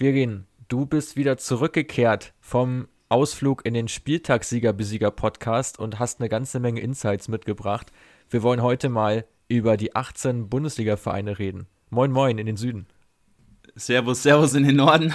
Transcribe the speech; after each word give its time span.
Quirin, 0.00 0.46
du 0.68 0.86
bist 0.86 1.16
wieder 1.16 1.36
zurückgekehrt 1.36 2.32
vom 2.40 2.88
Ausflug 3.10 3.66
in 3.66 3.74
den 3.74 3.86
Spieltagssieger-Besieger-Podcast 3.86 5.78
und 5.78 5.98
hast 5.98 6.20
eine 6.20 6.30
ganze 6.30 6.58
Menge 6.58 6.80
Insights 6.80 7.28
mitgebracht. 7.28 7.92
Wir 8.30 8.42
wollen 8.42 8.62
heute 8.62 8.88
mal 8.88 9.26
über 9.48 9.76
die 9.76 9.94
18 9.94 10.48
Bundesliga-Vereine 10.48 11.38
reden. 11.38 11.66
Moin, 11.90 12.12
moin 12.12 12.38
in 12.38 12.46
den 12.46 12.56
Süden. 12.56 12.86
Servus, 13.74 14.22
Servus 14.22 14.54
in 14.54 14.64
den 14.64 14.76
Norden. 14.76 15.12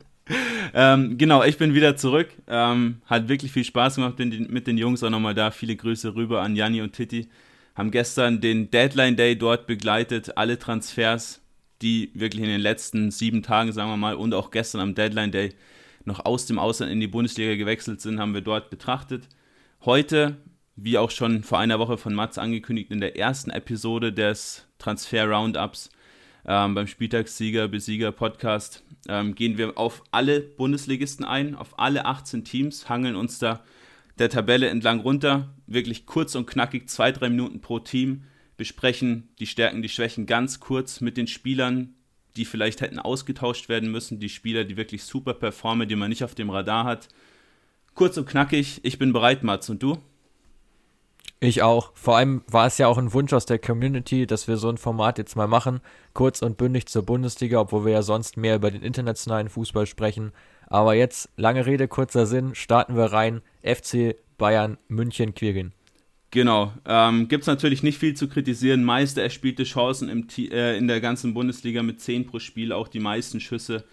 ähm, 0.74 1.18
genau, 1.18 1.44
ich 1.44 1.58
bin 1.58 1.74
wieder 1.74 1.98
zurück. 1.98 2.30
Ähm, 2.46 3.02
hat 3.04 3.28
wirklich 3.28 3.52
viel 3.52 3.64
Spaß 3.64 3.96
gemacht 3.96 4.18
mit 4.18 4.66
den 4.66 4.78
Jungs 4.78 5.02
auch 5.02 5.10
nochmal 5.10 5.34
da. 5.34 5.50
Viele 5.50 5.76
Grüße 5.76 6.14
rüber 6.14 6.40
an 6.40 6.56
Janni 6.56 6.80
und 6.80 6.94
Titi. 6.94 7.28
Haben 7.74 7.90
gestern 7.90 8.40
den 8.40 8.70
Deadline 8.70 9.16
Day 9.16 9.36
dort 9.36 9.66
begleitet, 9.66 10.38
alle 10.38 10.58
Transfers, 10.58 11.42
die 11.82 12.10
wirklich 12.14 12.42
in 12.42 12.48
den 12.48 12.60
letzten 12.60 13.10
sieben 13.10 13.42
Tagen, 13.42 13.72
sagen 13.72 13.90
wir 13.90 13.96
mal, 13.96 14.14
und 14.14 14.34
auch 14.34 14.50
gestern 14.50 14.80
am 14.80 14.94
Deadline 14.94 15.32
Day 15.32 15.54
noch 16.04 16.24
aus 16.24 16.46
dem 16.46 16.58
Ausland 16.58 16.92
in 16.92 17.00
die 17.00 17.08
Bundesliga 17.08 17.56
gewechselt 17.56 18.00
sind, 18.00 18.20
haben 18.20 18.34
wir 18.34 18.40
dort 18.40 18.70
betrachtet. 18.70 19.28
Heute, 19.84 20.36
wie 20.76 20.98
auch 20.98 21.10
schon 21.10 21.42
vor 21.42 21.58
einer 21.58 21.78
Woche 21.78 21.98
von 21.98 22.14
Mats 22.14 22.38
angekündigt, 22.38 22.90
in 22.90 23.00
der 23.00 23.18
ersten 23.18 23.50
Episode 23.50 24.12
des 24.12 24.66
Transfer 24.78 25.26
Roundups 25.26 25.90
ähm, 26.46 26.74
beim 26.74 26.86
Spieltagssieger 26.86 27.66
Besieger 27.68 28.12
Podcast 28.12 28.84
ähm, 29.08 29.34
gehen 29.34 29.58
wir 29.58 29.76
auf 29.76 30.02
alle 30.12 30.40
Bundesligisten 30.40 31.24
ein, 31.24 31.54
auf 31.54 31.78
alle 31.78 32.04
18 32.06 32.44
Teams, 32.44 32.88
hangeln 32.88 33.16
uns 33.16 33.38
da 33.38 33.62
der 34.18 34.30
Tabelle 34.30 34.68
entlang 34.68 35.00
runter, 35.00 35.54
wirklich 35.66 36.06
kurz 36.06 36.34
und 36.34 36.46
knackig, 36.46 36.88
zwei, 36.88 37.12
drei 37.12 37.28
Minuten 37.28 37.60
pro 37.60 37.80
Team, 37.80 38.24
besprechen 38.56 39.28
die 39.38 39.46
Stärken, 39.46 39.82
die 39.82 39.88
Schwächen 39.88 40.26
ganz 40.26 40.60
kurz 40.60 41.00
mit 41.00 41.16
den 41.16 41.26
Spielern, 41.26 41.94
die 42.36 42.44
vielleicht 42.44 42.80
hätten 42.80 42.98
ausgetauscht 42.98 43.68
werden 43.68 43.90
müssen, 43.90 44.20
die 44.20 44.28
Spieler, 44.28 44.64
die 44.64 44.76
wirklich 44.76 45.04
super 45.04 45.34
performen, 45.34 45.88
die 45.88 45.96
man 45.96 46.10
nicht 46.10 46.24
auf 46.24 46.34
dem 46.34 46.50
Radar 46.50 46.84
hat. 46.84 47.08
Kurz 47.94 48.16
und 48.18 48.26
knackig, 48.26 48.80
ich 48.82 48.98
bin 48.98 49.12
bereit, 49.12 49.42
Mats, 49.42 49.70
und 49.70 49.82
du? 49.82 49.98
Ich 51.40 51.62
auch. 51.62 51.92
Vor 51.94 52.16
allem 52.16 52.42
war 52.46 52.66
es 52.66 52.78
ja 52.78 52.88
auch 52.88 52.98
ein 52.98 53.12
Wunsch 53.12 53.32
aus 53.32 53.46
der 53.46 53.58
Community, 53.58 54.26
dass 54.26 54.48
wir 54.48 54.56
so 54.56 54.70
ein 54.70 54.78
Format 54.78 55.18
jetzt 55.18 55.36
mal 55.36 55.46
machen, 55.46 55.80
kurz 56.14 56.40
und 56.40 56.56
bündig 56.56 56.86
zur 56.86 57.04
Bundesliga, 57.04 57.60
obwohl 57.60 57.84
wir 57.84 57.92
ja 57.92 58.02
sonst 58.02 58.36
mehr 58.36 58.56
über 58.56 58.70
den 58.70 58.82
internationalen 58.82 59.50
Fußball 59.50 59.86
sprechen. 59.86 60.32
Aber 60.66 60.94
jetzt, 60.94 61.28
lange 61.36 61.66
Rede, 61.66 61.88
kurzer 61.88 62.26
Sinn, 62.26 62.54
starten 62.54 62.96
wir 62.96 63.12
rein. 63.12 63.42
FC 63.62 64.16
Bayern 64.38 64.78
München 64.88 65.34
Quirin. 65.34 65.72
Genau. 66.36 66.74
Ähm, 66.84 67.28
Gibt 67.28 67.44
es 67.44 67.46
natürlich 67.46 67.82
nicht 67.82 67.96
viel 67.96 68.12
zu 68.12 68.28
kritisieren. 68.28 68.84
Meiste 68.84 69.22
erspielte 69.22 69.64
Chancen 69.64 70.10
im, 70.10 70.26
äh, 70.36 70.76
in 70.76 70.86
der 70.86 71.00
ganzen 71.00 71.32
Bundesliga 71.32 71.82
mit 71.82 71.98
10 71.98 72.26
pro 72.26 72.40
Spiel, 72.40 72.72
auch 72.72 72.88
die 72.88 73.00
meisten 73.00 73.40
Schüsse. 73.40 73.84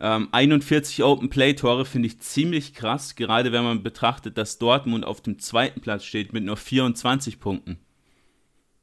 Ähm, 0.00 0.30
41 0.32 1.04
Open 1.04 1.28
Play 1.28 1.52
Tore 1.52 1.84
finde 1.84 2.06
ich 2.06 2.18
ziemlich 2.20 2.72
krass, 2.72 3.14
gerade 3.14 3.52
wenn 3.52 3.62
man 3.62 3.82
betrachtet, 3.82 4.38
dass 4.38 4.56
Dortmund 4.56 5.04
auf 5.04 5.20
dem 5.20 5.38
zweiten 5.38 5.82
Platz 5.82 6.04
steht 6.04 6.32
mit 6.32 6.44
nur 6.44 6.56
24 6.56 7.38
Punkten. 7.38 7.78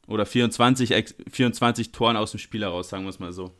Oder 0.06 0.28
24, 0.28 1.16
24 1.32 1.92
Toren 1.92 2.16
aus 2.16 2.30
dem 2.30 2.40
Spiel 2.40 2.62
heraus, 2.62 2.90
sagen 2.90 3.06
wir 3.06 3.10
es 3.10 3.18
mal 3.18 3.34
so. 3.34 3.56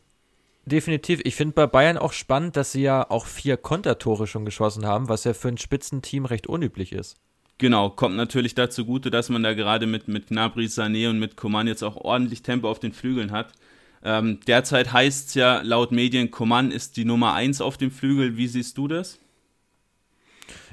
Definitiv. 0.68 1.22
Ich 1.24 1.34
finde 1.34 1.56
bei 1.56 1.66
Bayern 1.66 1.98
auch 1.98 2.14
spannend, 2.14 2.56
dass 2.56 2.74
sie 2.74 2.84
ja 2.84 3.10
auch 3.10 3.26
vier 3.26 3.58
Kontertore 3.58 4.28
schon 4.28 4.46
geschossen 4.46 4.86
haben, 4.86 5.10
was 5.10 5.24
ja 5.24 5.34
für 5.34 5.48
ein 5.48 5.58
Spitzenteam 5.58 6.26
recht 6.26 6.46
unüblich 6.46 6.92
ist. 6.92 7.18
Genau, 7.60 7.90
kommt 7.90 8.16
natürlich 8.16 8.56
dazu 8.56 8.86
gute, 8.86 9.12
dass 9.12 9.28
man 9.28 9.44
da 9.44 9.54
gerade 9.54 9.86
mit, 9.86 10.08
mit 10.08 10.28
Gnabry, 10.28 10.66
Sané 10.66 11.10
und 11.10 11.20
mit 11.20 11.36
Coman 11.36 11.68
jetzt 11.68 11.84
auch 11.84 11.98
ordentlich 11.98 12.42
Tempo 12.42 12.70
auf 12.70 12.80
den 12.80 12.94
Flügeln 12.94 13.32
hat. 13.32 13.52
Ähm, 14.02 14.40
derzeit 14.48 14.94
heißt 14.94 15.28
es 15.28 15.34
ja 15.34 15.62
laut 15.62 15.92
Medien, 15.92 16.32
Coman 16.32 16.72
ist 16.72 16.96
die 16.96 17.04
Nummer 17.04 17.34
1 17.34 17.60
auf 17.60 17.76
dem 17.76 17.92
Flügel. 17.92 18.38
Wie 18.38 18.48
siehst 18.48 18.78
du 18.78 18.88
das? 18.88 19.20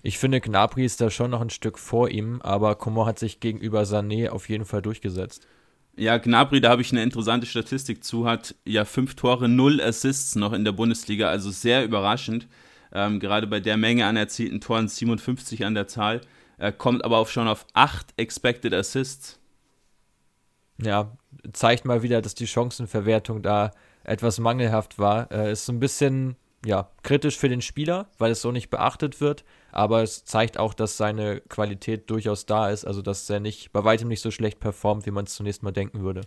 Ich 0.05 0.19
finde, 0.19 0.41
Gnabry 0.41 0.85
ist 0.85 1.01
da 1.01 1.11
schon 1.11 1.33
noch 1.33 1.41
ein 1.41 1.51
Stück 1.51 1.81
vor 1.81 2.09
ihm, 2.09 2.41
aber 2.43 2.77
Coman 2.77 3.07
hat 3.07 3.19
sich 3.19 3.41
gegenüber 3.41 3.83
Sané 3.83 4.29
auf 4.29 4.49
jeden 4.49 4.65
Fall 4.65 4.81
durchgesetzt. 4.81 5.45
Ja, 5.97 6.19
Gnabry, 6.19 6.61
da 6.61 6.71
habe 6.71 6.83
ich 6.83 6.93
eine 6.93 7.03
interessante 7.03 7.49
Statistik 7.49 8.05
zu, 8.05 8.29
hat 8.29 8.55
ja 8.65 8.85
fünf 8.85 9.17
Tore, 9.17 9.49
null 9.49 9.81
Assists 9.81 10.37
noch 10.37 10.53
in 10.53 10.65
der 10.65 10.71
Bundesliga, 10.71 11.29
also 11.31 11.51
sehr 11.51 11.85
überraschend. 11.85 12.47
Ähm, 12.93 13.19
gerade 13.19 13.49
bei 13.49 13.59
der 13.59 13.77
Menge 13.77 14.07
an 14.07 14.17
erzielten 14.17 14.61
Toren, 14.61 14.87
57 14.87 15.65
an 15.65 15.75
der 15.75 15.89
Zahl. 15.89 16.21
Er 16.59 16.73
kommt 16.73 17.05
aber 17.05 17.19
auch 17.19 17.29
schon 17.29 17.49
auf 17.49 17.67
8 17.75 18.15
Expected 18.17 18.73
Assists. 18.73 19.39
Ja, 20.83 21.17
zeigt 21.53 21.85
mal 21.85 22.03
wieder, 22.03 22.23
dass 22.23 22.35
die 22.35 22.47
Chancenverwertung 22.47 23.43
da 23.43 23.71
etwas 24.05 24.39
mangelhaft 24.39 24.99
war. 24.99 25.31
Äh, 25.31 25.53
ist 25.53 25.67
so 25.67 25.73
ein 25.73 25.81
bisschen 25.81 26.37
ja, 26.65 26.91
kritisch 27.03 27.39
für 27.39 27.49
den 27.49 27.63
Spieler, 27.63 28.09
weil 28.19 28.33
es 28.33 28.43
so 28.43 28.53
nicht 28.53 28.71
beachtet 28.71 29.21
wird, 29.21 29.45
aber 29.73 30.03
es 30.03 30.25
zeigt 30.25 30.59
auch, 30.59 30.75
dass 30.75 30.97
seine 30.97 31.41
Qualität 31.43 32.11
durchaus 32.11 32.47
da 32.47 32.71
ist, 32.71 32.85
also 32.85 33.03
dass 33.03 33.29
er 33.31 33.41
nicht 33.41 33.73
bei 33.73 33.85
weitem 33.85 34.09
nicht 34.09 34.23
so 34.23 34.31
schlecht 34.31 34.59
performt, 34.59 35.07
wie 35.07 35.11
man 35.11 35.27
es 35.27 35.35
zunächst 35.35 35.63
mal 35.63 35.73
denken 35.73 36.01
würde. 36.01 36.23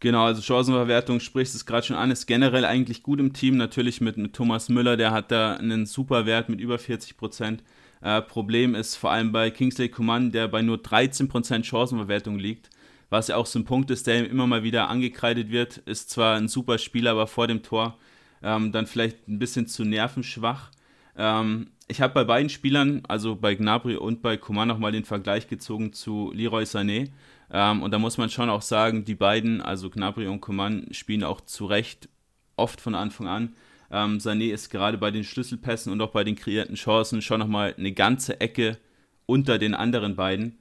Genau, 0.00 0.26
also 0.26 0.42
Chancenverwertung 0.42 1.20
spricht 1.20 1.54
es 1.54 1.66
gerade 1.66 1.86
schon 1.86 1.96
an, 1.96 2.10
ist 2.10 2.26
generell 2.26 2.64
eigentlich 2.64 3.02
gut 3.02 3.18
im 3.18 3.32
Team, 3.32 3.56
natürlich 3.56 4.00
mit, 4.00 4.16
mit 4.16 4.34
Thomas 4.34 4.68
Müller, 4.68 4.96
der 4.96 5.10
hat 5.10 5.32
da 5.32 5.54
einen 5.54 5.86
super 5.86 6.26
Wert 6.26 6.48
mit 6.48 6.60
über 6.60 6.78
40 6.78 7.16
Prozent. 7.16 7.64
Äh, 8.00 8.22
Problem 8.22 8.74
ist 8.74 8.96
vor 8.96 9.10
allem 9.10 9.32
bei 9.32 9.50
Kingsley 9.50 9.88
Coman, 9.88 10.30
der 10.30 10.48
bei 10.48 10.62
nur 10.62 10.78
13% 10.78 11.64
Chancenverwertung 11.64 12.38
liegt, 12.38 12.70
was 13.10 13.28
ja 13.28 13.36
auch 13.36 13.46
so 13.46 13.58
ein 13.58 13.64
Punkt 13.64 13.90
ist, 13.90 14.06
der 14.06 14.20
ihm 14.20 14.30
immer 14.30 14.46
mal 14.46 14.62
wieder 14.62 14.88
angekreidet 14.88 15.50
wird. 15.50 15.78
Ist 15.78 16.10
zwar 16.10 16.36
ein 16.36 16.48
super 16.48 16.78
Spieler, 16.78 17.12
aber 17.12 17.26
vor 17.26 17.46
dem 17.46 17.62
Tor 17.62 17.98
ähm, 18.42 18.72
dann 18.72 18.86
vielleicht 18.86 19.28
ein 19.28 19.38
bisschen 19.38 19.66
zu 19.66 19.84
nervenschwach. 19.84 20.70
Ähm, 21.16 21.70
ich 21.88 22.00
habe 22.00 22.14
bei 22.14 22.24
beiden 22.24 22.50
Spielern, 22.50 23.02
also 23.08 23.34
bei 23.34 23.54
Gnabry 23.54 23.96
und 23.96 24.22
bei 24.22 24.36
Coman, 24.36 24.68
nochmal 24.68 24.92
den 24.92 25.04
Vergleich 25.04 25.48
gezogen 25.48 25.92
zu 25.92 26.30
Leroy 26.34 26.64
Sané. 26.64 27.10
Ähm, 27.50 27.82
und 27.82 27.90
da 27.92 27.98
muss 27.98 28.18
man 28.18 28.28
schon 28.30 28.50
auch 28.50 28.62
sagen, 28.62 29.04
die 29.04 29.14
beiden, 29.14 29.62
also 29.62 29.88
Gnabry 29.88 30.26
und 30.26 30.40
Coman, 30.40 30.86
spielen 30.92 31.24
auch 31.24 31.40
zu 31.40 31.64
Recht 31.64 32.08
oft 32.56 32.80
von 32.80 32.94
Anfang 32.94 33.26
an. 33.26 33.54
Ähm, 33.90 34.18
Sané 34.18 34.52
ist 34.52 34.70
gerade 34.70 34.98
bei 34.98 35.10
den 35.10 35.24
Schlüsselpässen 35.24 35.92
und 35.92 36.00
auch 36.00 36.10
bei 36.10 36.24
den 36.24 36.36
kreierten 36.36 36.74
Chancen 36.74 37.22
schon 37.22 37.40
nochmal 37.40 37.74
eine 37.78 37.92
ganze 37.92 38.40
Ecke 38.40 38.78
unter 39.26 39.58
den 39.58 39.74
anderen 39.74 40.16
beiden. 40.16 40.58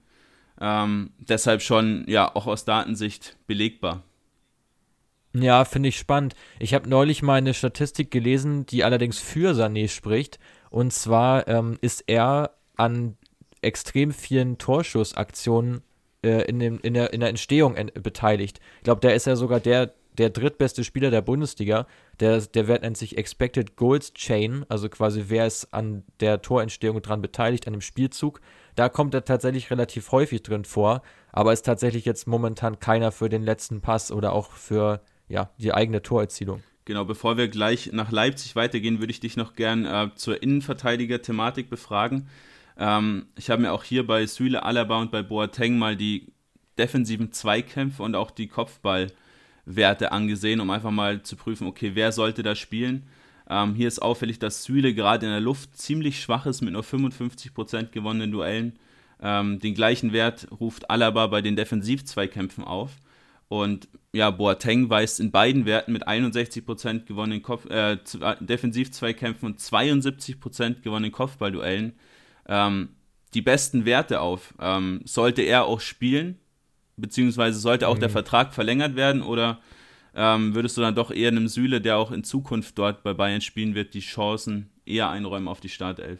Ähm, 0.60 1.12
deshalb 1.18 1.62
schon, 1.62 2.06
ja, 2.08 2.34
auch 2.34 2.48
aus 2.48 2.66
Datensicht 2.66 3.38
belegbar. 3.48 4.04
Ja, 5.34 5.66
finde 5.66 5.90
ich 5.90 5.98
spannend. 5.98 6.36
Ich 6.60 6.74
habe 6.74 6.90
neulich 6.90 7.22
mal 7.22 7.36
eine 7.36 7.54
Statistik 7.54 8.12
gelesen, 8.12 8.66
die 8.66 8.84
allerdings 8.84 9.20
für 9.20 9.54
Sané 9.54 9.88
spricht. 9.88 10.40
Und 10.70 10.94
zwar 10.94 11.48
ähm, 11.48 11.78
ist 11.82 12.04
er 12.08 12.56
an 12.76 13.18
extrem 13.62 14.12
vielen 14.12 14.58
Torschussaktionen 14.58 15.82
äh, 16.24 16.44
in, 16.48 16.60
dem, 16.60 16.80
in, 16.82 16.94
der, 16.94 17.14
in 17.14 17.20
der 17.20 17.30
Entstehung 17.30 17.76
beteiligt. 18.02 18.60
Ich 18.78 18.84
glaube, 18.84 19.02
der 19.02 19.16
ist 19.16 19.28
ja 19.28 19.36
sogar 19.36 19.60
der 19.60 19.94
der 20.18 20.30
drittbeste 20.30 20.84
Spieler 20.84 21.12
der 21.12 21.22
Bundesliga. 21.22 21.88
Der, 22.20 22.40
der 22.42 22.68
Wert 22.68 22.82
nennt 22.82 22.98
sich 22.98 23.18
Expected 23.18 23.76
Goals 23.76 24.14
Chain, 24.14 24.66
also 24.70 24.90
quasi 24.90 25.26
wer 25.28 25.46
ist 25.46 25.74
an 25.74 26.04
der 26.20 26.42
Torentstehung 26.42 27.02
dran 27.02 27.22
beteiligt, 27.22 27.68
an 27.68 27.74
dem 27.74 27.82
Spielzug. 27.82 28.42
Da 28.76 28.90
kommt 28.90 29.14
er 29.14 29.26
tatsächlich 29.26 29.70
relativ 29.72 30.12
häufig 30.12 30.44
drin 30.44 30.66
vor, 30.66 31.02
aber 31.32 31.54
ist 31.54 31.64
tatsächlich 31.64 32.06
jetzt 32.06 32.28
momentan 32.28 32.80
keiner 32.80 33.12
für 33.12 33.30
den 33.30 33.44
letzten 33.44 33.82
Pass 33.82 34.12
oder 34.12 34.34
auch 34.34 34.52
für 34.52 35.02
ja, 35.28 35.52
die 35.58 35.74
eigene 35.74 36.02
Torerzielung. 36.02 36.64
Genau, 36.86 37.04
bevor 37.04 37.38
wir 37.38 37.50
gleich 37.50 37.92
nach 37.92 38.12
Leipzig 38.12 38.56
weitergehen, 38.56 39.00
würde 39.00 39.12
ich 39.12 39.20
dich 39.20 39.36
noch 39.36 39.56
gern 39.56 39.86
äh, 39.86 40.10
zur 40.16 40.42
Innenverteidiger-Thematik 40.42 41.70
befragen. 41.70 42.30
Ähm, 42.78 43.26
ich 43.36 43.50
habe 43.50 43.62
mir 43.62 43.74
auch 43.74 43.84
hier 43.84 44.08
bei 44.08 44.26
Süle 44.26 44.64
Alaba 44.64 45.02
und 45.02 45.12
bei 45.12 45.22
Boateng 45.22 45.78
mal 45.78 45.98
die 45.98 46.32
defensiven 46.78 47.34
Zweikämpfe 47.34 48.04
und 48.04 48.16
auch 48.16 48.32
die 48.32 48.48
Kopfball- 48.48 49.12
Werte 49.68 50.12
angesehen, 50.12 50.60
um 50.62 50.70
einfach 50.70 50.92
mal 50.92 51.22
zu 51.22 51.36
prüfen, 51.36 51.68
okay, 51.68 51.92
wer 51.94 52.12
sollte 52.12 52.42
da 52.42 52.56
spielen. 52.56 53.04
Ähm, 53.50 53.76
hier 53.76 53.88
ist 53.88 54.02
auffällig, 54.02 54.40
dass 54.40 54.64
Süle 54.64 54.94
gerade 54.94 55.26
in 55.26 55.32
der 55.32 55.42
Luft 55.42 55.78
ziemlich 55.78 56.22
schwach 56.22 56.46
ist 56.46 56.62
mit 56.62 56.74
nur 56.74 56.84
55% 56.84 57.92
gewonnenen 57.92 58.32
Duellen. 58.32 58.80
Ähm, 59.22 59.60
den 59.60 59.74
gleichen 59.74 60.14
Wert 60.14 60.48
ruft 60.60 60.90
Alaba 60.90 61.28
bei 61.28 61.42
den 61.42 61.56
Defensivzweikämpfen 61.56 62.64
auf. 62.64 62.92
Und 63.50 63.88
ja, 64.14 64.30
Boateng 64.30 64.90
weist 64.90 65.20
in 65.20 65.32
beiden 65.32 65.66
Werten 65.66 65.94
mit 65.94 66.08
61% 66.08 67.06
gewonnenen 67.06 67.42
Kopf, 67.42 67.66
äh, 67.70 67.98
Defensivzweikämpfen 68.42 69.48
und 69.48 69.60
72% 69.60 70.82
gewonnenen 70.82 71.12
Kopfballduellen 71.12 71.94
ähm, 72.48 72.90
die 73.34 73.42
besten 73.42 73.86
Werte 73.86 74.22
auf. 74.22 74.54
Ähm, 74.60 75.02
sollte 75.06 75.42
er 75.44 75.66
auch 75.66 75.80
spielen, 75.80 76.40
Beziehungsweise 76.98 77.60
sollte 77.60 77.88
auch 77.88 77.96
mhm. 77.96 78.02
der 78.02 78.10
Vertrag 78.10 78.54
verlängert 78.54 78.96
werden 78.96 79.22
oder 79.22 79.60
ähm, 80.16 80.56
würdest 80.56 80.76
du 80.78 80.82
dann 80.82 80.96
doch 80.96 81.12
eher 81.12 81.30
einem 81.30 81.48
Süle, 81.48 81.80
der 81.80 81.98
auch 81.98 82.12
in 82.12 82.24
Zukunft 82.24 82.78
dort 82.78 83.04
bei 83.04 83.14
Bayern 83.14 83.42
spielen 83.42 83.76
wird, 83.76 83.94
die 83.94 84.00
Chancen 84.00 84.72
eher 84.86 85.10
einräumen 85.10 85.48
auf 85.48 85.60
die 85.60 85.70
Startelf? 85.70 86.20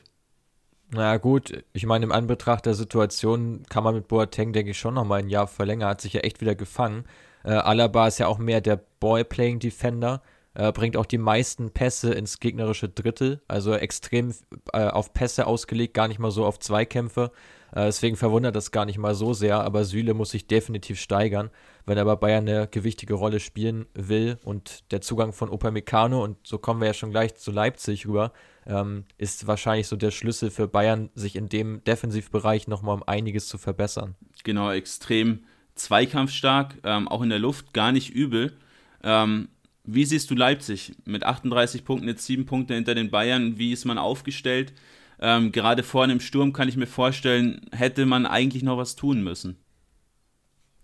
Naja, 0.92 1.18
gut, 1.18 1.64
ich 1.74 1.86
meine, 1.86 2.06
im 2.06 2.12
Anbetracht 2.12 2.66
der 2.66 2.76
Situation 2.76 3.64
kann 3.70 3.84
man 3.84 3.96
mit 3.96 4.08
Boateng, 4.08 4.54
denke 4.54 4.72
ich, 4.72 4.80
schon 4.80 4.94
nochmal 4.94 5.20
ein 5.20 5.30
Jahr 5.30 5.48
verlängern, 5.48 5.90
hat 5.90 6.02
sich 6.02 6.14
ja 6.14 6.22
echt 6.22 6.40
wieder 6.40 6.56
gefangen. 6.56 7.06
Äh, 7.44 7.52
Alaba 7.52 8.08
ist 8.08 8.20
ja 8.20 8.28
auch 8.28 8.38
mehr 8.38 8.62
der 8.62 8.80
Ball-Playing-Defender. 9.00 10.22
äh, 10.54 10.72
bringt 10.72 10.96
auch 10.96 11.06
die 11.06 11.18
meisten 11.18 11.72
Pässe 11.72 12.14
ins 12.14 12.40
gegnerische 12.40 12.90
Drittel, 12.90 13.42
also 13.48 13.74
extrem 13.74 14.34
äh, 14.74 14.88
auf 14.88 15.14
Pässe 15.14 15.46
ausgelegt, 15.46 15.94
gar 15.94 16.08
nicht 16.08 16.20
mal 16.20 16.32
so 16.32 16.46
auf 16.46 16.60
Zweikämpfe. 16.60 17.32
Äh, 17.72 17.86
deswegen 17.86 18.16
verwundert 18.16 18.56
das 18.56 18.72
gar 18.72 18.86
nicht 18.86 18.98
mal 18.98 19.16
so 19.16 19.34
sehr, 19.34 19.62
aber 19.62 19.84
Süle 19.84 20.14
muss 20.14 20.32
sich 20.32 20.48
definitiv 20.48 21.00
steigern, 21.00 21.50
wenn 21.86 21.98
er 21.98 22.06
bei 22.06 22.16
Bayern 22.16 22.48
eine 22.48 22.68
gewichtige 22.68 23.14
Rolle 23.14 23.40
spielen 23.40 23.86
will. 23.94 24.38
Und 24.44 24.92
der 24.92 25.02
Zugang 25.02 25.34
von 25.34 25.50
Upamecano, 25.50 26.24
und 26.24 26.38
so 26.46 26.58
kommen 26.58 26.82
wir 26.82 26.88
ja 26.88 26.94
schon 26.94 27.12
gleich 27.12 27.36
zu 27.36 27.52
Leipzig 27.52 28.08
rüber, 28.08 28.34
ähm, 28.66 29.06
ist 29.18 29.48
wahrscheinlich 29.48 29.88
so 29.88 29.96
der 29.96 30.12
Schlüssel 30.12 30.52
für 30.52 30.68
Bayern, 30.68 31.10
sich 31.16 31.36
in 31.36 31.50
dem 31.50 31.84
Defensivbereich 31.84 32.68
nochmal 32.68 32.96
um 32.96 33.04
einiges 33.04 33.48
zu 33.48 33.58
verbessern. 33.58 34.16
Genau, 34.44 34.72
extrem 34.72 35.44
zweikampfstark, 35.76 36.76
ähm, 36.84 37.08
auch 37.08 37.22
in 37.22 37.30
der 37.30 37.40
Luft 37.40 37.74
gar 37.74 37.92
nicht 37.92 38.10
übel. 38.10 38.58
Ähm, 39.04 39.50
wie 39.84 40.04
siehst 40.04 40.30
du 40.30 40.36
Leipzig 40.36 40.94
mit 41.06 41.24
38 41.24 41.86
Punkten, 41.86 42.10
jetzt 42.10 42.26
sieben 42.26 42.46
Punkte 42.46 42.74
hinter 42.74 42.94
den 42.94 43.10
Bayern? 43.10 43.58
Wie 43.58 43.72
ist 43.72 43.86
man 43.86 43.98
aufgestellt? 43.98 44.74
Ähm, 45.20 45.52
gerade 45.52 45.84
vorne 45.84 46.14
im 46.14 46.20
Sturm 46.20 46.54
kann 46.54 46.70
ich 46.70 46.78
mir 46.78 46.88
vorstellen, 46.88 47.62
hätte 47.72 48.06
man 48.06 48.26
eigentlich 48.26 48.64
noch 48.64 48.78
was 48.78 48.96
tun 48.96 49.24
müssen. 49.24 49.58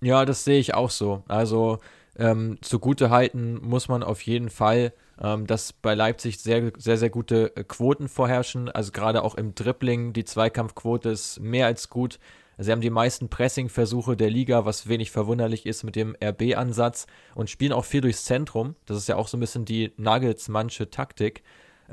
Ja, 0.01 0.25
das 0.25 0.43
sehe 0.43 0.59
ich 0.59 0.73
auch 0.73 0.89
so. 0.89 1.23
Also 1.27 1.79
ähm, 2.17 2.57
zugute 2.61 3.09
halten 3.09 3.59
muss 3.61 3.87
man 3.87 4.03
auf 4.03 4.21
jeden 4.21 4.49
Fall, 4.49 4.93
ähm, 5.21 5.47
dass 5.47 5.73
bei 5.73 5.95
Leipzig 5.95 6.39
sehr, 6.39 6.71
sehr, 6.77 6.97
sehr 6.97 7.09
gute 7.09 7.55
äh, 7.55 7.63
Quoten 7.63 8.09
vorherrschen. 8.09 8.69
Also 8.69 8.91
gerade 8.91 9.23
auch 9.23 9.35
im 9.35 9.55
Dribbling, 9.55 10.13
die 10.13 10.25
Zweikampfquote 10.25 11.09
ist 11.09 11.39
mehr 11.39 11.67
als 11.67 11.89
gut. 11.89 12.19
Sie 12.57 12.71
haben 12.71 12.81
die 12.81 12.91
meisten 12.91 13.29
Pressing-Versuche 13.29 14.15
der 14.15 14.29
Liga, 14.29 14.63
was 14.65 14.87
wenig 14.87 15.09
verwunderlich 15.09 15.65
ist 15.65 15.83
mit 15.83 15.95
dem 15.95 16.15
RB-Ansatz 16.23 17.07
und 17.33 17.49
spielen 17.49 17.73
auch 17.73 17.85
viel 17.85 18.01
durchs 18.01 18.25
Zentrum. 18.25 18.75
Das 18.85 18.97
ist 18.97 19.07
ja 19.07 19.15
auch 19.15 19.27
so 19.27 19.37
ein 19.37 19.39
bisschen 19.39 19.65
die 19.65 19.91
Nagelsmannsche 19.97 20.91
Taktik. 20.91 21.41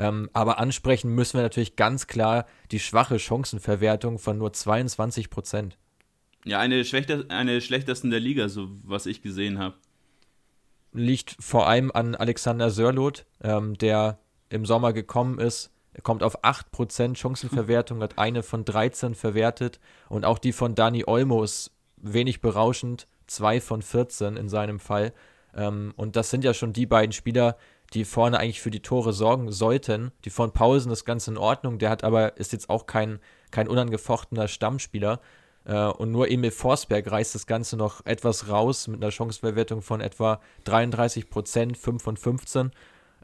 Ähm, 0.00 0.30
aber 0.32 0.58
ansprechen 0.58 1.14
müssen 1.14 1.38
wir 1.38 1.42
natürlich 1.42 1.76
ganz 1.76 2.06
klar 2.06 2.46
die 2.70 2.80
schwache 2.80 3.18
Chancenverwertung 3.18 4.18
von 4.18 4.38
nur 4.38 4.52
22 4.52 5.30
Prozent. 5.30 5.76
Ja, 6.44 6.58
eine, 6.58 6.82
eine 7.28 7.60
schlechtesten 7.60 8.10
der 8.10 8.20
Liga, 8.20 8.48
so 8.48 8.70
was 8.82 9.06
ich 9.06 9.22
gesehen 9.22 9.58
habe. 9.58 9.76
Liegt 10.92 11.36
vor 11.38 11.68
allem 11.68 11.92
an 11.92 12.14
Alexander 12.14 12.70
Sörloth, 12.70 13.26
ähm, 13.42 13.76
der 13.76 14.18
im 14.48 14.66
Sommer 14.66 14.92
gekommen 14.92 15.38
ist 15.38 15.70
er 15.92 16.02
kommt 16.02 16.22
auf 16.22 16.44
8% 16.44 17.16
Chancenverwertung, 17.16 18.00
hat 18.00 18.18
eine 18.18 18.42
von 18.42 18.64
13 18.64 19.14
verwertet 19.14 19.80
und 20.08 20.24
auch 20.24 20.38
die 20.38 20.52
von 20.52 20.74
Dani 20.74 21.04
Olmo 21.06 21.42
ist 21.42 21.72
wenig 21.96 22.40
berauschend, 22.40 23.06
2 23.26 23.60
von 23.60 23.82
14 23.82 24.36
in 24.36 24.48
seinem 24.48 24.78
Fall. 24.78 25.12
Ähm, 25.54 25.92
und 25.96 26.16
das 26.16 26.30
sind 26.30 26.44
ja 26.44 26.54
schon 26.54 26.72
die 26.72 26.86
beiden 26.86 27.12
Spieler, 27.12 27.56
die 27.92 28.04
vorne 28.04 28.38
eigentlich 28.38 28.60
für 28.60 28.70
die 28.70 28.82
Tore 28.82 29.12
sorgen 29.12 29.50
sollten. 29.50 30.12
Die 30.24 30.30
von 30.30 30.52
Paulsen 30.52 30.92
ist 30.92 31.04
ganz 31.04 31.26
in 31.28 31.36
Ordnung, 31.36 31.78
der 31.78 31.90
hat 31.90 32.04
aber, 32.04 32.36
ist 32.36 32.52
jetzt 32.52 32.70
auch 32.70 32.86
kein, 32.86 33.18
kein 33.50 33.68
unangefochtener 33.68 34.48
Stammspieler. 34.48 35.20
Äh, 35.64 35.86
und 35.86 36.10
nur 36.12 36.30
Emil 36.30 36.50
Forsberg 36.50 37.10
reißt 37.10 37.34
das 37.34 37.46
Ganze 37.46 37.76
noch 37.76 38.04
etwas 38.06 38.48
raus 38.48 38.88
mit 38.88 39.02
einer 39.02 39.10
Chancenverwertung 39.10 39.82
von 39.82 40.00
etwa 40.00 40.40
33% 40.66 41.76
5 41.76 42.02
von 42.02 42.16
15. 42.16 42.70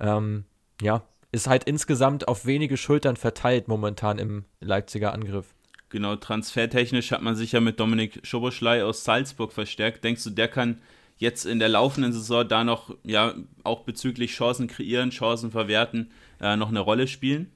Ähm, 0.01 0.45
ja, 0.81 1.03
ist 1.33 1.49
halt 1.49 1.65
insgesamt 1.65 2.29
auf 2.29 2.47
wenige 2.47 2.77
Schultern 2.77 3.17
verteilt 3.17 3.69
momentan 3.69 4.19
im 4.19 4.45
Leipziger 4.61 5.12
Angriff. 5.12 5.55
Genau, 5.89 6.17
transfertechnisch 6.17 7.12
hat 7.12 7.23
man 7.23 7.37
sich 7.37 7.53
ja 7.53 7.61
mit 7.61 7.79
Dominik 7.79 8.21
Schoboschlei 8.25 8.85
aus 8.85 9.05
Salzburg 9.05 9.53
verstärkt. 9.53 10.03
Denkst 10.03 10.25
du, 10.25 10.31
der 10.31 10.49
kann 10.49 10.81
jetzt 11.17 11.47
in 11.47 11.59
der 11.59 11.69
laufenden 11.69 12.13
Saison 12.13 12.47
da 12.47 12.65
noch, 12.65 12.95
ja, 13.03 13.35
auch 13.65 13.83
bezüglich 13.83 14.33
Chancen 14.33 14.69
kreieren, 14.69 15.11
Chancen 15.11 15.51
verwerten, 15.51 16.11
äh, 16.41 16.57
noch 16.57 16.69
eine 16.69 16.81
Rolle 16.81 17.07
spielen? 17.07 17.51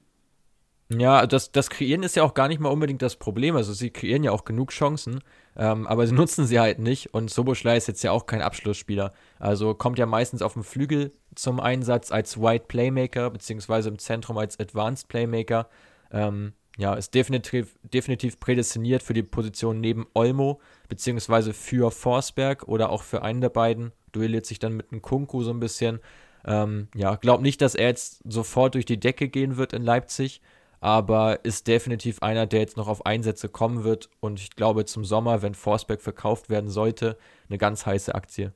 Ja, 0.97 1.25
das, 1.25 1.51
das 1.51 1.69
Kreieren 1.69 2.03
ist 2.03 2.15
ja 2.15 2.23
auch 2.23 2.33
gar 2.33 2.47
nicht 2.47 2.59
mal 2.59 2.69
unbedingt 2.69 3.01
das 3.01 3.15
Problem. 3.15 3.55
Also 3.55 3.71
sie 3.71 3.91
kreieren 3.91 4.23
ja 4.23 4.31
auch 4.31 4.43
genug 4.43 4.71
Chancen, 4.71 5.21
ähm, 5.55 5.87
aber 5.87 6.05
sie 6.05 6.13
nutzen 6.15 6.45
sie 6.45 6.59
halt 6.59 6.79
nicht. 6.79 7.13
Und 7.13 7.29
Soboschlei 7.29 7.77
ist 7.77 7.87
jetzt 7.87 8.03
ja 8.03 8.11
auch 8.11 8.25
kein 8.25 8.41
Abschlussspieler. 8.41 9.13
Also 9.39 9.73
kommt 9.73 9.99
ja 9.99 10.05
meistens 10.05 10.41
auf 10.41 10.53
dem 10.53 10.63
Flügel 10.63 11.13
zum 11.35 11.59
Einsatz 11.59 12.11
als 12.11 12.41
White 12.41 12.65
Playmaker, 12.67 13.29
beziehungsweise 13.29 13.89
im 13.89 13.99
Zentrum 13.99 14.37
als 14.37 14.59
Advanced 14.59 15.07
Playmaker. 15.07 15.69
Ähm, 16.11 16.53
ja, 16.81 16.93
ist 16.95 17.13
definitiv, 17.13 17.75
definitiv 17.83 18.39
prädestiniert 18.39 19.03
für 19.03 19.13
die 19.13 19.23
Position 19.23 19.79
neben 19.79 20.07
Olmo, 20.13 20.59
beziehungsweise 20.89 21.53
für 21.53 21.91
Forsberg 21.91 22.67
oder 22.67 22.89
auch 22.89 23.03
für 23.03 23.21
einen 23.21 23.41
der 23.41 23.49
beiden. 23.49 23.91
Duelliert 24.11 24.45
sich 24.45 24.59
dann 24.59 24.73
mit 24.73 24.91
einem 24.91 25.01
Kunku 25.01 25.43
so 25.43 25.51
ein 25.51 25.59
bisschen. 25.59 25.99
Ähm, 26.45 26.87
ja, 26.95 27.15
glaub 27.15 27.41
nicht, 27.41 27.61
dass 27.61 27.75
er 27.75 27.87
jetzt 27.87 28.21
sofort 28.25 28.75
durch 28.75 28.85
die 28.85 28.99
Decke 28.99 29.29
gehen 29.29 29.57
wird 29.57 29.73
in 29.73 29.83
Leipzig 29.83 30.41
aber 30.81 31.45
ist 31.45 31.67
definitiv 31.67 32.23
einer, 32.23 32.47
der 32.47 32.59
jetzt 32.59 32.75
noch 32.75 32.87
auf 32.87 33.05
Einsätze 33.05 33.47
kommen 33.47 33.83
wird 33.83 34.09
und 34.19 34.39
ich 34.39 34.55
glaube 34.55 34.83
zum 34.85 35.05
Sommer, 35.05 35.43
wenn 35.43 35.53
Forsberg 35.53 36.01
verkauft 36.01 36.49
werden 36.49 36.69
sollte, 36.69 37.17
eine 37.47 37.59
ganz 37.59 37.85
heiße 37.85 38.13
Aktie. 38.15 38.51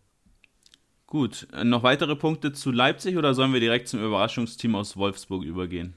Gut, 1.05 1.47
äh, 1.53 1.63
noch 1.63 1.83
weitere 1.83 2.15
Punkte 2.15 2.51
zu 2.51 2.71
Leipzig 2.71 3.15
oder 3.15 3.35
sollen 3.35 3.53
wir 3.53 3.59
direkt 3.59 3.87
zum 3.87 4.03
Überraschungsteam 4.03 4.75
aus 4.75 4.97
Wolfsburg 4.97 5.43
übergehen? 5.43 5.93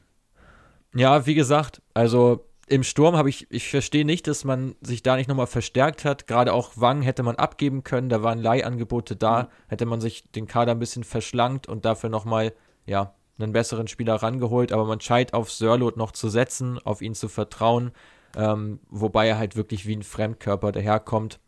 Ja, 0.95 1.27
wie 1.27 1.35
gesagt, 1.35 1.83
also 1.95 2.49
im 2.69 2.83
Sturm 2.83 3.17
habe 3.17 3.31
ich, 3.31 3.47
ich 3.51 3.69
verstehe 3.69 4.05
nicht, 4.05 4.27
dass 4.27 4.45
man 4.45 4.75
sich 4.81 5.03
da 5.03 5.17
nicht 5.17 5.29
nochmal 5.29 5.47
verstärkt 5.47 6.05
hat. 6.05 6.27
Gerade 6.27 6.53
auch 6.53 6.73
Wang 6.77 7.03
hätte 7.03 7.23
man 7.23 7.37
abgeben 7.37 7.83
können, 7.83 8.09
da 8.09 8.23
waren 8.23 8.39
Leihangebote 8.39 9.17
da, 9.17 9.45
mhm. 9.45 9.47
hätte 9.69 9.87
man 9.87 10.01
sich 10.01 10.31
den 10.33 10.47
Kader 10.47 10.73
ein 10.73 10.79
bisschen 10.79 11.05
verschlankt 11.05 11.67
und 11.67 11.85
dafür 11.85 12.11
nochmal, 12.11 12.53
ja, 12.87 13.15
einen 13.39 13.53
besseren 13.53 13.87
Spieler 13.87 14.17
rangeholt, 14.17 14.73
aber 14.73 14.85
man 14.85 15.01
scheint 15.01 15.33
auf 15.33 15.51
Sörlot 15.51 15.97
noch 15.97 16.11
zu 16.11 16.29
setzen, 16.29 16.79
auf 16.85 17.03
ihn 17.03 17.15
zu 17.15 17.29
vertrauen, 17.29 17.93
ähm, 18.37 18.81
wobei 18.91 19.29
er 19.29 19.39
halt 19.39 19.55
wirklich 19.55 19.87
wie 19.87 19.95
ein 19.95 20.03
Fremdkörper 20.03 20.73
daherkommt, 20.73 21.39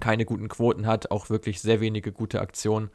keine 0.00 0.26
guten 0.26 0.48
Quoten 0.48 0.86
hat, 0.86 1.10
auch 1.10 1.30
wirklich 1.30 1.62
sehr 1.62 1.80
wenige 1.80 2.12
gute 2.12 2.40
Aktionen. 2.40 2.90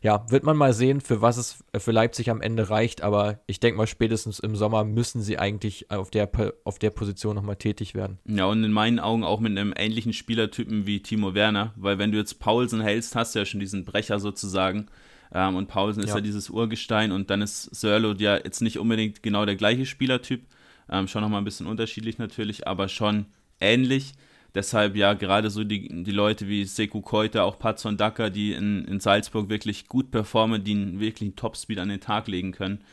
Ja, 0.00 0.24
wird 0.30 0.44
man 0.44 0.56
mal 0.56 0.72
sehen, 0.72 1.00
für 1.00 1.20
was 1.20 1.36
es 1.36 1.64
für 1.76 1.92
Leipzig 1.92 2.30
am 2.30 2.40
Ende 2.40 2.70
reicht, 2.70 3.02
aber 3.02 3.40
ich 3.46 3.60
denke 3.60 3.78
mal, 3.78 3.86
spätestens 3.86 4.38
im 4.38 4.56
Sommer 4.56 4.84
müssen 4.84 5.20
sie 5.22 5.38
eigentlich 5.38 5.90
auf 5.90 6.10
der, 6.10 6.30
auf 6.64 6.78
der 6.78 6.90
Position 6.90 7.34
nochmal 7.34 7.56
tätig 7.56 7.94
werden. 7.94 8.18
Ja, 8.26 8.46
und 8.46 8.64
in 8.64 8.72
meinen 8.72 8.98
Augen 8.98 9.24
auch 9.24 9.40
mit 9.40 9.52
einem 9.52 9.74
ähnlichen 9.76 10.12
Spielertypen 10.12 10.86
wie 10.86 11.00
Timo 11.02 11.34
Werner, 11.34 11.74
weil 11.76 11.98
wenn 11.98 12.12
du 12.12 12.18
jetzt 12.18 12.40
Paulsen 12.40 12.80
hältst, 12.80 13.14
hast 13.14 13.34
du 13.34 13.40
ja 13.40 13.44
schon 13.44 13.60
diesen 13.60 13.84
Brecher 13.84 14.20
sozusagen. 14.20 14.86
Ähm, 15.34 15.56
und 15.56 15.68
Paulsen 15.68 16.02
ist 16.02 16.10
ja. 16.10 16.16
ja 16.16 16.20
dieses 16.20 16.50
Urgestein 16.50 17.12
und 17.12 17.30
dann 17.30 17.42
ist 17.42 17.74
Sörlot 17.74 18.20
ja 18.20 18.36
jetzt 18.36 18.60
nicht 18.60 18.78
unbedingt 18.78 19.22
genau 19.22 19.46
der 19.46 19.56
gleiche 19.56 19.86
Spielertyp. 19.86 20.42
Ähm, 20.90 21.08
schon 21.08 21.22
nochmal 21.22 21.40
ein 21.40 21.44
bisschen 21.44 21.66
unterschiedlich 21.66 22.18
natürlich, 22.18 22.66
aber 22.66 22.88
schon 22.88 23.26
ähnlich. 23.60 24.12
Deshalb 24.54 24.96
ja 24.96 25.14
gerade 25.14 25.48
so 25.48 25.64
die, 25.64 25.88
die 25.88 26.10
Leute 26.10 26.46
wie 26.46 26.64
Seku 26.64 27.00
Koita, 27.00 27.42
auch 27.42 27.58
Patson 27.58 27.96
Dacker, 27.96 28.28
die 28.28 28.52
in, 28.52 28.84
in 28.84 29.00
Salzburg 29.00 29.48
wirklich 29.48 29.88
gut 29.88 30.10
performen, 30.10 30.62
die 30.62 30.72
einen 30.72 31.00
wirklichen 31.00 31.36
Topspeed 31.36 31.78
an 31.78 31.88
den 31.88 32.00
Tag 32.00 32.28
legen 32.28 32.52
können, 32.52 32.84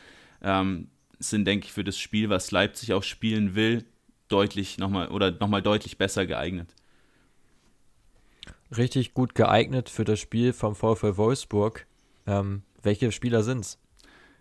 ähm, 0.42 0.88
sind, 1.18 1.44
denke 1.44 1.66
ich, 1.66 1.72
für 1.72 1.84
das 1.84 1.98
Spiel, 1.98 2.30
was 2.30 2.50
Leipzig 2.50 2.94
auch 2.94 3.02
spielen 3.02 3.54
will, 3.54 3.84
deutlich 4.28 4.78
nochmal 4.78 5.08
oder 5.08 5.32
nochmal 5.32 5.60
deutlich 5.60 5.98
besser 5.98 6.24
geeignet. 6.24 6.74
Richtig 8.74 9.12
gut 9.12 9.34
geeignet 9.34 9.90
für 9.90 10.04
das 10.04 10.20
Spiel 10.20 10.52
vom 10.52 10.74
VfL 10.74 11.16
Wolfsburg. 11.16 11.86
Ähm, 12.26 12.62
welche 12.82 13.12
Spieler 13.12 13.42
sind's? 13.42 13.78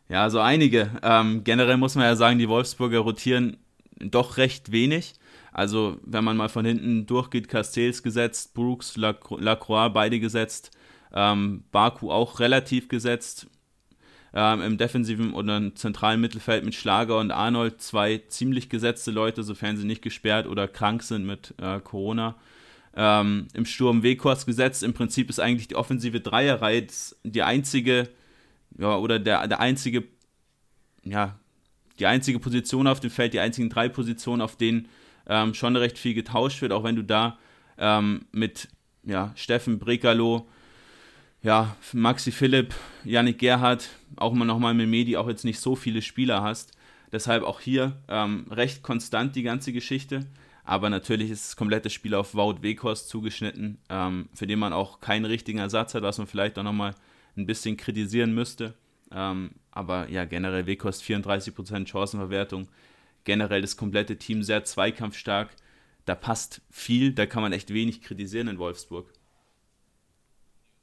Ja, 0.08 0.24
also 0.24 0.40
einige. 0.40 0.92
Ähm, 1.04 1.44
generell 1.44 1.78
muss 1.78 1.96
man 1.96 2.06
ja 2.06 2.16
sagen, 2.16 2.40
die 2.40 2.48
Wolfsburger 2.48 3.00
rotieren 3.00 3.58
doch 4.00 4.38
recht 4.38 4.72
wenig. 4.72 5.16
Also, 5.60 5.98
wenn 6.04 6.24
man 6.24 6.38
mal 6.38 6.48
von 6.48 6.64
hinten 6.64 7.06
durchgeht, 7.06 7.50
Castells 7.50 8.02
gesetzt, 8.02 8.54
Brooks, 8.54 8.96
Lacroix 8.96 9.92
beide 9.94 10.22
gesetzt, 10.22 10.72
ähm, 11.14 11.66
Baku 11.74 12.12
auch 12.12 12.40
relativ 12.40 12.88
gesetzt. 12.88 13.48
Ähm, 14.34 14.62
Im 14.62 14.78
defensiven 14.78 15.34
oder 15.34 15.76
zentralen 15.76 16.22
Mittelfeld 16.22 16.64
mit 16.64 16.76
Schlager 16.76 17.20
und 17.20 17.32
Arnold 17.32 17.82
zwei 17.82 18.22
ziemlich 18.30 18.70
gesetzte 18.70 19.12
Leute, 19.12 19.44
sofern 19.44 19.76
sie 19.76 19.86
nicht 19.86 20.02
gesperrt 20.02 20.48
oder 20.48 20.66
krank 20.66 21.04
sind 21.04 21.26
mit 21.26 21.54
äh, 21.58 21.82
Corona 21.82 22.38
ähm, 22.96 23.50
im 23.54 23.66
Sturm 23.66 24.02
Wekors 24.02 24.46
gesetzt. 24.46 24.82
Im 24.82 24.94
Prinzip 24.94 25.30
ist 25.30 25.42
eigentlich 25.42 25.68
die 25.68 25.76
offensive 25.76 26.22
Dreierreihe 26.22 26.88
die 27.26 27.44
einzige, 27.44 28.08
ja, 28.78 28.96
oder 28.96 29.20
der, 29.20 29.46
der 29.46 29.60
einzige, 29.60 30.06
ja, 31.04 31.38
die 32.00 32.06
einzige 32.06 32.40
Position 32.40 32.88
auf 32.88 33.02
dem 33.02 33.12
Feld, 33.12 33.34
die 33.34 33.42
einzigen 33.42 33.70
drei 33.70 33.90
Positionen, 33.90 34.42
auf 34.42 34.56
denen 34.56 34.88
ähm, 35.30 35.54
schon 35.54 35.76
recht 35.78 35.98
viel 35.98 36.14
getauscht 36.14 36.62
wird, 36.62 36.74
auch 36.74 36.84
wenn 36.84 36.98
du 36.98 37.04
da 37.04 37.38
ähm, 37.78 38.26
mit 38.32 38.68
ja, 39.04 39.32
Steffen 39.36 39.80
Brekalo, 39.80 40.48
ja, 41.42 41.76
Maxi 41.94 42.32
Philipp, 42.32 42.74
Yannick 43.06 43.40
Gerhardt, 43.40 43.90
auch 44.18 44.34
immer 44.34 44.44
nochmal 44.44 44.74
mit 44.74 44.90
Medi 44.90 45.16
auch 45.16 45.30
jetzt 45.30 45.46
nicht 45.46 45.60
so 45.60 45.76
viele 45.76 46.02
Spieler 46.02 46.44
hast. 46.44 46.74
Deshalb 47.12 47.44
auch 47.44 47.62
hier 47.62 47.98
ähm, 48.08 48.46
recht 48.52 48.84
konstant 48.84 49.36
die 49.36 49.44
ganze 49.44 49.72
Geschichte. 49.72 50.28
Aber 50.64 50.90
natürlich 50.90 51.32
ist 51.32 51.48
das 51.48 51.56
komplette 51.56 51.90
Spiel 51.90 52.14
auf 52.14 52.36
Wout 52.36 52.62
Weghorst 52.62 53.10
zugeschnitten, 53.10 53.80
ähm, 53.90 54.30
für 54.36 54.46
den 54.46 54.60
man 54.60 54.74
auch 54.74 55.00
keinen 55.00 55.26
richtigen 55.26 55.58
Ersatz 55.58 55.96
hat, 55.96 56.04
was 56.04 56.20
man 56.20 56.28
vielleicht 56.28 56.60
auch 56.60 56.64
nochmal 56.64 56.94
ein 57.36 57.48
bisschen 57.48 57.78
kritisieren 57.78 58.36
müsste. 58.36 58.76
Ähm, 59.12 59.52
aber 59.72 60.10
ja, 60.10 60.26
generell 60.26 60.68
Wekost 60.68 61.02
34% 61.04 61.88
Chancenverwertung. 61.88 62.68
Generell 63.24 63.62
das 63.62 63.78
komplette 63.78 64.18
Team 64.18 64.44
sehr 64.44 64.64
zweikampfstark. 64.64 65.50
Da 66.06 66.16
passt 66.16 66.62
viel, 66.70 67.14
da 67.14 67.26
kann 67.26 67.44
man 67.44 67.54
echt 67.54 67.74
wenig 67.74 68.02
kritisieren 68.02 68.48
in 68.48 68.58
Wolfsburg. 68.58 69.12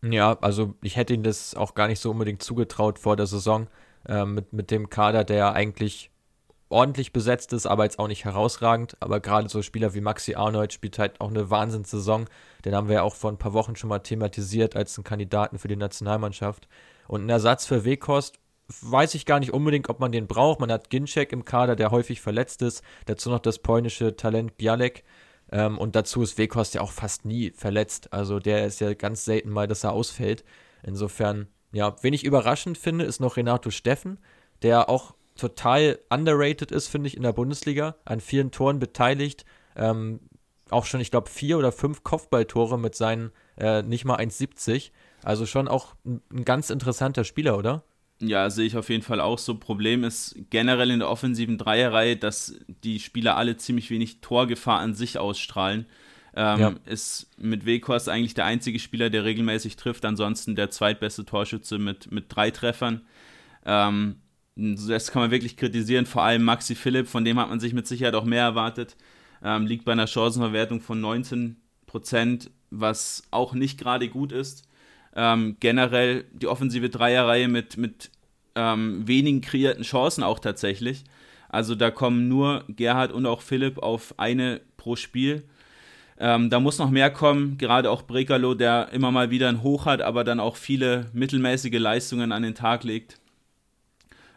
Ja, 0.02 0.38
also 0.40 0.75
ich 0.83 0.97
hätte 0.97 1.14
ihm 1.14 1.23
das 1.23 1.55
auch 1.55 1.75
gar 1.75 1.88
nicht 1.88 2.00
so 2.00 2.11
unbedingt 2.11 2.43
zugetraut 2.43 2.99
vor 2.99 3.16
der 3.16 3.26
Saison 3.26 3.69
äh, 4.07 4.25
mit, 4.25 4.52
mit 4.52 4.71
dem 4.71 4.90
Kader, 4.90 5.25
der 5.25 5.52
eigentlich 5.52 6.11
ordentlich 6.69 7.12
besetzt 7.12 7.52
ist, 7.52 7.66
aber 7.66 7.85
jetzt 7.85 7.99
auch 7.99 8.09
nicht 8.09 8.25
herausragend. 8.25 8.97
Aber 9.00 9.21
gerade 9.21 9.49
so 9.49 9.62
Spieler 9.62 9.95
wie 9.95 10.00
Maxi 10.00 10.35
Arnold 10.35 10.73
spielt 10.73 10.99
halt 10.99 11.21
auch 11.21 11.31
eine 11.31 11.50
Wahnsinnssaison. 11.50 12.26
Den 12.64 12.75
haben 12.75 12.88
wir 12.88 12.97
ja 12.97 13.02
auch 13.02 13.14
vor 13.14 13.31
ein 13.31 13.38
paar 13.38 13.52
Wochen 13.52 13.76
schon 13.76 13.88
mal 13.88 14.00
thematisiert 14.00 14.76
als 14.76 14.97
einen 14.99 15.05
Kandidaten 15.05 15.59
für 15.59 15.69
die 15.69 15.76
Nationalmannschaft. 15.76 16.69
Und 17.09 17.25
ein 17.25 17.31
Ersatz 17.31 17.66
für 17.66 17.85
Wekost 17.85 18.38
weiß 18.80 19.14
ich 19.14 19.26
gar 19.26 19.40
nicht 19.40 19.52
unbedingt, 19.52 19.88
ob 19.88 20.00
man 20.00 20.12
den 20.12 20.26
braucht. 20.26 20.61
Man 20.61 20.73
hat 20.73 20.90
Ginczek 20.90 21.32
im 21.32 21.44
Kader, 21.44 21.76
der 21.76 21.90
häufig 21.90 22.20
verletzt 22.20 22.62
ist. 22.62 22.82
Dazu 23.06 23.30
noch 23.30 23.40
das 23.40 23.58
polnische 23.58 24.16
Talent 24.16 24.56
Bialek. 24.56 25.04
Ähm, 25.52 25.78
und 25.78 25.94
dazu 25.94 26.23
ist 26.23 26.38
Wekost 26.38 26.75
ja 26.75 26.80
auch 26.80 26.90
fast 26.90 27.25
nie 27.25 27.52
verletzt. 27.52 28.12
Also 28.12 28.40
der 28.40 28.66
ist 28.66 28.80
ja 28.80 28.94
ganz 28.94 29.25
selten 29.25 29.50
mal, 29.50 29.68
dass 29.68 29.85
er 29.85 29.92
ausfällt. 29.92 30.44
Insofern, 30.82 31.49
ja, 31.73 31.94
wen 32.02 32.14
ich 32.14 32.25
überraschend 32.25 32.78
finde, 32.78 33.04
ist 33.04 33.20
noch 33.20 33.37
Renato 33.37 33.70
Steffen, 33.70 34.18
der 34.62 34.88
auch 34.88 35.14
total 35.37 35.99
underrated 36.11 36.73
ist, 36.73 36.88
finde 36.88 37.08
ich, 37.08 37.16
in 37.16 37.23
der 37.23 37.32
Bundesliga. 37.32 37.96
An 38.04 38.20
vielen 38.20 38.50
Toren 38.50 38.78
beteiligt. 38.78 39.44
Ähm, 39.76 40.20
auch 40.70 40.87
schon, 40.87 41.00
ich 41.00 41.12
glaube, 41.12 41.30
vier 41.30 41.58
oder 41.58 41.70
fünf 41.70 42.02
Kopfballtore 42.02 42.78
mit 42.78 42.96
seinen 42.96 43.30
äh, 43.56 43.82
nicht 43.82 44.04
mal 44.04 44.18
1,70. 44.18 44.90
Also 45.23 45.46
schon 45.46 45.68
auch 45.68 45.94
ein, 46.04 46.23
ein 46.32 46.44
ganz 46.44 46.70
interessanter 46.70 47.23
Spieler, 47.23 47.56
oder? 47.56 47.85
Ja, 48.20 48.49
sehe 48.49 48.66
ich 48.66 48.76
auf 48.76 48.88
jeden 48.88 49.02
Fall 49.02 49.20
auch 49.20 49.38
so. 49.38 49.56
Problem 49.56 50.02
ist 50.02 50.37
generell 50.49 50.90
in 50.90 51.00
der 51.00 51.11
offensiven 51.11 51.58
Dreierreihe, 51.58 52.16
dass 52.16 52.58
die 52.82 52.99
Spieler 52.99 53.37
alle 53.37 53.56
ziemlich 53.58 53.90
wenig 53.90 54.20
Torgefahr 54.20 54.80
an 54.80 54.94
sich 54.94 55.18
ausstrahlen. 55.18 55.87
Ähm, 56.35 56.61
ja. 56.61 56.75
Ist 56.87 57.30
mit 57.38 57.66
Weghorst 57.66 58.08
eigentlich 58.08 58.35
der 58.35 58.46
einzige 58.46 58.78
Spieler, 58.78 59.11
der 59.11 59.25
regelmäßig 59.25 59.76
trifft. 59.76 60.04
Ansonsten 60.04 60.56
der 60.56 60.70
zweitbeste 60.70 61.25
Torschütze 61.26 61.78
mit, 61.78 62.11
mit 62.11 62.26
drei 62.28 62.50
Treffern. 62.50 63.02
Ähm, 63.66 64.16
das 64.54 65.11
kann 65.11 65.20
man 65.20 65.30
wirklich 65.30 65.56
kritisieren. 65.56 66.06
Vor 66.06 66.23
allem 66.23 66.42
Maxi 66.42 66.75
Philipp, 66.75 67.08
von 67.08 67.25
dem 67.25 67.38
hat 67.38 67.50
man 67.50 67.61
sich 67.61 67.75
mit 67.75 67.87
Sicherheit 67.87 68.14
auch 68.14 68.25
mehr 68.25 68.42
erwartet. 68.42 68.96
Ähm, 69.42 69.66
liegt 69.66 69.85
bei 69.85 69.92
einer 69.92 70.06
Chancenverwertung 70.06 70.80
von 70.80 71.00
19 71.00 71.56
Prozent, 71.87 72.50
was 72.70 73.25
auch 73.30 73.52
nicht 73.52 73.78
gerade 73.78 74.08
gut 74.08 74.32
ist. 74.32 74.66
Ähm, 75.16 75.56
generell 75.58 76.25
die 76.32 76.46
offensive 76.46 76.90
Dreierreihe 76.90 77.49
mit, 77.49 77.76
mit 77.76 78.11
ähm, 78.54 79.08
wenigen 79.08 79.40
kreierten 79.40 79.82
Chancen 79.82 80.23
auch 80.23 80.38
tatsächlich. 80.38 81.04
Also 81.49 81.75
da 81.75 81.90
kommen 81.90 82.28
nur 82.28 82.64
Gerhard 82.68 83.12
und 83.12 83.26
auch 83.26 83.40
Philipp 83.40 83.78
auf 83.78 84.14
eine 84.18 84.61
pro 84.76 84.94
Spiel. 84.94 85.44
Ähm, 86.18 86.50
da 86.50 86.61
muss 86.61 86.78
noch 86.78 86.90
mehr 86.90 87.11
kommen, 87.11 87.58
gerade 87.58 87.90
auch 87.90 88.02
Brekalo, 88.02 88.54
der 88.54 88.90
immer 88.92 89.11
mal 89.11 89.30
wieder 89.30 89.49
ein 89.49 89.62
Hoch 89.62 89.85
hat, 89.87 90.00
aber 90.00 90.25
dann 90.25 90.40
auch 90.40 90.56
viele 90.56 91.06
mittelmäßige 91.12 91.78
Leistungen 91.78 92.32
an 92.32 92.42
den 92.42 92.54
Tag 92.54 92.85
legt. 92.85 93.18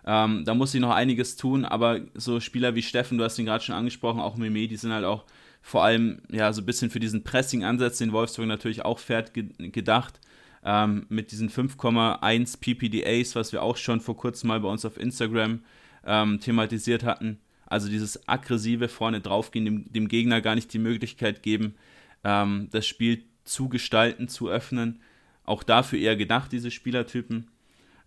Ähm, 0.05 0.43
da 0.45 0.53
muss 0.53 0.71
sie 0.71 0.79
noch 0.79 0.91
einiges 0.91 1.36
tun, 1.36 1.65
aber 1.65 2.01
so 2.15 2.39
Spieler 2.39 2.75
wie 2.75 2.81
Steffen, 2.81 3.17
du 3.17 3.24
hast 3.24 3.38
ihn 3.38 3.45
gerade 3.45 3.63
schon 3.63 3.75
angesprochen, 3.75 4.19
auch 4.19 4.36
Meme, 4.36 4.67
die 4.67 4.75
sind 4.75 4.91
halt 4.91 5.05
auch 5.05 5.24
vor 5.62 5.83
allem 5.83 6.21
ja 6.31 6.51
so 6.51 6.62
ein 6.62 6.65
bisschen 6.65 6.89
für 6.89 7.00
diesen 7.00 7.24
Pressing-Ansatz, 7.24 7.98
den 7.98 8.12
Wolfsburg 8.12 8.48
natürlich 8.48 8.83
auch 8.83 9.00
fährt, 9.00 9.33
gedacht. 9.33 10.19
Ähm, 10.63 11.06
mit 11.10 11.32
diesen 11.32 11.50
5,1 11.50 12.60
PPDAs, 12.60 13.36
was 13.36 13.54
wir 13.54 13.63
auch 13.63 13.78
schon 13.78 14.01
vor 14.01 14.18
kurzem 14.18 14.50
mal 14.50 14.60
bei 14.60 14.68
uns 14.68 14.84
auf 14.84 14.98
Instagram 14.98 15.62
ähm, 16.06 16.39
thematisiert 16.39 17.04
hatten. 17.04 17.39
Also 17.66 17.88
dieses 17.88 18.28
aggressive 18.28 18.88
vorne 18.88 19.22
draufgehen, 19.22 19.66
dem, 19.66 19.94
dem 19.94 20.08
Gegner 20.08 20.42
gar 20.42 20.56
nicht 20.56 20.74
die 20.74 20.80
Möglichkeit 20.80 21.44
geben, 21.44 21.75
ähm, 22.24 22.68
das 22.72 22.88
Spiel 22.88 23.24
zu 23.44 23.70
gestalten, 23.70 24.28
zu 24.28 24.50
öffnen. 24.50 25.01
Auch 25.44 25.63
dafür 25.63 26.00
eher 26.00 26.16
gedacht, 26.16 26.51
diese 26.51 26.72
Spielertypen. 26.72 27.50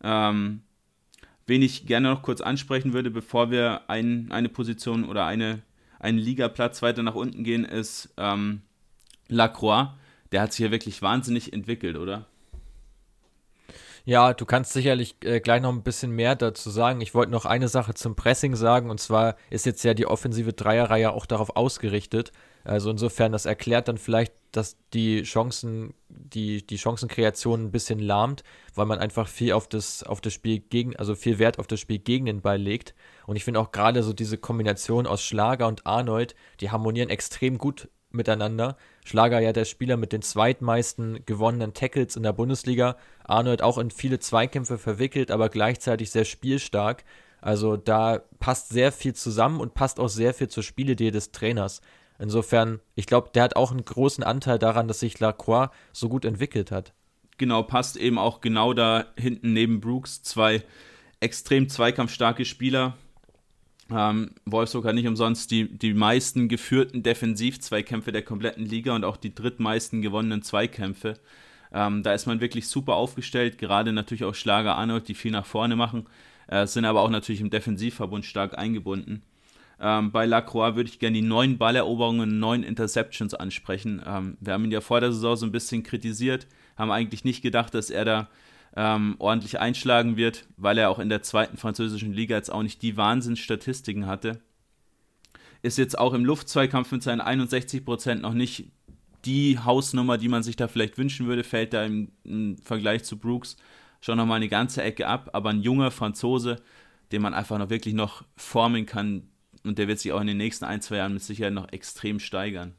Ähm, 0.03 0.63
wen 1.47 1.63
ich 1.63 1.87
gerne 1.87 2.11
noch 2.11 2.23
kurz 2.23 2.41
ansprechen 2.41 2.93
würde, 2.93 3.11
bevor 3.11 3.51
wir 3.51 3.89
ein, 3.89 4.31
eine 4.31 4.49
Position 4.49 5.05
oder 5.05 5.27
eine, 5.27 5.63
einen 5.99 6.19
Ligaplatz 6.19 6.83
weiter 6.83 7.03
nach 7.03 7.15
unten 7.15 7.45
gehen, 7.45 7.65
ist 7.65 8.13
ähm, 8.17 8.63
Lacroix. 9.29 9.91
Der 10.33 10.43
hat 10.43 10.53
sich 10.53 10.65
ja 10.65 10.71
wirklich 10.71 11.03
wahnsinnig 11.03 11.53
entwickelt, 11.53 11.97
oder? 11.97 12.27
Ja, 14.05 14.35
du 14.35 14.45
kannst 14.45 14.73
sicherlich 14.73 15.17
äh, 15.25 15.41
gleich 15.41 15.63
noch 15.63 15.73
ein 15.73 15.85
bisschen 15.85 16.11
mehr 16.11 16.35
dazu 16.35 16.71
sagen. 16.71 17.01
Ich 17.01 17.15
wollte 17.15 17.31
noch 17.31 17.47
eine 17.47 17.69
Sache 17.69 17.95
zum 17.95 18.17
Pressing 18.17 18.57
sagen, 18.57 18.91
und 18.91 18.99
zwar 18.99 19.37
ist 19.49 19.65
jetzt 19.65 19.85
ja 19.85 19.95
die 19.95 20.07
offensive 20.07 20.53
Dreierreihe 20.53 21.13
auch 21.13 21.25
darauf 21.25 21.55
ausgerichtet. 21.55 22.33
Also 22.65 22.91
insofern, 22.91 23.31
das 23.31 23.47
erklärt 23.47 23.87
dann 23.87 23.99
vielleicht, 23.99 24.33
dass 24.51 24.77
die 24.93 25.23
Chancen, 25.23 25.95
die, 26.09 26.67
die 26.67 26.79
Chancenkreation 26.79 27.65
ein 27.65 27.71
bisschen 27.71 28.01
lahmt, 28.01 28.43
weil 28.75 28.87
man 28.87 28.99
einfach 28.99 29.29
viel 29.29 29.53
auf 29.53 29.69
das, 29.69 30.03
auf 30.03 30.21
das 30.21 30.33
Spiel 30.33 30.59
gegen, 30.59 30.97
also 30.97 31.15
viel 31.15 31.39
Wert 31.39 31.59
auf 31.61 31.69
das 31.69 31.81
Spiel 31.81 31.99
gegen 31.99 32.27
den 32.27 32.41
Ball 32.41 32.61
legt. 32.61 32.95
Und 33.27 33.37
ich 33.37 33.45
finde 33.45 33.61
auch 33.61 33.71
gerade 33.71 34.03
so 34.03 34.13
diese 34.13 34.37
Kombination 34.37 35.07
aus 35.07 35.23
Schlager 35.23 35.69
und 35.69 35.87
Arnold, 35.87 36.35
die 36.61 36.71
harmonieren 36.71 37.09
extrem 37.09 37.57
gut 37.57 37.89
miteinander. 38.15 38.77
Schlager 39.05 39.41
ja 39.41 39.53
der 39.53 39.65
Spieler 39.65 39.97
mit 39.97 40.13
den 40.13 40.23
zweitmeisten 40.23 41.25
gewonnenen 41.27 41.75
Tackles 41.75 42.17
in 42.17 42.23
der 42.23 42.33
Bundesliga. 42.33 42.97
Arnold 43.25 43.63
auch 43.63 43.79
in 43.79 43.91
viele 43.91 44.19
Zweikämpfe 44.19 44.79
verwickelt, 44.79 45.31
aber 45.31 45.49
gleichzeitig 45.49 46.11
sehr 46.11 46.25
spielstark. 46.25 47.05
Also 47.41 47.77
da 47.77 48.23
passt 48.39 48.69
sehr 48.69 48.93
viel 48.93 49.15
zusammen 49.15 49.61
und 49.61 49.75
passt 49.75 49.99
auch 49.99 50.09
sehr 50.09 50.33
viel 50.33 50.49
zur 50.49 50.63
Spielidee 50.63 51.11
des 51.11 51.33
Trainers. 51.33 51.81
Insofern, 52.19 52.81
ich 52.95 53.07
glaube, 53.07 53.31
der 53.35 53.43
hat 53.43 53.57
auch 53.57 53.73
einen 53.73 53.85
großen 53.85 54.23
Anteil 54.23 54.59
daran, 54.59 54.87
dass 54.87 55.01
sich 55.01 55.19
Lacroix 55.19 55.71
so 55.93 56.09
gut 56.09 56.25
entwickelt 56.25 56.71
hat. 56.71 56.93
Genau, 57.39 57.65
passt 57.65 57.97
eben 57.97 58.19
auch 58.19 58.41
genau 58.41 58.75
da 58.75 59.07
hinten 59.19 59.53
neben 59.53 59.81
Brooks 59.81 60.23
zwei 60.23 60.63
extrem 61.19 61.69
zweikampfstarke 61.69 62.45
Spieler, 62.45 62.97
ähm, 63.95 64.31
Wolfsburg 64.45 64.85
hat 64.85 64.95
nicht 64.95 65.07
umsonst 65.07 65.51
die, 65.51 65.69
die 65.69 65.95
meisten 65.95 66.49
geführten 66.49 67.03
Defensiv-Zweikämpfe 67.03 68.13
der 68.13 68.23
kompletten 68.23 68.65
Liga 68.65 68.95
und 68.95 69.05
auch 69.05 69.17
die 69.17 69.35
drittmeisten 69.35 70.03
gewonnenen 70.03 70.43
Zweikämpfe. 70.43 71.15
Ähm, 71.73 72.03
da 72.03 72.13
ist 72.13 72.27
man 72.27 72.41
wirklich 72.41 72.69
super 72.69 72.95
aufgestellt, 72.95 73.59
gerade 73.59 73.93
natürlich 73.93 74.25
auch 74.25 74.35
Schlager 74.35 74.77
Arnold, 74.77 75.09
die 75.09 75.15
viel 75.15 75.33
nach 75.33 75.47
vorne 75.47 75.77
machen, 75.77 76.07
äh, 76.49 76.67
sind 76.67 76.85
aber 76.85 77.01
auch 77.01 77.11
natürlich 77.11 77.41
im 77.41 77.51
Defensivverbund 77.51 78.25
stark 78.25 78.59
eingebunden. 78.59 79.23
Ähm, 79.81 80.13
bei 80.13 80.27
Lacroix 80.27 80.77
würde 80.77 80.91
ich 80.91 80.99
gerne 80.99 81.15
die 81.15 81.27
neun 81.27 81.59
Balleroberungen, 81.59 82.39
neun 82.39 82.63
Interceptions 82.63 83.35
ansprechen. 83.35 84.03
Ähm, 84.07 84.37
wir 84.41 84.53
haben 84.53 84.65
ihn 84.65 84.71
ja 84.71 84.81
vor 84.81 85.01
der 85.01 85.13
Saison 85.13 85.37
so 85.37 85.47
ein 85.47 85.53
bisschen 85.53 85.83
kritisiert, 85.83 86.47
haben 86.77 86.91
eigentlich 86.91 87.25
nicht 87.25 87.43
gedacht, 87.43 87.75
dass 87.75 87.91
er 87.91 88.05
da 88.05 88.29
ähm, 88.77 89.17
ordentlich 89.19 89.61
einschlagen 89.61 90.17
wird, 90.17 90.47
weil 90.57 90.79
er 90.79 90.91
auch 90.91 90.99
in 90.99 91.09
der 91.09 91.23
zweiten 91.23 91.57
französischen 91.57 92.13
Liga 92.13 92.37
jetzt 92.37 92.51
auch 92.51 92.63
nicht 92.63 92.83
die 92.83 92.97
Wahnsinnsstatistiken 92.97 94.07
hatte. 94.07 94.41
Ist 95.63 95.79
jetzt 95.79 95.99
auch 95.99 96.15
im 96.15 96.25
Luftzweikampf 96.25 96.91
mit 96.91 97.03
seinen 97.03 97.21
61% 97.21 98.17
noch 98.17 98.35
nicht 98.35 98.71
die 99.25 99.59
Hausnummer, 99.59 100.19
die 100.19 100.29
man 100.29 100.43
sich 100.43 100.57
da 100.57 100.67
vielleicht 100.67 100.99
wünschen 100.99 101.27
würde, 101.27 101.45
fällt 101.45 101.73
da 101.73 101.85
im, 101.85 102.11
im 102.25 102.59
Vergleich 102.59 103.05
zu 103.05 103.19
Brooks 103.19 103.57
schon 104.01 104.19
nochmal 104.19 104.37
eine 104.37 104.49
ganze 104.49 104.83
Ecke 104.83 105.07
ab. 105.07 105.31
Aber 105.33 105.51
ein 105.51 105.63
junger 105.63 105.93
Franzose, 105.93 106.57
den 107.13 107.23
man 107.23 107.35
einfach 107.35 107.59
noch 107.59 107.71
wirklich 107.71 107.95
noch 107.95 108.25
formen 108.37 108.87
kann 108.87 109.29
und 109.65 109.79
der 109.79 109.89
wird 109.89 110.01
sich 110.01 110.13
auch 110.13 110.21
in 110.21 110.27
den 110.27 110.37
nächsten 110.37 110.65
ein, 110.65 110.81
zwei 110.81 110.97
Jahren 110.97 111.15
mit 111.15 111.23
Sicherheit 111.23 111.53
noch 111.53 111.71
extrem 111.73 112.19
steigern. 112.19 112.75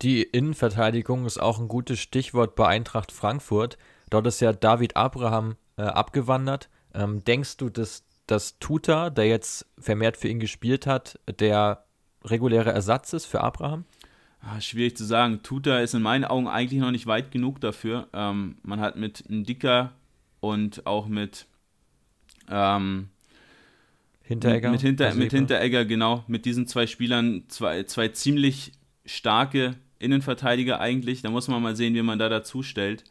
Die 0.00 0.22
Innenverteidigung 0.22 1.26
ist 1.26 1.38
auch 1.38 1.60
ein 1.60 1.68
gutes 1.68 2.00
Stichwort 2.00 2.56
bei 2.56 2.66
Eintracht 2.66 3.12
Frankfurt. 3.12 3.78
Dort 4.12 4.26
ist 4.26 4.40
ja 4.40 4.52
David 4.52 4.94
Abraham 4.94 5.56
äh, 5.78 5.82
abgewandert. 5.84 6.68
Ähm, 6.92 7.24
denkst 7.24 7.56
du, 7.56 7.70
dass, 7.70 8.04
dass 8.26 8.58
Tuta, 8.58 9.08
der 9.08 9.26
jetzt 9.26 9.64
vermehrt 9.78 10.18
für 10.18 10.28
ihn 10.28 10.38
gespielt 10.38 10.86
hat, 10.86 11.18
der 11.40 11.86
reguläre 12.22 12.72
Ersatz 12.72 13.14
ist 13.14 13.24
für 13.24 13.40
Abraham? 13.40 13.86
Ah, 14.42 14.60
schwierig 14.60 14.98
zu 14.98 15.04
sagen. 15.04 15.42
Tuta 15.42 15.78
ist 15.78 15.94
in 15.94 16.02
meinen 16.02 16.26
Augen 16.26 16.46
eigentlich 16.46 16.78
noch 16.78 16.90
nicht 16.90 17.06
weit 17.06 17.30
genug 17.30 17.62
dafür. 17.62 18.08
Ähm, 18.12 18.58
man 18.62 18.80
hat 18.80 18.96
mit 18.96 19.30
Ndika 19.30 19.92
und 20.40 20.86
auch 20.86 21.06
mit 21.06 21.46
ähm, 22.50 23.08
Hinteregger. 24.20 24.72
Mit, 24.72 24.82
Hinter, 24.82 25.14
mit 25.14 25.32
Hinteregger, 25.32 25.86
genau. 25.86 26.22
Mit 26.26 26.44
diesen 26.44 26.66
zwei 26.66 26.86
Spielern 26.86 27.44
zwei, 27.48 27.84
zwei 27.84 28.08
ziemlich 28.08 28.72
starke 29.06 29.76
Innenverteidiger 29.98 30.80
eigentlich. 30.80 31.22
Da 31.22 31.30
muss 31.30 31.48
man 31.48 31.62
mal 31.62 31.76
sehen, 31.76 31.94
wie 31.94 32.02
man 32.02 32.18
da 32.18 32.28
dazu 32.28 32.62
stellt 32.62 33.04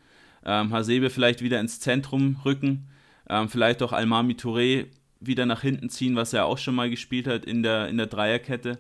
ähm, 0.46 0.74
Hasebe 0.74 1.10
vielleicht 1.10 1.42
wieder 1.42 1.60
ins 1.60 1.80
Zentrum 1.80 2.38
rücken, 2.46 2.88
ähm, 3.30 3.50
vielleicht 3.50 3.82
auch 3.84 3.94
Almami 3.94 4.34
Touré 4.34 4.88
wieder 5.20 5.46
nach 5.46 5.62
hinten 5.62 5.90
ziehen, 5.90 6.16
was 6.16 6.34
er 6.34 6.46
auch 6.46 6.58
schon 6.58 6.76
mal 6.76 6.90
gespielt 6.90 7.28
hat 7.28 7.46
in 7.46 7.64
der, 7.64 7.88
in 7.88 7.98
der 7.98 8.08
Dreierkette. 8.08 8.80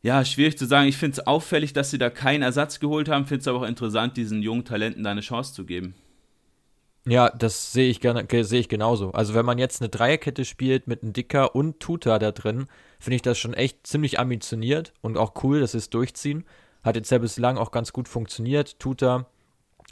Ja, 0.00 0.24
schwierig 0.24 0.56
zu 0.56 0.66
sagen. 0.66 0.88
Ich 0.88 0.96
finde 0.96 1.20
es 1.20 1.26
auffällig, 1.26 1.72
dass 1.72 1.90
sie 1.90 1.98
da 1.98 2.08
keinen 2.08 2.42
Ersatz 2.42 2.78
geholt 2.78 3.08
haben. 3.08 3.26
Finde 3.26 3.40
es 3.40 3.48
aber 3.48 3.58
auch 3.58 3.68
interessant, 3.68 4.16
diesen 4.16 4.42
jungen 4.42 4.64
Talenten 4.64 5.02
da 5.02 5.10
eine 5.10 5.22
Chance 5.22 5.54
zu 5.54 5.64
geben. 5.64 5.94
Ja, 7.06 7.30
das 7.30 7.72
sehe 7.72 7.90
ich, 7.90 8.00
sehe 8.00 8.60
ich 8.60 8.68
genauso. 8.68 9.12
Also 9.12 9.34
wenn 9.34 9.46
man 9.46 9.58
jetzt 9.58 9.80
eine 9.80 9.88
Dreierkette 9.88 10.44
spielt 10.44 10.86
mit 10.86 11.02
einem 11.02 11.14
Dicker 11.14 11.54
und 11.54 11.80
Tuta 11.80 12.18
da 12.18 12.32
drin, 12.32 12.66
finde 13.00 13.16
ich 13.16 13.22
das 13.22 13.38
schon 13.38 13.54
echt 13.54 13.86
ziemlich 13.86 14.20
ambitioniert 14.20 14.92
und 15.00 15.16
auch 15.16 15.42
cool, 15.42 15.60
dass 15.60 15.72
sie 15.72 15.78
es 15.78 15.90
durchziehen. 15.90 16.44
Hat 16.82 16.96
jetzt 16.96 17.10
ja 17.10 17.18
bislang 17.18 17.56
auch 17.56 17.70
ganz 17.70 17.92
gut 17.92 18.08
funktioniert. 18.08 18.78
Tuta 18.78 19.26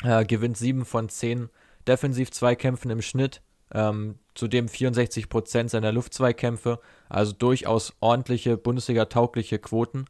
äh, 0.05 0.25
gewinnt 0.25 0.57
7 0.57 0.85
von 0.85 1.09
10 1.09 1.49
Defensiv-Zweikämpfen 1.87 2.91
im 2.91 3.03
Schnitt. 3.03 3.43
Ähm, 3.73 4.17
zudem 4.35 4.69
64 4.69 5.29
Prozent 5.29 5.71
seiner 5.71 5.91
Luftzweikämpfe, 5.91 6.79
also 7.09 7.33
durchaus 7.33 7.95
ordentliche 8.00 8.57
Bundesliga-taugliche 8.57 9.59
Quoten. 9.59 10.05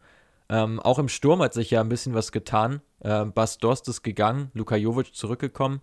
Ähm, 0.49 0.79
auch 0.81 0.99
im 0.99 1.09
Sturm 1.09 1.41
hat 1.43 1.55
sich 1.55 1.71
ja 1.71 1.81
ein 1.81 1.89
bisschen 1.89 2.15
was 2.15 2.33
getan. 2.33 2.83
Ähm, 3.03 3.33
Bas 3.33 3.59
Dost 3.59 3.89
ist 3.89 4.03
gegangen, 4.03 4.51
Luka 4.53 4.77
Jovic 4.77 5.15
zurückgekommen. 5.15 5.81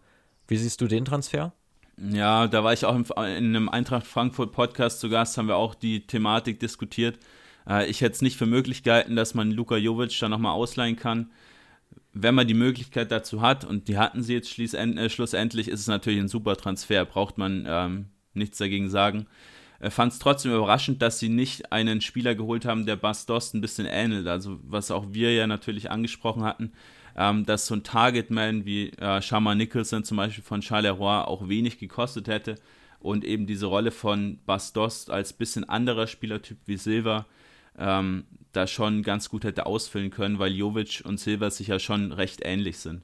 Wie 0.47 0.57
siehst 0.57 0.81
du 0.81 0.87
den 0.87 1.05
Transfer? 1.05 1.53
Ja, 1.97 2.47
da 2.47 2.63
war 2.63 2.73
ich 2.73 2.85
auch 2.85 2.95
in 2.95 3.05
einem 3.17 3.69
Eintracht 3.69 4.07
Frankfurt 4.07 4.51
Podcast 4.51 4.99
zu 4.99 5.09
Gast, 5.09 5.37
haben 5.37 5.47
wir 5.47 5.57
auch 5.57 5.75
die 5.75 6.05
Thematik 6.05 6.59
diskutiert. 6.59 7.19
Äh, 7.67 7.87
ich 7.89 8.01
hätte 8.01 8.13
es 8.13 8.21
nicht 8.21 8.37
für 8.37 8.45
möglich 8.45 8.83
gehalten, 8.83 9.15
dass 9.15 9.33
man 9.33 9.51
Luka 9.51 9.77
Jovic 9.77 10.17
da 10.19 10.29
nochmal 10.29 10.53
ausleihen 10.53 10.95
kann. 10.95 11.31
Wenn 12.13 12.35
man 12.35 12.47
die 12.47 12.53
Möglichkeit 12.53 13.11
dazu 13.11 13.41
hat, 13.41 13.65
und 13.65 13.87
die 13.87 13.97
hatten 13.97 14.21
sie 14.21 14.33
jetzt 14.33 14.57
äh, 14.57 15.09
schlussendlich, 15.09 15.67
ist 15.67 15.79
es 15.79 15.87
natürlich 15.87 16.19
ein 16.19 16.27
super 16.27 16.55
Transfer, 16.55 17.05
braucht 17.05 17.37
man 17.37 17.65
ähm, 17.67 18.05
nichts 18.33 18.59
dagegen 18.59 18.89
sagen. 18.89 19.25
Äh, 19.79 19.89
Fand 19.89 20.13
es 20.13 20.19
trotzdem 20.19 20.53
überraschend, 20.53 21.01
dass 21.01 21.19
sie 21.19 21.29
nicht 21.29 21.71
einen 21.71 22.01
Spieler 22.01 22.35
geholt 22.35 22.65
haben, 22.65 22.85
der 22.85 22.95
Bas 22.95 23.25
Dost 23.25 23.55
ein 23.55 23.61
bisschen 23.61 23.87
ähnelt. 23.87 24.27
Also, 24.27 24.59
was 24.63 24.91
auch 24.91 25.07
wir 25.09 25.33
ja 25.33 25.47
natürlich 25.47 25.89
angesprochen 25.89 26.43
hatten, 26.43 26.73
ähm, 27.17 27.45
dass 27.45 27.67
so 27.67 27.75
ein 27.75 27.83
Targetman 27.83 28.65
wie 28.65 28.89
äh, 28.91 29.21
Shama 29.21 29.55
Nicholson 29.55 30.03
zum 30.03 30.17
Beispiel 30.17 30.43
von 30.43 30.61
Charleroi 30.61 31.23
auch 31.23 31.49
wenig 31.49 31.79
gekostet 31.79 32.27
hätte 32.27 32.55
und 32.99 33.25
eben 33.25 33.45
diese 33.45 33.65
Rolle 33.65 33.91
von 33.91 34.39
Bastos 34.45 35.09
als 35.09 35.33
bisschen 35.33 35.67
anderer 35.67 36.07
Spielertyp 36.07 36.57
wie 36.65 36.77
Silva 36.77 37.25
ähm, 37.77 38.25
da 38.53 38.67
schon 38.67 39.03
ganz 39.03 39.29
gut 39.29 39.43
hätte 39.43 39.65
ausfüllen 39.65 40.11
können, 40.11 40.39
weil 40.39 40.53
Jovic 40.53 41.01
und 41.05 41.19
Silva 41.19 41.49
sich 41.49 41.67
ja 41.67 41.79
schon 41.79 42.11
recht 42.11 42.41
ähnlich 42.43 42.79
sind. 42.79 43.03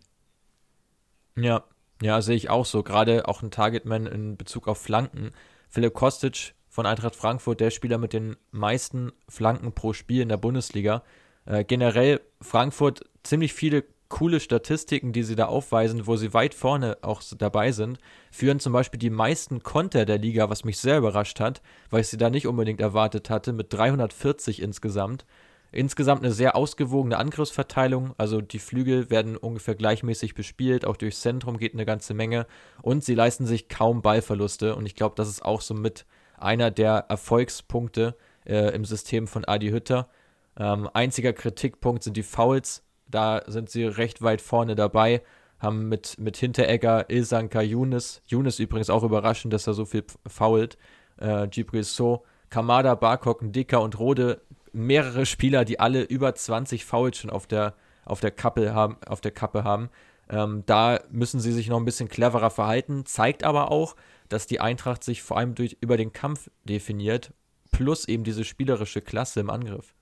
Ja, 1.35 1.63
ja, 2.01 2.21
sehe 2.21 2.35
ich 2.35 2.49
auch 2.49 2.65
so. 2.65 2.83
Gerade 2.83 3.27
auch 3.27 3.41
ein 3.41 3.51
Targetman 3.51 4.05
in 4.05 4.37
Bezug 4.37 4.67
auf 4.67 4.81
Flanken. 4.81 5.31
Philipp 5.69 5.93
Kostic 5.93 6.53
von 6.69 6.85
Eintracht 6.85 7.15
Frankfurt, 7.15 7.59
der 7.59 7.71
Spieler 7.71 7.97
mit 7.97 8.13
den 8.13 8.37
meisten 8.51 9.11
Flanken 9.27 9.73
pro 9.73 9.93
Spiel 9.93 10.21
in 10.21 10.29
der 10.29 10.37
Bundesliga. 10.37 11.03
Äh, 11.45 11.63
generell 11.65 12.21
Frankfurt 12.41 13.03
ziemlich 13.23 13.53
viele 13.53 13.83
coole 14.09 14.39
Statistiken, 14.39 15.13
die 15.13 15.23
sie 15.23 15.35
da 15.35 15.45
aufweisen, 15.45 16.07
wo 16.07 16.15
sie 16.15 16.33
weit 16.33 16.53
vorne 16.53 16.97
auch 17.01 17.21
dabei 17.37 17.71
sind, 17.71 17.99
führen 18.31 18.59
zum 18.59 18.73
Beispiel 18.73 18.99
die 18.99 19.11
meisten 19.11 19.63
Konter 19.63 20.05
der 20.05 20.17
Liga, 20.17 20.49
was 20.49 20.65
mich 20.65 20.79
sehr 20.79 20.97
überrascht 20.97 21.39
hat, 21.39 21.61
weil 21.89 22.01
ich 22.01 22.07
sie 22.07 22.17
da 22.17 22.29
nicht 22.29 22.47
unbedingt 22.47 22.81
erwartet 22.81 23.29
hatte, 23.29 23.53
mit 23.53 23.71
340 23.71 24.61
insgesamt. 24.61 25.25
Insgesamt 25.71 26.23
eine 26.23 26.33
sehr 26.33 26.55
ausgewogene 26.55 27.17
Angriffsverteilung, 27.17 28.15
also 28.17 28.41
die 28.41 28.57
Flügel 28.57 29.11
werden 29.11 29.37
ungefähr 29.37 29.75
gleichmäßig 29.75 30.33
bespielt, 30.33 30.83
auch 30.83 30.97
durchs 30.97 31.21
Zentrum 31.21 31.57
geht 31.57 31.75
eine 31.75 31.85
ganze 31.85 32.15
Menge 32.15 32.47
und 32.81 33.03
sie 33.03 33.13
leisten 33.13 33.45
sich 33.45 33.69
kaum 33.69 34.01
Ballverluste 34.01 34.75
und 34.75 34.87
ich 34.87 34.95
glaube, 34.95 35.13
das 35.15 35.29
ist 35.29 35.45
auch 35.45 35.61
so 35.61 35.75
mit 35.75 36.07
einer 36.39 36.71
der 36.71 37.05
Erfolgspunkte 37.09 38.15
äh, 38.45 38.73
im 38.73 38.83
System 38.83 39.27
von 39.27 39.45
Adi 39.45 39.69
Hütter. 39.69 40.09
Ähm, 40.57 40.89
einziger 40.93 41.33
Kritikpunkt 41.33 42.03
sind 42.03 42.17
die 42.17 42.23
Fouls, 42.23 42.83
da 43.09 43.41
sind 43.47 43.69
sie 43.69 43.83
recht 43.83 44.21
weit 44.21 44.41
vorne 44.41 44.75
dabei. 44.75 45.21
Haben 45.59 45.89
mit, 45.89 46.17
mit 46.19 46.37
Hinteregger, 46.37 47.09
Ilsanka, 47.09 47.61
Younes, 47.61 48.21
Younes 48.27 48.59
übrigens 48.59 48.89
auch 48.89 49.03
überraschend, 49.03 49.53
dass 49.53 49.67
er 49.67 49.73
so 49.73 49.85
viel 49.85 50.05
fault. 50.25 50.77
Äh, 51.17 51.47
So, 51.83 52.23
Kamada, 52.49 52.95
Barkok, 52.95 53.39
Dicker 53.41 53.81
und 53.81 53.99
Rode, 53.99 54.41
mehrere 54.71 55.25
Spieler, 55.25 55.65
die 55.65 55.79
alle 55.79 56.03
über 56.03 56.33
20 56.33 56.85
Fouls 56.85 57.17
schon 57.17 57.29
auf 57.29 57.45
der, 57.45 57.75
auf 58.05 58.21
der 58.21 58.31
Kappe 58.31 58.73
haben. 58.73 58.97
Auf 59.05 59.19
der 59.19 59.31
Kappe 59.31 59.63
haben. 59.63 59.89
Ähm, 60.29 60.63
da 60.65 60.99
müssen 61.09 61.39
sie 61.39 61.51
sich 61.51 61.67
noch 61.67 61.77
ein 61.77 61.85
bisschen 61.85 62.07
cleverer 62.07 62.51
verhalten, 62.51 63.05
zeigt 63.05 63.43
aber 63.43 63.71
auch, 63.71 63.95
dass 64.29 64.45
die 64.45 64.61
Eintracht 64.61 65.03
sich 65.03 65.23
vor 65.23 65.37
allem 65.37 65.55
durch, 65.55 65.77
über 65.81 65.97
den 65.97 66.13
Kampf 66.13 66.51
definiert, 66.63 67.33
plus 67.71 68.07
eben 68.07 68.23
diese 68.23 68.43
spielerische 68.43 69.01
Klasse 69.01 69.39
im 69.39 69.49
Angriff 69.49 69.95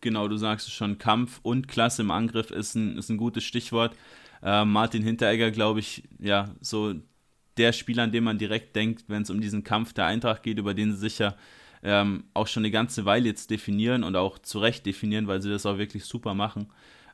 genau, 0.00 0.28
du 0.28 0.36
sagst 0.36 0.68
es 0.68 0.72
schon, 0.72 0.98
Kampf 0.98 1.40
und 1.42 1.68
Klasse 1.68 2.02
im 2.02 2.10
Angriff 2.10 2.50
ist 2.50 2.74
ein, 2.74 2.96
ist 2.96 3.10
ein 3.10 3.16
gutes 3.16 3.44
Stichwort. 3.44 3.96
Äh, 4.42 4.64
Martin 4.64 5.02
Hinteregger, 5.02 5.50
glaube 5.50 5.80
ich, 5.80 6.04
ja, 6.18 6.54
so 6.60 6.94
der 7.56 7.72
Spieler, 7.72 8.04
an 8.04 8.12
den 8.12 8.24
man 8.24 8.38
direkt 8.38 8.74
denkt, 8.76 9.04
wenn 9.08 9.22
es 9.22 9.30
um 9.30 9.40
diesen 9.40 9.64
Kampf 9.64 9.92
der 9.92 10.06
Eintracht 10.06 10.42
geht, 10.42 10.58
über 10.58 10.74
den 10.74 10.92
sie 10.92 10.98
sich 10.98 11.18
ja 11.18 11.34
ähm, 11.82 12.24
auch 12.34 12.46
schon 12.46 12.62
eine 12.62 12.70
ganze 12.70 13.04
Weile 13.04 13.26
jetzt 13.26 13.50
definieren 13.50 14.04
und 14.04 14.16
auch 14.16 14.38
zu 14.38 14.58
Recht 14.58 14.86
definieren, 14.86 15.26
weil 15.26 15.42
sie 15.42 15.50
das 15.50 15.66
auch 15.66 15.78
wirklich 15.78 16.04
super 16.04 16.34
machen. 16.34 16.68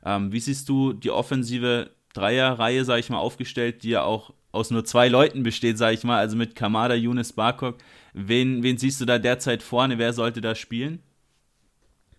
Ähm, 0.05 0.31
wie 0.31 0.39
siehst 0.39 0.69
du 0.69 0.93
die 0.93 1.11
offensive 1.11 1.91
Dreierreihe, 2.13 2.85
sage 2.85 2.99
ich 2.99 3.09
mal, 3.09 3.17
aufgestellt, 3.17 3.83
die 3.83 3.89
ja 3.89 4.03
auch 4.03 4.33
aus 4.51 4.71
nur 4.71 4.85
zwei 4.85 5.07
Leuten 5.07 5.43
besteht, 5.43 5.77
sage 5.77 5.95
ich 5.95 6.03
mal, 6.03 6.17
also 6.17 6.35
mit 6.35 6.55
Kamada, 6.55 6.95
Younes, 6.95 7.33
Barkok. 7.33 7.77
Wen, 8.13 8.63
wen 8.63 8.77
siehst 8.77 8.99
du 9.01 9.05
da 9.05 9.19
derzeit 9.19 9.61
vorne? 9.61 9.97
Wer 9.97 10.13
sollte 10.13 10.41
da 10.41 10.55
spielen? 10.55 10.99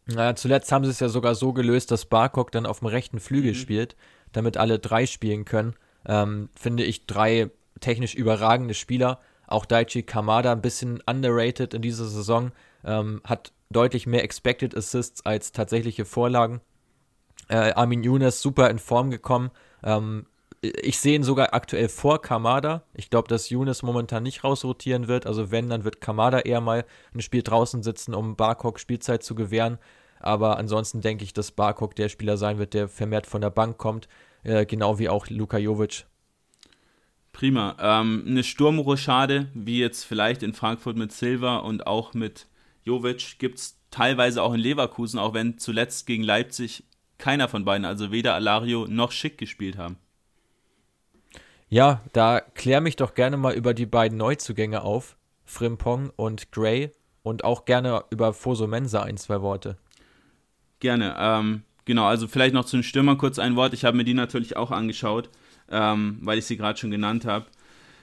Naja, 0.08 0.34
zuletzt 0.34 0.72
haben 0.72 0.84
sie 0.84 0.90
es 0.90 1.00
ja 1.00 1.08
sogar 1.08 1.34
so 1.34 1.52
gelöst, 1.52 1.90
dass 1.90 2.06
Barkok 2.06 2.50
dann 2.50 2.66
auf 2.66 2.78
dem 2.78 2.88
rechten 2.88 3.20
Flügel 3.20 3.52
mhm. 3.52 3.56
spielt, 3.56 3.96
damit 4.32 4.56
alle 4.56 4.78
drei 4.78 5.06
spielen 5.06 5.44
können. 5.44 5.74
Ähm, 6.06 6.48
finde 6.58 6.84
ich 6.84 7.06
drei 7.06 7.50
technisch 7.80 8.14
überragende 8.14 8.74
Spieler. 8.74 9.20
Auch 9.46 9.66
Daichi 9.66 10.02
Kamada 10.02 10.52
ein 10.52 10.62
bisschen 10.62 11.02
underrated 11.06 11.74
in 11.74 11.82
dieser 11.82 12.06
Saison. 12.06 12.52
Ähm, 12.84 13.20
hat 13.24 13.52
deutlich 13.70 14.06
mehr 14.06 14.24
Expected 14.24 14.74
Assists 14.74 15.24
als 15.26 15.52
tatsächliche 15.52 16.06
Vorlagen. 16.06 16.60
Äh, 17.48 17.72
Armin 17.72 18.02
Younes 18.02 18.40
super 18.40 18.70
in 18.70 18.78
Form 18.78 19.10
gekommen. 19.10 19.50
Ähm, 19.82 20.26
ich 20.60 20.98
sehe 20.98 21.14
ihn 21.14 21.22
sogar 21.22 21.54
aktuell 21.54 21.88
vor 21.88 22.20
Kamada. 22.20 22.82
Ich 22.94 23.10
glaube, 23.10 23.28
dass 23.28 23.50
Younes 23.50 23.82
momentan 23.82 24.22
nicht 24.22 24.42
rausrotieren 24.42 25.06
wird. 25.06 25.26
Also 25.26 25.50
wenn, 25.50 25.68
dann 25.68 25.84
wird 25.84 26.00
Kamada 26.00 26.40
eher 26.40 26.60
mal 26.60 26.84
ein 27.14 27.20
Spiel 27.20 27.42
draußen 27.42 27.82
sitzen, 27.82 28.14
um 28.14 28.36
Barkok 28.36 28.80
Spielzeit 28.80 29.22
zu 29.22 29.34
gewähren. 29.34 29.78
Aber 30.20 30.58
ansonsten 30.58 31.00
denke 31.00 31.24
ich, 31.24 31.32
dass 31.32 31.52
Barkok 31.52 31.94
der 31.96 32.08
Spieler 32.08 32.36
sein 32.36 32.58
wird, 32.58 32.74
der 32.74 32.88
vermehrt 32.88 33.26
von 33.26 33.40
der 33.40 33.50
Bank 33.50 33.78
kommt, 33.78 34.08
äh, 34.42 34.66
genau 34.66 34.98
wie 34.98 35.08
auch 35.08 35.28
Luka 35.28 35.58
Jovic. 35.58 36.06
Prima. 37.32 37.76
Ähm, 37.80 38.24
eine 38.26 38.42
Sturmrochade, 38.42 39.48
wie 39.54 39.78
jetzt 39.78 40.04
vielleicht 40.04 40.42
in 40.42 40.54
Frankfurt 40.54 40.96
mit 40.96 41.12
Silva 41.12 41.58
und 41.58 41.86
auch 41.86 42.14
mit 42.14 42.48
Jovic, 42.84 43.38
gibt 43.38 43.58
es 43.58 43.78
teilweise 43.90 44.42
auch 44.42 44.54
in 44.54 44.60
Leverkusen, 44.60 45.18
auch 45.18 45.34
wenn 45.34 45.58
zuletzt 45.58 46.06
gegen 46.06 46.22
Leipzig 46.22 46.84
keiner 47.18 47.48
von 47.48 47.64
beiden, 47.64 47.84
also 47.84 48.10
weder 48.10 48.34
Alario 48.34 48.86
noch 48.88 49.12
Schick 49.12 49.38
gespielt 49.38 49.76
haben. 49.76 49.98
Ja, 51.68 52.02
da 52.12 52.40
klär 52.40 52.80
mich 52.80 52.96
doch 52.96 53.14
gerne 53.14 53.36
mal 53.36 53.54
über 53.54 53.74
die 53.74 53.86
beiden 53.86 54.16
Neuzugänge 54.16 54.82
auf, 54.82 55.16
Frimpong 55.44 56.10
und 56.16 56.50
Gray, 56.50 56.90
und 57.22 57.44
auch 57.44 57.66
gerne 57.66 58.04
über 58.10 58.32
Foso 58.32 58.66
Mensa 58.66 59.02
ein, 59.02 59.16
zwei 59.16 59.42
Worte. 59.42 59.76
Gerne. 60.80 61.16
Ähm, 61.18 61.62
genau, 61.84 62.06
also 62.06 62.28
vielleicht 62.28 62.54
noch 62.54 62.64
zu 62.64 62.76
den 62.76 62.82
Stürmern 62.82 63.18
kurz 63.18 63.38
ein 63.38 63.56
Wort. 63.56 63.74
Ich 63.74 63.84
habe 63.84 63.96
mir 63.96 64.04
die 64.04 64.14
natürlich 64.14 64.56
auch 64.56 64.70
angeschaut, 64.70 65.30
ähm, 65.70 66.18
weil 66.22 66.38
ich 66.38 66.46
sie 66.46 66.56
gerade 66.56 66.78
schon 66.78 66.90
genannt 66.90 67.24
habe. 67.24 67.46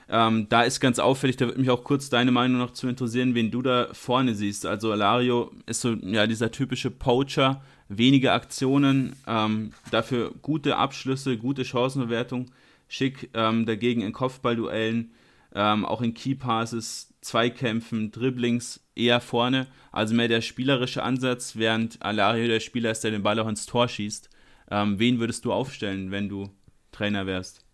Ähm, 0.08 0.48
da 0.50 0.62
ist 0.62 0.80
ganz 0.80 1.00
auffällig, 1.00 1.38
da 1.38 1.48
würde 1.48 1.60
mich 1.60 1.70
auch 1.70 1.84
kurz 1.84 2.10
deine 2.10 2.32
Meinung 2.32 2.60
noch 2.60 2.74
zu 2.74 2.88
interessieren, 2.88 3.34
wen 3.34 3.50
du 3.50 3.62
da 3.62 3.88
vorne 3.94 4.36
siehst. 4.36 4.66
Also 4.66 4.92
Alario 4.92 5.52
ist 5.66 5.82
so 5.82 5.94
ja 5.94 6.28
dieser 6.28 6.52
typische 6.52 6.92
Poacher, 6.92 7.64
wenige 7.90 8.32
Aktionen, 8.32 9.16
ähm, 9.26 9.72
dafür 9.90 10.32
gute 10.42 10.78
Abschlüsse, 10.78 11.38
gute 11.38 11.66
Chancenbewertung. 11.66 12.52
Schick 12.88 13.32
ähm, 13.34 13.66
dagegen 13.66 14.02
in 14.02 14.14
Kopfballduellen, 14.14 15.12
ähm, 15.56 15.86
auch 15.86 16.02
in 16.02 16.14
Key 16.14 16.36
Passes, 16.36 17.14
Zweikämpfen, 17.22 18.12
Dribblings 18.12 18.82
eher 18.94 19.22
vorne. 19.22 19.68
Also 19.92 20.14
mehr 20.14 20.28
der 20.28 20.42
spielerische 20.42 21.02
Ansatz, 21.02 21.56
während 21.56 22.02
Alario 22.04 22.48
der 22.48 22.60
Spieler 22.60 22.92
ist, 22.92 23.04
der 23.04 23.12
den 23.12 23.24
Ball 23.24 23.40
auch 23.40 23.48
ins 23.48 23.66
Tor 23.66 23.88
schießt. 23.88 24.30
Ähm, 24.70 25.00
wen 25.00 25.20
würdest 25.20 25.46
du 25.46 25.54
aufstellen, 25.54 26.12
wenn 26.12 26.30
du 26.30 26.50
Trainer 26.92 27.26
wärst? 27.26 27.66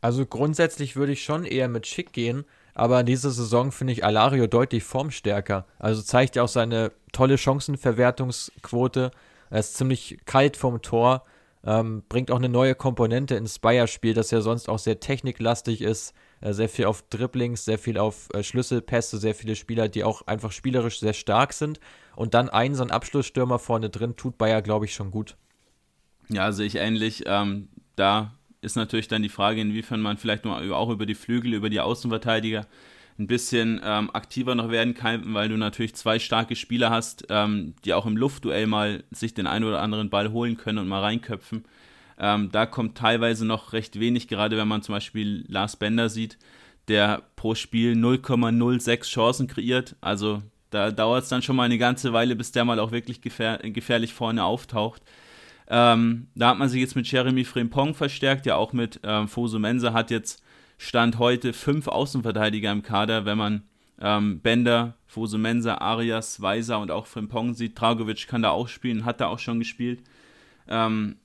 Also 0.00 0.26
grundsätzlich 0.26 0.96
würde 0.96 1.12
ich 1.12 1.22
schon 1.22 1.44
eher 1.44 1.68
mit 1.68 1.86
Schick 1.86 2.12
gehen, 2.12 2.44
aber 2.74 3.00
in 3.00 3.06
dieser 3.06 3.30
Saison 3.30 3.72
finde 3.72 3.92
ich 3.92 4.04
Alario 4.04 4.46
deutlich 4.46 4.84
formstärker. 4.84 5.66
Also 5.78 6.02
zeigt 6.02 6.36
ja 6.36 6.42
auch 6.42 6.48
seine 6.48 6.92
tolle 7.12 7.38
Chancenverwertungsquote. 7.38 9.10
Er 9.50 9.60
ist 9.60 9.76
ziemlich 9.76 10.18
kalt 10.24 10.56
vom 10.56 10.82
Tor, 10.82 11.24
ähm, 11.64 12.02
bringt 12.08 12.30
auch 12.30 12.38
eine 12.38 12.48
neue 12.48 12.74
Komponente 12.74 13.34
ins 13.36 13.58
Bayer-Spiel, 13.58 14.14
das 14.14 14.30
ja 14.30 14.40
sonst 14.40 14.68
auch 14.68 14.78
sehr 14.78 15.00
techniklastig 15.00 15.82
ist. 15.82 16.14
Äh, 16.40 16.52
sehr 16.52 16.68
viel 16.68 16.86
auf 16.86 17.02
Dribblings, 17.08 17.64
sehr 17.64 17.78
viel 17.78 17.98
auf 17.98 18.28
äh, 18.34 18.42
Schlüsselpässe, 18.42 19.18
sehr 19.18 19.34
viele 19.34 19.56
Spieler, 19.56 19.88
die 19.88 20.04
auch 20.04 20.26
einfach 20.26 20.52
spielerisch 20.52 21.00
sehr 21.00 21.14
stark 21.14 21.52
sind. 21.52 21.80
Und 22.14 22.34
dann 22.34 22.48
einen 22.48 22.74
so 22.74 22.82
einen 22.82 22.90
Abschlussstürmer 22.90 23.58
vorne 23.58 23.90
drin 23.90 24.16
tut 24.16 24.38
Bayer, 24.38 24.62
glaube 24.62 24.84
ich, 24.84 24.94
schon 24.94 25.10
gut. 25.10 25.36
Ja, 26.28 26.52
sehe 26.52 26.66
ich 26.66 26.76
ähnlich. 26.76 27.24
Ähm, 27.26 27.68
da 27.94 28.32
ist 28.60 28.76
natürlich 28.76 29.08
dann 29.08 29.22
die 29.22 29.28
Frage, 29.28 29.60
inwiefern 29.60 30.00
man 30.00 30.16
vielleicht 30.16 30.46
auch 30.46 30.90
über 30.90 31.06
die 31.06 31.14
Flügel, 31.14 31.54
über 31.54 31.70
die 31.70 31.80
Außenverteidiger 31.80 32.66
ein 33.18 33.26
bisschen 33.26 33.80
ähm, 33.82 34.10
aktiver 34.12 34.54
noch 34.54 34.70
werden 34.70 34.94
kann, 34.94 35.32
weil 35.32 35.48
du 35.48 35.56
natürlich 35.56 35.94
zwei 35.94 36.18
starke 36.18 36.54
Spieler 36.54 36.90
hast, 36.90 37.26
ähm, 37.30 37.74
die 37.84 37.94
auch 37.94 38.04
im 38.04 38.16
Luftduell 38.16 38.66
mal 38.66 39.04
sich 39.10 39.32
den 39.32 39.46
einen 39.46 39.64
oder 39.64 39.80
anderen 39.80 40.10
Ball 40.10 40.32
holen 40.32 40.56
können 40.56 40.78
und 40.78 40.88
mal 40.88 41.00
reinköpfen. 41.00 41.64
Ähm, 42.18 42.50
da 42.50 42.66
kommt 42.66 42.96
teilweise 42.96 43.44
noch 43.44 43.72
recht 43.72 44.00
wenig, 44.00 44.28
gerade 44.28 44.56
wenn 44.56 44.68
man 44.68 44.82
zum 44.82 44.94
Beispiel 44.94 45.44
Lars 45.48 45.76
Bender 45.76 46.08
sieht, 46.08 46.38
der 46.88 47.22
pro 47.36 47.54
Spiel 47.54 47.92
0,06 47.92 49.04
Chancen 49.04 49.46
kreiert. 49.48 49.96
Also 50.00 50.42
da 50.70 50.90
dauert 50.90 51.24
es 51.24 51.28
dann 51.28 51.42
schon 51.42 51.56
mal 51.56 51.64
eine 51.64 51.78
ganze 51.78 52.12
Weile, 52.12 52.36
bis 52.36 52.52
der 52.52 52.64
mal 52.64 52.78
auch 52.80 52.92
wirklich 52.92 53.20
gefähr 53.20 53.58
gefährlich 53.58 54.14
vorne 54.14 54.44
auftaucht. 54.44 55.02
Ähm, 55.68 56.28
da 56.34 56.50
hat 56.50 56.58
man 56.58 56.68
sich 56.68 56.80
jetzt 56.80 56.96
mit 56.96 57.10
Jeremy 57.10 57.44
Frimpong 57.44 57.94
verstärkt, 57.94 58.46
ja 58.46 58.56
auch 58.56 58.72
mit 58.72 59.00
ähm, 59.02 59.26
Fosu 59.26 59.58
Mensa 59.58 59.92
hat 59.92 60.10
jetzt 60.10 60.42
Stand 60.78 61.18
heute 61.18 61.52
fünf 61.52 61.88
Außenverteidiger 61.88 62.70
im 62.70 62.82
Kader, 62.82 63.24
wenn 63.24 63.38
man 63.38 63.62
ähm, 64.00 64.40
Bender, 64.40 64.94
Fosu 65.06 65.38
Mensa, 65.38 65.78
Arias, 65.78 66.40
Weiser 66.40 66.78
und 66.78 66.90
auch 66.90 67.06
Frimpong 67.06 67.54
sieht. 67.54 67.80
Dragovic 67.80 68.28
kann 68.28 68.42
da 68.42 68.50
auch 68.50 68.68
spielen, 68.68 69.04
hat 69.04 69.20
da 69.20 69.28
auch 69.28 69.38
schon 69.38 69.58
gespielt. 69.58 70.02
Ähm, 70.68 71.16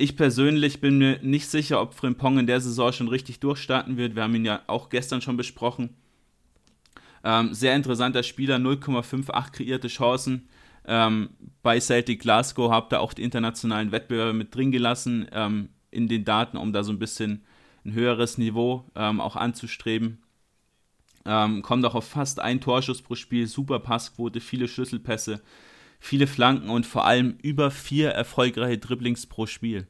ich 0.00 0.16
persönlich 0.16 0.80
bin 0.80 0.98
mir 0.98 1.18
nicht 1.22 1.48
sicher, 1.48 1.80
ob 1.80 1.94
Frimpong 1.94 2.38
in 2.38 2.46
der 2.46 2.60
Saison 2.60 2.92
schon 2.92 3.08
richtig 3.08 3.40
durchstarten 3.40 3.96
wird. 3.96 4.16
Wir 4.16 4.22
haben 4.22 4.34
ihn 4.34 4.44
ja 4.44 4.62
auch 4.66 4.88
gestern 4.88 5.20
schon 5.20 5.36
besprochen. 5.36 5.90
Ähm, 7.22 7.52
sehr 7.52 7.76
interessanter 7.76 8.22
Spieler, 8.22 8.56
0,58 8.56 9.52
kreierte 9.52 9.88
Chancen. 9.88 10.48
Ähm, 10.86 11.30
bei 11.62 11.78
Celtic 11.78 12.20
Glasgow 12.20 12.70
habt 12.70 12.94
ihr 12.94 13.00
auch 13.00 13.12
die 13.12 13.22
internationalen 13.22 13.92
Wettbewerbe 13.92 14.32
mit 14.32 14.54
drin 14.54 14.72
gelassen 14.72 15.28
ähm, 15.32 15.68
in 15.90 16.08
den 16.08 16.24
Daten, 16.24 16.56
um 16.56 16.72
da 16.72 16.82
so 16.82 16.92
ein 16.92 16.98
bisschen 16.98 17.44
ein 17.84 17.92
höheres 17.92 18.38
Niveau 18.38 18.86
ähm, 18.94 19.20
auch 19.20 19.36
anzustreben. 19.36 20.22
Ähm, 21.26 21.60
kommt 21.60 21.84
auch 21.84 21.94
auf 21.94 22.08
fast 22.08 22.40
ein 22.40 22.62
Torschuss 22.62 23.02
pro 23.02 23.14
Spiel, 23.14 23.46
super 23.46 23.78
Passquote, 23.80 24.40
viele 24.40 24.66
Schlüsselpässe, 24.66 25.42
viele 26.00 26.26
Flanken 26.26 26.70
und 26.70 26.86
vor 26.86 27.04
allem 27.04 27.36
über 27.42 27.70
vier 27.70 28.10
erfolgreiche 28.10 28.78
Dribblings 28.78 29.26
pro 29.26 29.46
Spiel. 29.46 29.86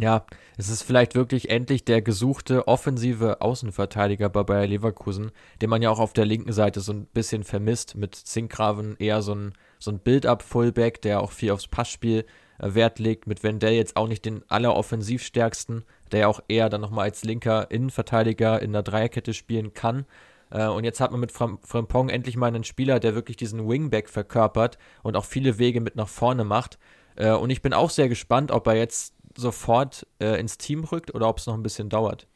Ja, 0.00 0.26
es 0.56 0.68
ist 0.68 0.82
vielleicht 0.82 1.14
wirklich 1.14 1.50
endlich 1.50 1.84
der 1.84 2.02
gesuchte 2.02 2.66
offensive 2.66 3.40
Außenverteidiger 3.40 4.28
bei 4.28 4.42
Bayer 4.42 4.66
Leverkusen, 4.66 5.30
den 5.62 5.70
man 5.70 5.82
ja 5.82 5.90
auch 5.90 6.00
auf 6.00 6.12
der 6.12 6.24
linken 6.24 6.52
Seite 6.52 6.80
so 6.80 6.92
ein 6.92 7.06
bisschen 7.06 7.44
vermisst. 7.44 7.94
Mit 7.94 8.14
Zinkgraven 8.16 8.96
eher 8.98 9.22
so 9.22 9.34
ein, 9.34 9.52
so 9.78 9.92
ein 9.92 10.00
Build-up-Fullback, 10.00 11.00
der 11.02 11.20
auch 11.20 11.30
viel 11.30 11.52
aufs 11.52 11.68
Passspiel 11.68 12.24
äh, 12.58 12.74
Wert 12.74 12.98
legt. 12.98 13.28
Mit 13.28 13.44
Wendell 13.44 13.74
jetzt 13.74 13.96
auch 13.96 14.08
nicht 14.08 14.24
den 14.24 14.42
alleroffensivstärksten, 14.48 15.84
der 16.10 16.20
ja 16.20 16.28
auch 16.28 16.40
eher 16.48 16.68
dann 16.68 16.80
nochmal 16.80 17.04
als 17.04 17.22
linker 17.22 17.70
Innenverteidiger 17.70 18.60
in 18.60 18.72
der 18.72 18.82
Dreierkette 18.82 19.32
spielen 19.32 19.74
kann. 19.74 20.06
Äh, 20.50 20.66
und 20.66 20.84
jetzt 20.84 21.00
hat 21.00 21.10
man 21.10 21.20
mit 21.20 21.32
Frimpong 21.32 22.08
endlich 22.08 22.36
mal 22.36 22.46
einen 22.46 22.64
Spieler, 22.64 23.00
der 23.00 23.14
wirklich 23.14 23.36
diesen 23.36 23.68
Wingback 23.68 24.08
verkörpert 24.08 24.78
und 25.02 25.16
auch 25.16 25.24
viele 25.24 25.58
Wege 25.58 25.80
mit 25.80 25.96
nach 25.96 26.08
vorne 26.08 26.44
macht. 26.44 26.78
Äh, 27.16 27.32
und 27.32 27.50
ich 27.50 27.62
bin 27.62 27.72
auch 27.72 27.90
sehr 27.90 28.08
gespannt, 28.08 28.50
ob 28.50 28.66
er 28.66 28.74
jetzt 28.74 29.14
sofort 29.36 30.06
äh, 30.20 30.38
ins 30.38 30.58
Team 30.58 30.84
rückt 30.84 31.14
oder 31.14 31.28
ob 31.28 31.38
es 31.38 31.46
noch 31.46 31.54
ein 31.54 31.62
bisschen 31.62 31.88
dauert. 31.88 32.26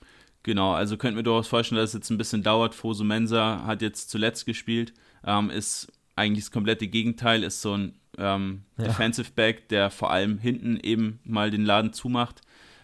Genau, 0.43 0.73
also 0.73 0.97
könnten 0.97 1.17
wir 1.17 1.23
durchaus 1.23 1.49
vorstellen, 1.49 1.81
dass 1.81 1.91
es 1.91 1.95
jetzt 1.95 2.11
ein 2.11 2.19
bisschen 2.19 2.43
dauert. 2.43 2.75
Fosu 2.75 3.05
Mensa 3.05 3.65
hat 3.67 3.83
jetzt 3.83 4.11
zuletzt 4.11 4.47
gespielt, 4.47 4.95
ähm, 5.25 5.51
ist 5.51 5.93
eigentlich 6.17 6.45
das 6.45 6.51
komplette 6.51 6.89
Gegenteil, 6.89 7.45
ist 7.45 7.61
so 7.61 7.75
ein 7.75 7.95
ähm, 8.19 8.63
ja. 8.79 8.85
Defensive 8.85 9.33
Back, 9.35 9.69
der 9.69 9.91
vor 9.91 10.11
allem 10.11 10.39
hinten 10.39 10.79
eben 10.83 11.21
mal 11.25 11.51
den 11.51 11.65
Laden 11.65 11.93
zumacht. 11.93 12.41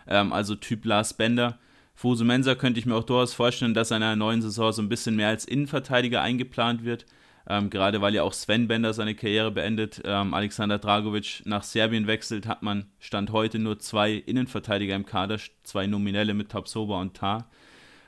Ähm, 0.06 0.32
also 0.32 0.54
Typ 0.54 0.84
Lars 0.84 1.14
Bender. 1.14 1.58
Mensa 2.02 2.54
könnte 2.54 2.80
ich 2.80 2.86
mir 2.86 2.94
auch 2.96 3.04
durchaus 3.04 3.34
vorstellen, 3.34 3.74
dass 3.74 3.90
er 3.90 3.98
in 3.98 4.02
einer 4.02 4.16
neuen 4.16 4.42
Saison 4.42 4.72
so 4.72 4.82
ein 4.82 4.88
bisschen 4.88 5.16
mehr 5.16 5.28
als 5.28 5.44
Innenverteidiger 5.44 6.20
eingeplant 6.20 6.84
wird. 6.84 7.06
Ähm, 7.46 7.68
gerade 7.68 8.00
weil 8.00 8.14
ja 8.14 8.22
auch 8.22 8.32
Sven 8.32 8.68
Bender 8.68 8.94
seine 8.94 9.14
Karriere 9.14 9.50
beendet, 9.50 10.00
ähm, 10.04 10.32
Alexander 10.32 10.78
Dragovic 10.78 11.42
nach 11.44 11.62
Serbien 11.62 12.06
wechselt, 12.06 12.46
hat 12.46 12.62
man 12.62 12.86
Stand 12.98 13.32
heute 13.32 13.58
nur 13.58 13.78
zwei 13.78 14.14
Innenverteidiger 14.14 14.94
im 14.96 15.04
Kader, 15.04 15.38
zwei 15.62 15.86
nominelle 15.86 16.32
mit 16.32 16.50
Tapsoba 16.50 17.00
und 17.00 17.14
Tar. 17.14 17.50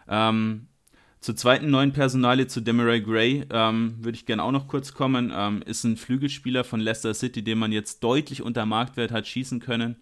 Ähm, 0.09 0.69
zur 1.21 1.37
zweiten 1.37 1.71
neuen 1.71 1.93
Personale, 1.93 2.47
zu 2.47 2.61
Demaray 2.63 3.03
Gray, 3.03 3.45
ähm, 3.51 3.97
würde 3.99 4.17
ich 4.17 4.27
gerne 4.27 4.43
auch 4.43 4.53
noch 4.53 4.69
kurz 4.69 4.95
kommen. 4.95 5.33
Ähm, 5.35 5.63
ist 5.67 5.85
ein 5.85 5.97
Flügelspieler 5.97 6.65
von 6.65 6.81
Leicester 6.81 7.13
City, 7.13 7.43
den 7.43 7.59
man 7.59 7.73
jetzt 7.73 8.03
deutlich 8.05 8.43
unter 8.43 8.65
Marktwert 8.65 9.11
hat 9.11 9.27
schießen 9.27 9.61
können. 9.61 9.97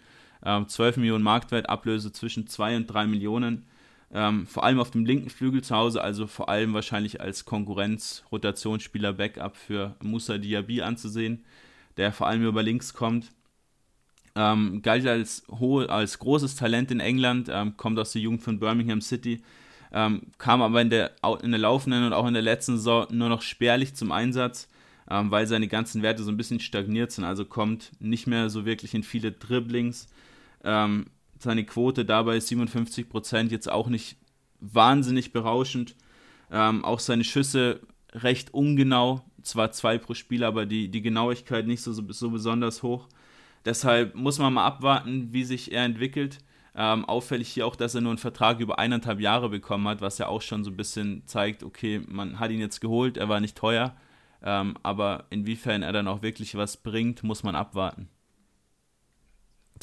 12 0.45 0.97
ähm, 0.97 1.01
Millionen 1.01 1.25
Marktwert, 1.25 1.71
Ablöse 1.71 2.13
zwischen 2.13 2.47
2 2.47 2.77
und 2.77 2.87
3 2.87 3.07
Millionen. 3.07 3.65
Ähm, 4.13 4.47
vor 4.47 4.65
allem 4.65 4.79
auf 4.79 4.91
dem 4.91 5.05
linken 5.05 5.31
Flügel 5.31 5.63
zu 5.63 5.75
Hause, 5.75 6.03
also 6.03 6.27
vor 6.27 6.49
allem 6.49 6.73
wahrscheinlich 6.75 7.21
als 7.21 7.45
Konkurrenz, 7.45 8.25
Rotationsspieler, 8.31 9.13
Backup 9.13 9.57
für 9.57 9.97
Musa 10.03 10.39
Diaby 10.39 10.83
anzusehen, 10.83 11.45
der 11.97 12.13
vor 12.13 12.29
allem 12.29 12.45
über 12.45 12.63
links 12.63 12.95
kommt. 12.95 13.33
Ähm, 14.37 14.83
galt 14.83 15.07
als, 15.07 15.45
hohe, 15.49 15.89
als 15.89 16.19
großes 16.19 16.57
Talent 16.57 16.91
in 16.91 17.01
England, 17.01 17.49
ähm, 17.51 17.77
kommt 17.77 17.99
aus 17.99 18.13
der 18.13 18.23
Jugend 18.23 18.43
von 18.43 18.59
Birmingham 18.59 19.01
City, 19.01 19.43
ähm, 19.93 20.23
kam 20.39 20.61
aber 20.61 20.81
in 20.81 20.91
der, 20.91 21.13
in 21.43 21.53
der 21.53 21.61
laufenden 21.61 22.05
und 22.05 22.13
auch 22.13 22.27
in 22.27 22.35
der 22.35 22.43
letzten 22.43 22.77
Saison 22.77 23.07
nur 23.11 23.29
noch 23.29 23.43
spärlich 23.43 23.95
zum 23.95 24.11
Einsatz, 24.11 24.69
ähm, 25.09 25.31
weil 25.31 25.47
seine 25.47 25.69
ganzen 25.69 26.03
Werte 26.03 26.25
so 26.25 26.33
ein 26.33 26.37
bisschen 26.37 26.59
stagniert 26.59 27.13
sind, 27.13 27.25
also 27.25 27.45
kommt 27.45 27.93
nicht 28.01 28.27
mehr 28.27 28.51
so 28.51 28.65
wirklich 28.65 28.95
in 28.95 29.05
viele 29.05 29.31
Dribblings, 29.31 30.09
ähm, 30.65 31.07
seine 31.39 31.65
Quote 31.65 32.05
dabei 32.05 32.41
57 32.41 33.09
Prozent, 33.09 33.53
jetzt 33.53 33.71
auch 33.71 33.89
nicht 33.89 34.17
wahnsinnig 34.61 35.33
berauschend. 35.33 35.97
Ähm, 36.51 36.85
auch 36.85 37.01
seine 37.01 37.25
Schüsse 37.25 37.81
recht 38.13 38.55
ungenau, 38.55 39.23
zwar 39.43 39.73
zwei 39.73 39.99
pro 39.99 40.15
Spiel, 40.15 40.45
aber 40.45 40.67
die, 40.67 40.89
die 40.89 41.03
Genauigkeit 41.03 41.67
nicht 41.67 41.83
so, 41.83 41.93
so 41.93 42.31
besonders 42.31 42.83
hoch. 42.83 43.09
Deshalb 43.65 44.15
muss 44.15 44.39
man 44.39 44.53
mal 44.53 44.67
abwarten, 44.67 45.33
wie 45.33 45.45
sich 45.45 45.73
er 45.73 45.85
entwickelt. 45.85 46.39
Ähm, 46.77 47.05
auffällig 47.05 47.49
hier 47.49 47.67
auch, 47.67 47.77
dass 47.77 47.95
er 47.95 48.01
nur 48.01 48.11
einen 48.11 48.19
Vertrag 48.19 48.61
über 48.61 48.79
eineinhalb 48.79 49.21
Jahre 49.21 49.49
bekommen 49.49 49.87
hat, 49.87 50.01
was 50.01 50.19
ja 50.19 50.27
auch 50.27 50.43
schon 50.43 50.65
so 50.65 50.71
ein 50.71 50.77
bisschen 50.77 51.23
zeigt, 51.27 51.63
okay, 51.63 52.03
man 52.09 52.41
hat 52.41 52.51
ihn 52.51 52.59
jetzt 52.59 52.81
geholt, 52.81 53.17
er 53.17 53.29
war 53.29 53.41
nicht 53.41 53.57
teuer, 53.57 53.95
ähm, 54.43 54.77
aber 54.83 55.27
inwiefern 55.31 55.83
er 55.83 55.93
dann 55.93 56.09
auch 56.09 56.23
wirklich 56.23 56.57
was 56.57 56.77
bringt, 56.77 57.23
muss 57.23 57.45
man 57.45 57.55
abwarten 57.55 58.09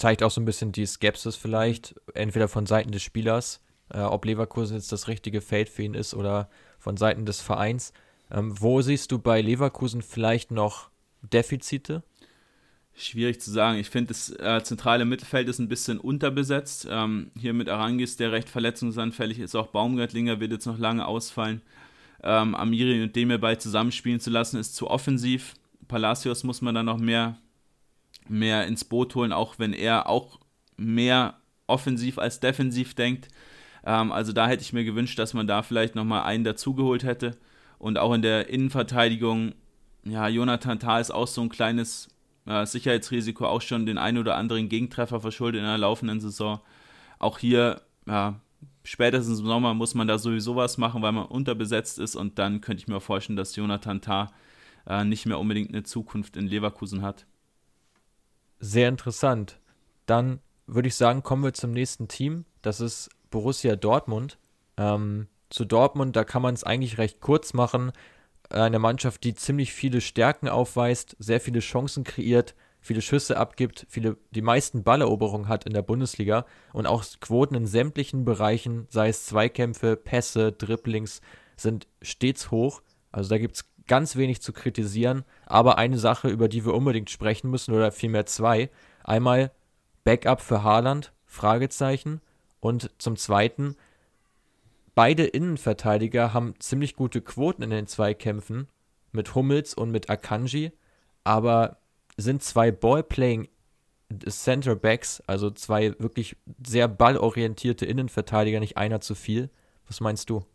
zeigt 0.02 0.24
auch 0.24 0.32
so 0.32 0.42
ein 0.42 0.46
bisschen 0.46 0.72
die 0.72 0.86
Skepsis 0.88 1.36
vielleicht, 1.36 1.94
entweder 2.16 2.48
von 2.48 2.66
Seiten 2.66 2.92
des 2.92 3.04
Spielers, 3.04 3.62
äh, 3.94 4.00
ob 4.00 4.26
Leverkusen 4.26 4.76
jetzt 4.76 4.92
das 4.92 5.08
richtige 5.08 5.42
Feld 5.42 5.70
für 5.70 5.84
ihn 5.84 5.94
ist 5.94 6.16
oder 6.16 6.50
von 6.80 6.98
Seiten 6.98 7.24
des 7.24 7.40
Vereins. 7.40 7.94
Ähm, 8.32 8.60
wo 8.60 8.82
siehst 8.82 9.12
du 9.12 9.20
bei 9.20 9.42
Leverkusen 9.42 10.02
vielleicht 10.02 10.50
noch 10.50 10.90
Defizite? 11.22 12.02
Schwierig 12.94 13.40
zu 13.42 13.52
sagen. 13.52 13.78
Ich 13.78 13.92
finde, 13.92 14.08
das 14.08 14.32
äh, 14.32 14.64
zentrale 14.64 15.06
Mittelfeld 15.06 15.48
ist 15.48 15.60
ein 15.60 15.70
bisschen 15.70 16.00
unterbesetzt. 16.00 16.88
Ähm, 16.90 17.30
hier 17.38 17.54
mit 17.54 17.70
Arangis, 17.70 18.18
der 18.18 18.32
recht 18.32 18.50
verletzungsanfällig 18.50 19.38
ist, 19.38 19.56
auch 19.56 19.68
Baumgartlinger 19.68 20.40
wird 20.40 20.52
jetzt 20.52 20.66
noch 20.66 20.80
lange 20.80 21.06
ausfallen. 21.06 21.62
Ähm, 22.24 22.56
Amiri 22.56 23.04
und 23.04 23.16
Demir 23.16 23.38
bei 23.38 23.56
zusammenspielen 23.56 24.20
zu 24.20 24.32
lassen, 24.32 24.60
ist 24.60 24.76
zu 24.76 24.90
offensiv. 24.90 25.54
Palacios 25.88 26.44
muss 26.44 26.62
man 26.62 26.74
dann 26.74 26.88
noch 26.88 26.98
mehr 26.98 27.38
mehr 28.28 28.68
ins 28.68 28.86
Boot 28.86 29.16
holen, 29.16 29.34
auch 29.34 29.60
wenn 29.60 29.74
er 29.74 30.08
auch 30.08 30.40
mehr 30.78 31.36
offensiv 31.68 32.18
als 32.18 32.40
defensiv 32.40 32.94
denkt. 32.96 33.28
Ähm, 33.86 34.12
also 34.12 34.34
da 34.34 34.48
hätte 34.48 34.64
ich 34.64 34.74
mir 34.74 34.84
gewünscht, 34.84 35.18
dass 35.20 35.34
man 35.34 35.48
da 35.48 35.62
vielleicht 35.64 35.96
nochmal 35.96 36.24
einen 36.24 36.44
dazugeholt 36.44 37.04
hätte. 37.04 37.38
Und 37.80 37.98
auch 37.98 38.14
in 38.14 38.22
der 38.22 38.50
Innenverteidigung, 38.50 39.54
ja, 40.04 40.28
Jonathan 40.28 40.80
Tah 40.80 41.00
ist 41.00 41.12
auch 41.12 41.28
so 41.28 41.42
ein 41.42 41.50
kleines 41.50 42.10
äh, 42.46 42.66
Sicherheitsrisiko, 42.66 43.46
auch 43.46 43.62
schon 43.62 43.86
den 43.86 43.98
einen 43.98 44.18
oder 44.18 44.36
anderen 44.36 44.70
Gegentreffer 44.70 45.20
verschuldet 45.20 45.60
in 45.60 45.66
der 45.68 45.78
laufenden 45.78 46.20
Saison. 46.20 46.60
Auch 47.20 47.40
hier, 47.40 47.82
ja, 48.08 48.40
spätestens 48.84 49.40
im 49.40 49.46
Sommer 49.46 49.74
muss 49.74 49.96
man 49.96 50.08
da 50.08 50.18
sowieso 50.18 50.56
was 50.56 50.78
machen, 50.78 51.02
weil 51.02 51.12
man 51.12 51.26
unterbesetzt 51.26 52.00
ist. 52.00 52.16
Und 52.16 52.40
dann 52.40 52.62
könnte 52.62 52.82
ich 52.82 52.88
mir 52.88 53.00
vorstellen, 53.00 53.38
dass 53.38 53.56
Jonathan 53.56 54.02
Tah 54.02 54.32
äh, 54.88 55.04
nicht 55.04 55.26
mehr 55.26 55.40
unbedingt 55.40 55.70
eine 55.70 55.84
Zukunft 55.84 56.38
in 56.38 56.48
Leverkusen 56.48 57.02
hat. 57.02 57.26
Sehr 58.62 58.88
interessant. 58.88 59.60
Dann 60.06 60.40
würde 60.68 60.88
ich 60.88 60.96
sagen, 60.96 61.24
kommen 61.24 61.44
wir 61.44 61.54
zum 61.54 61.72
nächsten 61.72 62.08
Team. 62.08 62.46
Das 62.62 62.80
ist 62.80 63.10
Borussia 63.32 63.76
Dortmund. 63.76 64.38
Ähm, 64.78 65.28
zu 65.50 65.66
Dortmund, 65.66 66.16
da 66.16 66.24
kann 66.24 66.44
man 66.44 66.54
es 66.54 66.64
eigentlich 66.64 67.00
recht 67.00 67.20
kurz 67.22 67.54
machen. 67.54 67.92
Eine 68.50 68.80
Mannschaft, 68.80 69.24
die 69.24 69.34
ziemlich 69.34 69.74
viele 69.74 70.00
Stärken 70.00 70.48
aufweist, 70.48 71.16
sehr 71.20 71.42
viele 71.42 71.60
Chancen 71.60 72.04
kreiert, 72.04 72.56
viele 72.82 73.02
Schüsse 73.02 73.38
abgibt, 73.38 73.88
viele, 73.90 74.18
die 74.32 74.42
meisten 74.42 74.84
Balleroberungen 74.84 75.48
hat 75.48 75.66
in 75.66 75.74
der 75.74 75.82
Bundesliga 75.82 76.46
und 76.72 76.86
auch 76.86 77.04
Quoten 77.20 77.56
in 77.56 77.66
sämtlichen 77.66 78.26
Bereichen, 78.26 78.88
sei 78.90 79.10
es 79.10 79.26
Zweikämpfe, 79.26 79.96
Pässe, 79.96 80.52
Dribblings, 80.52 81.22
sind 81.56 81.88
stets 82.02 82.52
hoch. 82.52 82.82
Also 83.12 83.30
da 83.30 83.38
gibt 83.38 83.56
es 83.56 83.66
ganz 83.92 84.16
wenig 84.16 84.42
zu 84.42 84.54
kritisieren, 84.54 85.26
aber 85.46 85.78
eine 85.78 85.98
Sache, 85.98 86.30
über 86.30 86.48
die 86.48 86.64
wir 86.64 86.74
unbedingt 86.74 87.10
sprechen 87.10 87.52
müssen, 87.52 87.74
oder 87.74 87.92
vielmehr 87.92 88.26
zwei. 88.26 88.70
Einmal 89.04 89.52
Backup 90.06 90.40
für 90.40 90.64
Haaland, 90.64 91.12
Fragezeichen. 91.26 92.22
Und 92.62 92.90
zum 93.00 93.18
Zweiten, 93.18 93.76
beide 94.96 95.26
Innenverteidiger 95.26 96.34
haben 96.34 96.54
ziemlich 96.60 96.96
gute 96.96 97.20
Quoten 97.20 97.64
in 97.64 97.70
den 97.70 97.86
Zweikämpfen 97.86 98.70
mit 99.12 99.36
Hummels 99.36 99.74
und 99.74 99.92
mit 99.92 100.10
Akanji, 100.10 100.72
aber 101.26 101.76
sind 102.16 102.42
zwei 102.44 102.72
Ballplaying 102.72 103.50
Center 104.30 104.78
Backs, 104.78 105.22
also 105.28 105.52
zwei 105.52 106.00
wirklich 106.00 106.38
sehr 106.66 106.88
ballorientierte 106.88 107.86
Innenverteidiger, 107.86 108.62
nicht 108.62 108.78
einer 108.78 109.02
zu 109.02 109.16
viel. 109.16 109.50
Was 109.86 110.00
meinst 110.00 110.30
du? 110.30 110.46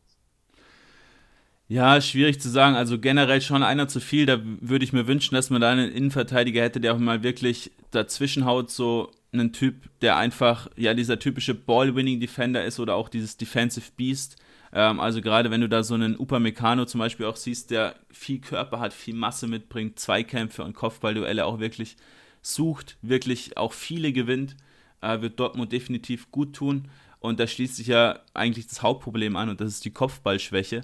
Ja, 1.69 2.01
schwierig 2.01 2.41
zu 2.41 2.49
sagen. 2.49 2.77
Also 2.77 2.99
generell 2.99 3.41
schon 3.41 3.63
einer 3.63 3.89
zu 3.89 4.01
viel. 4.01 4.25
Da 4.27 4.39
würde 4.43 4.85
ich 4.85 4.93
mir 4.93 5.07
wünschen, 5.09 5.35
dass 5.35 5.51
man 5.51 5.61
da 5.61 5.71
einen 5.73 5.91
Innenverteidiger 5.91 6.63
hätte, 6.63 6.81
der 6.81 6.95
auch 6.95 6.99
mal 6.99 7.23
wirklich 7.23 7.73
dazwischen 7.91 8.45
haut, 8.45 8.71
so 8.71 9.11
einen 9.33 9.53
Typ, 9.53 9.89
der 10.01 10.17
einfach, 10.17 10.69
ja, 10.77 10.95
dieser 10.95 11.19
typische 11.19 11.55
Ball-Winning-Defender 11.55 12.65
ist 12.65 12.79
oder 12.79 12.95
auch 12.95 13.09
dieses 13.09 13.37
Defensive 13.37 13.91
Beast. 13.97 14.37
Ähm, 14.73 15.01
also 15.01 15.21
gerade 15.21 15.51
wenn 15.51 15.61
du 15.61 15.69
da 15.69 15.83
so 15.83 15.95
einen 15.95 16.17
Upamecano 16.17 16.85
zum 16.85 17.01
Beispiel 17.01 17.27
auch 17.27 17.37
siehst, 17.37 17.71
der 17.73 17.97
viel 18.13 18.41
Körper 18.41 18.79
hat, 18.79 18.93
viel 18.93 19.15
Masse 19.15 19.49
mitbringt, 19.49 19.99
Zweikämpfe 19.99 20.63
und 20.63 20.75
Kopfballduelle 20.75 21.45
auch 21.45 21.59
wirklich 21.59 21.97
sucht, 22.43 22.97
wirklich 23.03 23.57
auch 23.57 23.73
viele 23.73 24.13
gewinnt, 24.13 24.57
äh, 25.01 25.21
wird 25.21 25.41
Dortmund 25.41 25.73
definitiv 25.73 26.31
gut 26.31 26.55
tun. 26.55 26.89
Und 27.19 27.41
da 27.41 27.47
schließt 27.49 27.77
sich 27.77 27.89
ja 27.89 28.21
eigentlich 28.35 28.69
das 28.69 28.83
Hauptproblem 28.83 29.35
an 29.35 29.49
und 29.49 29.61
das 29.61 29.69
ist 29.69 29.85
die 29.85 29.91
Kopfballschwäche. 29.91 30.83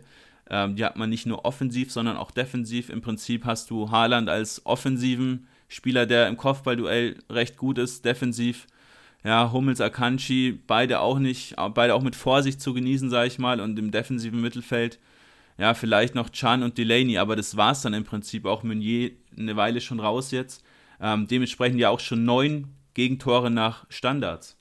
Ähm, 0.50 0.76
die 0.76 0.84
hat 0.84 0.96
man 0.96 1.10
nicht 1.10 1.26
nur 1.26 1.44
offensiv, 1.44 1.92
sondern 1.92 2.16
auch 2.16 2.30
defensiv. 2.30 2.88
Im 2.90 3.00
Prinzip 3.00 3.44
hast 3.44 3.70
du 3.70 3.90
Haaland 3.90 4.28
als 4.28 4.66
offensiven 4.66 5.46
Spieler, 5.68 6.06
der 6.06 6.28
im 6.28 6.36
Kopfballduell 6.36 7.16
recht 7.30 7.56
gut 7.56 7.78
ist, 7.78 8.04
defensiv. 8.04 8.66
Ja, 9.24 9.52
Hummels, 9.52 9.80
Akanji, 9.80 10.58
beide 10.66 11.00
auch 11.00 11.18
nicht, 11.18 11.54
beide 11.74 11.94
auch 11.94 12.02
mit 12.02 12.16
Vorsicht 12.16 12.60
zu 12.60 12.74
genießen, 12.74 13.08
sage 13.08 13.28
ich 13.28 13.38
mal. 13.38 13.60
Und 13.60 13.78
im 13.78 13.90
defensiven 13.92 14.40
Mittelfeld, 14.40 14.98
ja, 15.58 15.74
vielleicht 15.74 16.14
noch 16.14 16.30
Chan 16.30 16.62
und 16.62 16.76
Delaney, 16.76 17.18
aber 17.18 17.36
das 17.36 17.56
war 17.56 17.72
es 17.72 17.82
dann 17.82 17.94
im 17.94 18.04
Prinzip. 18.04 18.46
Auch 18.46 18.64
Meunier 18.64 19.12
eine 19.38 19.56
Weile 19.56 19.80
schon 19.80 20.00
raus 20.00 20.32
jetzt. 20.32 20.64
Ähm, 21.00 21.28
dementsprechend 21.28 21.80
ja 21.80 21.90
auch 21.90 22.00
schon 22.00 22.24
neun 22.24 22.74
Gegentore 22.94 23.50
nach 23.50 23.86
Standards. 23.88 24.58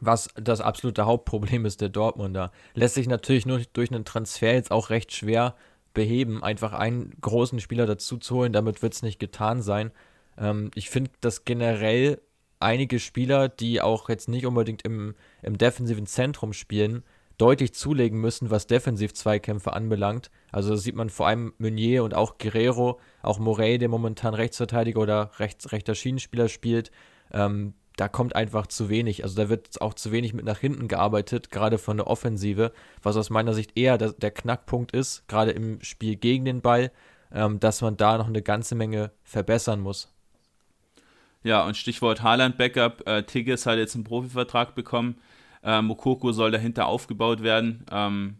Was 0.00 0.28
das 0.34 0.60
absolute 0.60 1.06
Hauptproblem 1.06 1.66
ist 1.66 1.80
der 1.80 1.88
Dortmunder. 1.88 2.52
Lässt 2.74 2.94
sich 2.94 3.06
natürlich 3.06 3.46
nur 3.46 3.60
durch 3.72 3.90
einen 3.90 4.04
Transfer 4.04 4.54
jetzt 4.54 4.70
auch 4.70 4.90
recht 4.90 5.12
schwer 5.12 5.54
beheben, 5.92 6.42
einfach 6.42 6.72
einen 6.72 7.14
großen 7.20 7.60
Spieler 7.60 7.86
dazu 7.86 8.18
zu 8.18 8.36
holen. 8.36 8.52
Damit 8.52 8.82
wird 8.82 8.94
es 8.94 9.02
nicht 9.02 9.18
getan 9.18 9.62
sein. 9.62 9.92
Ähm, 10.38 10.70
ich 10.74 10.90
finde, 10.90 11.10
dass 11.20 11.44
generell 11.44 12.20
einige 12.60 12.98
Spieler, 12.98 13.48
die 13.48 13.80
auch 13.80 14.08
jetzt 14.08 14.28
nicht 14.28 14.46
unbedingt 14.46 14.82
im, 14.82 15.14
im 15.42 15.58
defensiven 15.58 16.06
Zentrum 16.06 16.52
spielen, 16.52 17.04
deutlich 17.38 17.74
zulegen 17.74 18.20
müssen, 18.20 18.50
was 18.50 18.66
Defensiv-Zweikämpfe 18.66 19.72
anbelangt. 19.72 20.30
Also 20.52 20.76
sieht 20.76 20.94
man 20.94 21.10
vor 21.10 21.26
allem 21.26 21.52
Meunier 21.58 22.04
und 22.04 22.14
auch 22.14 22.38
Guerrero, 22.38 23.00
auch 23.22 23.38
Morey, 23.38 23.78
der 23.78 23.88
momentan 23.88 24.34
Rechtsverteidiger 24.34 25.00
oder 25.00 25.30
rechts, 25.38 25.72
rechter 25.72 25.94
Schienenspieler 25.94 26.48
spielt. 26.48 26.90
Ähm, 27.32 27.74
da 27.96 28.08
kommt 28.08 28.34
einfach 28.34 28.66
zu 28.66 28.88
wenig. 28.88 29.22
Also 29.22 29.36
da 29.36 29.48
wird 29.48 29.80
auch 29.80 29.94
zu 29.94 30.10
wenig 30.10 30.34
mit 30.34 30.44
nach 30.44 30.58
hinten 30.58 30.88
gearbeitet, 30.88 31.50
gerade 31.50 31.78
von 31.78 31.96
der 31.96 32.06
Offensive, 32.06 32.72
was 33.02 33.16
aus 33.16 33.30
meiner 33.30 33.54
Sicht 33.54 33.76
eher 33.76 33.98
der, 33.98 34.12
der 34.12 34.30
Knackpunkt 34.30 34.92
ist, 34.92 35.26
gerade 35.28 35.52
im 35.52 35.80
Spiel 35.82 36.16
gegen 36.16 36.44
den 36.44 36.60
Ball, 36.60 36.90
ähm, 37.32 37.60
dass 37.60 37.82
man 37.82 37.96
da 37.96 38.18
noch 38.18 38.28
eine 38.28 38.42
ganze 38.42 38.74
Menge 38.74 39.12
verbessern 39.22 39.80
muss. 39.80 40.12
Ja, 41.44 41.64
und 41.66 41.76
Stichwort 41.76 42.22
Haaland-Backup. 42.22 43.06
Äh, 43.06 43.22
Tigges 43.24 43.66
hat 43.66 43.78
jetzt 43.78 43.94
einen 43.94 44.04
Profivertrag 44.04 44.74
bekommen. 44.74 45.20
Äh, 45.62 45.82
Mokoko 45.82 46.32
soll 46.32 46.50
dahinter 46.50 46.86
aufgebaut 46.86 47.42
werden. 47.42 47.84
Ähm, 47.92 48.38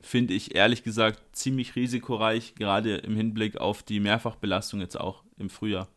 Finde 0.00 0.34
ich 0.34 0.54
ehrlich 0.54 0.84
gesagt 0.84 1.20
ziemlich 1.32 1.74
risikoreich, 1.74 2.54
gerade 2.54 2.96
im 2.96 3.16
Hinblick 3.16 3.56
auf 3.56 3.82
die 3.82 3.98
Mehrfachbelastung 3.98 4.80
jetzt 4.80 4.98
auch 4.98 5.24
im 5.38 5.50
Frühjahr. 5.50 5.88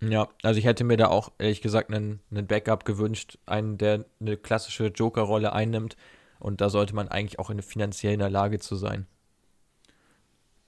Ja, 0.00 0.28
also 0.42 0.58
ich 0.58 0.66
hätte 0.66 0.84
mir 0.84 0.96
da 0.96 1.08
auch 1.08 1.32
ehrlich 1.38 1.62
gesagt 1.62 1.92
einen, 1.92 2.20
einen 2.30 2.46
Backup 2.46 2.84
gewünscht, 2.84 3.38
einen, 3.46 3.78
der 3.78 4.04
eine 4.20 4.36
klassische 4.36 4.86
Joker-Rolle 4.88 5.52
einnimmt. 5.52 5.96
Und 6.40 6.60
da 6.60 6.68
sollte 6.68 6.94
man 6.94 7.08
eigentlich 7.08 7.38
auch 7.38 7.50
in 7.50 7.62
finanziell 7.62 8.14
in 8.14 8.18
der 8.18 8.30
Lage 8.30 8.58
zu 8.58 8.76
sein. 8.76 9.06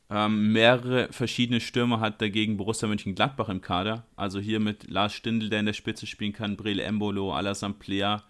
Ähm, 0.08 0.52
mehrere 0.52 1.12
verschiedene 1.12 1.60
Stürmer 1.60 2.00
hat 2.00 2.22
dagegen 2.22 2.56
Borussia 2.56 2.88
Mönchengladbach 2.88 3.48
im 3.48 3.60
Kader. 3.60 4.06
Also 4.14 4.38
hier 4.38 4.60
mit 4.60 4.88
Lars 4.88 5.12
Stindl, 5.12 5.50
der 5.50 5.60
in 5.60 5.66
der 5.66 5.72
Spitze 5.72 6.06
spielen 6.06 6.32
kann, 6.32 6.56
Brele 6.56 6.84
Embolo, 6.84 7.34
Alassane 7.34 7.74
Plea, 7.74 8.22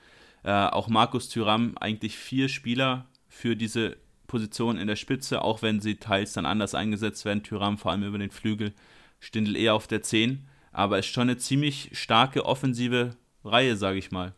äh, 0.42 0.50
auch 0.50 0.88
Markus 0.88 1.28
Thüram. 1.28 1.76
Eigentlich 1.78 2.16
vier 2.16 2.48
Spieler 2.48 3.06
für 3.28 3.56
diese 3.56 3.96
Position 4.26 4.78
in 4.78 4.86
der 4.86 4.96
Spitze, 4.96 5.42
auch 5.42 5.62
wenn 5.62 5.80
sie 5.80 5.96
teils 5.96 6.32
dann 6.32 6.46
anders 6.46 6.74
eingesetzt 6.74 7.24
werden. 7.26 7.42
Thüram 7.42 7.76
vor 7.78 7.92
allem 7.92 8.04
über 8.04 8.18
den 8.18 8.30
Flügel, 8.30 8.72
Stindl 9.20 9.56
eher 9.56 9.74
auf 9.74 9.86
der 9.86 10.02
10. 10.02 10.48
Aber 10.76 10.98
es 10.98 11.06
ist 11.06 11.12
schon 11.12 11.22
eine 11.22 11.38
ziemlich 11.38 11.88
starke 11.94 12.44
offensive 12.44 13.16
Reihe, 13.42 13.78
sage 13.78 13.96
ich 13.96 14.10
mal. 14.10 14.34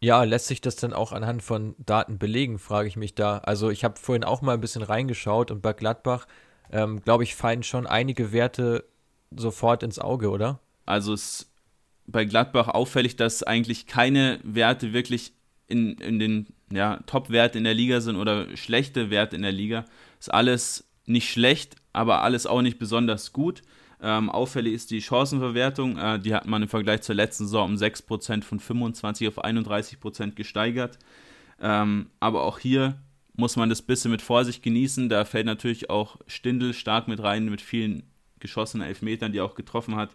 Ja, 0.00 0.24
lässt 0.24 0.46
sich 0.46 0.62
das 0.62 0.76
dann 0.76 0.94
auch 0.94 1.12
anhand 1.12 1.42
von 1.42 1.74
Daten 1.76 2.18
belegen, 2.18 2.58
frage 2.58 2.88
ich 2.88 2.96
mich 2.96 3.14
da. 3.14 3.36
Also 3.40 3.68
ich 3.68 3.84
habe 3.84 3.98
vorhin 3.98 4.24
auch 4.24 4.40
mal 4.40 4.54
ein 4.54 4.62
bisschen 4.62 4.80
reingeschaut 4.80 5.50
und 5.50 5.60
bei 5.60 5.74
Gladbach, 5.74 6.26
ähm, 6.72 7.02
glaube 7.02 7.24
ich, 7.24 7.34
fallen 7.34 7.62
schon 7.62 7.86
einige 7.86 8.32
Werte 8.32 8.86
sofort 9.36 9.82
ins 9.82 9.98
Auge, 9.98 10.30
oder? 10.30 10.60
Also 10.86 11.12
es 11.12 11.40
ist 11.40 11.52
bei 12.06 12.24
Gladbach 12.24 12.68
auffällig, 12.68 13.16
dass 13.16 13.42
eigentlich 13.42 13.86
keine 13.86 14.40
Werte 14.44 14.94
wirklich 14.94 15.34
in, 15.66 15.98
in 15.98 16.18
den 16.18 16.46
ja, 16.72 17.00
Top-Wert 17.04 17.54
in 17.54 17.64
der 17.64 17.74
Liga 17.74 18.00
sind 18.00 18.16
oder 18.16 18.56
schlechte 18.56 19.10
Werte 19.10 19.36
in 19.36 19.42
der 19.42 19.52
Liga. 19.52 19.84
Ist 20.18 20.32
alles 20.32 20.88
nicht 21.04 21.30
schlecht, 21.30 21.76
aber 21.92 22.22
alles 22.22 22.46
auch 22.46 22.62
nicht 22.62 22.78
besonders 22.78 23.34
gut. 23.34 23.60
Ähm, 24.02 24.30
auffällig 24.30 24.74
ist 24.74 24.90
die 24.90 25.02
Chancenverwertung. 25.02 25.96
Äh, 25.98 26.18
die 26.18 26.34
hat 26.34 26.46
man 26.46 26.62
im 26.62 26.68
Vergleich 26.68 27.02
zur 27.02 27.14
letzten 27.14 27.44
Saison 27.44 27.70
um 27.70 27.76
6% 27.76 28.42
von 28.42 28.60
25 28.60 29.28
auf 29.28 29.44
31% 29.44 30.34
gesteigert. 30.34 30.98
Ähm, 31.60 32.06
aber 32.18 32.42
auch 32.42 32.58
hier 32.58 32.96
muss 33.34 33.56
man 33.56 33.68
das 33.68 33.82
bisschen 33.82 34.10
mit 34.10 34.22
Vorsicht 34.22 34.62
genießen. 34.62 35.08
Da 35.08 35.24
fällt 35.24 35.46
natürlich 35.46 35.90
auch 35.90 36.16
Stindel 36.26 36.72
stark 36.72 37.08
mit 37.08 37.22
rein, 37.22 37.46
mit 37.46 37.60
vielen 37.60 38.04
geschossenen 38.38 38.86
Elfmetern, 38.86 39.32
die 39.32 39.38
er 39.38 39.44
auch 39.44 39.54
getroffen 39.54 39.96
hat. 39.96 40.10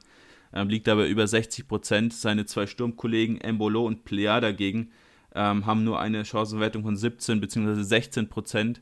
Ähm, 0.53 0.69
liegt 0.69 0.89
aber 0.89 1.07
über 1.07 1.23
60% 1.23 2.11
Seine 2.11 2.45
zwei 2.45 2.65
Sturmkollegen 2.65 3.39
Embolo 3.41 3.85
und 3.85 4.05
Plea 4.05 4.39
dagegen 4.39 4.91
ähm, 5.35 5.65
haben 5.65 5.83
nur 5.83 5.99
eine 5.99 6.25
Chancenwertung 6.25 6.83
von 6.83 6.95
17 6.95 7.39
bzw. 7.41 7.83
16 7.83 8.29
Prozent. 8.29 8.81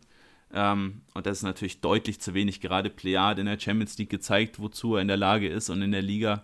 Ähm, 0.54 1.02
und 1.14 1.26
das 1.26 1.38
ist 1.38 1.44
natürlich 1.44 1.82
deutlich 1.82 2.22
zu 2.22 2.34
wenig. 2.34 2.62
Gerade 2.62 2.90
Plea 2.90 3.34
in 3.38 3.46
der 3.46 3.60
Champions 3.60 3.98
League 3.98 4.10
gezeigt, 4.10 4.60
wozu 4.60 4.96
er 4.96 5.02
in 5.02 5.08
der 5.08 5.18
Lage 5.18 5.50
ist. 5.50 5.70
Und 5.70 5.82
in 5.82 5.92
der 5.92 6.02
Liga 6.02 6.44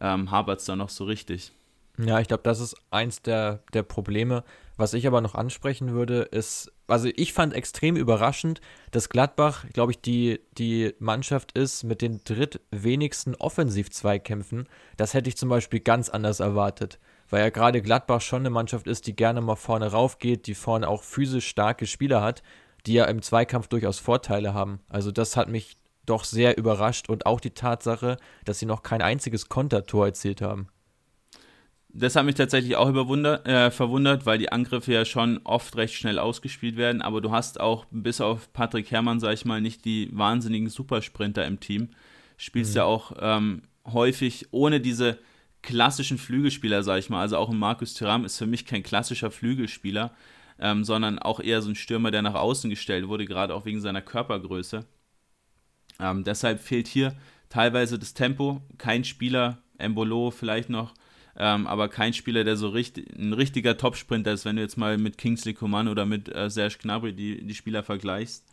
ähm, 0.00 0.30
hapert 0.30 0.60
es 0.60 0.66
da 0.66 0.76
noch 0.76 0.88
so 0.88 1.04
richtig. 1.04 1.52
Ja, 1.98 2.18
ich 2.18 2.26
glaube, 2.26 2.42
das 2.42 2.58
ist 2.58 2.76
eins 2.90 3.22
der, 3.22 3.60
der 3.72 3.84
Probleme. 3.84 4.42
Was 4.76 4.94
ich 4.94 5.06
aber 5.06 5.20
noch 5.20 5.36
ansprechen 5.36 5.92
würde, 5.92 6.22
ist, 6.22 6.72
also 6.88 7.08
ich 7.14 7.32
fand 7.32 7.54
extrem 7.54 7.94
überraschend, 7.94 8.60
dass 8.90 9.08
Gladbach, 9.08 9.64
glaube 9.72 9.92
ich, 9.92 10.00
die, 10.00 10.40
die 10.58 10.92
Mannschaft 10.98 11.56
ist 11.56 11.84
mit 11.84 12.02
den 12.02 12.20
drittwenigsten 12.24 13.36
Offensiv-Zweikämpfen. 13.36 14.68
Das 14.96 15.14
hätte 15.14 15.28
ich 15.28 15.36
zum 15.36 15.48
Beispiel 15.48 15.78
ganz 15.78 16.08
anders 16.08 16.40
erwartet. 16.40 16.98
Weil 17.30 17.42
ja 17.42 17.50
gerade 17.50 17.80
Gladbach 17.82 18.20
schon 18.20 18.40
eine 18.40 18.50
Mannschaft 18.50 18.88
ist, 18.88 19.06
die 19.06 19.14
gerne 19.14 19.40
mal 19.40 19.54
vorne 19.54 19.92
raufgeht, 19.92 20.48
die 20.48 20.54
vorne 20.54 20.88
auch 20.88 21.04
physisch 21.04 21.46
starke 21.46 21.86
Spieler 21.86 22.20
hat 22.20 22.42
die 22.86 22.94
ja 22.94 23.04
im 23.06 23.22
Zweikampf 23.22 23.68
durchaus 23.68 23.98
Vorteile 23.98 24.54
haben. 24.54 24.80
Also 24.88 25.10
das 25.10 25.36
hat 25.36 25.48
mich 25.48 25.76
doch 26.06 26.24
sehr 26.24 26.58
überrascht 26.58 27.08
und 27.08 27.26
auch 27.26 27.40
die 27.40 27.50
Tatsache, 27.50 28.18
dass 28.44 28.58
sie 28.58 28.66
noch 28.66 28.82
kein 28.82 29.02
einziges 29.02 29.48
Kontertor 29.48 30.06
erzielt 30.06 30.42
haben. 30.42 30.68
Das 31.96 32.16
hat 32.16 32.26
mich 32.26 32.34
tatsächlich 32.34 32.74
auch 32.74 32.88
äh, 32.88 33.70
verwundert, 33.70 34.26
weil 34.26 34.38
die 34.38 34.50
Angriffe 34.50 34.92
ja 34.92 35.04
schon 35.04 35.40
oft 35.44 35.76
recht 35.76 35.94
schnell 35.94 36.18
ausgespielt 36.18 36.76
werden, 36.76 37.00
aber 37.00 37.20
du 37.20 37.30
hast 37.30 37.60
auch 37.60 37.86
bis 37.92 38.20
auf 38.20 38.52
Patrick 38.52 38.90
Herrmann, 38.90 39.20
sag 39.20 39.32
ich 39.34 39.44
mal, 39.44 39.60
nicht 39.60 39.84
die 39.84 40.10
wahnsinnigen 40.12 40.68
Supersprinter 40.68 41.46
im 41.46 41.60
Team. 41.60 41.90
Spielst 42.36 42.72
mhm. 42.72 42.78
ja 42.78 42.84
auch 42.84 43.12
ähm, 43.20 43.62
häufig 43.86 44.48
ohne 44.50 44.80
diese 44.80 45.18
klassischen 45.62 46.18
Flügelspieler, 46.18 46.82
sag 46.82 46.98
ich 46.98 47.10
mal. 47.10 47.20
Also 47.20 47.36
auch 47.36 47.50
ein 47.50 47.58
Markus 47.58 47.94
Thuram 47.94 48.24
ist 48.24 48.38
für 48.38 48.46
mich 48.46 48.66
kein 48.66 48.82
klassischer 48.82 49.30
Flügelspieler 49.30 50.10
ähm, 50.58 50.84
sondern 50.84 51.18
auch 51.18 51.40
eher 51.40 51.62
so 51.62 51.70
ein 51.70 51.74
Stürmer, 51.74 52.10
der 52.10 52.22
nach 52.22 52.34
außen 52.34 52.70
gestellt 52.70 53.08
wurde, 53.08 53.24
gerade 53.26 53.54
auch 53.54 53.64
wegen 53.64 53.80
seiner 53.80 54.02
Körpergröße. 54.02 54.84
Ähm, 56.00 56.24
deshalb 56.24 56.60
fehlt 56.60 56.88
hier 56.88 57.14
teilweise 57.48 57.98
das 57.98 58.14
Tempo. 58.14 58.62
Kein 58.78 59.04
Spieler, 59.04 59.58
Embolo 59.78 60.30
vielleicht 60.30 60.70
noch, 60.70 60.94
ähm, 61.36 61.66
aber 61.66 61.88
kein 61.88 62.12
Spieler, 62.14 62.44
der 62.44 62.56
so 62.56 62.68
richtig, 62.68 63.16
ein 63.18 63.32
richtiger 63.32 63.76
Topsprinter 63.76 64.32
ist, 64.32 64.44
wenn 64.44 64.56
du 64.56 64.62
jetzt 64.62 64.76
mal 64.76 64.98
mit 64.98 65.18
Kingsley 65.18 65.54
Coman 65.54 65.88
oder 65.88 66.06
mit 66.06 66.34
äh, 66.34 66.48
Serge 66.50 66.78
Gnabry 66.82 67.12
die, 67.12 67.44
die 67.44 67.54
Spieler 67.54 67.82
vergleichst. 67.82 68.44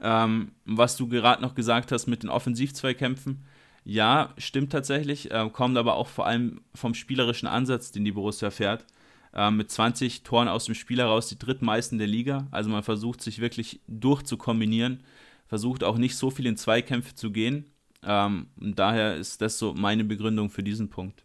Ähm, 0.00 0.52
was 0.64 0.96
du 0.96 1.08
gerade 1.08 1.42
noch 1.42 1.54
gesagt 1.54 1.92
hast 1.92 2.06
mit 2.06 2.22
den 2.22 2.30
Offensivzweikämpfen, 2.30 3.44
Ja, 3.84 4.34
stimmt 4.38 4.72
tatsächlich, 4.72 5.30
äh, 5.30 5.48
kommt 5.52 5.78
aber 5.78 5.94
auch 5.94 6.08
vor 6.08 6.26
allem 6.26 6.60
vom 6.74 6.94
spielerischen 6.94 7.48
Ansatz, 7.48 7.92
den 7.92 8.04
die 8.04 8.12
Borussia 8.12 8.50
fährt. 8.50 8.84
Äh, 9.32 9.50
mit 9.50 9.70
20 9.70 10.22
Toren 10.22 10.48
aus 10.48 10.64
dem 10.64 10.74
Spiel 10.74 10.98
heraus 10.98 11.28
die 11.28 11.38
drittmeisten 11.38 11.98
der 11.98 12.06
Liga. 12.06 12.48
Also 12.50 12.70
man 12.70 12.82
versucht 12.82 13.20
sich 13.20 13.40
wirklich 13.40 13.80
durchzukombinieren, 13.86 15.02
versucht 15.46 15.84
auch 15.84 15.98
nicht 15.98 16.16
so 16.16 16.30
viel 16.30 16.46
in 16.46 16.56
Zweikämpfe 16.56 17.14
zu 17.14 17.30
gehen. 17.30 17.70
Ähm, 18.02 18.48
und 18.60 18.78
daher 18.78 19.16
ist 19.16 19.40
das 19.40 19.58
so 19.58 19.74
meine 19.74 20.04
Begründung 20.04 20.50
für 20.50 20.62
diesen 20.62 20.90
Punkt. 20.90 21.24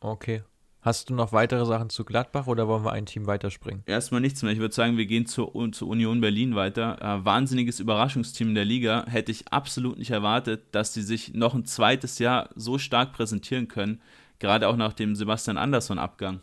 Okay. 0.00 0.42
Hast 0.80 1.10
du 1.10 1.14
noch 1.14 1.32
weitere 1.32 1.64
Sachen 1.64 1.90
zu 1.90 2.04
Gladbach 2.04 2.48
oder 2.48 2.66
wollen 2.66 2.84
wir 2.84 2.92
ein 2.92 3.06
Team 3.06 3.28
weiterspringen? 3.28 3.84
Erstmal 3.86 4.20
nichts 4.20 4.42
mehr. 4.42 4.52
Ich 4.52 4.58
würde 4.58 4.74
sagen, 4.74 4.96
wir 4.96 5.06
gehen 5.06 5.26
zur, 5.26 5.52
zur 5.70 5.88
Union 5.88 6.20
Berlin 6.20 6.56
weiter. 6.56 7.00
Äh, 7.00 7.24
wahnsinniges 7.24 7.78
Überraschungsteam 7.78 8.48
in 8.48 8.54
der 8.56 8.64
Liga. 8.64 9.04
Hätte 9.08 9.30
ich 9.30 9.52
absolut 9.52 9.96
nicht 9.96 10.10
erwartet, 10.10 10.62
dass 10.72 10.92
sie 10.92 11.02
sich 11.02 11.34
noch 11.34 11.54
ein 11.54 11.64
zweites 11.64 12.18
Jahr 12.18 12.50
so 12.56 12.78
stark 12.78 13.12
präsentieren 13.12 13.68
können. 13.68 14.00
Gerade 14.40 14.66
auch 14.66 14.76
nach 14.76 14.92
dem 14.92 15.14
Sebastian 15.14 15.56
Andersson-Abgang. 15.56 16.40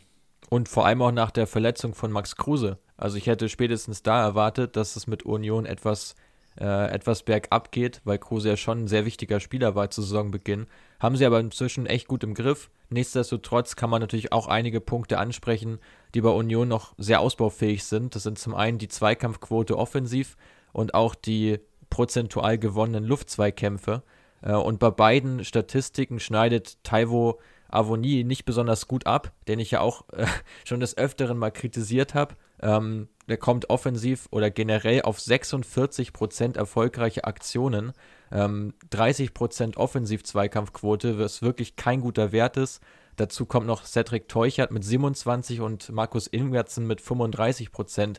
Und 0.50 0.68
vor 0.68 0.86
allem 0.86 1.02
auch 1.02 1.12
nach 1.12 1.32
der 1.32 1.48
Verletzung 1.48 1.94
von 1.94 2.12
Max 2.12 2.36
Kruse. 2.36 2.80
Also 2.98 3.18
ich 3.18 3.28
hätte 3.28 3.50
spätestens 3.50 4.04
da 4.04 4.22
erwartet, 4.22 4.76
dass 4.76 4.96
es 4.96 5.08
mit 5.08 5.24
Union 5.24 5.66
etwas 5.66 6.16
äh, 6.60 6.92
etwas 6.92 7.24
bergab 7.24 7.72
geht, 7.72 8.02
weil 8.04 8.18
Kruse 8.18 8.50
ja 8.50 8.58
schon 8.58 8.84
ein 8.84 8.88
sehr 8.88 9.06
wichtiger 9.06 9.40
Spieler 9.40 9.76
war 9.76 9.90
zu 9.90 10.02
Saisonbeginn. 10.02 10.68
Haben 11.00 11.16
sie 11.16 11.26
aber 11.26 11.40
inzwischen 11.40 11.86
echt 11.86 12.08
gut 12.08 12.24
im 12.24 12.34
Griff. 12.34 12.70
Nichtsdestotrotz 12.90 13.76
kann 13.76 13.90
man 13.90 14.02
natürlich 14.02 14.34
auch 14.34 14.48
einige 14.48 14.82
Punkte 14.82 15.20
ansprechen, 15.20 15.80
die 16.14 16.22
bei 16.22 16.30
Union 16.30 16.68
noch 16.68 16.94
sehr 16.98 17.22
ausbaufähig 17.22 17.86
sind. 17.86 18.16
Das 18.16 18.24
sind 18.24 18.40
zum 18.40 18.56
einen 18.56 18.78
die 18.78 18.90
Zweikampfquote 18.90 19.78
offensiv 19.78 20.36
und 20.74 20.94
auch 20.94 21.16
die 21.16 21.60
prozentual 21.90 22.58
gewonnenen 22.58 23.06
Luftzweikämpfe. 23.06 24.04
Äh, 24.42 24.54
und 24.54 24.80
bei 24.80 24.92
beiden 24.92 25.46
Statistiken 25.46 26.20
schneidet 26.20 26.84
Taiwo 26.84 27.40
Avonie 27.70 28.24
nicht 28.24 28.46
besonders 28.46 28.88
gut 28.88 29.06
ab, 29.06 29.32
den 29.48 29.60
ich 29.60 29.72
ja 29.72 29.82
auch 29.82 30.06
äh, 30.14 30.26
schon 30.66 30.80
des 30.80 30.98
Öfteren 30.98 31.38
mal 31.38 31.52
kritisiert 31.52 32.14
habe. 32.14 32.36
Ähm, 32.62 33.08
der 33.28 33.38
kommt 33.38 33.70
offensiv 33.70 34.28
oder 34.32 34.50
generell 34.50 35.04
auf 35.04 35.20
46% 35.20 36.58
erfolgreiche 36.58 37.24
Aktionen, 37.26 37.94
ähm, 38.32 38.74
30% 38.92 39.78
Offensiv-Zweikampfquote, 39.78 41.20
was 41.20 41.42
wirklich 41.42 41.76
kein 41.76 42.02
guter 42.02 42.32
Wert 42.32 42.58
ist. 42.58 42.82
Dazu 43.16 43.46
kommt 43.46 43.68
noch 43.68 43.86
Cedric 43.86 44.28
Teuchert 44.28 44.72
mit 44.72 44.84
27 44.84 45.62
und 45.62 45.90
Markus 45.92 46.28
Ingertsen 46.28 46.88
mit 46.88 47.02
35% 47.02 48.18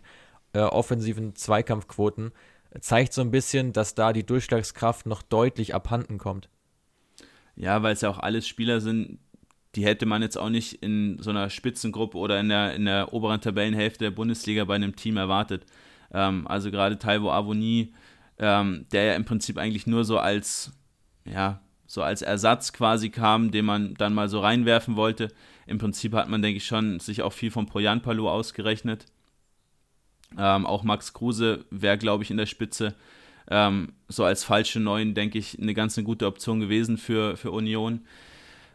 äh, 0.53 0.61
offensiven 0.61 1.35
Zweikampfquoten. 1.35 2.33
Zeigt 2.81 3.13
so 3.13 3.21
ein 3.21 3.31
bisschen, 3.31 3.73
dass 3.73 3.95
da 3.95 4.13
die 4.13 4.25
Durchschlagskraft 4.25 5.07
noch 5.07 5.23
deutlich 5.23 5.75
abhanden 5.75 6.19
kommt. 6.19 6.49
Ja, 7.57 7.83
weil 7.83 7.95
es 7.95 8.01
ja 8.01 8.11
auch 8.11 8.19
alles 8.19 8.47
Spieler 8.47 8.81
sind, 8.81 9.19
die 9.75 9.85
hätte 9.85 10.07
man 10.07 10.23
jetzt 10.23 10.37
auch 10.37 10.49
nicht 10.49 10.83
in 10.83 11.19
so 11.21 11.31
einer 11.31 11.49
Spitzengruppe 11.51 12.19
oder 12.19 12.41
in 12.41 12.49
der, 12.49 12.75
in 12.75 12.87
der 12.87 13.13
oberen 13.13 13.41
Tabellenhälfte 13.41 14.05
der 14.05 14.11
Bundesliga 14.11 14.65
bei 14.65 14.75
einem 14.75 14.97
Team 14.97 15.17
erwartet. 15.17 15.65
Ähm, 16.13 16.47
also 16.49 16.71
gerade 16.71 16.99
Taiwo 16.99 17.31
Avoni, 17.31 17.93
ähm, 18.39 18.87
der 18.93 19.05
ja 19.05 19.15
im 19.15 19.25
Prinzip 19.25 19.59
eigentlich 19.59 19.87
nur 19.87 20.05
so 20.05 20.19
als, 20.19 20.73
ja, 21.25 21.61
so 21.87 22.03
als 22.03 22.23
Ersatz 22.23 22.73
quasi 22.73 23.11
kam, 23.11 23.51
den 23.51 23.65
man 23.65 23.95
dann 23.95 24.15
mal 24.15 24.29
so 24.29 24.41
reinwerfen 24.41 24.97
wollte. 24.97 25.29
Im 25.67 25.79
Prinzip 25.79 26.15
hat 26.15 26.29
man, 26.29 26.43
denke 26.43 26.57
ich, 26.57 26.67
schon 26.67 26.99
sich 26.99 27.23
auch 27.23 27.33
viel 27.33 27.51
von 27.51 27.67
Poyan 27.67 28.03
Palu 28.03 28.29
ausgerechnet. 28.29 29.07
Ähm, 30.39 30.67
auch 30.67 30.83
Max 30.83 31.13
Kruse 31.13 31.65
wäre, 31.71 31.99
glaube 31.99 32.25
ich, 32.25 32.31
in 32.31 32.37
der 32.37 32.47
Spitze 32.47 32.95
ähm, 33.49 33.93
so 34.09 34.25
als 34.25 34.45
falsche 34.45 34.81
Neun, 34.81 35.15
denke 35.15 35.39
ich, 35.39 35.61
eine 35.61 35.75
ganz 35.75 35.99
eine 35.99 36.05
gute 36.05 36.27
Option 36.27 36.61
gewesen 36.61 36.97
für, 36.97 37.37
für 37.37 37.51
Union. 37.51 38.03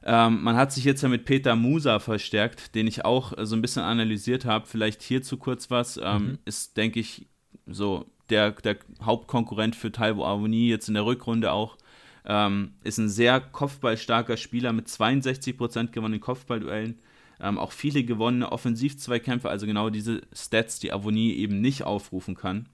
Ähm, 0.07 0.43
man 0.43 0.55
hat 0.55 0.71
sich 0.71 0.83
jetzt 0.83 1.01
ja 1.01 1.09
mit 1.09 1.25
Peter 1.25 1.55
Musa 1.55 1.99
verstärkt, 1.99 2.75
den 2.75 2.85
ich 2.85 3.03
auch 3.03 3.35
äh, 3.37 3.45
so 3.45 3.55
ein 3.55 3.61
bisschen 3.61 3.81
analysiert 3.81 4.45
habe. 4.45 4.67
Vielleicht 4.67 5.01
hierzu 5.01 5.37
kurz 5.37 5.71
was. 5.71 5.99
Ähm, 6.01 6.23
mhm. 6.23 6.37
Ist, 6.45 6.77
denke 6.77 6.99
ich, 6.99 7.25
so 7.65 8.05
der, 8.29 8.51
der 8.51 8.77
Hauptkonkurrent 9.01 9.75
für 9.75 9.91
Taiwo 9.91 10.23
Avoni 10.23 10.67
jetzt 10.69 10.87
in 10.87 10.93
der 10.93 11.05
Rückrunde 11.05 11.51
auch. 11.51 11.77
Ähm, 12.23 12.73
ist 12.83 12.99
ein 12.99 13.09
sehr 13.09 13.39
kopfballstarker 13.39 14.37
Spieler 14.37 14.73
mit 14.73 14.87
62% 14.87 15.91
gewonnenen 15.91 16.21
Kopfballduellen. 16.21 16.99
Ähm, 17.39 17.57
auch 17.57 17.71
viele 17.71 18.03
gewonnene 18.03 18.51
Offensivzweikämpfe, 18.51 19.49
also 19.49 19.65
genau 19.65 19.89
diese 19.89 20.21
Stats, 20.33 20.79
die 20.79 20.93
Avoni 20.93 21.33
eben 21.33 21.61
nicht 21.61 21.83
aufrufen 21.83 22.35
kann. 22.35 22.69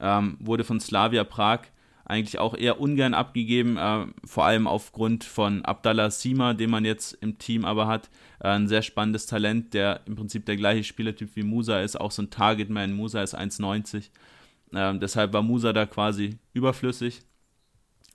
Ähm, 0.00 0.36
wurde 0.40 0.64
von 0.64 0.80
Slavia 0.80 1.24
Prag 1.24 1.62
eigentlich 2.08 2.38
auch 2.38 2.56
eher 2.56 2.80
ungern 2.80 3.12
abgegeben, 3.12 3.76
äh, 3.76 4.06
vor 4.24 4.46
allem 4.46 4.66
aufgrund 4.66 5.24
von 5.24 5.62
Abdallah 5.64 6.10
Sima, 6.10 6.54
den 6.54 6.70
man 6.70 6.86
jetzt 6.86 7.12
im 7.20 7.38
Team 7.38 7.66
aber 7.66 7.86
hat. 7.86 8.08
Äh, 8.40 8.48
ein 8.48 8.66
sehr 8.66 8.80
spannendes 8.80 9.26
Talent, 9.26 9.74
der 9.74 10.00
im 10.06 10.16
Prinzip 10.16 10.46
der 10.46 10.56
gleiche 10.56 10.84
Spielertyp 10.84 11.36
wie 11.36 11.42
Musa 11.42 11.80
ist, 11.80 12.00
auch 12.00 12.10
so 12.10 12.22
ein 12.22 12.30
Targetman. 12.30 12.94
Musa 12.94 13.22
ist 13.22 13.36
1,90. 13.36 14.08
Ähm, 14.72 15.00
deshalb 15.00 15.34
war 15.34 15.42
Musa 15.42 15.74
da 15.74 15.84
quasi 15.84 16.38
überflüssig. 16.54 17.20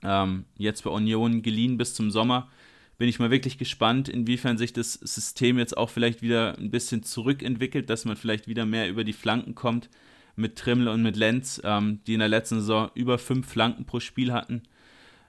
Ähm, 0.02 0.44
jetzt 0.58 0.82
bei 0.82 0.90
Union 0.90 1.42
geliehen 1.42 1.78
bis 1.78 1.94
zum 1.94 2.10
Sommer. 2.10 2.48
Bin 2.98 3.08
ich 3.08 3.20
mal 3.20 3.30
wirklich 3.30 3.58
gespannt, 3.58 4.08
inwiefern 4.08 4.58
sich 4.58 4.72
das 4.72 4.94
System 4.94 5.56
jetzt 5.56 5.76
auch 5.76 5.90
vielleicht 5.90 6.20
wieder 6.20 6.58
ein 6.58 6.70
bisschen 6.70 7.04
zurückentwickelt, 7.04 7.88
dass 7.90 8.04
man 8.04 8.16
vielleicht 8.16 8.48
wieder 8.48 8.66
mehr 8.66 8.88
über 8.88 9.04
die 9.04 9.12
Flanken 9.12 9.54
kommt 9.54 9.88
mit 10.36 10.56
Trimmel 10.56 10.88
und 10.88 11.02
mit 11.02 11.16
Lenz, 11.16 11.60
ähm, 11.64 12.00
die 12.06 12.14
in 12.14 12.20
der 12.20 12.28
letzten 12.28 12.60
Saison 12.60 12.90
über 12.94 13.18
fünf 13.18 13.48
Flanken 13.48 13.84
pro 13.84 14.00
Spiel 14.00 14.32
hatten 14.32 14.62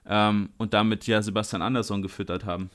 ähm, 0.06 0.50
und 0.58 0.74
damit 0.74 1.06
ja 1.06 1.22
Sebastian 1.22 1.62
Andersson 1.62 2.02
gefüttert 2.02 2.44
haben. 2.44 2.70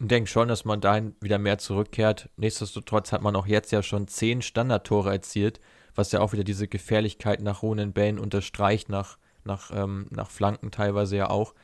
Ich 0.00 0.08
denke 0.08 0.28
schon, 0.28 0.48
dass 0.48 0.64
man 0.64 0.80
dahin 0.80 1.14
wieder 1.20 1.38
mehr 1.38 1.58
zurückkehrt. 1.58 2.28
Nichtsdestotrotz 2.36 3.12
hat 3.12 3.22
man 3.22 3.36
auch 3.36 3.46
jetzt 3.46 3.70
ja 3.72 3.82
schon 3.82 4.08
zehn 4.08 4.42
Standardtore 4.42 5.10
erzielt, 5.10 5.60
was 5.94 6.12
ja 6.12 6.20
auch 6.20 6.32
wieder 6.32 6.44
diese 6.44 6.68
Gefährlichkeit 6.68 7.40
nach 7.40 7.62
hohen 7.62 7.92
Bällen 7.92 8.18
unterstreicht, 8.18 8.88
nach, 8.88 9.18
nach, 9.44 9.70
ähm, 9.72 10.06
nach 10.10 10.30
Flanken 10.30 10.70
teilweise 10.70 11.16
ja 11.16 11.30
auch. 11.30 11.54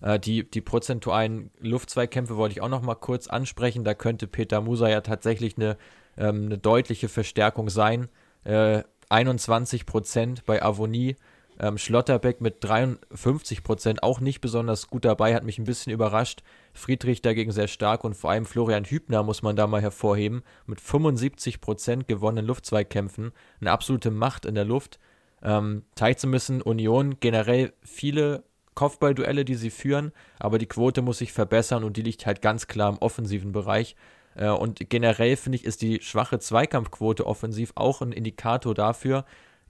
Äh, 0.00 0.20
die, 0.20 0.48
die 0.48 0.60
prozentualen 0.60 1.50
Luftzweikämpfe 1.58 2.36
wollte 2.36 2.52
ich 2.52 2.60
auch 2.60 2.68
noch 2.68 2.82
mal 2.82 2.94
kurz 2.94 3.26
ansprechen. 3.26 3.84
Da 3.84 3.94
könnte 3.94 4.26
Peter 4.26 4.60
Musa 4.60 4.88
ja 4.88 5.00
tatsächlich 5.00 5.56
eine, 5.56 5.76
ähm, 6.16 6.46
eine 6.46 6.58
deutliche 6.58 7.08
Verstärkung 7.08 7.70
sein. 7.70 8.08
Äh, 8.44 8.82
21 9.08 9.86
Prozent 9.86 10.44
bei 10.46 10.62
Avonie. 10.62 11.16
Ähm, 11.60 11.76
Schlotterbeck 11.76 12.40
mit 12.40 12.62
53 12.62 13.64
Prozent 13.64 14.02
auch 14.04 14.20
nicht 14.20 14.40
besonders 14.40 14.88
gut 14.88 15.04
dabei, 15.04 15.34
hat 15.34 15.42
mich 15.42 15.58
ein 15.58 15.64
bisschen 15.64 15.92
überrascht. 15.92 16.42
Friedrich 16.72 17.20
dagegen 17.20 17.50
sehr 17.50 17.66
stark 17.66 18.04
und 18.04 18.14
vor 18.14 18.30
allem 18.30 18.46
Florian 18.46 18.84
Hübner 18.84 19.24
muss 19.24 19.42
man 19.42 19.56
da 19.56 19.66
mal 19.66 19.82
hervorheben. 19.82 20.42
Mit 20.66 20.80
75 20.80 21.60
Prozent 21.60 22.06
gewonnenen 22.06 22.46
Luftzweikämpfen. 22.46 23.32
Eine 23.60 23.72
absolute 23.72 24.12
Macht 24.12 24.46
in 24.46 24.54
der 24.54 24.64
Luft. 24.64 25.00
Ähm, 25.42 25.82
so 25.98 26.04
ein 26.04 26.30
bisschen 26.30 26.62
Union 26.62 27.18
generell 27.18 27.72
viele 27.82 28.44
Kopfballduelle, 28.74 29.44
die 29.44 29.56
sie 29.56 29.70
führen, 29.70 30.12
aber 30.38 30.58
die 30.58 30.66
Quote 30.66 31.02
muss 31.02 31.18
sich 31.18 31.32
verbessern 31.32 31.82
und 31.82 31.96
die 31.96 32.02
liegt 32.02 32.26
halt 32.26 32.40
ganz 32.42 32.68
klar 32.68 32.90
im 32.90 32.98
offensiven 32.98 33.50
Bereich. 33.50 33.96
Äh, 34.38 34.48
und 34.48 34.88
generell 34.88 35.36
finde 35.36 35.56
ich, 35.56 35.64
ist 35.64 35.82
die 35.82 36.00
schwache 36.00 36.38
Zweikampfquote 36.38 37.26
offensiv 37.26 37.72
auch 37.74 38.00
ein 38.00 38.12
Indikator 38.12 38.74
dafür, 38.74 39.24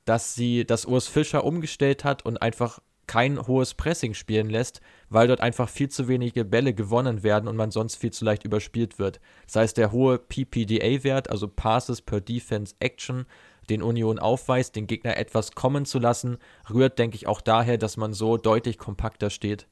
dass 0.05 0.35
sie, 0.35 0.65
dass 0.65 0.87
Urs 0.87 1.09
Fischer 1.09 1.45
umgestellt 1.45 2.05
hat 2.05 2.25
und 2.25 2.41
einfach 2.41 2.81
kein 3.07 3.47
hohes 3.47 3.73
Pressing 3.73 4.13
spielen 4.13 4.51
lässt, 4.51 4.83
weil 5.09 5.29
dort 5.29 5.41
einfach 5.41 5.69
viel 5.69 5.89
zu 5.89 6.09
wenige 6.09 6.45
Bälle 6.45 6.75
gewonnen 6.75 7.23
werden 7.23 7.49
und 7.49 7.57
man 7.57 7.71
sonst 7.71 7.97
viel 7.97 8.13
zu 8.13 8.25
leicht 8.25 8.45
überspielt 8.45 8.99
wird. 8.99 9.19
Das 9.47 9.57
heißt, 9.57 9.77
der 9.79 9.93
hohe 9.93 10.19
PPDA-Wert, 10.19 11.31
also 11.31 11.49
Passes 11.49 12.03
per 12.03 12.21
Defense 12.21 12.75
Action, 12.81 13.25
den 13.71 13.83
Union 13.83 14.19
aufweist, 14.19 14.77
den 14.77 14.87
Gegner 14.87 15.17
etwas 15.17 15.53
kommen 15.53 15.87
zu 15.87 15.99
lassen, 15.99 16.37
rührt, 16.73 16.99
denke 16.99 17.17
ich, 17.17 17.27
auch 17.27 17.41
daher, 17.41 17.79
dass 17.79 17.97
man 17.97 18.13
so 18.13 18.37
deutlich 18.37 18.77
kompakter 18.77 19.31
steht. 19.31 19.67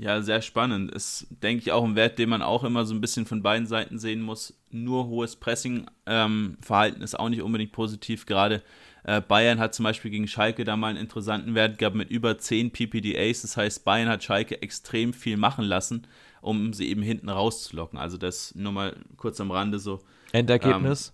Ja, 0.00 0.22
sehr 0.22 0.42
spannend. 0.42 0.92
Ist, 0.92 1.26
denke 1.42 1.62
ich, 1.62 1.72
auch 1.72 1.82
ein 1.82 1.96
Wert, 1.96 2.20
den 2.20 2.28
man 2.28 2.40
auch 2.40 2.62
immer 2.62 2.84
so 2.84 2.94
ein 2.94 3.00
bisschen 3.00 3.26
von 3.26 3.42
beiden 3.42 3.66
Seiten 3.66 3.98
sehen 3.98 4.22
muss. 4.22 4.56
Nur 4.70 5.08
hohes 5.08 5.34
Pressing-Verhalten 5.34 6.96
ähm, 6.98 7.02
ist 7.02 7.18
auch 7.18 7.28
nicht 7.28 7.42
unbedingt 7.42 7.72
positiv. 7.72 8.24
Gerade 8.24 8.62
äh, 9.02 9.20
Bayern 9.20 9.58
hat 9.58 9.74
zum 9.74 9.82
Beispiel 9.82 10.12
gegen 10.12 10.28
Schalke 10.28 10.62
da 10.62 10.76
mal 10.76 10.90
einen 10.90 10.98
interessanten 10.98 11.56
Wert 11.56 11.78
gehabt 11.78 11.96
mit 11.96 12.10
über 12.10 12.38
10 12.38 12.70
PPDAs. 12.70 13.42
Das 13.42 13.56
heißt, 13.56 13.84
Bayern 13.84 14.08
hat 14.08 14.22
Schalke 14.22 14.62
extrem 14.62 15.12
viel 15.12 15.36
machen 15.36 15.64
lassen, 15.64 16.06
um 16.42 16.72
sie 16.72 16.88
eben 16.88 17.02
hinten 17.02 17.28
rauszulocken. 17.28 17.98
Also 17.98 18.18
das 18.18 18.54
nur 18.54 18.70
mal 18.70 18.96
kurz 19.16 19.40
am 19.40 19.50
Rande 19.50 19.80
so. 19.80 19.98
Endergebnis? 20.30 21.12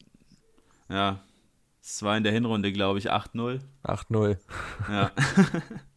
Ähm, 0.91 0.97
ja, 0.97 1.21
es 1.81 2.03
war 2.03 2.19
in 2.19 2.23
der 2.23 2.35
Hinrunde, 2.35 2.71
glaube 2.71 2.99
ich, 2.99 3.11
8-0. 3.11 3.61
8-0. 3.83 4.37
Ja. 4.91 5.11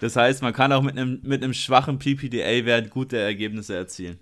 Das 0.00 0.16
heißt, 0.16 0.42
man 0.42 0.52
kann 0.52 0.72
auch 0.72 0.82
mit 0.82 0.96
einem, 0.96 1.20
mit 1.22 1.42
einem 1.42 1.54
schwachen 1.54 1.98
PPDA-Wert 1.98 2.90
gute 2.90 3.18
Ergebnisse 3.18 3.74
erzielen. 3.74 4.18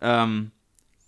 Ähm, 0.00 0.52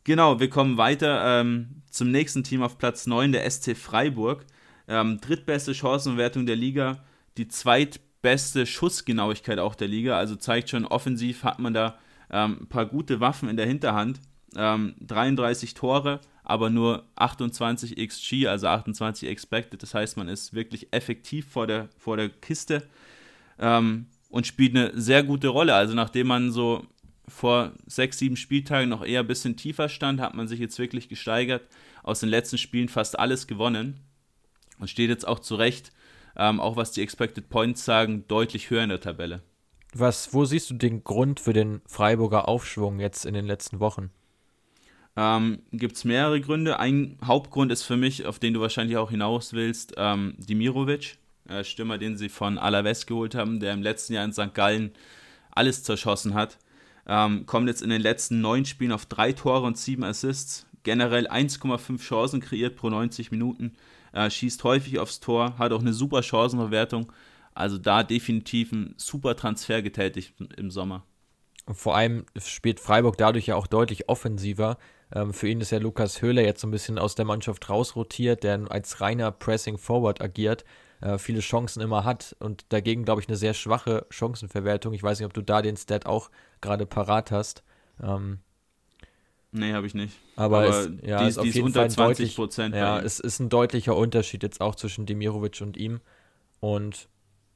genau, 0.04 0.40
wir 0.40 0.50
kommen 0.50 0.76
weiter 0.76 1.40
ähm, 1.40 1.82
zum 1.90 2.10
nächsten 2.10 2.42
Team 2.44 2.62
auf 2.62 2.78
Platz 2.78 3.06
9, 3.06 3.32
der 3.32 3.48
SC 3.48 3.76
Freiburg. 3.76 4.44
Ähm, 4.88 5.20
drittbeste 5.20 5.74
Chancenwertung 5.74 6.46
der 6.46 6.56
Liga, 6.56 7.04
die 7.36 7.48
zweit 7.48 8.00
beste 8.22 8.66
Schussgenauigkeit 8.66 9.58
auch 9.58 9.74
der 9.74 9.88
Liga. 9.88 10.16
Also 10.16 10.36
zeigt 10.36 10.70
schon, 10.70 10.84
offensiv 10.84 11.44
hat 11.44 11.58
man 11.58 11.74
da 11.74 11.98
ähm, 12.30 12.58
ein 12.62 12.68
paar 12.68 12.86
gute 12.86 13.20
Waffen 13.20 13.48
in 13.48 13.56
der 13.56 13.66
Hinterhand. 13.66 14.20
Ähm, 14.56 14.94
33 15.00 15.74
Tore, 15.74 16.20
aber 16.44 16.70
nur 16.70 17.04
28 17.16 17.96
XG, 17.96 18.46
also 18.46 18.66
28 18.66 19.28
Expected. 19.28 19.82
Das 19.82 19.94
heißt, 19.94 20.16
man 20.16 20.28
ist 20.28 20.52
wirklich 20.52 20.92
effektiv 20.92 21.48
vor 21.48 21.66
der, 21.66 21.88
vor 21.96 22.16
der 22.16 22.28
Kiste 22.28 22.86
ähm, 23.58 24.06
und 24.28 24.46
spielt 24.46 24.76
eine 24.76 24.98
sehr 25.00 25.22
gute 25.22 25.48
Rolle. 25.48 25.74
Also 25.74 25.94
nachdem 25.94 26.26
man 26.28 26.50
so 26.50 26.86
vor 27.28 27.72
sechs, 27.86 28.18
sieben 28.18 28.36
Spieltagen 28.36 28.88
noch 28.88 29.04
eher 29.04 29.20
ein 29.20 29.26
bisschen 29.26 29.56
tiefer 29.56 29.88
stand, 29.88 30.20
hat 30.20 30.34
man 30.34 30.48
sich 30.48 30.60
jetzt 30.60 30.78
wirklich 30.78 31.08
gesteigert. 31.08 31.62
Aus 32.02 32.20
den 32.20 32.28
letzten 32.28 32.58
Spielen 32.58 32.88
fast 32.88 33.18
alles 33.18 33.46
gewonnen 33.46 34.00
und 34.78 34.90
steht 34.90 35.08
jetzt 35.08 35.26
auch 35.26 35.38
zu 35.38 35.54
Recht, 35.54 35.92
ähm, 36.36 36.60
auch 36.60 36.76
was 36.76 36.92
die 36.92 37.02
Expected 37.02 37.48
Points 37.48 37.84
sagen, 37.84 38.24
deutlich 38.26 38.70
höher 38.70 38.82
in 38.82 38.88
der 38.88 39.00
Tabelle. 39.00 39.42
Was, 39.94 40.32
wo 40.32 40.44
siehst 40.44 40.70
du 40.70 40.74
den 40.74 41.04
Grund 41.04 41.38
für 41.38 41.52
den 41.52 41.82
Freiburger 41.86 42.48
Aufschwung 42.48 42.98
jetzt 42.98 43.26
in 43.26 43.34
den 43.34 43.44
letzten 43.44 43.78
Wochen? 43.78 44.10
Ähm, 45.16 45.60
Gibt 45.72 45.96
es 45.96 46.04
mehrere 46.04 46.40
Gründe. 46.40 46.78
Ein 46.78 47.18
Hauptgrund 47.24 47.70
ist 47.70 47.82
für 47.82 47.98
mich, 47.98 48.24
auf 48.24 48.38
den 48.38 48.54
du 48.54 48.60
wahrscheinlich 48.60 48.96
auch 48.96 49.10
hinaus 49.10 49.52
willst, 49.52 49.94
ähm, 49.98 50.34
Dimirovic, 50.38 51.18
äh, 51.48 51.64
Stürmer, 51.64 51.98
den 51.98 52.16
sie 52.16 52.28
von 52.28 52.58
Alaves 52.58 53.06
geholt 53.06 53.34
haben, 53.34 53.60
der 53.60 53.72
im 53.72 53.82
letzten 53.82 54.14
Jahr 54.14 54.24
in 54.24 54.32
St. 54.32 54.54
Gallen 54.54 54.92
alles 55.50 55.82
zerschossen 55.82 56.34
hat. 56.34 56.58
Ähm, 57.06 57.46
kommt 57.46 57.68
jetzt 57.68 57.82
in 57.82 57.90
den 57.90 58.00
letzten 58.00 58.40
neun 58.40 58.64
Spielen 58.64 58.92
auf 58.92 59.06
drei 59.06 59.32
Tore 59.32 59.66
und 59.66 59.76
sieben 59.76 60.04
Assists. 60.04 60.66
Generell 60.84 61.26
1,5 61.28 62.00
Chancen 62.00 62.40
kreiert 62.40 62.76
pro 62.76 62.90
90 62.90 63.30
Minuten. 63.30 63.74
Äh, 64.12 64.30
schießt 64.30 64.62
häufig 64.64 64.98
aufs 64.98 65.20
Tor, 65.20 65.58
hat 65.58 65.72
auch 65.72 65.80
eine 65.80 65.92
super 65.92 66.22
Chancenverwertung. 66.22 67.12
Also 67.54 67.78
da 67.78 68.02
definitiv 68.02 68.72
ein 68.72 68.94
super 68.96 69.36
Transfer 69.36 69.82
getätigt 69.82 70.34
im 70.56 70.70
Sommer. 70.70 71.04
Und 71.66 71.76
vor 71.76 71.96
allem 71.96 72.24
spielt 72.38 72.80
Freiburg 72.80 73.16
dadurch 73.18 73.46
ja 73.46 73.56
auch 73.56 73.66
deutlich 73.66 74.08
offensiver. 74.08 74.78
Ähm, 75.14 75.32
für 75.32 75.48
ihn 75.48 75.60
ist 75.60 75.70
ja 75.70 75.78
Lukas 75.78 76.22
Höhler 76.22 76.42
jetzt 76.42 76.60
so 76.60 76.66
ein 76.66 76.72
bisschen 76.72 76.98
aus 76.98 77.14
der 77.14 77.24
Mannschaft 77.24 77.68
rausrotiert, 77.68 78.42
der 78.42 78.70
als 78.70 79.00
reiner 79.00 79.30
Pressing 79.30 79.78
Forward 79.78 80.20
agiert, 80.20 80.64
äh, 81.02 81.18
viele 81.18 81.40
Chancen 81.40 81.82
immer 81.82 82.04
hat 82.04 82.34
und 82.38 82.64
dagegen, 82.70 83.04
glaube 83.04 83.20
ich, 83.20 83.28
eine 83.28 83.36
sehr 83.36 83.54
schwache 83.54 84.06
Chancenverwertung. 84.10 84.94
Ich 84.94 85.02
weiß 85.02 85.18
nicht, 85.18 85.26
ob 85.26 85.34
du 85.34 85.42
da 85.42 85.60
den 85.60 85.76
Stat 85.76 86.06
auch 86.06 86.30
gerade 86.60 86.86
parat 86.86 87.30
hast. 87.30 87.62
Ähm, 88.02 88.38
Nee, 89.54 89.74
habe 89.74 89.86
ich 89.86 89.92
nicht. 89.92 90.18
Aber, 90.34 90.60
aber 90.60 90.68
es, 90.68 90.90
ja, 91.02 91.22
die, 91.22 91.28
ist 91.28 91.38
auf 91.38 91.44
die 91.44 91.50
jeden 91.50 91.68
ist 91.68 91.76
unter 91.76 91.80
Fall 91.80 91.90
20 91.90 92.36
Prozent. 92.36 92.74
Ja, 92.74 92.98
es 92.98 93.20
ist 93.20 93.38
ein 93.38 93.50
deutlicher 93.50 93.94
Unterschied 93.94 94.42
jetzt 94.42 94.62
auch 94.62 94.74
zwischen 94.76 95.04
Demirovic 95.04 95.60
und 95.60 95.76
ihm. 95.76 96.00
Und 96.60 97.08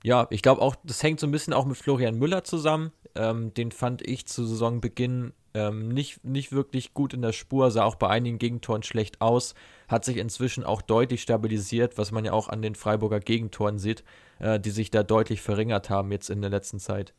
ja, 0.06 0.28
ich 0.30 0.40
glaube 0.40 0.62
auch, 0.62 0.76
das 0.84 1.02
hängt 1.02 1.18
so 1.18 1.26
ein 1.26 1.32
bisschen 1.32 1.52
auch 1.52 1.64
mit 1.64 1.76
Florian 1.76 2.16
Müller 2.16 2.44
zusammen. 2.44 2.92
Ähm, 3.16 3.52
den 3.54 3.72
fand 3.72 4.06
ich 4.06 4.24
zu 4.26 4.46
Saisonbeginn 4.46 5.32
ähm, 5.52 5.88
nicht, 5.88 6.22
nicht 6.22 6.52
wirklich 6.52 6.94
gut 6.94 7.12
in 7.12 7.22
der 7.22 7.32
Spur, 7.32 7.72
sah 7.72 7.82
auch 7.82 7.96
bei 7.96 8.08
einigen 8.08 8.38
Gegentoren 8.38 8.84
schlecht 8.84 9.20
aus, 9.20 9.56
hat 9.88 10.04
sich 10.04 10.18
inzwischen 10.18 10.62
auch 10.62 10.80
deutlich 10.80 11.22
stabilisiert, 11.22 11.98
was 11.98 12.12
man 12.12 12.24
ja 12.24 12.32
auch 12.34 12.48
an 12.48 12.62
den 12.62 12.76
Freiburger 12.76 13.18
Gegentoren 13.18 13.80
sieht, 13.80 14.04
äh, 14.38 14.60
die 14.60 14.70
sich 14.70 14.92
da 14.92 15.02
deutlich 15.02 15.42
verringert 15.42 15.90
haben 15.90 16.12
jetzt 16.12 16.30
in 16.30 16.40
der 16.40 16.50
letzten 16.50 16.78
Zeit. 16.78 17.12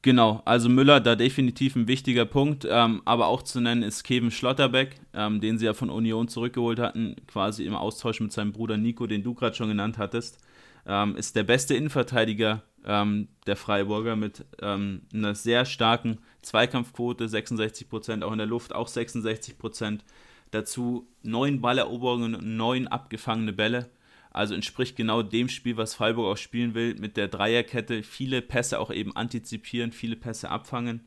Genau, 0.00 0.40
also 0.46 0.70
Müller 0.70 1.00
da 1.00 1.16
definitiv 1.16 1.76
ein 1.76 1.86
wichtiger 1.86 2.24
Punkt, 2.24 2.66
ähm, 2.66 3.02
aber 3.04 3.26
auch 3.26 3.42
zu 3.42 3.60
nennen 3.60 3.82
ist 3.82 4.04
Kevin 4.04 4.30
Schlotterbeck, 4.30 5.00
ähm, 5.12 5.42
den 5.42 5.58
sie 5.58 5.66
ja 5.66 5.74
von 5.74 5.90
Union 5.90 6.28
zurückgeholt 6.28 6.78
hatten, 6.78 7.16
quasi 7.26 7.66
im 7.66 7.74
Austausch 7.74 8.20
mit 8.20 8.32
seinem 8.32 8.52
Bruder 8.52 8.78
Nico, 8.78 9.06
den 9.06 9.22
du 9.22 9.34
gerade 9.34 9.54
schon 9.54 9.68
genannt 9.68 9.98
hattest, 9.98 10.38
ähm, 10.86 11.16
ist 11.16 11.36
der 11.36 11.44
beste 11.44 11.74
Innenverteidiger 11.74 12.62
ähm, 12.84 13.28
der 13.46 13.56
Freiburger 13.56 14.16
mit 14.16 14.44
ähm, 14.60 15.02
einer 15.12 15.34
sehr 15.34 15.64
starken 15.64 16.18
Zweikampfquote, 16.42 17.26
66%, 17.26 18.22
auch 18.22 18.32
in 18.32 18.38
der 18.38 18.46
Luft 18.46 18.74
auch 18.74 18.88
66%. 18.88 20.00
Dazu 20.50 21.08
neun 21.22 21.60
Balleroberungen 21.60 22.34
und 22.34 22.56
neun 22.56 22.86
abgefangene 22.86 23.52
Bälle. 23.52 23.90
Also 24.30 24.54
entspricht 24.54 24.96
genau 24.96 25.22
dem 25.22 25.48
Spiel, 25.48 25.76
was 25.76 25.94
Freiburg 25.94 26.26
auch 26.26 26.36
spielen 26.36 26.74
will, 26.74 26.96
mit 26.96 27.16
der 27.16 27.28
Dreierkette. 27.28 28.02
Viele 28.02 28.42
Pässe 28.42 28.78
auch 28.80 28.90
eben 28.90 29.16
antizipieren, 29.16 29.92
viele 29.92 30.16
Pässe 30.16 30.50
abfangen. 30.50 31.06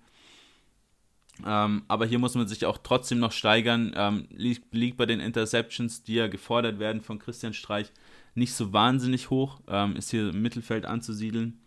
Ähm, 1.45 1.83
aber 1.87 2.05
hier 2.05 2.19
muss 2.19 2.35
man 2.35 2.47
sich 2.47 2.65
auch 2.65 2.79
trotzdem 2.79 3.19
noch 3.19 3.31
steigern. 3.31 3.93
Ähm, 3.95 4.27
liegt, 4.31 4.73
liegt, 4.73 4.97
bei 4.97 5.05
den 5.05 5.19
Interceptions, 5.19 6.03
die 6.03 6.15
ja 6.15 6.27
gefordert 6.27 6.79
werden 6.79 7.01
von 7.01 7.19
Christian 7.19 7.53
Streich, 7.53 7.91
nicht 8.37 8.53
so 8.53 8.73
wahnsinnig 8.73 9.29
hoch. 9.29 9.59
Ähm, 9.67 9.95
ist 9.95 10.11
hier 10.11 10.29
im 10.29 10.41
Mittelfeld 10.41 10.85
anzusiedeln. 10.85 11.59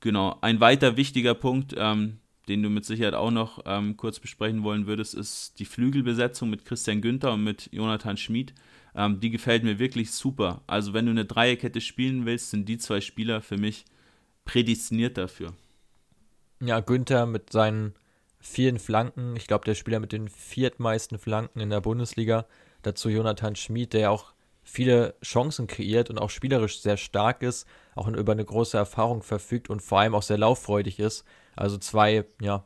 Genau. 0.00 0.38
Ein 0.40 0.60
weiter 0.60 0.96
wichtiger 0.96 1.34
Punkt, 1.34 1.74
ähm, 1.76 2.18
den 2.48 2.62
du 2.62 2.70
mit 2.70 2.84
Sicherheit 2.84 3.14
auch 3.14 3.30
noch 3.30 3.60
ähm, 3.66 3.96
kurz 3.96 4.18
besprechen 4.18 4.62
wollen 4.62 4.86
würdest, 4.86 5.14
ist 5.14 5.58
die 5.58 5.64
Flügelbesetzung 5.64 6.50
mit 6.50 6.64
Christian 6.64 7.00
Günther 7.00 7.32
und 7.32 7.44
mit 7.44 7.68
Jonathan 7.72 8.16
Schmid. 8.16 8.54
Ähm, 8.94 9.20
die 9.20 9.30
gefällt 9.30 9.64
mir 9.64 9.78
wirklich 9.78 10.10
super. 10.10 10.62
Also 10.66 10.92
wenn 10.92 11.06
du 11.06 11.12
eine 11.12 11.24
Dreierkette 11.24 11.80
spielen 11.80 12.26
willst, 12.26 12.50
sind 12.50 12.68
die 12.68 12.78
zwei 12.78 13.00
Spieler 13.00 13.40
für 13.40 13.58
mich 13.58 13.84
prädestiniert 14.44 15.16
dafür. 15.16 15.52
Ja, 16.60 16.80
Günther 16.80 17.26
mit 17.26 17.50
seinen 17.50 17.94
vielen 18.40 18.78
Flanken, 18.78 19.36
ich 19.36 19.46
glaube, 19.46 19.64
der 19.64 19.74
Spieler 19.74 20.00
mit 20.00 20.12
den 20.12 20.28
viertmeisten 20.28 21.18
Flanken 21.18 21.60
in 21.60 21.70
der 21.70 21.80
Bundesliga. 21.80 22.46
Dazu 22.82 23.08
Jonathan 23.08 23.54
Schmid, 23.54 23.92
der 23.92 24.10
auch 24.10 24.31
viele 24.62 25.14
Chancen 25.22 25.66
kreiert 25.66 26.10
und 26.10 26.18
auch 26.18 26.30
spielerisch 26.30 26.80
sehr 26.80 26.96
stark 26.96 27.42
ist, 27.42 27.66
auch 27.94 28.08
über 28.08 28.32
eine 28.32 28.44
große 28.44 28.76
Erfahrung 28.76 29.22
verfügt 29.22 29.70
und 29.70 29.82
vor 29.82 30.00
allem 30.00 30.14
auch 30.14 30.22
sehr 30.22 30.38
lauffreudig 30.38 30.98
ist. 30.98 31.24
Also 31.56 31.78
zwei, 31.78 32.24
ja, 32.40 32.64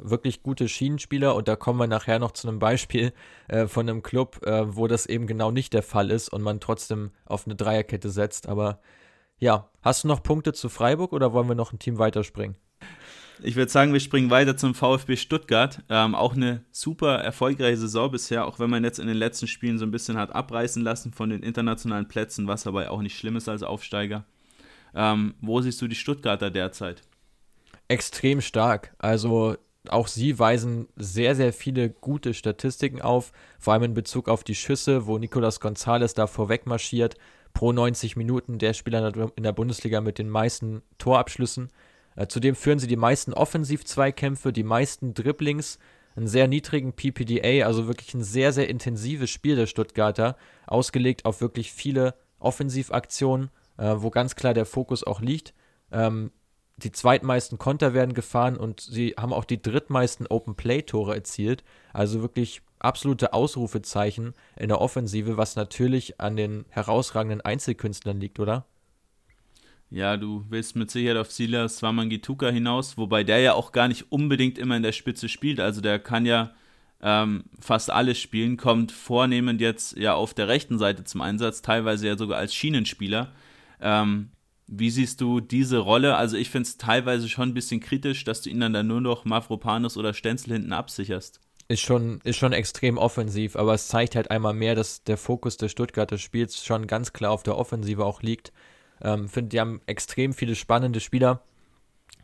wirklich 0.00 0.42
gute 0.42 0.68
Schienenspieler 0.68 1.34
und 1.34 1.48
da 1.48 1.56
kommen 1.56 1.78
wir 1.78 1.86
nachher 1.86 2.18
noch 2.18 2.32
zu 2.32 2.48
einem 2.48 2.58
Beispiel 2.58 3.12
äh, 3.48 3.66
von 3.66 3.88
einem 3.88 4.02
Club, 4.02 4.44
äh, 4.46 4.76
wo 4.76 4.86
das 4.86 5.06
eben 5.06 5.26
genau 5.26 5.50
nicht 5.50 5.72
der 5.72 5.82
Fall 5.82 6.10
ist 6.10 6.28
und 6.28 6.42
man 6.42 6.60
trotzdem 6.60 7.10
auf 7.24 7.46
eine 7.46 7.56
Dreierkette 7.56 8.10
setzt. 8.10 8.48
Aber 8.48 8.80
ja, 9.38 9.70
hast 9.82 10.04
du 10.04 10.08
noch 10.08 10.22
Punkte 10.22 10.52
zu 10.52 10.68
Freiburg 10.68 11.12
oder 11.12 11.32
wollen 11.32 11.48
wir 11.48 11.54
noch 11.54 11.72
ein 11.72 11.78
Team 11.78 11.98
weiterspringen? 11.98 12.56
Ich 13.42 13.54
würde 13.54 13.70
sagen, 13.70 13.92
wir 13.92 14.00
springen 14.00 14.30
weiter 14.30 14.56
zum 14.56 14.74
VfB 14.74 15.16
Stuttgart. 15.16 15.82
Ähm, 15.88 16.14
auch 16.14 16.34
eine 16.34 16.64
super 16.72 17.16
erfolgreiche 17.16 17.76
Saison 17.76 18.10
bisher, 18.10 18.46
auch 18.46 18.58
wenn 18.58 18.70
man 18.70 18.82
jetzt 18.82 18.98
in 18.98 19.06
den 19.06 19.16
letzten 19.16 19.46
Spielen 19.46 19.78
so 19.78 19.84
ein 19.84 19.90
bisschen 19.90 20.16
hat 20.16 20.34
abreißen 20.34 20.82
lassen 20.82 21.12
von 21.12 21.30
den 21.30 21.42
internationalen 21.42 22.08
Plätzen, 22.08 22.48
was 22.48 22.66
aber 22.66 22.90
auch 22.90 23.00
nicht 23.00 23.16
schlimm 23.16 23.36
ist 23.36 23.48
als 23.48 23.62
Aufsteiger. 23.62 24.24
Ähm, 24.94 25.34
wo 25.40 25.60
siehst 25.60 25.80
du 25.80 25.86
die 25.86 25.94
Stuttgarter 25.94 26.50
derzeit? 26.50 27.02
Extrem 27.86 28.40
stark. 28.40 28.94
Also 28.98 29.56
auch 29.88 30.08
sie 30.08 30.38
weisen 30.38 30.88
sehr, 30.96 31.34
sehr 31.34 31.52
viele 31.52 31.90
gute 31.90 32.34
Statistiken 32.34 33.00
auf, 33.00 33.32
vor 33.58 33.72
allem 33.72 33.84
in 33.84 33.94
Bezug 33.94 34.28
auf 34.28 34.44
die 34.44 34.54
Schüsse, 34.54 35.06
wo 35.06 35.18
Nicolas 35.18 35.60
Gonzalez 35.60 36.14
da 36.14 36.26
vorweg 36.26 36.66
marschiert. 36.66 37.16
Pro 37.54 37.72
90 37.72 38.16
Minuten 38.16 38.58
der 38.58 38.74
Spieler 38.74 39.12
in 39.36 39.42
der 39.42 39.52
Bundesliga 39.52 40.00
mit 40.00 40.18
den 40.18 40.28
meisten 40.28 40.82
Torabschlüssen. 40.98 41.70
Äh, 42.18 42.26
zudem 42.26 42.56
führen 42.56 42.80
sie 42.80 42.88
die 42.88 42.96
meisten 42.96 43.32
Offensiv-Zweikämpfe, 43.32 44.52
die 44.52 44.64
meisten 44.64 45.14
Dribblings, 45.14 45.78
einen 46.16 46.26
sehr 46.26 46.48
niedrigen 46.48 46.92
PPDA, 46.92 47.64
also 47.64 47.86
wirklich 47.86 48.12
ein 48.12 48.24
sehr, 48.24 48.52
sehr 48.52 48.68
intensives 48.68 49.30
Spiel 49.30 49.54
der 49.54 49.66
Stuttgarter, 49.66 50.36
ausgelegt 50.66 51.24
auf 51.24 51.40
wirklich 51.40 51.72
viele 51.72 52.14
Offensivaktionen, 52.40 53.50
äh, 53.76 53.94
wo 53.98 54.10
ganz 54.10 54.34
klar 54.34 54.52
der 54.52 54.66
Fokus 54.66 55.04
auch 55.04 55.20
liegt. 55.20 55.54
Ähm, 55.92 56.32
die 56.76 56.90
zweitmeisten 56.90 57.56
Konter 57.56 57.94
werden 57.94 58.14
gefahren 58.14 58.56
und 58.56 58.80
sie 58.80 59.14
haben 59.16 59.32
auch 59.32 59.44
die 59.44 59.62
drittmeisten 59.62 60.26
Open-Play-Tore 60.26 61.14
erzielt. 61.14 61.62
Also 61.92 62.20
wirklich 62.20 62.62
absolute 62.80 63.32
Ausrufezeichen 63.32 64.34
in 64.56 64.68
der 64.68 64.80
Offensive, 64.80 65.36
was 65.36 65.54
natürlich 65.54 66.20
an 66.20 66.36
den 66.36 66.64
herausragenden 66.68 67.40
Einzelkünstlern 67.40 68.20
liegt, 68.20 68.40
oder? 68.40 68.66
Ja, 69.90 70.16
du 70.16 70.44
willst 70.48 70.76
mit 70.76 70.90
Sicherheit 70.90 71.16
auf 71.16 71.32
Silas 71.32 71.78
Swamangituka 71.78 72.50
hinaus, 72.50 72.98
wobei 72.98 73.24
der 73.24 73.40
ja 73.40 73.54
auch 73.54 73.72
gar 73.72 73.88
nicht 73.88 74.12
unbedingt 74.12 74.58
immer 74.58 74.76
in 74.76 74.82
der 74.82 74.92
Spitze 74.92 75.28
spielt. 75.28 75.60
Also 75.60 75.80
der 75.80 75.98
kann 75.98 76.26
ja 76.26 76.52
ähm, 77.00 77.44
fast 77.58 77.90
alles 77.90 78.18
spielen, 78.18 78.56
kommt 78.56 78.92
vornehmend 78.92 79.60
jetzt 79.60 79.96
ja 79.96 80.14
auf 80.14 80.34
der 80.34 80.48
rechten 80.48 80.78
Seite 80.78 81.04
zum 81.04 81.22
Einsatz, 81.22 81.62
teilweise 81.62 82.06
ja 82.06 82.18
sogar 82.18 82.38
als 82.38 82.54
Schienenspieler. 82.54 83.32
Ähm, 83.80 84.30
wie 84.66 84.90
siehst 84.90 85.22
du 85.22 85.40
diese 85.40 85.78
Rolle? 85.78 86.16
Also 86.16 86.36
ich 86.36 86.50
finde 86.50 86.68
es 86.68 86.76
teilweise 86.76 87.28
schon 87.28 87.48
ein 87.48 87.54
bisschen 87.54 87.80
kritisch, 87.80 88.24
dass 88.24 88.42
du 88.42 88.50
ihn 88.50 88.60
dann, 88.60 88.74
dann 88.74 88.86
nur 88.86 89.00
noch 89.00 89.24
Mavropanos 89.24 89.96
oder 89.96 90.12
Stenzel 90.12 90.52
hinten 90.52 90.74
absicherst. 90.74 91.40
Ist 91.68 91.80
schon, 91.80 92.20
ist 92.24 92.36
schon 92.36 92.52
extrem 92.52 92.98
offensiv, 92.98 93.56
aber 93.56 93.74
es 93.74 93.88
zeigt 93.88 94.16
halt 94.16 94.30
einmal 94.30 94.54
mehr, 94.54 94.74
dass 94.74 95.04
der 95.04 95.16
Fokus 95.16 95.56
des 95.56 95.70
Stuttgarter 95.70 96.18
Spiels 96.18 96.64
schon 96.64 96.86
ganz 96.86 97.12
klar 97.12 97.30
auf 97.30 97.42
der 97.42 97.56
Offensive 97.56 98.04
auch 98.04 98.22
liegt. 98.22 98.52
Ähm, 99.02 99.28
finde, 99.28 99.50
die 99.50 99.60
haben 99.60 99.80
extrem 99.86 100.32
viele 100.32 100.54
spannende 100.54 101.00
Spieler. 101.00 101.42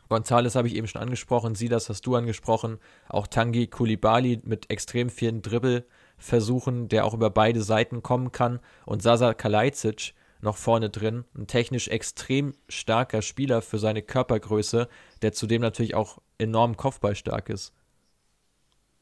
Gonzales 0.09 0.55
habe 0.55 0.67
ich 0.67 0.75
eben 0.75 0.87
schon 0.87 1.01
angesprochen, 1.01 1.55
Silas 1.55 1.89
hast 1.89 2.05
du 2.05 2.15
angesprochen, 2.15 2.77
auch 3.09 3.27
Tangi 3.27 3.67
Kulibali 3.67 4.39
mit 4.43 4.69
extrem 4.69 5.09
vielen 5.09 5.41
Dribbelversuchen, 5.41 6.89
der 6.89 7.05
auch 7.05 7.13
über 7.13 7.31
beide 7.31 7.61
Seiten 7.63 8.03
kommen 8.03 8.31
kann 8.31 8.59
und 8.85 9.01
Sasa 9.01 9.33
Kalajdzic, 9.33 10.13
noch 10.41 10.57
vorne 10.57 10.89
drin. 10.89 11.25
Ein 11.35 11.47
technisch 11.47 11.87
extrem 11.87 12.53
starker 12.69 13.21
Spieler 13.21 13.61
für 13.61 13.79
seine 13.79 14.03
Körpergröße, 14.03 14.87
der 15.21 15.33
zudem 15.33 15.61
natürlich 15.61 15.95
auch 15.95 16.19
enorm 16.37 16.77
kopfballstark 16.77 17.49
ist. 17.49 17.73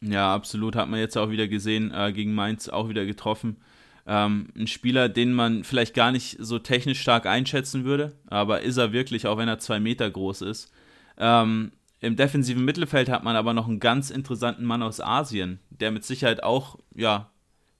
Ja, 0.01 0.33
absolut. 0.33 0.75
Hat 0.75 0.89
man 0.89 0.99
jetzt 0.99 1.17
auch 1.17 1.29
wieder 1.29 1.47
gesehen, 1.47 1.91
äh, 1.93 2.11
gegen 2.11 2.33
Mainz 2.33 2.69
auch 2.69 2.89
wieder 2.89 3.05
getroffen. 3.05 3.57
Ähm, 4.05 4.49
ein 4.57 4.67
Spieler, 4.67 5.07
den 5.07 5.33
man 5.33 5.63
vielleicht 5.63 5.93
gar 5.93 6.11
nicht 6.11 6.37
so 6.39 6.59
technisch 6.59 7.01
stark 7.01 7.25
einschätzen 7.25 7.85
würde, 7.85 8.13
aber 8.27 8.61
ist 8.61 8.77
er 8.77 8.91
wirklich, 8.91 9.27
auch 9.27 9.37
wenn 9.37 9.47
er 9.47 9.59
zwei 9.59 9.79
Meter 9.79 10.09
groß 10.09 10.41
ist. 10.41 10.71
Ähm, 11.17 11.71
Im 12.01 12.15
defensiven 12.17 12.65
Mittelfeld 12.65 13.07
hat 13.09 13.23
man 13.23 13.37
aber 13.37 13.53
noch 13.53 13.67
einen 13.67 13.79
ganz 13.79 14.09
interessanten 14.09 14.65
Mann 14.65 14.83
aus 14.83 14.99
Asien, 14.99 15.59
der 15.69 15.91
mit 15.91 16.03
Sicherheit 16.03 16.43
auch 16.43 16.79
ja, 16.93 17.31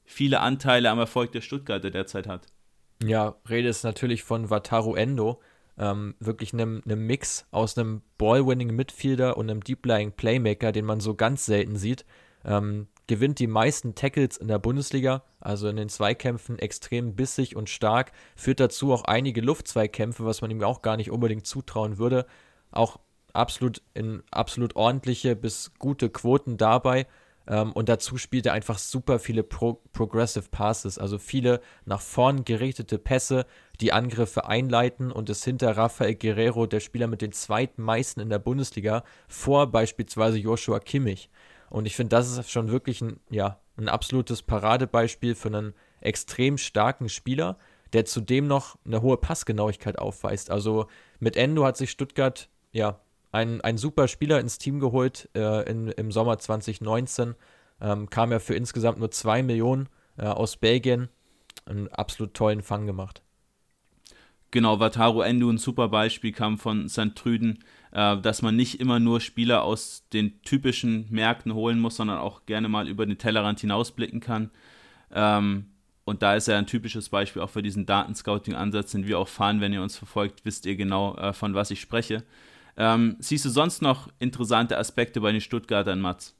viele 0.06 0.40
Anteile 0.40 0.90
am 0.90 1.00
Erfolg 1.00 1.34
der 1.34 1.42
Stuttgarter 1.42 1.92
derzeit 1.92 2.28
hat. 2.28 2.48
Ja, 3.04 3.36
Rede 3.50 3.68
ist 3.68 3.84
natürlich 3.84 4.24
von 4.24 4.50
Wataru 4.50 4.96
Endo. 4.96 5.42
Ähm, 5.76 6.14
wirklich 6.20 6.54
einem, 6.54 6.84
einem 6.86 7.08
Mix 7.08 7.48
aus 7.50 7.78
einem 7.78 8.04
Ball-winning 8.20 8.76
Midfielder 8.76 9.38
und 9.38 9.50
einem 9.50 9.64
Deep-Lying 9.64 10.12
Playmaker, 10.12 10.72
den 10.72 10.86
man 10.86 11.00
so 11.00 11.16
ganz 11.16 11.48
selten 11.48 11.76
sieht. 11.76 12.06
Ähm, 12.46 12.88
gewinnt 13.08 13.40
die 13.40 13.48
meisten 13.48 13.96
Tackles 13.96 14.38
in 14.38 14.48
der 14.48 14.60
Bundesliga, 14.60 15.24
also 15.40 15.68
in 15.68 15.76
den 15.76 15.90
Zweikämpfen 15.90 16.60
extrem 16.60 17.16
bissig 17.16 17.56
und 17.56 17.70
stark, 17.70 18.12
führt 18.36 18.60
dazu 18.60 18.94
auch 18.94 19.06
einige 19.06 19.42
Luftzweikämpfe, 19.42 20.26
was 20.26 20.42
man 20.42 20.52
ihm 20.52 20.64
auch 20.64 20.82
gar 20.82 20.98
nicht 20.98 21.12
unbedingt 21.12 21.46
zutrauen 21.46 21.98
würde. 21.98 22.26
Auch 22.72 23.00
absolut 23.34 23.82
in 23.94 24.24
absolut 24.32 24.76
ordentliche 24.76 25.36
bis 25.36 25.72
gute 25.80 26.10
Quoten 26.10 26.58
dabei. 26.58 27.08
Ähm, 27.46 27.74
und 27.74 27.90
dazu 27.90 28.18
spielt 28.18 28.46
er 28.46 28.54
einfach 28.54 28.78
super 28.78 29.20
viele 29.20 29.44
Pro 29.44 29.82
Progressive 29.92 30.50
Passes, 30.50 30.98
also 30.98 31.18
viele 31.18 31.60
nach 31.86 32.00
vorn 32.00 32.46
gerichtete 32.46 32.98
Pässe, 32.98 33.46
die 33.82 33.92
Angriffe 33.92 34.46
einleiten 34.46 35.12
und 35.12 35.30
ist 35.30 35.44
hinter 35.44 35.76
Rafael 35.76 36.16
Guerrero 36.16 36.68
der 36.68 36.80
Spieler 36.80 37.08
mit 37.08 37.22
den 37.22 37.34
zweitmeisten 37.34 38.24
in 38.24 38.30
der 38.30 38.40
Bundesliga 38.40 39.04
vor 39.28 39.68
beispielsweise 39.68 40.38
Joshua 40.38 40.80
Kimmich. 40.80 41.30
Und 41.74 41.88
ich 41.88 41.96
finde, 41.96 42.16
das 42.16 42.38
ist 42.38 42.52
schon 42.52 42.70
wirklich 42.70 43.02
ein, 43.02 43.20
ja, 43.32 43.60
ein 43.78 43.90
absolutes 43.90 44.44
Paradebeispiel 44.44 45.34
für 45.34 45.48
einen 45.48 45.74
extrem 46.02 46.60
starken 46.60 47.10
Spieler, 47.10 47.58
der 47.94 48.06
zudem 48.06 48.46
noch 48.46 48.78
eine 48.86 49.02
hohe 49.02 49.18
Passgenauigkeit 49.18 49.98
aufweist. 49.98 50.52
Also 50.52 50.86
mit 51.20 51.36
Endo 51.36 51.66
hat 51.66 51.76
sich 51.76 51.90
Stuttgart 51.90 52.48
ja 52.74 53.00
ein, 53.32 53.60
ein 53.62 53.80
super 53.80 54.08
Spieler 54.08 54.40
ins 54.40 54.60
Team 54.60 54.80
geholt 54.80 55.30
äh, 55.34 55.68
in, 55.68 55.88
im 55.88 56.12
Sommer 56.12 56.38
2019. 56.38 57.34
Ähm, 57.82 58.08
kam 58.08 58.32
er 58.32 58.40
für 58.40 58.54
insgesamt 58.54 59.00
nur 59.00 59.10
2 59.10 59.42
Millionen 59.42 59.90
äh, 60.18 60.28
aus 60.28 60.58
Belgien. 60.58 61.10
Einen 61.66 61.88
absolut 61.88 62.36
tollen 62.36 62.62
Fang 62.62 62.86
gemacht. 62.86 63.24
Genau, 64.52 64.80
Wataru 64.80 65.22
Endo, 65.22 65.50
ein 65.50 65.58
super 65.58 65.90
Beispiel, 65.90 66.34
kam 66.34 66.60
von 66.60 66.88
St. 66.88 67.16
Trüden, 67.16 67.64
äh, 67.94 68.18
dass 68.18 68.42
man 68.42 68.56
nicht 68.56 68.80
immer 68.80 69.00
nur 69.00 69.22
Spieler 69.22 69.64
aus 69.64 70.08
den 70.12 70.42
typischen 70.42 71.06
Märkten 71.10 71.54
holen 71.54 71.80
muss, 71.80 71.96
sondern 71.96 72.18
auch 72.18 72.46
gerne 72.46 72.68
mal 72.68 72.88
über 72.88 73.06
den 73.06 73.18
Tellerrand 73.18 73.60
hinausblicken 73.60 74.20
kann. 74.20 74.50
Ähm, 75.12 75.68
und 76.04 76.22
da 76.22 76.36
ist 76.36 76.48
er 76.48 76.58
ein 76.58 76.68
typisches 76.68 77.10
Beispiel 77.10 77.42
auch 77.42 77.50
für 77.50 77.62
diesen 77.62 77.86
Datenscouting-Ansatz, 77.86 78.92
den 78.92 79.08
wir 79.08 79.20
auch 79.20 79.28
fahren. 79.28 79.62
Wenn 79.62 79.74
ihr 79.74 79.82
uns 79.82 79.98
verfolgt, 79.98 80.44
wisst 80.44 80.66
ihr 80.66 80.76
genau, 80.76 81.16
äh, 81.16 81.34
von 81.34 81.54
was 81.54 81.72
ich 81.72 81.80
spreche. 81.80 82.24
Ähm, 82.76 83.16
siehst 83.20 83.46
du 83.46 83.50
sonst 83.50 83.82
noch 83.82 84.10
interessante 84.20 84.78
Aspekte 84.78 85.22
bei 85.22 85.32
den 85.32 85.42
Stuttgartern, 85.42 86.02
Mats? 86.02 86.36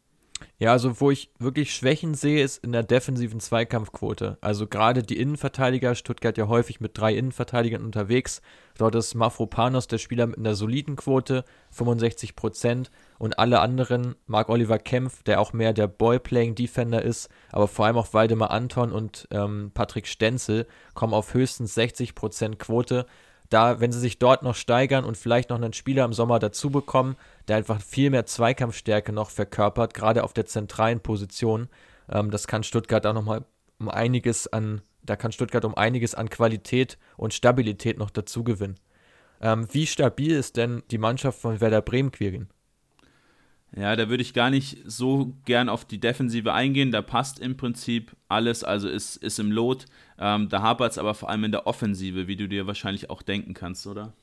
Ja, 0.58 0.72
also 0.72 1.00
wo 1.02 1.12
ich 1.12 1.32
wirklich 1.40 1.74
Schwächen 1.74 2.14
sehe, 2.14 2.44
ist 2.44 2.64
in 2.64 2.72
der 2.72 2.84
defensiven 2.84 3.40
Zweikampfquote. 3.40 4.38
Also 4.42 4.68
gerade 4.68 5.04
die 5.04 5.18
Innenverteidiger, 5.18 5.96
Stuttgart 5.96 6.38
ja 6.38 6.48
häufig 6.48 6.80
mit 6.80 6.98
drei 6.98 7.16
Innenverteidigern 7.16 7.84
unterwegs. 7.84 8.42
Dort 8.78 8.96
ist 8.96 9.14
Mafropanos 9.14 9.88
der 9.88 9.98
Spieler 9.98 10.28
mit 10.28 10.38
einer 10.38 10.56
soliden 10.56 10.96
Quote, 10.96 11.46
65 11.72 12.36
Prozent. 12.36 12.92
Und 13.20 13.40
alle 13.40 13.60
anderen, 13.60 14.16
Marc 14.26 14.50
Oliver 14.50 14.80
Kempf, 14.80 15.24
der 15.24 15.40
auch 15.40 15.54
mehr 15.54 15.74
der 15.74 15.88
Ball-Playing-Defender 15.88 17.02
ist, 17.02 17.30
aber 17.52 17.68
vor 17.68 17.86
allem 17.86 17.98
auch 17.98 18.14
Waldemar 18.14 18.52
Anton 18.52 18.92
und 18.92 19.28
ähm, 19.32 19.72
Patrick 19.74 20.08
Stenzel, 20.08 20.68
kommen 20.94 21.14
auf 21.14 21.34
höchstens 21.34 21.76
60 21.76 22.16
Prozent 22.16 22.60
Quote 22.60 23.06
da, 23.54 23.80
wenn 23.80 23.92
sie 23.92 24.00
sich 24.00 24.20
dort 24.20 24.44
noch 24.44 24.56
steigern 24.56 25.06
und 25.06 25.16
vielleicht 25.18 25.50
noch 25.50 25.58
einen 25.58 25.74
Spieler 25.74 26.06
im 26.06 26.14
Sommer 26.14 26.40
dazu 26.40 26.70
bekommen, 26.70 27.16
der 27.48 27.58
einfach 27.58 27.82
viel 27.82 28.10
mehr 28.10 28.26
Zweikampfstärke 28.26 29.14
noch 29.14 29.30
verkörpert, 29.30 29.94
gerade 29.94 30.24
auf 30.24 30.34
der 30.34 30.46
zentralen 30.46 31.00
Position, 31.00 31.70
ähm, 32.10 32.32
das 32.32 32.48
kann 32.48 32.64
Stuttgart 32.64 33.06
auch 33.06 33.14
nochmal 33.14 33.46
um 33.80 33.90
einiges 33.90 34.52
an, 34.52 34.82
da 35.04 35.16
kann 35.16 35.32
Stuttgart 35.32 35.66
um 35.66 35.76
einiges 35.76 36.16
an 36.16 36.30
Qualität 36.30 36.98
und 37.18 37.34
Stabilität 37.34 37.98
noch 37.98 38.10
dazu 38.10 38.44
gewinnen. 38.44 38.80
Ähm, 39.42 39.68
wie 39.72 39.86
stabil 39.86 40.32
ist 40.32 40.58
denn 40.58 40.84
die 40.90 40.98
Mannschaft 40.98 41.40
von 41.40 41.62
Werder 41.62 41.82
Bremen, 41.82 42.12
Quirin? 42.12 42.48
Ja, 43.76 43.96
da 43.96 44.08
würde 44.08 44.22
ich 44.22 44.36
gar 44.36 44.52
nicht 44.52 44.78
so 44.86 45.34
gern 45.46 45.68
auf 45.68 45.84
die 45.84 46.00
Defensive 46.00 46.54
eingehen. 46.54 46.92
Da 46.92 47.02
passt 47.02 47.40
im 47.40 47.58
Prinzip 47.58 48.16
alles, 48.28 48.64
also 48.64 48.88
ist, 48.88 49.18
ist 49.18 49.40
im 49.40 49.52
Lot. 49.52 49.86
Ähm, 50.20 50.48
da 50.50 50.62
hapert 50.62 50.92
es 50.92 50.98
aber 51.00 51.16
vor 51.16 51.30
allem 51.30 51.46
in 51.46 51.52
der 51.52 51.66
Offensive, 51.66 52.28
wie 52.28 52.36
du 52.36 52.48
dir 52.48 52.68
wahrscheinlich 52.68 53.10
auch 53.10 53.24
denken 53.24 53.56
kannst, 53.56 53.88
oder? 53.88 54.14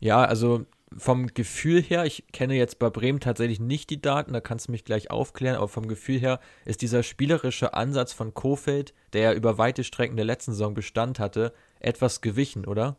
Ja, 0.00 0.22
also 0.22 0.66
vom 0.96 1.28
Gefühl 1.28 1.80
her, 1.80 2.04
ich 2.04 2.24
kenne 2.32 2.54
jetzt 2.54 2.78
bei 2.78 2.90
Bremen 2.90 3.20
tatsächlich 3.20 3.60
nicht 3.60 3.90
die 3.90 4.02
Daten, 4.02 4.32
da 4.32 4.40
kannst 4.40 4.68
du 4.68 4.72
mich 4.72 4.84
gleich 4.84 5.10
aufklären, 5.10 5.56
aber 5.56 5.68
vom 5.68 5.88
Gefühl 5.88 6.18
her 6.18 6.40
ist 6.64 6.82
dieser 6.82 7.02
spielerische 7.02 7.74
Ansatz 7.74 8.12
von 8.12 8.34
Kofeld, 8.34 8.92
der 9.12 9.22
ja 9.22 9.32
über 9.32 9.56
weite 9.56 9.84
Strecken 9.84 10.16
der 10.16 10.24
letzten 10.26 10.52
Saison 10.52 10.74
Bestand 10.74 11.20
hatte, 11.20 11.54
etwas 11.78 12.20
gewichen, 12.20 12.66
oder? 12.66 12.96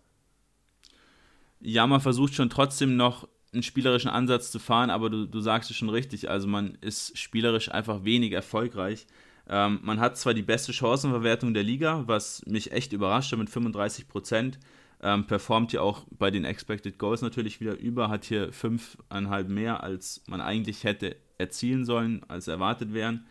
Ja, 1.59 1.85
man 1.85 2.01
versucht 2.01 2.33
schon 2.33 2.49
trotzdem 2.49 2.95
noch 2.95 3.27
einen 3.53 3.63
spielerischen 3.63 4.09
Ansatz 4.09 4.51
zu 4.51 4.59
fahren, 4.59 4.89
aber 4.89 5.09
du, 5.09 5.25
du 5.25 5.39
sagst 5.41 5.69
es 5.69 5.77
schon 5.77 5.89
richtig, 5.89 6.29
also 6.29 6.47
man 6.47 6.77
ist 6.81 7.17
spielerisch 7.17 7.71
einfach 7.71 8.03
wenig 8.03 8.31
erfolgreich. 8.31 9.07
Ähm, 9.49 9.79
man 9.83 9.99
hat 9.99 10.17
zwar 10.17 10.33
die 10.33 10.41
beste 10.41 10.71
Chancenverwertung 10.71 11.53
der 11.53 11.63
Liga, 11.63 12.03
was 12.07 12.45
mich 12.45 12.71
echt 12.71 12.93
überrascht 12.93 13.35
mit 13.35 13.49
35 13.49 14.07
Prozent, 14.07 14.59
ähm, 15.01 15.25
performt 15.25 15.71
hier 15.71 15.83
auch 15.83 16.05
bei 16.11 16.31
den 16.31 16.45
Expected 16.45 16.97
Goals 16.97 17.21
natürlich 17.21 17.59
wieder 17.59 17.77
über, 17.77 18.09
hat 18.09 18.23
hier 18.23 18.53
5,5 18.53 19.47
mehr, 19.49 19.83
als 19.83 20.23
man 20.27 20.41
eigentlich 20.41 20.83
hätte 20.83 21.17
erzielen 21.37 21.85
sollen, 21.85 22.23
als 22.27 22.47
erwartet 22.47 22.93
wären. 22.93 23.25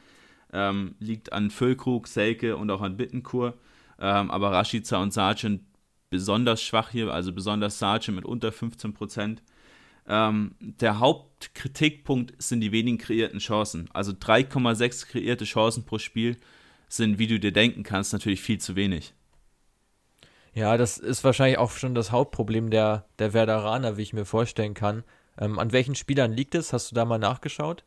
Ähm, 0.52 0.96
liegt 0.98 1.32
an 1.32 1.50
Füllkrug, 1.50 2.08
Selke 2.08 2.56
und 2.56 2.70
auch 2.70 2.80
an 2.80 2.96
Bittenkur. 2.96 3.54
Ähm, 4.00 4.30
aber 4.32 4.50
Rashica 4.50 5.00
und 5.00 5.12
Sargent 5.12 5.62
besonders 6.10 6.60
schwach 6.60 6.90
hier, 6.90 7.12
also 7.14 7.32
besonders 7.32 7.78
Sargent 7.78 8.16
mit 8.16 8.24
unter 8.24 8.50
15 8.50 8.92
Prozent. 8.92 9.42
Ähm, 10.12 10.56
der 10.58 10.98
Hauptkritikpunkt 10.98 12.34
sind 12.42 12.60
die 12.62 12.72
wenigen 12.72 12.98
kreierten 12.98 13.38
Chancen. 13.38 13.88
Also 13.92 14.10
3,6 14.10 15.06
kreierte 15.06 15.44
Chancen 15.44 15.84
pro 15.84 15.98
Spiel 15.98 16.36
sind, 16.88 17.20
wie 17.20 17.28
du 17.28 17.38
dir 17.38 17.52
denken 17.52 17.84
kannst, 17.84 18.12
natürlich 18.12 18.40
viel 18.40 18.58
zu 18.58 18.74
wenig. 18.74 19.14
Ja, 20.52 20.76
das 20.76 20.98
ist 20.98 21.22
wahrscheinlich 21.22 21.58
auch 21.58 21.70
schon 21.70 21.94
das 21.94 22.10
Hauptproblem 22.10 22.70
der, 22.70 23.06
der 23.20 23.34
Werderaner, 23.34 23.96
wie 23.96 24.02
ich 24.02 24.12
mir 24.12 24.24
vorstellen 24.24 24.74
kann. 24.74 25.04
Ähm, 25.38 25.60
an 25.60 25.70
welchen 25.70 25.94
Spielern 25.94 26.32
liegt 26.32 26.56
es? 26.56 26.72
Hast 26.72 26.90
du 26.90 26.96
da 26.96 27.04
mal 27.04 27.18
nachgeschaut? 27.18 27.84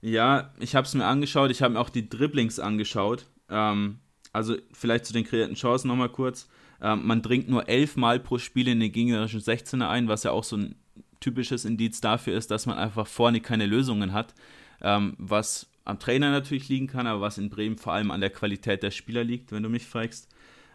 Ja, 0.00 0.52
ich 0.58 0.74
habe 0.74 0.84
es 0.84 0.94
mir 0.94 1.06
angeschaut. 1.06 1.52
Ich 1.52 1.62
habe 1.62 1.74
mir 1.74 1.80
auch 1.80 1.90
die 1.90 2.08
Dribblings 2.08 2.58
angeschaut. 2.58 3.26
Ähm, 3.48 4.00
also 4.32 4.56
vielleicht 4.72 5.06
zu 5.06 5.12
den 5.12 5.24
kreierten 5.24 5.54
Chancen 5.54 5.86
nochmal 5.86 6.08
kurz. 6.08 6.48
Ähm, 6.82 7.06
man 7.06 7.22
dringt 7.22 7.48
nur 7.48 7.68
elfmal 7.68 8.18
pro 8.18 8.38
Spiel 8.38 8.66
in 8.66 8.80
den 8.80 8.90
gegnerischen 8.90 9.40
16er 9.40 9.88
ein, 9.88 10.08
was 10.08 10.24
ja 10.24 10.32
auch 10.32 10.44
so 10.44 10.56
ein 10.56 10.74
typisches 11.20 11.64
Indiz 11.64 12.00
dafür 12.00 12.36
ist, 12.36 12.50
dass 12.50 12.66
man 12.66 12.78
einfach 12.78 13.06
vorne 13.06 13.40
keine 13.40 13.66
Lösungen 13.66 14.12
hat, 14.12 14.34
ähm, 14.80 15.14
was 15.18 15.70
am 15.84 15.98
Trainer 15.98 16.30
natürlich 16.30 16.68
liegen 16.68 16.86
kann, 16.86 17.06
aber 17.06 17.20
was 17.20 17.38
in 17.38 17.50
Bremen 17.50 17.78
vor 17.78 17.92
allem 17.94 18.10
an 18.10 18.20
der 18.20 18.30
Qualität 18.30 18.82
der 18.82 18.90
Spieler 18.90 19.24
liegt, 19.24 19.52
wenn 19.52 19.62
du 19.62 19.68
mich 19.68 19.86
fragst. 19.86 20.28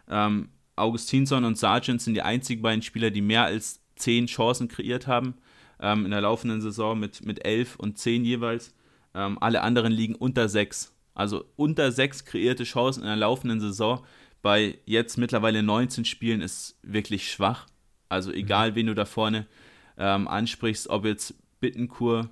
Ähm, 0.08 0.48
Augustinsson 0.76 1.44
und 1.44 1.56
Sargent 1.56 2.02
sind 2.02 2.14
die 2.14 2.22
einzigen 2.22 2.62
beiden 2.62 2.82
Spieler, 2.82 3.10
die 3.10 3.22
mehr 3.22 3.44
als 3.44 3.80
zehn 3.96 4.26
Chancen 4.26 4.68
kreiert 4.68 5.06
haben 5.06 5.34
ähm, 5.80 6.04
in 6.04 6.10
der 6.10 6.20
laufenden 6.20 6.60
Saison 6.60 6.98
mit, 6.98 7.24
mit 7.24 7.44
elf 7.44 7.76
und 7.76 7.98
zehn 7.98 8.24
jeweils. 8.24 8.74
Ähm, 9.14 9.38
alle 9.40 9.62
anderen 9.62 9.92
liegen 9.92 10.16
unter 10.16 10.48
sechs. 10.48 10.92
Also 11.14 11.44
unter 11.56 11.92
sechs 11.92 12.24
kreierte 12.24 12.64
Chancen 12.64 13.02
in 13.02 13.06
der 13.06 13.16
laufenden 13.16 13.60
Saison 13.60 14.04
bei 14.42 14.78
jetzt 14.84 15.16
mittlerweile 15.16 15.62
19 15.62 16.04
Spielen 16.04 16.40
ist 16.40 16.76
wirklich 16.82 17.30
schwach. 17.30 17.66
Also 18.08 18.32
egal, 18.32 18.72
mhm. 18.72 18.74
wen 18.74 18.86
du 18.88 18.94
da 18.94 19.04
vorne 19.04 19.46
ähm, 19.98 20.28
ansprichst, 20.28 20.88
ob 20.88 21.04
jetzt 21.04 21.34
Bittenkur 21.60 22.30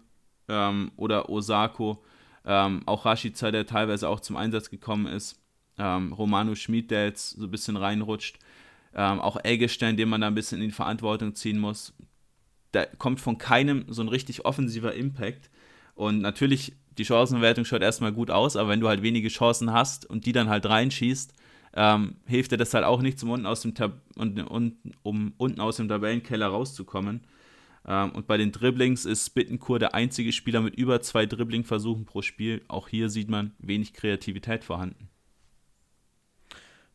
ähm, 0.48 0.92
oder 0.96 1.28
Osako, 1.28 2.02
ähm, 2.44 2.82
auch 2.86 3.04
Rashica, 3.04 3.50
der 3.50 3.66
teilweise 3.66 4.08
auch 4.08 4.20
zum 4.20 4.36
Einsatz 4.36 4.70
gekommen 4.70 5.06
ist, 5.06 5.40
ähm, 5.78 6.12
Romano 6.12 6.54
Schmid, 6.54 6.90
der 6.90 7.06
jetzt 7.06 7.30
so 7.30 7.44
ein 7.44 7.50
bisschen 7.50 7.76
reinrutscht, 7.76 8.38
ähm, 8.94 9.20
auch 9.20 9.42
Eggestein, 9.42 9.96
den 9.96 10.08
man 10.08 10.20
da 10.20 10.26
ein 10.26 10.34
bisschen 10.34 10.60
in 10.60 10.68
die 10.68 10.74
Verantwortung 10.74 11.34
ziehen 11.34 11.58
muss. 11.58 11.94
Da 12.72 12.84
kommt 12.84 13.20
von 13.20 13.38
keinem 13.38 13.84
so 13.88 14.02
ein 14.02 14.08
richtig 14.08 14.44
offensiver 14.44 14.94
Impact. 14.94 15.50
Und 15.94 16.20
natürlich, 16.20 16.74
die 16.98 17.04
Chancenwertung 17.04 17.64
schaut 17.64 17.82
erstmal 17.82 18.12
gut 18.12 18.30
aus, 18.30 18.56
aber 18.56 18.70
wenn 18.70 18.80
du 18.80 18.88
halt 18.88 19.02
wenige 19.02 19.28
Chancen 19.28 19.72
hast 19.72 20.08
und 20.08 20.26
die 20.26 20.32
dann 20.32 20.48
halt 20.48 20.66
reinschießt, 20.66 21.34
ähm, 21.74 22.16
hilft 22.26 22.52
dir 22.52 22.58
das 22.58 22.74
halt 22.74 22.84
auch 22.84 23.00
nichts, 23.00 23.22
um 23.22 23.30
unten 23.30 23.46
aus 23.46 23.62
dem, 23.62 23.74
Tab 23.74 24.00
und, 24.16 24.38
und, 24.42 24.76
um 25.02 25.32
unten 25.38 25.60
aus 25.60 25.76
dem 25.76 25.88
Tabellenkeller 25.88 26.48
rauszukommen. 26.48 27.22
Ähm, 27.86 28.12
und 28.12 28.26
bei 28.26 28.36
den 28.36 28.52
Dribblings 28.52 29.04
ist 29.04 29.30
Bittenkur 29.30 29.78
der 29.78 29.94
einzige 29.94 30.32
Spieler 30.32 30.60
mit 30.60 30.76
über 30.76 31.00
zwei 31.00 31.26
Dribbling-Versuchen 31.26 32.04
pro 32.04 32.22
Spiel. 32.22 32.62
Auch 32.68 32.88
hier 32.88 33.08
sieht 33.08 33.28
man 33.28 33.54
wenig 33.58 33.92
Kreativität 33.92 34.64
vorhanden. 34.64 35.08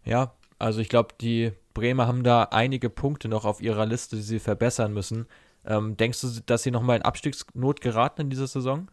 Ja, 0.03 0.33
also 0.59 0.79
ich 0.79 0.89
glaube, 0.89 1.15
die 1.19 1.51
Bremer 1.73 2.07
haben 2.07 2.23
da 2.23 2.43
einige 2.43 2.89
Punkte 2.89 3.27
noch 3.27 3.45
auf 3.45 3.61
ihrer 3.61 3.85
Liste, 3.85 4.15
die 4.15 4.21
sie 4.21 4.39
verbessern 4.39 4.93
müssen. 4.93 5.27
Ähm, 5.65 5.97
denkst 5.97 6.21
du, 6.21 6.27
dass 6.45 6.63
sie 6.63 6.71
nochmal 6.71 6.97
in 6.97 7.03
Abstiegsnot 7.03 7.81
geraten 7.81 8.21
in 8.21 8.29
dieser 8.29 8.47
Saison? 8.47 8.89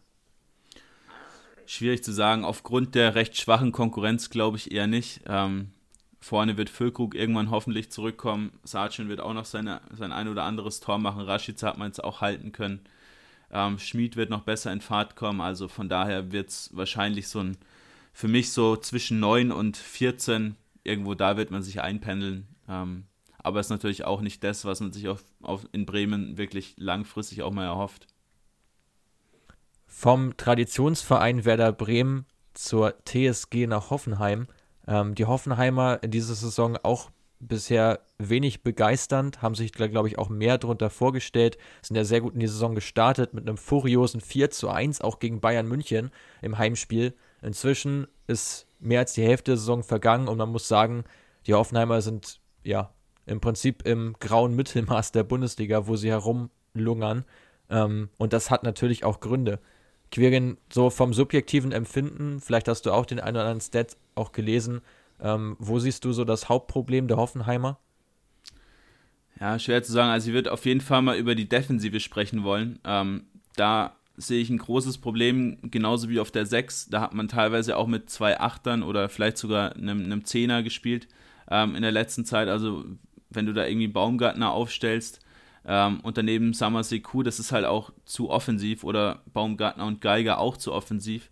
Schwierig 1.65 2.03
zu 2.03 2.11
sagen. 2.11 2.43
Aufgrund 2.43 2.93
der 2.93 3.15
recht 3.15 3.37
schwachen 3.37 3.71
Konkurrenz 3.71 4.29
glaube 4.29 4.57
ich 4.57 4.71
eher 4.71 4.87
nicht. 4.87 5.21
Ähm, 5.25 5.71
vorne 6.25 6.57
wird 6.57 6.71
Füllkrug 6.71 7.13
irgendwann 7.13 7.51
hoffentlich 7.51 7.91
zurückkommen. 7.91 8.51
Sargent 8.63 9.09
wird 9.09 9.21
auch 9.21 9.35
noch 9.35 9.45
seine, 9.45 9.81
sein 9.95 10.11
ein 10.11 10.27
oder 10.27 10.43
anderes 10.43 10.79
Tor 10.79 10.97
machen. 10.97 11.21
Rashica 11.21 11.67
hat 11.67 11.77
man 11.77 11.89
jetzt 11.89 12.03
auch 12.03 12.21
halten 12.21 12.51
können. 12.51 12.79
Ähm, 13.51 13.77
Schmid 13.77 14.15
wird 14.15 14.31
noch 14.31 14.41
besser 14.41 14.73
in 14.73 14.81
Fahrt 14.81 15.15
kommen. 15.15 15.39
Also 15.39 15.67
von 15.67 15.87
daher 15.87 16.31
wird 16.31 16.49
es 16.49 16.71
wahrscheinlich 16.73 17.27
so 17.27 17.41
ein, 17.41 17.57
für 18.11 18.27
mich 18.27 18.51
so 18.51 18.75
zwischen 18.75 19.19
9 19.19 19.51
und 19.51 19.77
14 19.77 20.55
irgendwo 20.83 21.13
da 21.13 21.37
wird 21.37 21.51
man 21.51 21.61
sich 21.61 21.81
einpendeln. 21.81 22.47
Ähm, 22.67 23.05
aber 23.37 23.59
es 23.59 23.67
ist 23.67 23.71
natürlich 23.71 24.03
auch 24.05 24.21
nicht 24.21 24.43
das, 24.43 24.65
was 24.65 24.79
man 24.79 24.91
sich 24.91 25.07
auf, 25.07 25.23
auf, 25.43 25.67
in 25.73 25.85
Bremen 25.85 26.39
wirklich 26.39 26.73
langfristig 26.77 27.43
auch 27.43 27.51
mal 27.51 27.65
erhofft. 27.65 28.07
Vom 29.85 30.35
Traditionsverein 30.37 31.45
Werder 31.45 31.71
Bremen 31.71 32.25
zur 32.55 32.95
TSG 33.05 33.67
nach 33.67 33.91
Hoffenheim. 33.91 34.47
Ähm, 34.87 35.15
die 35.15 35.25
Hoffenheimer 35.25 35.99
in 36.03 36.11
dieser 36.11 36.35
Saison 36.35 36.77
auch 36.83 37.11
bisher 37.39 37.99
wenig 38.17 38.63
begeisternd, 38.63 39.41
haben 39.41 39.55
sich, 39.55 39.71
glaube 39.71 40.07
ich, 40.07 40.17
auch 40.17 40.29
mehr 40.29 40.57
darunter 40.57 40.89
vorgestellt, 40.89 41.57
sind 41.81 41.95
ja 41.95 42.03
sehr 42.03 42.21
gut 42.21 42.33
in 42.33 42.39
die 42.39 42.47
Saison 42.47 42.75
gestartet 42.75 43.33
mit 43.33 43.47
einem 43.47 43.57
furiosen 43.57 44.21
4 44.21 44.51
zu 44.51 44.69
1, 44.69 45.01
auch 45.01 45.19
gegen 45.19 45.41
Bayern 45.41 45.67
München 45.67 46.11
im 46.41 46.57
Heimspiel. 46.57 47.13
Inzwischen 47.41 48.07
ist 48.27 48.67
mehr 48.79 49.01
als 49.01 49.13
die 49.13 49.23
Hälfte 49.23 49.51
der 49.51 49.57
Saison 49.57 49.83
vergangen 49.83 50.27
und 50.27 50.37
man 50.37 50.49
muss 50.49 50.67
sagen, 50.67 51.03
die 51.45 51.53
Hoffenheimer 51.53 52.01
sind 52.01 52.39
ja 52.63 52.91
im 53.25 53.41
Prinzip 53.41 53.85
im 53.85 54.15
grauen 54.19 54.55
Mittelmaß 54.55 55.11
der 55.11 55.23
Bundesliga, 55.23 55.87
wo 55.87 55.95
sie 55.95 56.09
herumlungern. 56.09 57.25
Ähm, 57.69 58.09
und 58.17 58.33
das 58.33 58.51
hat 58.51 58.63
natürlich 58.63 59.03
auch 59.03 59.19
Gründe. 59.19 59.59
Quirin, 60.15 60.55
so 60.71 60.89
vom 60.89 61.13
subjektiven 61.13 61.73
Empfinden, 61.73 62.39
vielleicht 62.39 62.69
hast 62.69 62.85
du 62.85 62.93
auch 62.93 63.05
den 63.05 63.19
einen 63.19 63.35
oder 63.35 63.41
anderen 63.41 63.59
Stat 63.59 63.97
auch 64.15 64.31
gelesen, 64.31 64.79
ähm, 65.21 65.57
wo 65.59 65.77
siehst 65.77 66.05
du 66.05 66.13
so 66.13 66.23
das 66.23 66.47
Hauptproblem 66.47 67.09
der 67.09 67.17
Hoffenheimer? 67.17 67.79
Ja, 69.41 69.59
schwer 69.59 69.83
zu 69.83 69.91
sagen. 69.91 70.11
Also 70.11 70.29
ich 70.29 70.33
würde 70.33 70.53
auf 70.53 70.65
jeden 70.65 70.79
Fall 70.79 71.01
mal 71.01 71.17
über 71.17 71.35
die 71.35 71.49
Defensive 71.49 71.99
sprechen 71.99 72.45
wollen. 72.45 72.79
Ähm, 72.85 73.25
da 73.57 73.97
sehe 74.15 74.41
ich 74.41 74.49
ein 74.49 74.57
großes 74.57 74.99
Problem, 74.99 75.57
genauso 75.63 76.07
wie 76.07 76.21
auf 76.21 76.31
der 76.31 76.45
6. 76.45 76.87
Da 76.87 77.01
hat 77.01 77.13
man 77.13 77.27
teilweise 77.27 77.75
auch 77.75 77.87
mit 77.87 78.09
zwei 78.09 78.39
Achtern 78.39 78.83
oder 78.83 79.09
vielleicht 79.09 79.37
sogar 79.37 79.75
einem, 79.75 80.05
einem 80.05 80.23
Zehner 80.23 80.63
gespielt 80.63 81.09
ähm, 81.51 81.75
in 81.75 81.81
der 81.81 81.91
letzten 81.91 82.23
Zeit. 82.23 82.47
Also 82.47 82.85
wenn 83.29 83.45
du 83.45 83.51
da 83.51 83.65
irgendwie 83.65 83.89
Baumgartner 83.89 84.51
aufstellst 84.51 85.24
ähm, 85.67 85.99
und 86.01 86.17
daneben 86.17 86.53
Summer 86.53 86.83
Seku, 86.83 87.23
das 87.23 87.39
ist 87.39 87.51
halt 87.51 87.65
auch 87.65 87.91
zu 88.05 88.29
offensiv 88.29 88.83
oder 88.83 89.21
Baumgartner 89.33 89.85
und 89.85 90.01
Geiger 90.01 90.39
auch 90.39 90.57
zu 90.57 90.71
offensiv. 90.73 91.29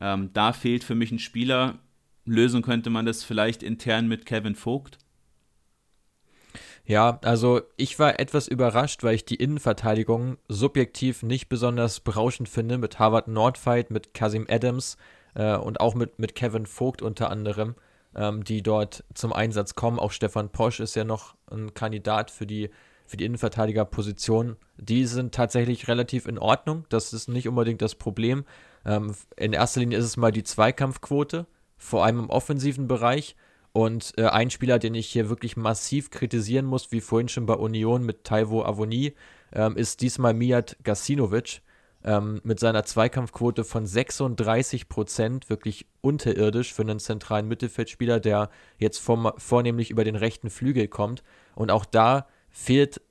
Ähm, 0.00 0.30
da 0.32 0.52
fehlt 0.52 0.84
für 0.84 0.94
mich 0.94 1.12
ein 1.12 1.18
Spieler. 1.18 1.78
Lösen 2.24 2.62
könnte 2.62 2.90
man 2.90 3.06
das 3.06 3.22
vielleicht 3.22 3.62
intern 3.62 4.08
mit 4.08 4.26
Kevin 4.26 4.56
Vogt. 4.56 4.98
Ja, 6.84 7.18
also 7.22 7.62
ich 7.76 7.98
war 7.98 8.20
etwas 8.20 8.46
überrascht, 8.46 9.02
weil 9.02 9.16
ich 9.16 9.24
die 9.24 9.34
Innenverteidigung 9.36 10.38
subjektiv 10.48 11.24
nicht 11.24 11.48
besonders 11.48 11.98
berauschend 12.00 12.48
finde 12.48 12.78
mit 12.78 13.00
Harvard 13.00 13.26
Nordfight, 13.26 13.90
mit 13.90 14.14
Kasim 14.14 14.46
Adams 14.48 14.96
äh, 15.34 15.56
und 15.56 15.80
auch 15.80 15.94
mit, 15.94 16.18
mit 16.20 16.36
Kevin 16.36 16.64
Vogt 16.64 17.02
unter 17.02 17.30
anderem, 17.30 17.74
ähm, 18.14 18.44
die 18.44 18.62
dort 18.62 19.04
zum 19.14 19.32
Einsatz 19.32 19.74
kommen. 19.74 19.98
Auch 19.98 20.12
Stefan 20.12 20.50
Posch 20.50 20.78
ist 20.78 20.94
ja 20.94 21.02
noch 21.02 21.34
ein 21.50 21.74
Kandidat 21.74 22.30
für 22.30 22.46
die, 22.46 22.70
für 23.06 23.16
die 23.16 23.24
Innenverteidigerposition. 23.24 24.56
Die 24.76 25.06
sind 25.06 25.34
tatsächlich 25.34 25.88
relativ 25.88 26.26
in 26.26 26.38
Ordnung. 26.38 26.84
Das 26.88 27.12
ist 27.12 27.28
nicht 27.28 27.48
unbedingt 27.48 27.82
das 27.82 27.94
Problem. 27.94 28.44
Ähm, 28.84 29.14
in 29.36 29.52
erster 29.52 29.80
Linie 29.80 29.98
ist 29.98 30.04
es 30.04 30.16
mal 30.16 30.32
die 30.32 30.44
Zweikampfquote, 30.44 31.46
vor 31.76 32.04
allem 32.04 32.20
im 32.20 32.30
offensiven 32.30 32.88
Bereich. 32.88 33.36
Und 33.72 34.14
äh, 34.16 34.24
ein 34.24 34.50
Spieler, 34.50 34.78
den 34.78 34.94
ich 34.94 35.06
hier 35.08 35.28
wirklich 35.28 35.56
massiv 35.56 36.10
kritisieren 36.10 36.64
muss, 36.64 36.92
wie 36.92 37.02
vorhin 37.02 37.28
schon 37.28 37.44
bei 37.44 37.54
Union 37.54 38.04
mit 38.04 38.24
Taivo 38.24 38.64
Avoni, 38.64 39.14
ähm, 39.52 39.76
ist 39.76 40.00
diesmal 40.00 40.32
Mijat 40.32 40.78
Gasinovic 40.82 41.60
ähm, 42.06 42.40
mit 42.44 42.60
seiner 42.60 42.84
Zweikampfquote 42.84 43.64
von 43.64 43.86
36 43.86 44.88
Prozent, 44.88 45.50
wirklich 45.50 45.86
unterirdisch 46.00 46.72
für 46.72 46.82
einen 46.82 47.00
zentralen 47.00 47.48
Mittelfeldspieler, 47.48 48.20
der 48.20 48.48
jetzt 48.78 48.98
vom, 48.98 49.30
vornehmlich 49.36 49.90
über 49.90 50.04
den 50.04 50.16
rechten 50.16 50.48
Flügel 50.48 50.88
kommt. 50.88 51.22
Und 51.54 51.70
auch 51.70 51.84
da 51.84 52.28
fehlt 52.56 53.02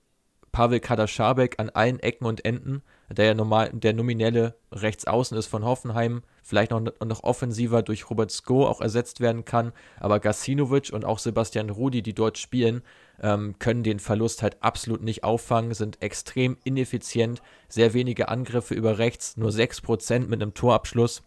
Pavel 0.52 0.80
Kadaschabek 0.80 1.60
an 1.60 1.70
allen 1.70 2.00
Ecken 2.00 2.26
und 2.26 2.43
Enden, 2.46 2.82
der 3.10 3.26
ja 3.26 3.34
normal, 3.36 3.70
der 3.74 3.93
nominelle 3.93 4.56
Rechtsaußen 4.72 5.38
ist 5.38 5.46
von 5.46 5.64
Hoffenheim, 5.64 6.24
vielleicht 6.41 6.72
noch, 6.72 6.82
noch 6.82 7.24
offensiver 7.24 7.84
durch 7.84 8.10
Robert 8.10 8.32
Sko 8.32 8.66
auch 8.66 8.82
ersetzt 8.82 9.20
werden 9.20 9.46
kann, 9.46 9.72
aber 10.00 10.20
Gasinovic 10.20 10.91
und 10.91 11.06
auch 11.06 11.20
Sebastian 11.20 11.70
Rudi, 11.70 12.02
die 12.02 12.16
dort 12.16 12.38
spielen, 12.39 12.82
ähm, 13.22 13.56
können 13.60 13.84
den 13.84 14.00
Verlust 14.00 14.41
halt 14.41 14.58
absolut 14.64 15.04
nicht 15.04 15.24
auffangen, 15.24 15.74
sind 15.74 16.02
extrem 16.02 16.58
ineffizient, 16.64 17.41
sehr 17.70 17.93
wenige 17.93 18.30
Angriffe 18.30 18.74
über 18.74 18.98
rechts, 18.98 19.38
nur 19.38 19.52
6% 19.52 20.28
mit 20.28 20.41
einem 20.41 20.56
Torabschluss. 20.56 21.22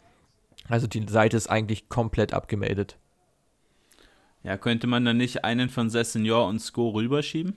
Also 0.68 0.86
die 0.86 1.06
Seite 1.08 1.36
ist 1.36 1.48
eigentlich 1.48 1.88
komplett 1.88 2.34
abgemeldet. 2.34 2.98
Ja, 4.42 4.56
könnte 4.56 4.86
man 4.86 5.04
dann 5.04 5.18
nicht 5.18 5.44
einen 5.44 5.68
von 5.68 5.88
Senior 5.88 6.48
und 6.48 6.58
Sko 6.58 6.90
rüberschieben? 6.90 7.56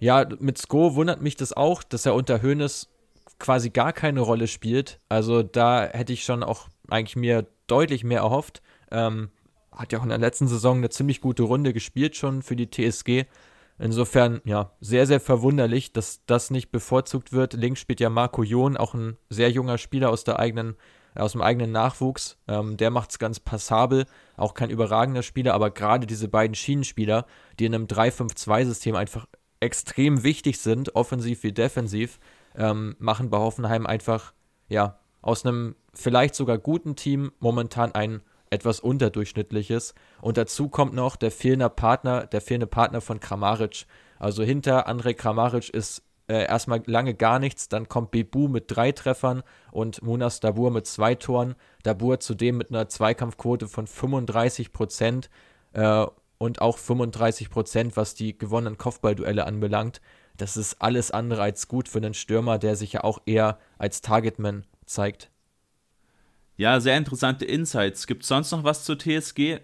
Ja, 0.00 0.26
mit 0.40 0.58
Sko 0.58 0.94
wundert 0.94 1.20
mich 1.20 1.36
das 1.36 1.52
auch, 1.52 1.82
dass 1.82 2.06
er 2.06 2.14
unter 2.14 2.42
Hoeneß 2.42 2.88
quasi 3.38 3.70
gar 3.70 3.92
keine 3.92 4.20
Rolle 4.20 4.48
spielt. 4.48 4.98
Also 5.08 5.42
da 5.42 5.84
hätte 5.84 6.12
ich 6.12 6.24
schon 6.24 6.42
auch 6.42 6.68
eigentlich 6.88 7.16
mir 7.16 7.46
deutlich 7.66 8.02
mehr 8.02 8.20
erhofft. 8.20 8.62
Ähm, 8.90 9.30
hat 9.72 9.92
ja 9.92 9.98
auch 9.98 10.02
in 10.02 10.08
der 10.08 10.18
letzten 10.18 10.48
Saison 10.48 10.78
eine 10.78 10.88
ziemlich 10.88 11.20
gute 11.20 11.42
Runde 11.42 11.72
gespielt 11.72 12.16
schon 12.16 12.42
für 12.42 12.56
die 12.56 12.70
TSG. 12.70 13.26
Insofern, 13.78 14.40
ja, 14.44 14.72
sehr, 14.80 15.06
sehr 15.06 15.20
verwunderlich, 15.20 15.92
dass 15.92 16.24
das 16.26 16.50
nicht 16.50 16.70
bevorzugt 16.70 17.32
wird. 17.32 17.54
Links 17.54 17.80
spielt 17.80 18.00
ja 18.00 18.10
Marco 18.10 18.42
John, 18.42 18.76
auch 18.76 18.94
ein 18.94 19.16
sehr 19.30 19.50
junger 19.50 19.78
Spieler 19.78 20.10
aus 20.10 20.24
der 20.24 20.38
eigenen, 20.38 20.76
aus 21.14 21.32
dem 21.32 21.40
eigenen 21.40 21.72
Nachwuchs. 21.72 22.36
Ähm, 22.46 22.76
der 22.76 22.90
macht 22.90 23.10
es 23.10 23.18
ganz 23.18 23.40
passabel, 23.40 24.04
auch 24.36 24.52
kein 24.52 24.68
überragender 24.68 25.22
Spieler, 25.22 25.54
aber 25.54 25.70
gerade 25.70 26.06
diese 26.06 26.28
beiden 26.28 26.54
Schienenspieler, 26.54 27.26
die 27.58 27.64
in 27.64 27.74
einem 27.74 27.86
3-5-2-System 27.86 28.96
einfach 28.96 29.26
extrem 29.60 30.22
wichtig 30.24 30.58
sind, 30.58 30.94
offensiv 30.94 31.42
wie 31.42 31.52
defensiv, 31.52 32.18
ähm, 32.56 32.96
machen 32.98 33.30
bei 33.30 33.38
Hoffenheim 33.38 33.86
einfach, 33.86 34.32
ja, 34.68 34.98
aus 35.22 35.44
einem 35.44 35.76
vielleicht 35.94 36.34
sogar 36.34 36.58
guten 36.58 36.96
Team 36.96 37.32
momentan 37.40 37.92
ein 37.92 38.22
etwas 38.50 38.80
unterdurchschnittliches. 38.80 39.94
Und 40.20 40.36
dazu 40.36 40.68
kommt 40.68 40.94
noch 40.94 41.16
der 41.16 41.30
fehlende 41.30 41.70
Partner, 41.70 42.26
der 42.26 42.40
fehlende 42.40 42.66
Partner 42.66 43.00
von 43.00 43.20
Kramaric. 43.20 43.86
Also 44.18 44.42
hinter 44.42 44.88
André 44.88 45.14
Kramaric 45.14 45.68
ist 45.68 46.02
äh, 46.26 46.46
erstmal 46.46 46.82
lange 46.86 47.14
gar 47.14 47.38
nichts. 47.38 47.68
Dann 47.68 47.88
kommt 47.88 48.10
Bebu 48.10 48.48
mit 48.48 48.64
drei 48.68 48.92
Treffern 48.92 49.42
und 49.70 50.02
Munas 50.02 50.40
Dabur 50.40 50.70
mit 50.70 50.86
zwei 50.86 51.14
Toren. 51.14 51.54
Dabur 51.84 52.20
zudem 52.20 52.56
mit 52.56 52.70
einer 52.70 52.88
Zweikampfquote 52.88 53.68
von 53.68 53.86
35 53.86 54.72
Prozent. 54.72 55.30
Äh, 55.72 56.06
und 56.40 56.62
auch 56.62 56.78
35 56.78 57.50
Prozent, 57.50 57.96
was 57.98 58.14
die 58.14 58.36
gewonnenen 58.36 58.78
Kopfballduelle 58.78 59.46
anbelangt. 59.46 60.00
Das 60.38 60.56
ist 60.56 60.80
alles 60.80 61.10
andere 61.10 61.42
als 61.42 61.68
gut 61.68 61.86
für 61.86 61.98
einen 61.98 62.14
Stürmer, 62.14 62.58
der 62.58 62.76
sich 62.76 62.94
ja 62.94 63.04
auch 63.04 63.20
eher 63.26 63.58
als 63.76 64.00
Targetman 64.00 64.64
zeigt. 64.86 65.30
Ja, 66.56 66.80
sehr 66.80 66.96
interessante 66.96 67.44
Insights. 67.44 68.06
Gibt 68.06 68.22
es 68.22 68.28
sonst 68.28 68.50
noch 68.52 68.64
was 68.64 68.84
zur 68.84 68.98
TSG? 68.98 69.58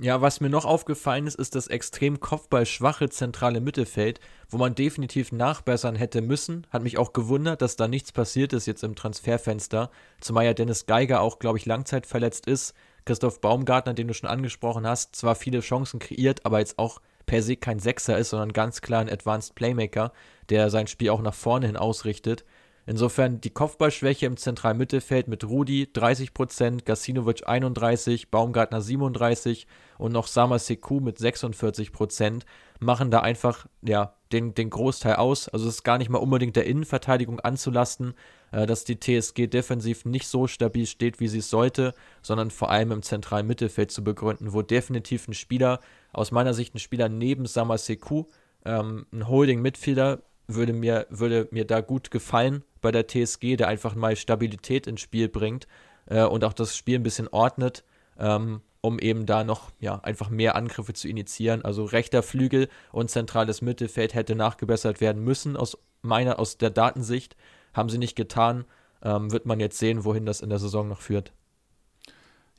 Ja, 0.00 0.20
was 0.20 0.40
mir 0.40 0.50
noch 0.50 0.64
aufgefallen 0.64 1.26
ist, 1.26 1.34
ist 1.34 1.56
das 1.56 1.66
extrem 1.66 2.20
kopfballschwache 2.20 3.10
zentrale 3.10 3.60
Mittelfeld, 3.60 4.20
wo 4.48 4.58
man 4.58 4.76
definitiv 4.76 5.32
nachbessern 5.32 5.96
hätte 5.96 6.22
müssen. 6.22 6.64
Hat 6.70 6.84
mich 6.84 6.96
auch 6.96 7.12
gewundert, 7.12 7.60
dass 7.60 7.74
da 7.76 7.88
nichts 7.88 8.12
passiert 8.12 8.52
ist 8.52 8.66
jetzt 8.66 8.84
im 8.84 8.94
Transferfenster. 8.94 9.90
Zumal 10.20 10.44
ja 10.44 10.54
Dennis 10.54 10.86
Geiger 10.86 11.20
auch, 11.20 11.40
glaube 11.40 11.58
ich, 11.58 11.66
langzeitverletzt 11.66 12.46
ist. 12.46 12.72
Christoph 13.04 13.40
Baumgartner, 13.40 13.94
den 13.94 14.08
du 14.08 14.14
schon 14.14 14.30
angesprochen 14.30 14.86
hast, 14.86 15.16
zwar 15.16 15.34
viele 15.34 15.60
Chancen 15.60 15.98
kreiert, 15.98 16.44
aber 16.46 16.58
jetzt 16.58 16.78
auch 16.78 17.00
per 17.26 17.42
se 17.42 17.56
kein 17.56 17.78
Sechser 17.78 18.18
ist, 18.18 18.30
sondern 18.30 18.52
ganz 18.52 18.80
klar 18.80 19.00
ein 19.00 19.10
Advanced 19.10 19.54
Playmaker, 19.54 20.12
der 20.48 20.70
sein 20.70 20.86
Spiel 20.86 21.10
auch 21.10 21.22
nach 21.22 21.34
vorne 21.34 21.66
hin 21.66 21.76
ausrichtet. 21.76 22.44
Insofern 22.84 23.40
die 23.40 23.50
Kopfballschwäche 23.50 24.26
im 24.26 24.36
zentralen 24.36 24.76
Mittelfeld 24.76 25.28
mit 25.28 25.44
Rudi 25.44 25.88
30%, 25.94 26.84
Gasinovic 26.84 27.46
31%, 27.46 28.26
Baumgartner 28.30 28.80
37% 28.80 29.66
und 29.98 30.12
noch 30.12 30.26
Sama 30.26 30.58
Sekou 30.58 30.98
mit 30.98 31.18
46% 31.18 32.42
machen 32.80 33.12
da 33.12 33.20
einfach 33.20 33.66
ja, 33.82 34.14
den, 34.32 34.54
den 34.54 34.70
Großteil 34.70 35.14
aus. 35.14 35.48
Also 35.48 35.68
es 35.68 35.76
ist 35.76 35.82
gar 35.84 35.98
nicht 35.98 36.10
mal 36.10 36.18
unbedingt 36.18 36.56
der 36.56 36.66
Innenverteidigung 36.66 37.38
anzulasten, 37.38 38.14
dass 38.52 38.84
die 38.84 39.00
TSG 39.00 39.46
defensiv 39.46 40.04
nicht 40.04 40.26
so 40.26 40.46
stabil 40.46 40.86
steht, 40.86 41.20
wie 41.20 41.28
sie 41.28 41.38
es 41.38 41.50
sollte, 41.50 41.94
sondern 42.20 42.50
vor 42.50 42.70
allem 42.70 42.92
im 42.92 43.02
zentralen 43.02 43.46
Mittelfeld 43.46 43.90
zu 43.90 44.04
begründen, 44.04 44.52
wo 44.52 44.62
definitiv 44.62 45.26
ein 45.26 45.34
Spieler, 45.34 45.80
aus 46.12 46.30
meiner 46.30 46.52
Sicht 46.54 46.74
ein 46.74 46.78
Spieler 46.78 47.08
neben 47.08 47.46
Sama 47.46 47.78
Sekou, 47.78 48.28
ähm, 48.64 49.06
ein 49.12 49.26
Holding-Midfielder, 49.26 50.22
würde 50.46 50.72
mir, 50.72 51.06
würde 51.10 51.48
mir 51.50 51.64
da 51.64 51.80
gut 51.80 52.10
gefallen 52.10 52.64
bei 52.80 52.90
der 52.90 53.06
TSG, 53.06 53.56
der 53.56 53.68
einfach 53.68 53.94
mal 53.94 54.16
Stabilität 54.16 54.86
ins 54.86 55.00
Spiel 55.00 55.28
bringt 55.28 55.66
äh, 56.06 56.24
und 56.24 56.44
auch 56.44 56.52
das 56.52 56.76
Spiel 56.76 56.98
ein 56.98 57.02
bisschen 57.02 57.28
ordnet, 57.28 57.84
ähm, 58.18 58.60
um 58.80 58.98
eben 58.98 59.26
da 59.26 59.44
noch 59.44 59.70
ja, 59.78 60.00
einfach 60.00 60.28
mehr 60.28 60.56
Angriffe 60.56 60.92
zu 60.92 61.08
initiieren. 61.08 61.64
Also 61.64 61.84
rechter 61.84 62.22
Flügel 62.22 62.68
und 62.90 63.10
zentrales 63.10 63.62
Mittelfeld 63.62 64.14
hätte 64.14 64.34
nachgebessert 64.34 65.00
werden 65.00 65.22
müssen 65.22 65.56
aus 65.56 65.78
meiner, 66.02 66.38
aus 66.38 66.58
der 66.58 66.70
Datensicht. 66.70 67.36
Haben 67.72 67.88
sie 67.88 67.98
nicht 67.98 68.16
getan. 68.16 68.64
Ähm, 69.02 69.32
wird 69.32 69.46
man 69.46 69.60
jetzt 69.60 69.78
sehen, 69.78 70.04
wohin 70.04 70.26
das 70.26 70.40
in 70.40 70.50
der 70.50 70.58
Saison 70.58 70.88
noch 70.88 71.00
führt. 71.00 71.32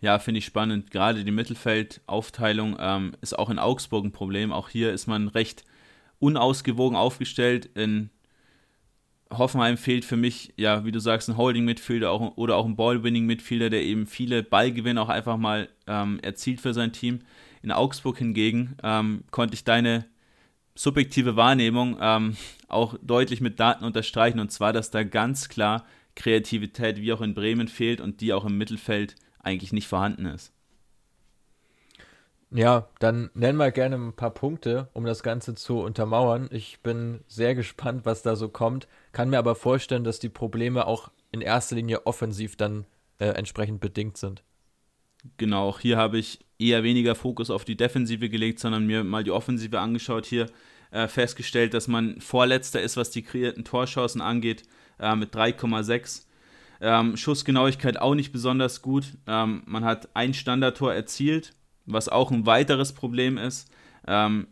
Ja, 0.01 0.19
finde 0.19 0.39
ich 0.39 0.45
spannend. 0.45 0.91
Gerade 0.91 1.23
die 1.23 1.31
Mittelfeldaufteilung 1.31 2.75
ähm, 2.77 3.13
ist 3.21 3.39
auch 3.39 3.49
in 3.49 3.59
Augsburg 3.59 4.03
ein 4.03 4.11
Problem. 4.11 4.51
Auch 4.51 4.67
hier 4.67 4.91
ist 4.91 5.07
man 5.07 5.29
recht 5.29 5.63
unausgewogen 6.19 6.97
aufgestellt. 6.97 7.69
In 7.73 8.09
Hoffenheim 9.31 9.77
fehlt 9.77 10.05
für 10.05 10.17
mich, 10.17 10.53
ja, 10.57 10.85
wie 10.85 10.91
du 10.91 10.99
sagst, 10.99 11.29
ein 11.29 11.37
Holding-Midfielder 11.37 12.37
oder 12.37 12.57
auch 12.57 12.65
ein 12.65 12.75
Ball-Winning-Midfielder, 12.75 13.69
der 13.69 13.83
eben 13.83 14.05
viele 14.05 14.43
Ballgewinne 14.43 15.01
auch 15.01 15.09
einfach 15.09 15.37
mal 15.37 15.69
ähm, 15.87 16.19
erzielt 16.21 16.59
für 16.59 16.73
sein 16.73 16.91
Team. 16.91 17.19
In 17.61 17.71
Augsburg 17.71 18.17
hingegen 18.17 18.75
ähm, 18.83 19.23
konnte 19.31 19.53
ich 19.53 19.63
deine 19.63 20.05
subjektive 20.75 21.35
Wahrnehmung 21.35 21.97
ähm, 21.99 22.37
auch 22.67 22.95
deutlich 23.01 23.41
mit 23.41 23.59
Daten 23.59 23.83
unterstreichen, 23.85 24.39
und 24.39 24.51
zwar, 24.51 24.73
dass 24.73 24.91
da 24.91 25.03
ganz 25.03 25.49
klar 25.49 25.85
Kreativität 26.15 26.97
wie 26.99 27.13
auch 27.13 27.21
in 27.21 27.33
Bremen 27.33 27.67
fehlt 27.67 28.01
und 28.01 28.21
die 28.21 28.33
auch 28.33 28.45
im 28.45 28.57
Mittelfeld 28.57 29.15
eigentlich 29.39 29.73
nicht 29.73 29.87
vorhanden 29.87 30.25
ist. 30.25 30.51
Ja, 32.51 32.87
dann 32.99 33.31
nennen 33.33 33.57
wir 33.57 33.71
gerne 33.71 33.95
ein 33.95 34.13
paar 34.13 34.29
Punkte, 34.29 34.87
um 34.93 35.05
das 35.05 35.23
Ganze 35.23 35.55
zu 35.55 35.79
untermauern. 35.79 36.49
Ich 36.51 36.81
bin 36.81 37.21
sehr 37.27 37.55
gespannt, 37.55 38.05
was 38.05 38.21
da 38.21 38.35
so 38.35 38.47
kommt, 38.47 38.87
kann 39.11 39.31
mir 39.31 39.39
aber 39.39 39.55
vorstellen, 39.55 40.03
dass 40.03 40.19
die 40.19 40.29
Probleme 40.29 40.85
auch 40.85 41.09
in 41.31 41.41
erster 41.41 41.75
Linie 41.75 42.05
offensiv 42.05 42.55
dann 42.55 42.85
äh, 43.17 43.29
entsprechend 43.29 43.81
bedingt 43.81 44.17
sind. 44.17 44.43
Genau, 45.37 45.67
auch 45.67 45.79
hier 45.79 45.97
habe 45.97 46.19
ich 46.19 46.42
eher 46.59 46.83
weniger 46.83 47.15
Fokus 47.15 47.49
auf 47.49 47.65
die 47.65 47.77
Defensive 47.77 48.29
gelegt, 48.29 48.59
sondern 48.59 48.85
mir 48.85 49.03
mal 49.03 49.23
die 49.23 49.31
Offensive 49.31 49.79
angeschaut. 49.79 50.25
Hier 50.25 50.47
äh, 50.91 51.07
festgestellt, 51.07 51.73
dass 51.73 51.87
man 51.87 52.21
Vorletzter 52.21 52.81
ist, 52.81 52.97
was 52.97 53.11
die 53.11 53.23
kreierten 53.23 53.63
Torschancen 53.63 54.21
angeht, 54.21 54.63
äh, 54.99 55.15
mit 55.15 55.35
3,6. 55.35 56.25
Ähm, 56.81 57.17
Schussgenauigkeit 57.17 57.99
auch 57.99 58.15
nicht 58.15 58.31
besonders 58.31 58.81
gut. 58.81 59.05
Ähm, 59.27 59.63
man 59.65 59.85
hat 59.85 60.09
ein 60.15 60.33
Standardtor 60.33 60.93
erzielt 60.93 61.53
was 61.85 62.09
auch 62.09 62.31
ein 62.31 62.45
weiteres 62.45 62.93
Problem 62.93 63.37
ist. 63.37 63.69
Ähm, 64.07 64.47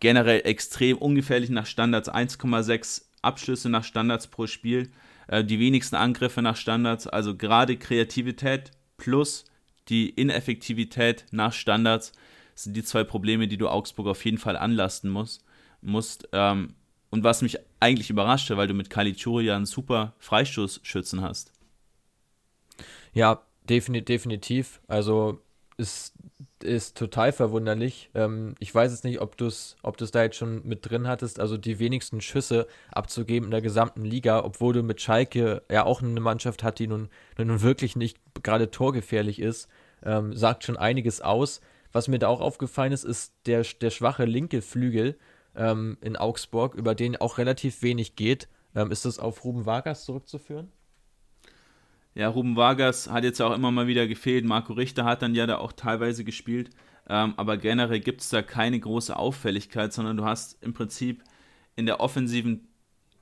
generell 0.00 0.42
extrem 0.44 0.98
ungefährlich 0.98 1.50
nach 1.50 1.66
Standards, 1.66 2.10
1,6 2.10 3.04
Abschlüsse 3.22 3.68
nach 3.68 3.84
Standards 3.84 4.26
pro 4.26 4.46
Spiel, 4.46 4.90
äh, 5.28 5.44
die 5.44 5.60
wenigsten 5.60 5.96
Angriffe 5.96 6.42
nach 6.42 6.56
Standards, 6.56 7.06
also 7.06 7.36
gerade 7.36 7.76
Kreativität 7.76 8.72
plus 8.96 9.44
die 9.88 10.10
Ineffektivität 10.10 11.26
nach 11.30 11.52
Standards 11.52 12.12
sind 12.54 12.76
die 12.76 12.84
zwei 12.84 13.04
Probleme, 13.04 13.48
die 13.48 13.56
du 13.56 13.68
Augsburg 13.68 14.06
auf 14.06 14.24
jeden 14.24 14.38
Fall 14.38 14.56
anlasten 14.56 15.10
musst. 15.10 15.44
musst 15.80 16.28
ähm, 16.32 16.74
und 17.10 17.24
was 17.24 17.42
mich 17.42 17.58
eigentlich 17.80 18.10
überraschte, 18.10 18.56
weil 18.56 18.68
du 18.68 18.74
mit 18.74 18.88
Kalichuri 18.88 19.44
ja 19.44 19.56
einen 19.56 19.66
super 19.66 20.14
Freistoßschützen 20.18 21.20
hast. 21.20 21.52
Ja, 23.12 23.42
definitiv. 23.68 24.80
Also 24.86 25.40
ist, 25.76 26.14
ist 26.62 26.96
total 26.96 27.32
verwunderlich. 27.32 28.10
Ähm, 28.14 28.54
ich 28.58 28.74
weiß 28.74 28.90
jetzt 28.92 29.04
nicht, 29.04 29.20
ob 29.20 29.36
du 29.36 29.46
es 29.46 29.76
ob 29.82 29.96
da 29.96 30.22
jetzt 30.22 30.36
schon 30.36 30.66
mit 30.66 30.88
drin 30.88 31.06
hattest, 31.06 31.40
also 31.40 31.56
die 31.56 31.78
wenigsten 31.78 32.20
Schüsse 32.20 32.66
abzugeben 32.90 33.46
in 33.46 33.50
der 33.50 33.62
gesamten 33.62 34.04
Liga, 34.04 34.44
obwohl 34.44 34.72
du 34.72 34.82
mit 34.82 35.00
Schalke 35.00 35.62
ja 35.70 35.84
auch 35.84 36.02
eine 36.02 36.20
Mannschaft 36.20 36.62
hat, 36.62 36.78
die 36.78 36.86
nun, 36.86 37.08
nun 37.38 37.62
wirklich 37.62 37.96
nicht 37.96 38.18
gerade 38.42 38.70
torgefährlich 38.70 39.38
ist, 39.38 39.68
ähm, 40.04 40.34
sagt 40.34 40.64
schon 40.64 40.76
einiges 40.76 41.20
aus. 41.20 41.60
Was 41.92 42.08
mir 42.08 42.18
da 42.18 42.28
auch 42.28 42.40
aufgefallen 42.40 42.92
ist, 42.92 43.04
ist 43.04 43.34
der, 43.46 43.62
der 43.80 43.90
schwache 43.90 44.24
linke 44.24 44.62
Flügel 44.62 45.18
ähm, 45.54 45.98
in 46.00 46.16
Augsburg, 46.16 46.74
über 46.74 46.94
den 46.94 47.16
auch 47.16 47.38
relativ 47.38 47.82
wenig 47.82 48.16
geht. 48.16 48.48
Ähm, 48.74 48.90
ist 48.90 49.04
das 49.04 49.18
auf 49.18 49.44
Ruben 49.44 49.66
Vargas 49.66 50.04
zurückzuführen? 50.04 50.72
Ja, 52.14 52.28
Ruben 52.28 52.56
Vargas 52.56 53.08
hat 53.08 53.24
jetzt 53.24 53.40
auch 53.40 53.54
immer 53.54 53.70
mal 53.70 53.86
wieder 53.86 54.06
gefehlt. 54.06 54.44
Marco 54.44 54.74
Richter 54.74 55.04
hat 55.04 55.22
dann 55.22 55.34
ja 55.34 55.46
da 55.46 55.58
auch 55.58 55.72
teilweise 55.72 56.24
gespielt. 56.24 56.70
Ähm, 57.08 57.34
aber 57.36 57.56
generell 57.56 58.00
gibt 58.00 58.20
es 58.20 58.28
da 58.28 58.42
keine 58.42 58.78
große 58.78 59.16
Auffälligkeit, 59.16 59.92
sondern 59.92 60.16
du 60.16 60.24
hast 60.24 60.62
im 60.62 60.74
Prinzip 60.74 61.24
in 61.74 61.86
der 61.86 62.00
offensiven 62.00 62.68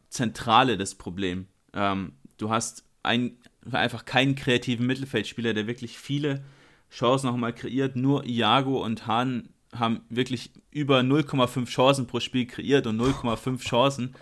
Zentrale 0.08 0.76
das 0.76 0.96
Problem. 0.96 1.46
Ähm, 1.72 2.12
du 2.36 2.50
hast 2.50 2.84
ein, 3.02 3.38
einfach 3.70 4.04
keinen 4.04 4.34
kreativen 4.34 4.86
Mittelfeldspieler, 4.86 5.54
der 5.54 5.66
wirklich 5.66 5.98
viele 5.98 6.42
Chancen 6.90 7.28
nochmal 7.28 7.54
kreiert. 7.54 7.94
Nur 7.96 8.26
Iago 8.26 8.84
und 8.84 9.06
Hahn 9.06 9.50
haben 9.72 10.00
wirklich 10.08 10.50
über 10.72 11.00
0,5 11.00 11.66
Chancen 11.66 12.06
pro 12.08 12.18
Spiel 12.18 12.46
kreiert 12.46 12.88
und 12.88 13.00
0,5 13.00 13.60
Chancen, 13.60 14.14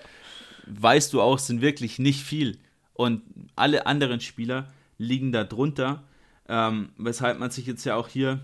weißt 0.66 1.14
du 1.14 1.23
auch, 1.23 1.39
sind 1.39 1.62
wirklich 1.62 1.99
nicht 1.99 2.23
viel 2.23 2.59
und 2.99 3.22
alle 3.55 3.86
anderen 3.86 4.18
Spieler 4.18 4.66
liegen 4.99 5.30
da 5.30 5.44
drunter, 5.44 6.03
ähm, 6.49 6.90
weshalb 6.99 7.38
man 7.38 7.53
sich 7.53 7.64
jetzt 7.64 7.84
ja 7.84 7.94
auch 7.94 8.09
hier 8.09 8.40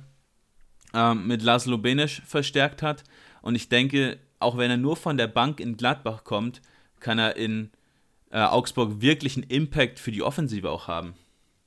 ähm, 0.94 1.26
mit 1.26 1.42
Laszlo 1.42 1.76
Benesch 1.76 2.22
verstärkt 2.24 2.80
hat. 2.80 3.02
Und 3.42 3.56
ich 3.56 3.68
denke, 3.68 4.16
auch 4.38 4.56
wenn 4.56 4.70
er 4.70 4.76
nur 4.76 4.96
von 4.96 5.16
der 5.16 5.26
Bank 5.26 5.58
in 5.58 5.76
Gladbach 5.76 6.22
kommt, 6.22 6.62
kann 7.00 7.18
er 7.18 7.34
in 7.34 7.72
äh, 8.30 8.38
Augsburg 8.38 9.00
wirklich 9.00 9.36
einen 9.36 9.50
Impact 9.50 9.98
für 9.98 10.12
die 10.12 10.22
Offensive 10.22 10.70
auch 10.70 10.86
haben. 10.86 11.14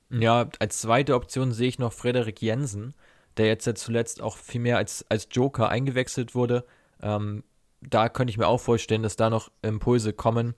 Ja, 0.09 0.49
als 0.59 0.79
zweite 0.79 1.15
Option 1.15 1.51
sehe 1.51 1.67
ich 1.67 1.79
noch 1.79 1.91
Frederik 1.91 2.41
Jensen, 2.41 2.93
der 3.35 3.47
jetzt 3.47 3.67
ja 3.67 3.75
zuletzt 3.75 4.21
auch 4.21 4.37
viel 4.37 4.61
mehr 4.61 4.77
als, 4.77 5.05
als 5.09 5.27
Joker 5.29 5.67
eingewechselt 5.67 6.35
wurde. 6.35 6.65
Ähm, 7.01 7.43
da 7.81 8.07
könnte 8.07 8.31
ich 8.31 8.37
mir 8.37 8.47
auch 8.47 8.61
vorstellen, 8.61 9.03
dass 9.03 9.17
da 9.17 9.29
noch 9.29 9.51
Impulse 9.61 10.13
kommen 10.13 10.55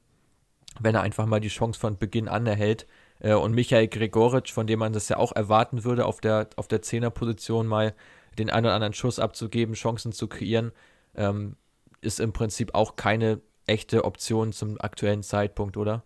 wenn 0.80 0.96
er 0.96 1.02
einfach 1.02 1.26
mal 1.26 1.40
die 1.40 1.50
Chance 1.50 1.80
von 1.80 1.98
Beginn 1.98 2.28
an 2.28 2.46
erhält. 2.46 2.88
Äh, 3.20 3.34
und 3.34 3.54
Michael 3.54 3.88
Gregoritsch, 3.88 4.52
von 4.52 4.68
dem 4.68 4.80
man 4.80 4.94
das 4.94 5.10
ja 5.10 5.18
auch 5.18 5.32
erwarten 5.32 5.84
würde, 5.84 6.06
auf 6.06 6.22
der, 6.22 6.50
auf 6.56 6.68
der 6.68 6.82
Zehnerposition 6.82 7.68
mal 7.68 7.94
den 8.38 8.50
einen 8.50 8.66
oder 8.66 8.76
anderen 8.76 8.94
Schuss 8.94 9.20
abzugeben, 9.20 9.76
Chancen 9.76 10.12
zu 10.12 10.28
kreieren, 10.28 10.72
ähm, 11.16 11.56
ist 12.02 12.20
im 12.20 12.32
Prinzip 12.32 12.74
auch 12.74 12.96
keine 12.96 13.42
echte 13.66 14.06
Option 14.06 14.54
zum 14.54 14.80
aktuellen 14.80 15.24
Zeitpunkt, 15.24 15.78
oder? 15.78 16.04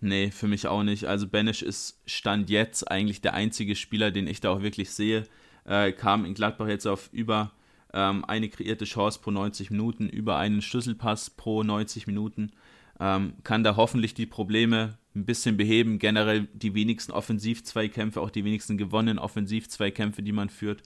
Nee, 0.00 0.30
für 0.30 0.46
mich 0.46 0.66
auch 0.68 0.82
nicht. 0.82 1.06
Also 1.06 1.26
Benisch 1.26 1.62
ist 1.62 2.00
Stand 2.06 2.50
jetzt 2.50 2.90
eigentlich 2.90 3.22
der 3.22 3.34
einzige 3.34 3.74
Spieler, 3.74 4.10
den 4.10 4.26
ich 4.26 4.40
da 4.40 4.50
auch 4.50 4.62
wirklich 4.62 4.90
sehe. 4.90 5.24
Äh, 5.64 5.92
kam 5.92 6.24
in 6.24 6.34
Gladbach 6.34 6.68
jetzt 6.68 6.86
auf 6.86 7.08
über 7.12 7.52
ähm, 7.92 8.24
eine 8.24 8.48
kreierte 8.48 8.84
Chance 8.84 9.20
pro 9.20 9.30
90 9.30 9.70
Minuten, 9.70 10.08
über 10.08 10.36
einen 10.36 10.62
Schlüsselpass 10.62 11.30
pro 11.30 11.62
90 11.62 12.06
Minuten 12.06 12.52
ähm, 13.00 13.34
kann 13.44 13.64
da 13.64 13.76
hoffentlich 13.76 14.14
die 14.14 14.26
Probleme 14.26 14.98
ein 15.14 15.24
bisschen 15.24 15.56
beheben. 15.56 15.98
Generell 15.98 16.48
die 16.52 16.74
wenigsten 16.74 17.12
Offensivzweikämpfe, 17.12 18.20
auch 18.20 18.30
die 18.30 18.44
wenigsten 18.44 18.78
gewonnenen 18.78 19.18
Offensivzweikämpfe, 19.18 20.22
die 20.22 20.32
man 20.32 20.48
führt. 20.48 20.82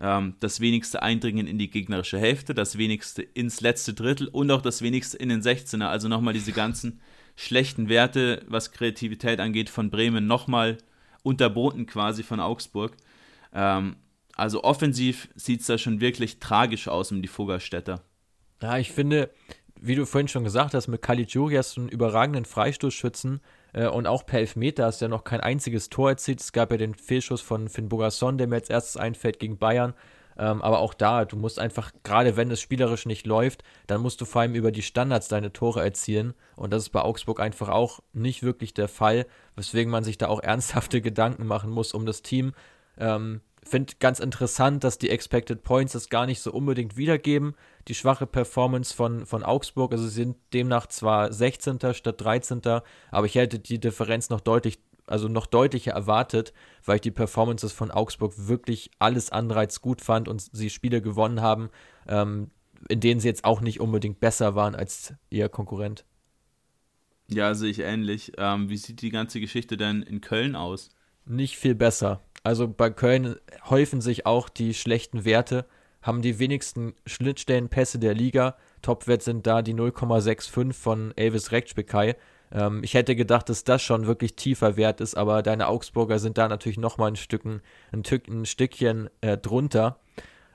Ähm, 0.00 0.34
das 0.40 0.60
wenigste 0.60 1.02
Eindringen 1.02 1.46
in 1.46 1.58
die 1.58 1.70
gegnerische 1.70 2.18
Hälfte, 2.18 2.54
das 2.54 2.78
wenigste 2.78 3.22
ins 3.22 3.60
letzte 3.60 3.94
Drittel 3.94 4.28
und 4.28 4.50
auch 4.50 4.62
das 4.62 4.82
wenigste 4.82 5.16
in 5.16 5.28
den 5.28 5.42
16er. 5.42 5.86
Also 5.86 6.08
nochmal 6.08 6.34
diese 6.34 6.52
ganzen 6.52 7.00
schlechten 7.36 7.88
Werte, 7.88 8.44
was 8.48 8.72
Kreativität 8.72 9.40
angeht, 9.40 9.70
von 9.70 9.90
Bremen 9.90 10.26
nochmal 10.26 10.78
unterboten 11.22 11.86
quasi 11.86 12.22
von 12.22 12.40
Augsburg. 12.40 12.96
Ähm, 13.52 13.96
also 14.34 14.64
offensiv 14.64 15.28
sieht 15.34 15.60
es 15.60 15.66
da 15.66 15.78
schon 15.78 16.00
wirklich 16.00 16.40
tragisch 16.40 16.88
aus 16.88 17.12
um 17.12 17.22
die 17.22 17.28
Fuggerstädter. 17.28 18.02
Ja, 18.62 18.78
ich 18.78 18.92
finde, 18.92 19.30
wie 19.82 19.96
du 19.96 20.06
vorhin 20.06 20.28
schon 20.28 20.44
gesagt 20.44 20.74
hast, 20.74 20.86
mit 20.86 21.02
Caligiuri 21.02 21.56
hast 21.56 21.76
du 21.76 21.82
einen 21.82 21.90
überragenden 21.90 22.44
Freistoßschützen 22.44 23.40
äh, 23.72 23.86
und 23.86 24.06
auch 24.06 24.24
per 24.24 24.38
Elfmeter 24.38 24.86
hast 24.86 25.00
du 25.00 25.06
ja 25.06 25.08
noch 25.08 25.24
kein 25.24 25.40
einziges 25.40 25.88
Tor 25.90 26.10
erzielt. 26.10 26.40
Es 26.40 26.52
gab 26.52 26.70
ja 26.70 26.76
den 26.76 26.94
Fehlschuss 26.94 27.40
von 27.40 27.68
Finn 27.68 27.88
Bogasson, 27.88 28.38
der 28.38 28.46
mir 28.46 28.56
als 28.56 28.70
erstes 28.70 28.96
einfällt 28.96 29.40
gegen 29.40 29.58
Bayern. 29.58 29.94
Ähm, 30.38 30.62
aber 30.62 30.78
auch 30.78 30.94
da, 30.94 31.24
du 31.24 31.36
musst 31.36 31.58
einfach, 31.58 31.92
gerade 32.04 32.36
wenn 32.36 32.50
es 32.50 32.60
spielerisch 32.60 33.06
nicht 33.06 33.26
läuft, 33.26 33.64
dann 33.86 34.00
musst 34.00 34.20
du 34.20 34.24
vor 34.24 34.42
allem 34.42 34.54
über 34.54 34.72
die 34.72 34.82
Standards 34.82 35.28
deine 35.28 35.52
Tore 35.52 35.82
erzielen. 35.82 36.34
Und 36.56 36.72
das 36.72 36.84
ist 36.84 36.90
bei 36.90 37.02
Augsburg 37.02 37.40
einfach 37.40 37.68
auch 37.68 38.00
nicht 38.12 38.42
wirklich 38.42 38.72
der 38.74 38.88
Fall, 38.88 39.26
weswegen 39.56 39.90
man 39.90 40.04
sich 40.04 40.16
da 40.16 40.28
auch 40.28 40.40
ernsthafte 40.42 41.00
Gedanken 41.00 41.46
machen 41.46 41.70
muss 41.70 41.92
um 41.92 42.06
das 42.06 42.22
Team. 42.22 42.54
Ähm, 42.98 43.40
Finde 43.64 43.94
ganz 44.00 44.18
interessant, 44.18 44.82
dass 44.82 44.98
die 44.98 45.10
Expected 45.10 45.62
Points 45.62 45.92
das 45.92 46.08
gar 46.08 46.26
nicht 46.26 46.40
so 46.40 46.52
unbedingt 46.52 46.96
wiedergeben. 46.96 47.54
Die 47.86 47.94
schwache 47.94 48.26
Performance 48.26 48.92
von, 48.92 49.24
von 49.24 49.44
Augsburg, 49.44 49.92
also 49.92 50.04
sie 50.04 50.14
sind 50.14 50.36
demnach 50.52 50.86
zwar 50.88 51.32
16. 51.32 51.78
statt 51.94 52.20
13., 52.20 52.60
aber 53.10 53.26
ich 53.26 53.36
hätte 53.36 53.60
die 53.60 53.78
Differenz 53.78 54.30
noch 54.30 54.40
deutlich, 54.40 54.80
also 55.06 55.28
noch 55.28 55.46
deutlicher 55.46 55.92
erwartet, 55.92 56.52
weil 56.84 56.96
ich 56.96 57.02
die 57.02 57.12
Performances 57.12 57.72
von 57.72 57.92
Augsburg 57.92 58.32
wirklich 58.36 58.90
alles 58.98 59.30
als 59.30 59.80
gut 59.80 60.00
fand 60.00 60.26
und 60.26 60.40
sie 60.40 60.70
Spiele 60.70 61.00
gewonnen 61.00 61.40
haben, 61.40 61.70
ähm, 62.08 62.50
in 62.88 62.98
denen 62.98 63.20
sie 63.20 63.28
jetzt 63.28 63.44
auch 63.44 63.60
nicht 63.60 63.80
unbedingt 63.80 64.18
besser 64.18 64.56
waren 64.56 64.74
als 64.74 65.14
ihr 65.30 65.48
Konkurrent. 65.48 66.04
Ja, 67.28 67.54
sehe 67.54 67.70
ich 67.70 67.78
ähnlich. 67.78 68.32
Ähm, 68.38 68.68
wie 68.68 68.76
sieht 68.76 69.02
die 69.02 69.10
ganze 69.10 69.38
Geschichte 69.38 69.76
denn 69.76 70.02
in 70.02 70.20
Köln 70.20 70.56
aus? 70.56 70.90
Nicht 71.24 71.56
viel 71.56 71.76
besser. 71.76 72.20
Also 72.42 72.68
bei 72.68 72.90
Köln 72.90 73.36
häufen 73.68 74.00
sich 74.00 74.26
auch 74.26 74.48
die 74.48 74.74
schlechten 74.74 75.24
Werte, 75.24 75.66
haben 76.02 76.22
die 76.22 76.38
wenigsten 76.38 76.94
Schnittstellenpässe 77.06 77.98
der 77.98 78.14
Liga. 78.14 78.56
Topwert 78.82 79.22
sind 79.22 79.46
da 79.46 79.62
die 79.62 79.74
0,65 79.74 80.72
von 80.72 81.12
Elvis 81.16 81.52
Rechtsbekai. 81.52 82.16
Ähm, 82.52 82.82
ich 82.82 82.94
hätte 82.94 83.14
gedacht, 83.16 83.48
dass 83.48 83.64
das 83.64 83.82
schon 83.82 84.06
wirklich 84.06 84.34
tiefer 84.34 84.76
Wert 84.76 85.00
ist, 85.00 85.16
aber 85.16 85.42
deine 85.42 85.68
Augsburger 85.68 86.18
sind 86.18 86.38
da 86.38 86.48
natürlich 86.48 86.78
nochmal 86.78 87.12
ein, 87.12 87.62
ein, 87.92 88.02
ein 88.28 88.44
Stückchen 88.46 89.08
äh, 89.20 89.38
drunter. 89.38 89.98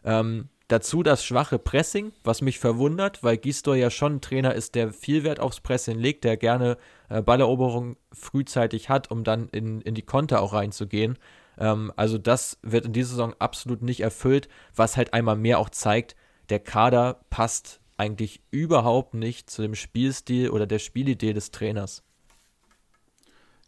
Ähm, 0.03 0.49
dazu 0.67 1.03
das 1.03 1.23
schwache 1.23 1.57
Pressing, 1.57 2.11
was 2.23 2.41
mich 2.41 2.59
verwundert, 2.59 3.23
weil 3.23 3.37
Gisdor 3.37 3.75
ja 3.75 3.89
schon 3.89 4.15
ein 4.15 4.21
Trainer 4.21 4.53
ist, 4.53 4.75
der 4.75 4.91
viel 4.91 5.23
Wert 5.23 5.39
aufs 5.39 5.61
Pressing 5.61 5.97
legt, 5.97 6.23
der 6.23 6.37
gerne 6.37 6.77
äh, 7.09 7.21
Balleroberung 7.21 7.95
frühzeitig 8.11 8.89
hat, 8.89 9.09
um 9.09 9.23
dann 9.23 9.49
in, 9.49 9.81
in 9.81 9.95
die 9.95 10.01
Konter 10.01 10.41
auch 10.41 10.53
reinzugehen. 10.53 11.17
Ähm, 11.57 11.91
also 11.95 12.17
das 12.17 12.57
wird 12.61 12.85
in 12.85 12.93
dieser 12.93 13.09
Saison 13.09 13.35
absolut 13.39 13.81
nicht 13.81 14.01
erfüllt, 14.01 14.47
was 14.75 14.97
halt 14.97 15.13
einmal 15.13 15.35
mehr 15.35 15.59
auch 15.59 15.69
zeigt, 15.69 16.15
der 16.49 16.59
Kader 16.59 17.21
passt 17.29 17.81
eigentlich 17.97 18.41
überhaupt 18.51 19.13
nicht 19.13 19.49
zu 19.49 19.61
dem 19.61 19.75
Spielstil 19.75 20.49
oder 20.49 20.67
der 20.67 20.79
Spielidee 20.79 21.33
des 21.33 21.51
Trainers. 21.51 22.03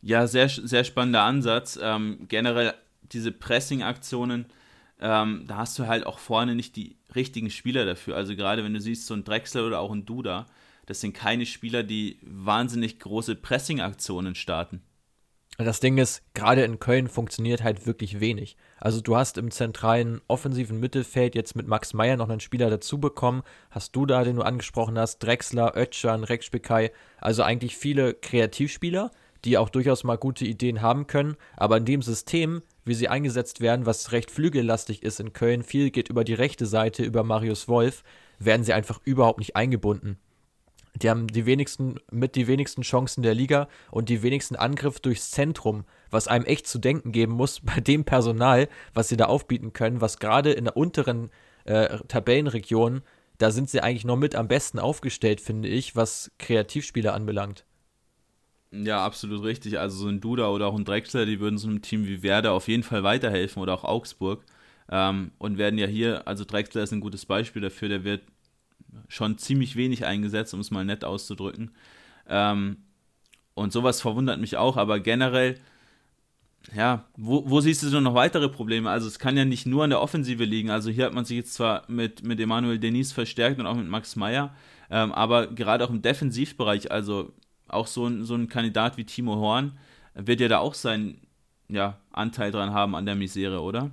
Ja, 0.01 0.27
sehr, 0.27 0.47
sehr 0.47 0.83
spannender 0.83 1.23
Ansatz. 1.23 1.77
Ähm, 1.81 2.25
generell 2.29 2.73
diese 3.11 3.31
Pressing-Aktionen, 3.31 4.45
ähm, 5.01 5.45
da 5.47 5.57
hast 5.57 5.77
du 5.79 5.87
halt 5.87 6.05
auch 6.05 6.19
vorne 6.19 6.55
nicht 6.55 6.75
die 6.75 6.95
richtigen 7.15 7.49
Spieler 7.49 7.85
dafür. 7.85 8.15
Also 8.15 8.35
gerade 8.35 8.63
wenn 8.63 8.73
du 8.73 8.79
siehst, 8.79 9.07
so 9.07 9.13
ein 9.13 9.23
Drechsler 9.23 9.65
oder 9.65 9.79
auch 9.79 9.91
ein 9.91 10.05
Duda, 10.05 10.45
das 10.85 11.01
sind 11.01 11.13
keine 11.13 11.45
Spieler, 11.45 11.83
die 11.83 12.19
wahnsinnig 12.21 12.99
große 12.99 13.35
Pressing-Aktionen 13.35 14.35
starten. 14.35 14.81
Das 15.65 15.81
Ding 15.81 15.97
ist, 15.97 16.23
gerade 16.33 16.63
in 16.63 16.79
Köln 16.79 17.09
funktioniert 17.09 17.63
halt 17.63 17.85
wirklich 17.85 18.21
wenig. 18.21 18.55
Also 18.77 19.01
du 19.01 19.17
hast 19.17 19.37
im 19.37 19.51
zentralen 19.51 20.21
offensiven 20.29 20.79
Mittelfeld 20.79 21.35
jetzt 21.35 21.53
mit 21.53 21.67
Max 21.67 21.93
Meyer 21.93 22.15
noch 22.15 22.29
einen 22.29 22.39
Spieler 22.39 22.69
dazu 22.69 22.97
bekommen. 22.97 23.43
Hast 23.69 23.93
du 23.93 24.05
da, 24.05 24.23
den 24.23 24.37
du 24.37 24.41
angesprochen 24.41 24.97
hast, 24.97 25.19
Drexler, 25.19 25.75
Ötschan, 25.75 26.23
Rekspekay, 26.23 26.91
also 27.19 27.43
eigentlich 27.43 27.75
viele 27.75 28.13
Kreativspieler, 28.13 29.11
die 29.43 29.57
auch 29.57 29.67
durchaus 29.67 30.05
mal 30.05 30.17
gute 30.17 30.45
Ideen 30.45 30.81
haben 30.81 31.07
können. 31.07 31.35
Aber 31.57 31.75
in 31.75 31.85
dem 31.85 32.01
System, 32.03 32.61
wie 32.85 32.93
sie 32.93 33.09
eingesetzt 33.09 33.59
werden, 33.59 33.85
was 33.85 34.13
recht 34.13 34.31
flügellastig 34.31 35.03
ist 35.03 35.19
in 35.19 35.33
Köln, 35.33 35.63
viel 35.63 35.91
geht 35.91 36.09
über 36.09 36.23
die 36.23 36.35
rechte 36.35 36.67
Seite, 36.67 37.03
über 37.03 37.23
Marius 37.23 37.67
Wolf, 37.67 38.03
werden 38.39 38.63
sie 38.63 38.71
einfach 38.71 39.01
überhaupt 39.03 39.39
nicht 39.39 39.57
eingebunden. 39.57 40.19
Die 41.01 41.09
haben 41.09 41.27
die 41.27 41.45
wenigsten, 41.45 41.95
mit 42.11 42.35
die 42.35 42.47
wenigsten 42.47 42.81
Chancen 42.81 43.21
der 43.21 43.33
Liga 43.33 43.67
und 43.91 44.09
die 44.09 44.21
wenigsten 44.21 44.55
Angriff 44.55 44.99
durchs 44.99 45.31
Zentrum, 45.31 45.85
was 46.09 46.27
einem 46.27 46.45
echt 46.45 46.67
zu 46.67 46.79
denken 46.79 47.11
geben 47.11 47.33
muss 47.33 47.59
bei 47.63 47.79
dem 47.79 48.05
Personal, 48.05 48.67
was 48.93 49.09
sie 49.09 49.17
da 49.17 49.25
aufbieten 49.25 49.73
können, 49.73 50.01
was 50.01 50.19
gerade 50.19 50.51
in 50.51 50.65
der 50.65 50.77
unteren 50.77 51.29
äh, 51.65 51.99
Tabellenregion, 52.07 53.01
da 53.37 53.51
sind 53.51 53.69
sie 53.69 53.81
eigentlich 53.81 54.05
noch 54.05 54.17
mit 54.17 54.35
am 54.35 54.47
besten 54.47 54.79
aufgestellt, 54.79 55.39
finde 55.39 55.69
ich, 55.69 55.95
was 55.95 56.31
Kreativspieler 56.39 57.13
anbelangt. 57.13 57.65
Ja, 58.71 59.03
absolut 59.03 59.43
richtig. 59.43 59.79
Also 59.79 59.97
so 59.97 60.07
ein 60.07 60.19
Duda 60.19 60.49
oder 60.49 60.67
auch 60.67 60.75
ein 60.75 60.85
Drexler, 60.85 61.25
die 61.25 61.39
würden 61.39 61.57
so 61.57 61.67
einem 61.67 61.81
Team 61.81 62.05
wie 62.05 62.21
Werder 62.21 62.51
auf 62.51 62.67
jeden 62.67 62.83
Fall 62.83 63.03
weiterhelfen 63.03 63.61
oder 63.61 63.73
auch 63.73 63.83
Augsburg. 63.83 64.43
Ähm, 64.91 65.31
und 65.37 65.57
werden 65.57 65.79
ja 65.79 65.87
hier, 65.87 66.27
also 66.27 66.43
Drexler 66.45 66.83
ist 66.83 66.91
ein 66.91 66.99
gutes 66.99 67.25
Beispiel 67.25 67.61
dafür, 67.61 67.89
der 67.89 68.03
wird 68.03 68.23
schon 69.07 69.37
ziemlich 69.37 69.75
wenig 69.75 70.05
eingesetzt, 70.05 70.53
um 70.53 70.59
es 70.59 70.71
mal 70.71 70.85
nett 70.85 71.03
auszudrücken. 71.03 71.71
Ähm, 72.27 72.77
und 73.53 73.73
sowas 73.73 74.01
verwundert 74.01 74.39
mich 74.39 74.57
auch, 74.57 74.77
aber 74.77 74.99
generell, 74.99 75.59
ja, 76.73 77.05
wo, 77.17 77.49
wo 77.49 77.61
siehst 77.61 77.83
du 77.83 77.89
denn 77.89 78.03
noch 78.03 78.13
weitere 78.13 78.49
Probleme? 78.49 78.89
Also 78.89 79.07
es 79.07 79.19
kann 79.19 79.37
ja 79.37 79.45
nicht 79.45 79.65
nur 79.65 79.83
an 79.83 79.89
der 79.89 80.01
Offensive 80.01 80.43
liegen. 80.43 80.69
Also 80.69 80.89
hier 80.89 81.05
hat 81.05 81.13
man 81.13 81.25
sich 81.25 81.37
jetzt 81.37 81.53
zwar 81.53 81.83
mit, 81.87 82.23
mit 82.23 82.39
Emmanuel 82.39 82.79
Denis 82.79 83.11
verstärkt 83.11 83.59
und 83.59 83.65
auch 83.65 83.75
mit 83.75 83.87
Max 83.87 84.15
Meyer, 84.15 84.55
ähm, 84.89 85.11
aber 85.11 85.47
gerade 85.47 85.85
auch 85.85 85.89
im 85.89 86.01
Defensivbereich, 86.01 86.91
also 86.91 87.33
auch 87.67 87.87
so 87.87 88.07
ein, 88.07 88.23
so 88.23 88.35
ein 88.35 88.47
Kandidat 88.47 88.97
wie 88.97 89.05
Timo 89.05 89.35
Horn, 89.35 89.77
wird 90.15 90.41
ja 90.41 90.47
da 90.47 90.59
auch 90.59 90.73
seinen 90.73 91.21
ja, 91.67 91.97
Anteil 92.11 92.51
dran 92.51 92.73
haben 92.73 92.95
an 92.95 93.05
der 93.05 93.15
Misere, 93.15 93.61
oder? 93.61 93.91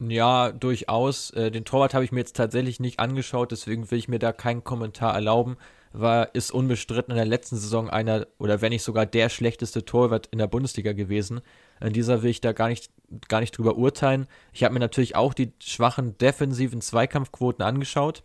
Ja, 0.00 0.50
durchaus. 0.52 1.30
Äh, 1.30 1.50
den 1.50 1.64
Torwart 1.64 1.94
habe 1.94 2.04
ich 2.04 2.12
mir 2.12 2.20
jetzt 2.20 2.36
tatsächlich 2.36 2.80
nicht 2.80 2.98
angeschaut, 2.98 3.52
deswegen 3.52 3.90
will 3.90 3.98
ich 3.98 4.08
mir 4.08 4.18
da 4.18 4.32
keinen 4.32 4.64
Kommentar 4.64 5.14
erlauben. 5.14 5.56
War, 5.92 6.34
ist 6.34 6.50
unbestritten 6.50 7.12
in 7.12 7.16
der 7.16 7.24
letzten 7.24 7.56
Saison 7.56 7.88
einer 7.88 8.26
oder 8.38 8.60
wenn 8.60 8.70
nicht 8.70 8.82
sogar 8.82 9.06
der 9.06 9.28
schlechteste 9.28 9.84
Torwart 9.84 10.26
in 10.32 10.38
der 10.38 10.48
Bundesliga 10.48 10.92
gewesen. 10.92 11.40
In 11.80 11.92
dieser 11.92 12.22
will 12.22 12.30
ich 12.30 12.40
da 12.40 12.52
gar 12.52 12.68
nicht, 12.68 12.90
gar 13.28 13.38
nicht 13.40 13.56
drüber 13.56 13.76
urteilen. 13.76 14.26
Ich 14.52 14.64
habe 14.64 14.74
mir 14.74 14.80
natürlich 14.80 15.14
auch 15.14 15.34
die 15.34 15.52
schwachen 15.60 16.18
defensiven 16.18 16.80
Zweikampfquoten 16.80 17.64
angeschaut, 17.64 18.24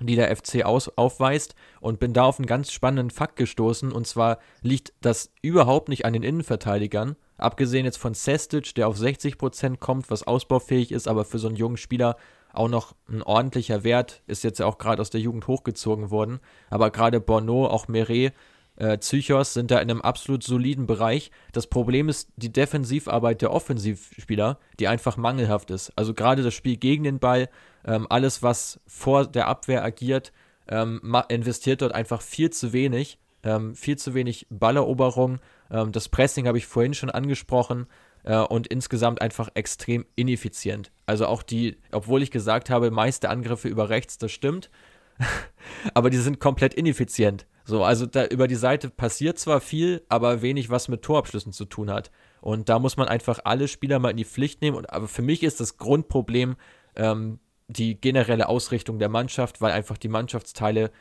die 0.00 0.16
der 0.16 0.34
FC 0.34 0.64
aus, 0.64 0.88
aufweist 0.96 1.54
und 1.80 2.00
bin 2.00 2.12
da 2.12 2.24
auf 2.24 2.38
einen 2.38 2.46
ganz 2.46 2.72
spannenden 2.72 3.10
Fakt 3.10 3.36
gestoßen. 3.36 3.92
Und 3.92 4.06
zwar 4.06 4.38
liegt 4.62 4.92
das 5.00 5.32
überhaupt 5.42 5.88
nicht 5.88 6.04
an 6.04 6.12
den 6.12 6.22
Innenverteidigern, 6.22 7.16
Abgesehen 7.38 7.84
jetzt 7.84 7.98
von 7.98 8.14
Sestic, 8.14 8.74
der 8.74 8.88
auf 8.88 8.96
60% 8.96 9.76
kommt, 9.76 10.10
was 10.10 10.22
ausbaufähig 10.22 10.90
ist, 10.90 11.06
aber 11.06 11.24
für 11.24 11.38
so 11.38 11.48
einen 11.48 11.56
jungen 11.56 11.76
Spieler 11.76 12.16
auch 12.52 12.68
noch 12.68 12.94
ein 13.08 13.22
ordentlicher 13.22 13.84
Wert, 13.84 14.22
ist 14.26 14.42
jetzt 14.42 14.58
ja 14.58 14.66
auch 14.66 14.78
gerade 14.78 15.02
aus 15.02 15.10
der 15.10 15.20
Jugend 15.20 15.46
hochgezogen 15.46 16.10
worden. 16.10 16.40
Aber 16.70 16.90
gerade 16.90 17.20
Bono, 17.20 17.66
auch 17.66 17.88
Meret, 17.88 18.32
äh, 18.76 18.98
Psychos 18.98 19.54
sind 19.54 19.70
da 19.70 19.78
in 19.78 19.90
einem 19.90 20.02
absolut 20.02 20.42
soliden 20.42 20.86
Bereich. 20.86 21.30
Das 21.52 21.66
Problem 21.66 22.08
ist 22.08 22.30
die 22.36 22.52
Defensivarbeit 22.52 23.42
der 23.42 23.52
Offensivspieler, 23.52 24.58
die 24.78 24.88
einfach 24.88 25.16
mangelhaft 25.16 25.70
ist. 25.70 25.92
Also 25.96 26.14
gerade 26.14 26.42
das 26.42 26.54
Spiel 26.54 26.76
gegen 26.76 27.04
den 27.04 27.18
Ball, 27.18 27.48
ähm, 27.84 28.06
alles, 28.10 28.42
was 28.42 28.80
vor 28.86 29.26
der 29.26 29.48
Abwehr 29.48 29.84
agiert, 29.84 30.32
ähm, 30.68 31.00
investiert 31.28 31.82
dort 31.82 31.94
einfach 31.94 32.20
viel 32.20 32.50
zu 32.50 32.72
wenig. 32.72 33.18
Ähm, 33.42 33.74
viel 33.76 33.96
zu 33.96 34.14
wenig 34.14 34.46
Balleroberung 34.50 35.38
ähm, 35.70 35.92
das 35.92 36.08
Pressing 36.08 36.46
habe 36.46 36.58
ich 36.58 36.66
vorhin 36.66 36.94
schon 36.94 37.10
angesprochen 37.10 37.86
äh, 38.24 38.38
und 38.38 38.66
insgesamt 38.66 39.20
einfach 39.20 39.50
extrem 39.54 40.06
ineffizient. 40.14 40.92
Also 41.06 41.26
auch 41.26 41.42
die, 41.42 41.78
obwohl 41.92 42.22
ich 42.22 42.30
gesagt 42.30 42.70
habe, 42.70 42.90
meiste 42.90 43.28
Angriffe 43.28 43.68
über 43.68 43.88
rechts, 43.88 44.18
das 44.18 44.32
stimmt, 44.32 44.70
aber 45.94 46.10
die 46.10 46.18
sind 46.18 46.40
komplett 46.40 46.74
ineffizient. 46.74 47.46
So, 47.66 47.84
also 47.84 48.06
da 48.06 48.26
über 48.26 48.46
die 48.46 48.54
Seite 48.54 48.88
passiert 48.88 49.38
zwar 49.38 49.60
viel, 49.60 50.02
aber 50.08 50.40
wenig, 50.40 50.70
was 50.70 50.88
mit 50.88 51.02
Torabschlüssen 51.02 51.52
zu 51.52 51.64
tun 51.64 51.90
hat. 51.90 52.10
Und 52.40 52.68
da 52.68 52.78
muss 52.78 52.96
man 52.96 53.08
einfach 53.08 53.40
alle 53.44 53.68
Spieler 53.68 53.98
mal 53.98 54.10
in 54.10 54.16
die 54.16 54.24
Pflicht 54.24 54.62
nehmen. 54.62 54.76
Und, 54.76 54.90
aber 54.90 55.08
für 55.08 55.22
mich 55.22 55.42
ist 55.42 55.60
das 55.60 55.76
Grundproblem 55.76 56.56
ähm, 56.94 57.40
die 57.66 58.00
generelle 58.00 58.48
Ausrichtung 58.48 58.98
der 58.98 59.08
Mannschaft, 59.08 59.60
weil 59.60 59.72
einfach 59.72 59.98
die 59.98 60.08
Mannschaftsteile 60.08 60.92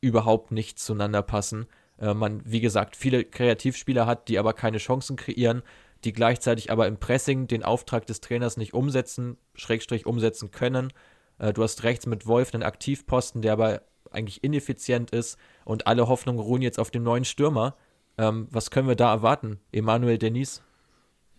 überhaupt 0.00 0.50
nicht 0.50 0.78
zueinander 0.78 1.22
passen 1.22 1.66
äh, 2.00 2.14
man, 2.14 2.42
wie 2.44 2.60
gesagt, 2.60 2.96
viele 2.96 3.24
Kreativspieler 3.24 4.06
hat, 4.06 4.28
die 4.28 4.38
aber 4.38 4.54
keine 4.54 4.78
Chancen 4.78 5.16
kreieren, 5.16 5.62
die 6.04 6.12
gleichzeitig 6.12 6.72
aber 6.72 6.86
im 6.86 6.98
Pressing 6.98 7.46
den 7.46 7.62
Auftrag 7.62 8.06
des 8.06 8.20
Trainers 8.20 8.56
nicht 8.56 8.72
umsetzen, 8.74 9.36
Schrägstrich 9.54 10.06
umsetzen 10.06 10.50
können. 10.50 10.92
Äh, 11.38 11.52
du 11.52 11.62
hast 11.62 11.82
rechts 11.84 12.06
mit 12.06 12.26
Wolf 12.26 12.54
einen 12.54 12.62
Aktivposten, 12.62 13.42
der 13.42 13.52
aber 13.52 13.82
eigentlich 14.10 14.42
ineffizient 14.42 15.10
ist 15.10 15.38
und 15.70 15.86
alle 15.86 16.08
Hoffnungen 16.08 16.40
ruhen 16.40 16.62
jetzt 16.62 16.80
auf 16.80 16.90
dem 16.90 17.04
neuen 17.04 17.24
Stürmer. 17.24 17.76
Ähm, 18.18 18.48
was 18.50 18.72
können 18.72 18.88
wir 18.88 18.96
da 18.96 19.12
erwarten? 19.12 19.60
Emanuel 19.70 20.18
Denis? 20.18 20.62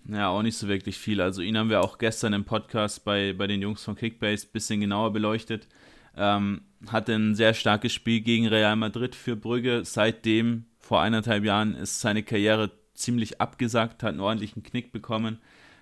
Ja, 0.08 0.30
auch 0.30 0.42
nicht 0.42 0.58
so 0.58 0.70
wirklich 0.70 0.98
viel. 0.98 1.20
Also 1.20 1.42
ihn 1.42 1.58
haben 1.58 1.70
wir 1.70 1.82
auch 1.82 1.98
gestern 1.98 2.32
im 2.32 2.46
Podcast 2.46 3.04
bei, 3.04 3.34
bei 3.34 3.46
den 3.48 3.62
Jungs 3.62 3.84
von 3.84 3.96
Kickbase 3.96 4.48
ein 4.48 4.52
bisschen 4.54 4.80
genauer 4.80 5.12
beleuchtet. 5.12 5.68
Ähm, 6.16 6.62
hatte 6.88 7.14
ein 7.14 7.36
sehr 7.36 7.54
starkes 7.54 7.92
Spiel 7.92 8.22
gegen 8.22 8.48
Real 8.48 8.78
Madrid 8.78 9.16
für 9.16 9.36
Brügge. 9.36 9.82
Seitdem, 9.84 10.64
vor 10.80 11.02
eineinhalb 11.02 11.44
Jahren, 11.44 11.76
ist 11.76 12.00
seine 12.00 12.24
Karriere 12.24 12.72
ziemlich 12.94 13.42
abgesackt, 13.42 14.02
hat 14.02 14.12
einen 14.12 14.22
ordentlichen 14.22 14.64
Knick 14.64 14.94
bekommen. 14.94 15.40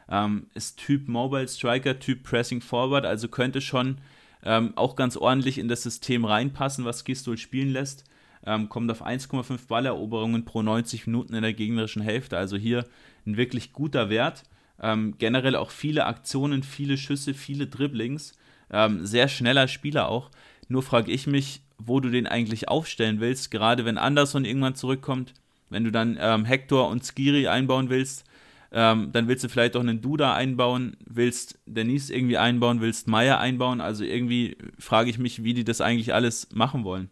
Ähm, 0.09 0.47
ist 0.55 0.79
Typ 0.79 1.07
Mobile 1.07 1.47
Striker, 1.47 1.99
Typ 1.99 2.23
Pressing 2.23 2.61
Forward, 2.61 3.05
also 3.05 3.27
könnte 3.27 3.61
schon 3.61 3.99
ähm, 4.43 4.73
auch 4.75 4.95
ganz 4.95 5.17
ordentlich 5.17 5.59
in 5.59 5.67
das 5.67 5.83
System 5.83 6.25
reinpassen, 6.25 6.83
was 6.83 7.03
Gistol 7.03 7.37
spielen 7.37 7.69
lässt. 7.69 8.08
Ähm, 8.45 8.69
kommt 8.69 8.89
auf 8.91 9.05
1,5 9.05 9.67
Balleroberungen 9.67 10.45
pro 10.45 10.61
90 10.61 11.07
Minuten 11.07 11.33
in 11.33 11.41
der 11.41 11.53
gegnerischen 11.53 12.01
Hälfte, 12.01 12.37
also 12.37 12.57
hier 12.57 12.85
ein 13.25 13.37
wirklich 13.37 13.73
guter 13.73 14.09
Wert. 14.09 14.43
Ähm, 14.81 15.15
generell 15.17 15.55
auch 15.55 15.71
viele 15.71 16.05
Aktionen, 16.05 16.63
viele 16.63 16.97
Schüsse, 16.97 17.33
viele 17.33 17.67
Dribblings. 17.67 18.33
Ähm, 18.71 19.05
sehr 19.05 19.27
schneller 19.27 19.67
Spieler 19.67 20.07
auch. 20.07 20.29
Nur 20.67 20.83
frage 20.83 21.11
ich 21.11 21.27
mich, 21.27 21.61
wo 21.77 21.99
du 21.99 22.09
den 22.09 22.27
eigentlich 22.27 22.67
aufstellen 22.69 23.19
willst, 23.19 23.51
gerade 23.51 23.85
wenn 23.85 23.97
Anderson 23.97 24.45
irgendwann 24.45 24.75
zurückkommt. 24.75 25.33
Wenn 25.69 25.83
du 25.83 25.91
dann 25.91 26.17
ähm, 26.19 26.45
Hector 26.45 26.89
und 26.89 27.03
Skiri 27.03 27.47
einbauen 27.47 27.89
willst, 27.89 28.25
ähm, 28.71 29.11
dann 29.11 29.27
willst 29.27 29.43
du 29.43 29.49
vielleicht 29.49 29.75
auch 29.75 29.81
einen 29.81 30.01
Duda 30.01 30.33
einbauen, 30.33 30.97
willst 31.05 31.59
Denise 31.65 32.13
irgendwie 32.13 32.37
einbauen, 32.37 32.81
willst 32.81 33.07
Meier 33.07 33.39
einbauen. 33.39 33.81
Also 33.81 34.03
irgendwie 34.03 34.57
frage 34.77 35.09
ich 35.09 35.17
mich, 35.17 35.43
wie 35.43 35.53
die 35.53 35.63
das 35.63 35.81
eigentlich 35.81 36.13
alles 36.13 36.49
machen 36.53 36.83
wollen. 36.83 37.09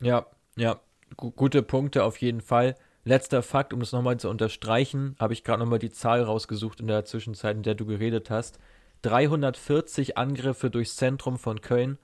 Ja, 0.00 0.26
ja, 0.56 0.80
G 1.16 1.30
gute 1.34 1.62
Punkte 1.62 2.04
auf 2.04 2.18
jeden 2.18 2.40
Fall. 2.40 2.76
Letzter 3.04 3.42
Fakt, 3.42 3.72
um 3.72 3.80
es 3.80 3.92
nochmal 3.92 4.18
zu 4.18 4.28
unterstreichen, 4.28 5.16
habe 5.18 5.32
ich 5.32 5.44
gerade 5.44 5.60
nochmal 5.60 5.78
die 5.78 5.90
Zahl 5.90 6.22
rausgesucht 6.22 6.80
in 6.80 6.88
der 6.88 7.04
Zwischenzeit, 7.04 7.56
in 7.56 7.62
der 7.62 7.74
du 7.74 7.86
geredet 7.86 8.30
hast. 8.30 8.58
340 9.02 10.18
Angriffe 10.18 10.70
durchs 10.70 10.96
Zentrum 10.96 11.38
von 11.38 11.60
Köln. 11.60 11.98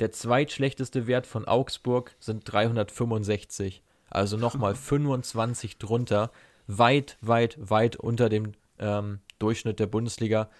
Der 0.00 0.10
zweitschlechteste 0.10 1.06
Wert 1.06 1.26
von 1.26 1.46
Augsburg 1.46 2.16
sind 2.18 2.42
365. 2.50 3.82
Also 4.10 4.36
nochmal 4.36 4.74
25 4.74 5.78
drunter 5.78 6.30
weit, 6.66 7.18
weit, 7.20 7.56
weit 7.60 7.96
unter 7.96 8.28
dem 8.28 8.52
ähm, 8.78 9.20
Durchschnitt 9.38 9.80
der 9.80 9.86
Bundesliga. 9.86 10.50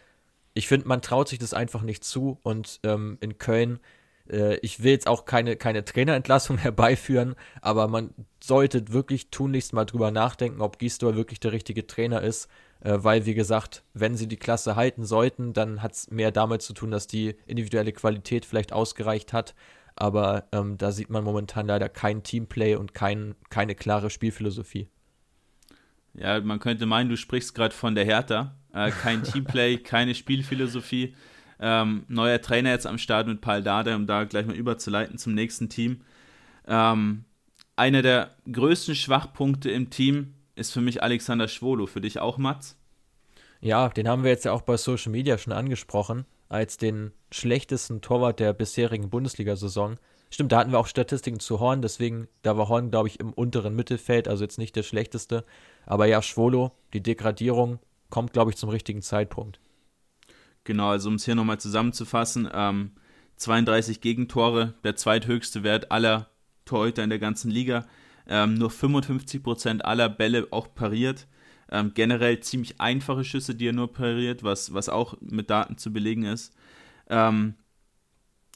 Ich 0.55 0.69
finde, 0.69 0.89
man 0.89 1.03
traut 1.03 1.29
sich 1.29 1.39
das 1.39 1.55
einfach 1.55 1.83
nicht 1.83 2.05
zu 2.05 2.39
und 2.43 2.81
ähm, 2.83 3.19
in 3.21 3.39
Köln, 3.39 3.81
äh, 4.31 4.57
ich 4.57 4.83
will 4.83 4.93
jetzt 4.93 5.07
auch 5.07 5.25
keine, 5.25 5.57
keine 5.57 5.85
Trainerentlassung 5.85 6.59
herbeiführen, 6.59 7.35
aber 7.61 7.89
man 7.89 8.15
sollte 8.43 8.93
wirklich 8.93 9.31
tunlichst 9.31 9.73
mal 9.73 9.85
drüber 9.85 10.11
nachdenken, 10.11 10.61
ob 10.61 10.79
Gisdol 10.79 11.17
wirklich 11.17 11.41
der 11.41 11.53
richtige 11.53 11.87
Trainer 11.87 12.23
ist, 12.23 12.49
äh, 12.81 12.99
weil, 12.99 13.27
wie 13.27 13.35
gesagt, 13.35 13.83
wenn 13.95 14.17
sie 14.17 14.29
die 14.29 14.37
Klasse 14.37 14.77
halten 14.77 15.05
sollten, 15.05 15.53
dann 15.53 15.83
hat 15.83 15.93
es 15.93 16.11
mehr 16.11 16.31
damit 16.31 16.63
zu 16.63 16.73
tun, 16.73 16.91
dass 16.91 17.07
die 17.07 17.37
individuelle 17.47 17.93
Qualität 17.93 18.45
vielleicht 18.45 18.73
ausgereicht 18.73 19.33
hat. 19.33 19.55
Aber 19.97 20.45
ähm, 20.53 20.79
da 20.79 20.93
sieht 20.93 21.11
man 21.11 21.25
momentan 21.25 21.67
leider 21.67 21.89
kein 21.89 22.23
Teamplay 22.23 22.77
und 22.77 22.95
kein, 22.95 23.35
keine 23.51 23.75
klare 23.75 24.11
Spielphilosophie. 24.11 24.87
Ja, 26.15 26.41
man 26.41 26.61
könnte 26.61 26.87
meinen, 26.87 27.09
du 27.11 27.17
sprichst 27.17 27.55
gerade 27.55 27.75
von 27.75 27.97
der 27.97 28.05
Hertha. 28.05 28.55
Äh, 28.73 28.91
kein 28.91 29.25
Teamplay, 29.25 29.79
keine 29.83 30.15
Spielphilosophie. 30.15 31.15
Ähm, 31.61 32.05
neuer 32.09 32.41
Trainer 32.41 32.71
jetzt 32.71 32.87
am 32.87 32.99
Start 32.99 33.27
mit 33.27 33.41
Paul 33.41 33.63
Dada, 33.63 33.95
um 33.97 34.07
da 34.07 34.25
gleich 34.25 34.47
mal 34.47 34.57
überzuleiten 34.57 35.19
zum 35.19 35.35
nächsten 35.35 35.69
Team. 35.69 36.03
Ähm, 36.67 37.25
einer 37.77 38.03
der 38.03 38.31
größten 38.51 38.95
Schwachpunkte 38.95 39.71
im 39.71 39.91
Team 39.91 40.35
ist 40.55 40.73
für 40.73 40.81
mich 40.81 41.03
Alexander 41.03 41.49
Schwolo. 41.49 41.87
Für 41.87 42.01
dich 42.01 42.19
auch, 42.19 42.39
Mats? 42.39 42.77
Ja, 43.61 43.89
den 43.89 44.09
haben 44.09 44.23
wir 44.23 44.31
jetzt 44.31 44.45
ja 44.45 44.53
auch 44.53 44.63
bei 44.63 44.77
Social 44.77 45.13
Media 45.13 45.39
schon 45.39 45.53
angesprochen, 45.53 46.27
als 46.49 46.77
den 46.77 47.13
schlechtesten 47.33 48.01
Torwart 48.01 48.41
der 48.41 48.53
bisherigen 48.53 49.11
Bundesliga-Saison. 49.11 49.97
Stimmt, 50.31 50.53
da 50.53 50.59
hatten 50.59 50.73
wir 50.73 50.79
auch 50.79 50.87
Statistiken 50.87 51.41
zu 51.41 51.59
Horn, 51.59 51.83
deswegen, 51.83 52.29
da 52.43 52.57
war 52.57 52.69
Horn, 52.69 52.91
glaube 52.91 53.09
ich, 53.09 53.19
im 53.19 53.33
unteren 53.33 53.75
Mittelfeld, 53.75 54.29
also 54.29 54.45
jetzt 54.45 54.59
nicht 54.59 54.77
der 54.77 54.83
schlechteste. 54.83 55.45
Aber 55.87 56.07
ja, 56.07 56.21
Schwolo, 56.21 56.73
die 56.93 57.03
Degradierung 57.03 57.79
kommt, 58.11 58.33
glaube 58.33 58.51
ich, 58.51 58.57
zum 58.57 58.69
richtigen 58.69 59.03
Zeitpunkt. 59.03 59.61
Genau, 60.69 60.91
also 60.91 61.09
um 61.09 61.15
es 61.15 61.25
hier 61.25 61.35
nochmal 61.35 61.59
zusammenzufassen, 61.59 62.47
ähm, 62.53 62.91
32 63.37 64.03
Gegentore, 64.03 64.75
der 64.85 64.97
zweithöchste 64.97 65.63
Wert 65.63 65.91
aller 65.91 66.29
Torhüter 66.67 67.03
in 67.03 67.09
der 67.09 67.19
ganzen 67.19 67.51
Liga. 67.51 67.87
Ähm, 68.27 68.53
nur 68.53 68.69
55% 68.69 69.81
aller 69.81 70.11
Bälle 70.11 70.49
auch 70.51 70.75
pariert. 70.75 71.27
Ähm, 71.73 71.93
generell 71.95 72.41
ziemlich 72.41 72.83
einfache 72.83 73.25
Schüsse, 73.25 73.55
die 73.55 73.69
er 73.69 73.73
nur 73.73 73.91
pariert, 73.95 74.43
was, 74.43 74.75
was 74.75 74.91
auch 74.91 75.17
mit 75.23 75.49
Daten 75.49 75.79
zu 75.79 75.91
belegen 75.91 76.25
ist. 76.25 76.53
Ähm, 77.09 77.55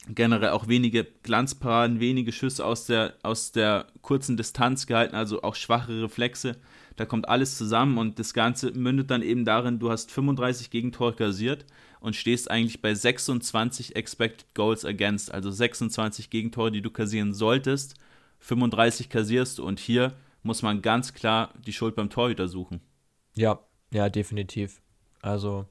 generell 0.07 0.49
auch 0.49 0.67
wenige 0.67 1.07
Glanzparaden, 1.23 1.99
wenige 1.99 2.31
Schüsse 2.31 2.63
aus 2.63 2.85
der, 2.85 3.15
aus 3.23 3.53
der 3.53 3.87
kurzen 4.03 4.37
Distanz 4.37 4.85
gehalten, 4.85 5.15
also 5.15 5.41
auch 5.41 5.55
schwache 5.55 6.03
Reflexe. 6.03 6.57
Da 6.95 7.05
kommt 7.05 7.27
alles 7.27 7.57
zusammen 7.57 7.97
und 7.97 8.19
das 8.19 8.35
Ganze 8.35 8.71
mündet 8.73 9.09
dann 9.09 9.23
eben 9.23 9.45
darin, 9.45 9.79
du 9.79 9.89
hast 9.89 10.11
35 10.11 10.69
Gegentore 10.69 11.13
kassiert 11.15 11.65
und 12.03 12.17
stehst 12.17 12.51
eigentlich 12.51 12.81
bei 12.81 12.93
26 12.93 13.95
Expected 13.95 14.53
Goals 14.53 14.83
Against, 14.83 15.33
also 15.33 15.49
26 15.49 16.29
Gegentore, 16.29 16.69
die 16.69 16.81
du 16.81 16.91
kassieren 16.91 17.33
solltest. 17.33 17.95
35 18.39 19.07
kassierst 19.07 19.61
und 19.61 19.79
hier 19.79 20.13
muss 20.43 20.61
man 20.61 20.81
ganz 20.81 21.13
klar 21.13 21.53
die 21.65 21.71
Schuld 21.71 21.95
beim 21.95 22.09
Torhüter 22.09 22.49
suchen. 22.49 22.81
Ja, 23.35 23.61
ja, 23.93 24.09
definitiv. 24.09 24.81
Also 25.21 25.65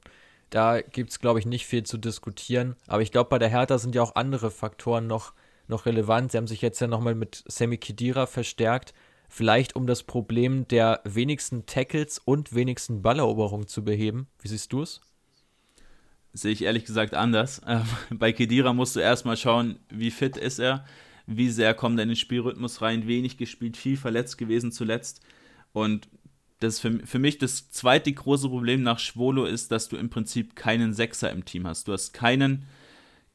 da 0.49 0.81
gibt 0.81 1.11
es, 1.11 1.19
glaube 1.19 1.37
ich, 1.37 1.45
nicht 1.45 1.67
viel 1.67 1.83
zu 1.83 1.99
diskutieren. 1.99 2.77
Aber 2.87 3.03
ich 3.03 3.11
glaube, 3.11 3.29
bei 3.29 3.37
der 3.37 3.49
Hertha 3.49 3.77
sind 3.77 3.93
ja 3.93 4.01
auch 4.01 4.15
andere 4.15 4.49
Faktoren 4.49 5.05
noch, 5.05 5.33
noch 5.67 5.85
relevant. 5.85 6.31
Sie 6.31 6.39
haben 6.39 6.47
sich 6.47 6.63
jetzt 6.63 6.79
ja 6.79 6.87
nochmal 6.87 7.13
mit 7.13 7.43
Semi 7.45 7.77
Kidira 7.77 8.25
verstärkt. 8.25 8.95
Vielleicht 9.29 9.75
um 9.75 9.85
das 9.85 10.01
Problem 10.01 10.67
der 10.67 11.01
wenigsten 11.03 11.67
Tackles 11.67 12.17
und 12.17 12.55
wenigsten 12.55 13.03
Balleroberungen 13.03 13.67
zu 13.67 13.83
beheben. 13.83 14.25
Wie 14.39 14.47
siehst 14.47 14.73
du 14.73 14.81
es? 14.81 14.99
Sehe 16.33 16.51
ich 16.51 16.63
ehrlich 16.63 16.85
gesagt 16.85 17.13
anders. 17.13 17.61
Ähm, 17.67 17.85
bei 18.11 18.33
Kedira 18.33 18.73
musst 18.73 18.95
du 18.95 18.99
erstmal 18.99 19.37
schauen, 19.37 19.77
wie 19.89 20.11
fit 20.11 20.35
ist 20.37 20.59
er, 20.59 20.85
wie 21.25 21.49
sehr 21.49 21.73
kommt 21.73 21.99
er 21.99 22.03
in 22.03 22.09
den 22.09 22.15
Spielrhythmus 22.15 22.81
rein, 22.81 23.07
wenig 23.07 23.37
gespielt, 23.37 23.77
viel 23.77 23.97
verletzt 23.97 24.37
gewesen 24.37 24.71
zuletzt. 24.71 25.21
Und 25.71 26.07
das 26.59 26.79
für, 26.79 26.99
für 27.05 27.19
mich 27.19 27.37
das 27.37 27.69
zweite 27.69 28.11
große 28.11 28.49
Problem 28.49 28.83
nach 28.83 28.99
Schwolo 28.99 29.45
ist, 29.45 29.71
dass 29.71 29.89
du 29.89 29.97
im 29.97 30.09
Prinzip 30.09 30.55
keinen 30.55 30.93
Sechser 30.93 31.31
im 31.31 31.45
Team 31.45 31.67
hast. 31.67 31.87
Du 31.87 31.93
hast 31.93 32.13
keinen 32.13 32.65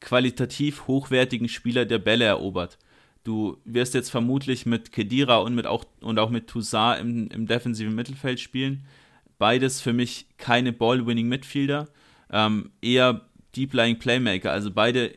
qualitativ 0.00 0.86
hochwertigen 0.86 1.48
Spieler, 1.48 1.84
der 1.84 1.98
Bälle 1.98 2.24
erobert. 2.24 2.78
Du 3.24 3.58
wirst 3.64 3.94
jetzt 3.94 4.10
vermutlich 4.10 4.64
mit 4.64 4.92
Kedira 4.92 5.38
und, 5.38 5.54
mit 5.54 5.66
auch, 5.66 5.84
und 6.00 6.18
auch 6.18 6.30
mit 6.30 6.46
Toussaint 6.46 7.00
im, 7.00 7.28
im 7.28 7.46
defensiven 7.46 7.94
Mittelfeld 7.94 8.40
spielen. 8.40 8.84
Beides 9.38 9.80
für 9.80 9.92
mich 9.92 10.26
keine 10.38 10.72
Ball-Winning-Midfielder, 10.72 11.88
ähm, 12.30 12.70
eher 12.80 13.22
Deep-Lying 13.56 13.98
Playmaker. 13.98 14.52
Also 14.52 14.70
beide 14.70 15.12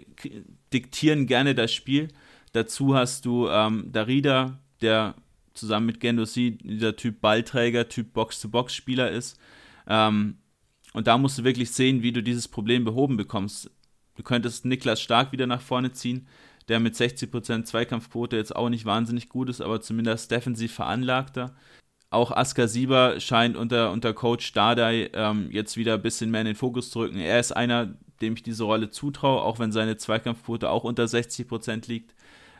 diktieren 0.74 1.28
gerne 1.28 1.55
das 1.55 1.74
Spiel. 1.74 2.09
Dazu 2.53 2.95
hast 2.95 3.26
du 3.26 3.47
ähm, 3.49 3.91
Darida, 3.91 4.59
der 4.82 5.16
zusammen 5.53 5.86
mit 5.86 5.99
Gendouzi 5.99 6.57
dieser 6.62 6.95
Typ 6.95 7.22
Ballträger, 7.22 7.89
Typ 7.89 8.14
Box-to-Box-Spieler 8.14 9.12
ist. 9.12 9.39
Ähm, 9.88 10.38
und 10.93 11.07
da 11.07 11.18
musst 11.18 11.38
du 11.38 11.43
wirklich 11.43 11.72
sehen, 11.72 12.03
wie 12.03 12.12
du 12.12 12.22
dieses 12.22 12.47
Problem 12.47 12.84
behoben 12.84 13.18
bekommst. 13.18 13.70
Du 14.16 14.24
könntest 14.24 14.66
Niklas 14.66 15.01
Stark 15.01 15.32
wieder 15.32 15.47
nach 15.47 15.62
vorne 15.62 15.91
ziehen, 15.91 16.28
der 16.68 16.80
mit 16.80 16.95
60% 16.95 17.64
Zweikampfquote 17.64 18.36
jetzt 18.36 18.55
auch 18.55 18.70
nicht 18.70 18.86
wahnsinnig 18.86 19.30
gut 19.30 19.49
ist, 19.49 19.62
aber 19.62 19.82
zumindest 19.82 20.32
defensiv 20.32 20.74
veranlagter. 20.74 21.55
Auch 22.12 22.32
Askar 22.32 22.68
Sieber 22.68 23.20
scheint 23.22 23.55
unter, 23.55 23.91
unter 23.91 24.14
Coach 24.14 24.51
Dardai 24.51 25.09
ähm, 25.14 25.49
jetzt 25.49 25.78
wieder 25.78 25.93
ein 25.93 26.01
bisschen 26.01 26.30
mehr 26.30 26.41
in 26.41 26.47
den 26.47 26.55
Fokus 26.55 26.91
zu 26.91 26.99
rücken. 26.99 27.18
Er 27.18 27.39
ist 27.39 27.53
einer, 27.53 27.95
dem 28.22 28.34
ich 28.34 28.43
diese 28.43 28.66
Rolle 28.66 28.89
zutraue, 28.89 29.41
auch 29.41 29.59
wenn 29.59 29.72
seine 29.72 29.95
Zweikampfquote 29.95 30.70
auch 30.70 30.84
unter 30.84 31.05
60% 31.05 31.88
liegt. 31.88 32.14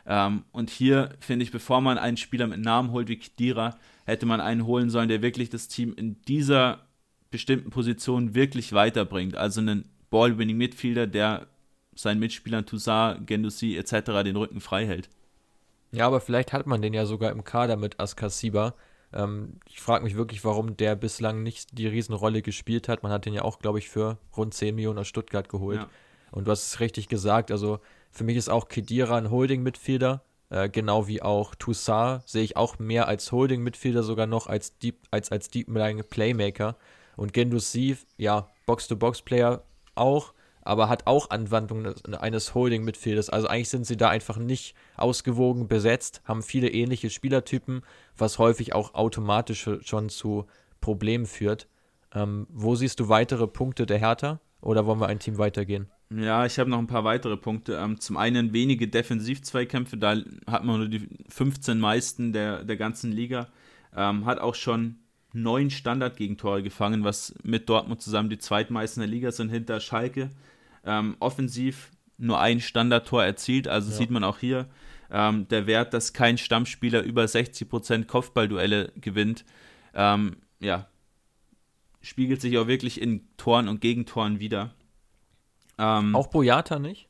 Ähm, 0.06 0.44
und 0.52 0.70
hier 0.70 1.10
finde 1.20 1.44
ich, 1.44 1.52
bevor 1.52 1.82
man 1.82 1.98
einen 1.98 2.16
Spieler 2.16 2.46
mit 2.46 2.60
Namen 2.60 2.92
holt 2.92 3.08
wie 3.08 3.18
Kidira, 3.18 3.76
hätte 4.06 4.24
man 4.24 4.40
einen 4.40 4.64
holen 4.64 4.88
sollen, 4.88 5.10
der 5.10 5.20
wirklich 5.20 5.50
das 5.50 5.68
Team 5.68 5.92
in 5.94 6.22
dieser 6.22 6.86
bestimmten 7.30 7.68
Position 7.68 8.34
wirklich 8.34 8.72
weiterbringt. 8.72 9.36
Also 9.36 9.60
einen 9.60 9.84
Ball-Winning-Midfielder, 10.08 11.06
der 11.06 11.46
seinen 11.94 12.20
Mitspielern 12.20 12.64
Toussaint, 12.64 13.26
Gendouzi 13.26 13.76
etc. 13.76 14.24
den 14.24 14.36
Rücken 14.36 14.60
frei 14.60 14.86
hält. 14.86 15.10
Ja, 15.92 16.06
aber 16.06 16.20
vielleicht 16.20 16.54
hat 16.54 16.66
man 16.66 16.80
den 16.80 16.94
ja 16.94 17.04
sogar 17.04 17.30
im 17.30 17.44
Kader 17.44 17.76
mit 17.76 18.00
Askasiba. 18.00 18.74
Ähm, 19.12 19.60
ich 19.68 19.80
frage 19.80 20.04
mich 20.04 20.16
wirklich, 20.16 20.44
warum 20.44 20.76
der 20.76 20.96
bislang 20.96 21.42
nicht 21.42 21.78
die 21.78 21.86
Riesenrolle 21.86 22.42
gespielt 22.42 22.88
hat. 22.88 23.02
Man 23.02 23.12
hat 23.12 23.26
den 23.26 23.34
ja 23.34 23.42
auch, 23.42 23.58
glaube 23.58 23.78
ich, 23.78 23.88
für 23.88 24.18
rund 24.36 24.54
10 24.54 24.74
Millionen 24.74 24.98
aus 24.98 25.08
Stuttgart 25.08 25.48
geholt. 25.48 25.80
Ja. 25.80 25.88
Und 26.30 26.46
du 26.46 26.50
hast 26.50 26.66
es 26.66 26.80
richtig 26.80 27.08
gesagt, 27.08 27.50
also 27.50 27.80
für 28.10 28.24
mich 28.24 28.36
ist 28.36 28.48
auch 28.48 28.68
Kedira 28.68 29.16
ein 29.16 29.30
Holding-Midfielder, 29.30 30.22
äh, 30.52 30.68
genau 30.68 31.06
wie 31.08 31.22
auch 31.22 31.54
Toussaint 31.54 32.28
sehe 32.28 32.42
ich 32.42 32.56
auch 32.58 32.78
mehr 32.78 33.08
als 33.08 33.32
Holding-Midfielder 33.32 34.02
sogar 34.02 34.26
noch 34.26 34.46
als 34.46 34.78
Deep, 34.78 34.96
als, 35.10 35.32
als 35.32 35.48
Deep 35.48 35.68
Playmaker. 36.10 36.76
Und 37.16 37.32
Gendouzi, 37.32 37.96
ja, 38.18 38.48
Box-to-Box-Player 38.66 39.62
auch, 39.94 40.34
aber 40.62 40.88
hat 40.88 41.06
auch 41.06 41.30
Anwandlungen 41.30 41.94
eines 42.14 42.54
Holding-Midfielders. 42.54 43.30
Also 43.30 43.48
eigentlich 43.48 43.68
sind 43.68 43.86
sie 43.86 43.96
da 43.96 44.08
einfach 44.08 44.38
nicht 44.38 44.74
ausgewogen 44.96 45.68
besetzt, 45.68 46.22
haben 46.24 46.42
viele 46.42 46.68
ähnliche 46.68 47.10
Spielertypen, 47.10 47.82
was 48.16 48.38
häufig 48.38 48.74
auch 48.74 48.94
automatisch 48.94 49.68
schon 49.82 50.08
zu 50.08 50.46
Problemen 50.80 51.26
führt. 51.26 51.68
Ähm, 52.14 52.46
wo 52.50 52.74
siehst 52.74 53.00
du 53.00 53.08
weitere 53.08 53.46
Punkte 53.46 53.86
der 53.86 53.98
Hertha 53.98 54.40
oder 54.60 54.86
wollen 54.86 55.00
wir 55.00 55.06
ein 55.06 55.18
Team 55.18 55.38
weitergehen? 55.38 55.88
Ja, 56.14 56.44
ich 56.44 56.58
habe 56.58 56.68
noch 56.68 56.78
ein 56.78 56.86
paar 56.86 57.04
weitere 57.04 57.36
Punkte. 57.36 57.74
Ähm, 57.74 57.98
zum 57.98 58.16
einen 58.16 58.52
wenige 58.52 58.86
Defensivzweikämpfe, 58.86 59.96
da 59.96 60.16
hat 60.46 60.64
man 60.64 60.78
nur 60.78 60.88
die 60.88 61.08
15 61.28 61.78
meisten 61.78 62.32
der, 62.32 62.64
der 62.64 62.76
ganzen 62.76 63.12
Liga. 63.12 63.48
Ähm, 63.96 64.26
hat 64.26 64.38
auch 64.38 64.54
schon 64.54 64.96
neun 65.32 65.70
Standardgegentore 65.70 66.62
gefangen, 66.62 67.04
was 67.04 67.34
mit 67.42 67.68
Dortmund 67.68 68.02
zusammen 68.02 68.28
die 68.28 68.38
zweitmeisten 68.38 69.00
der 69.00 69.08
Liga 69.08 69.32
sind 69.32 69.48
hinter 69.48 69.80
Schalke. 69.80 70.30
Ähm, 70.84 71.16
offensiv 71.20 71.90
nur 72.18 72.40
ein 72.40 72.60
Standardtor 72.60 73.24
erzielt, 73.24 73.68
also 73.68 73.90
ja. 73.90 73.96
sieht 73.96 74.10
man 74.10 74.24
auch 74.24 74.38
hier 74.38 74.68
ähm, 75.12 75.46
der 75.48 75.66
Wert, 75.66 75.92
dass 75.94 76.12
kein 76.12 76.38
Stammspieler 76.38 77.02
über 77.02 77.24
60% 77.24 78.06
Kopfballduelle 78.06 78.92
gewinnt. 78.96 79.44
Ähm, 79.94 80.36
ja, 80.58 80.88
spiegelt 82.00 82.40
sich 82.40 82.56
auch 82.58 82.66
wirklich 82.66 83.00
in 83.00 83.28
Toren 83.36 83.68
und 83.68 83.80
Gegentoren 83.80 84.40
wieder. 84.40 84.74
Ähm, 85.78 86.16
auch 86.16 86.28
Boyata 86.28 86.78
nicht? 86.78 87.08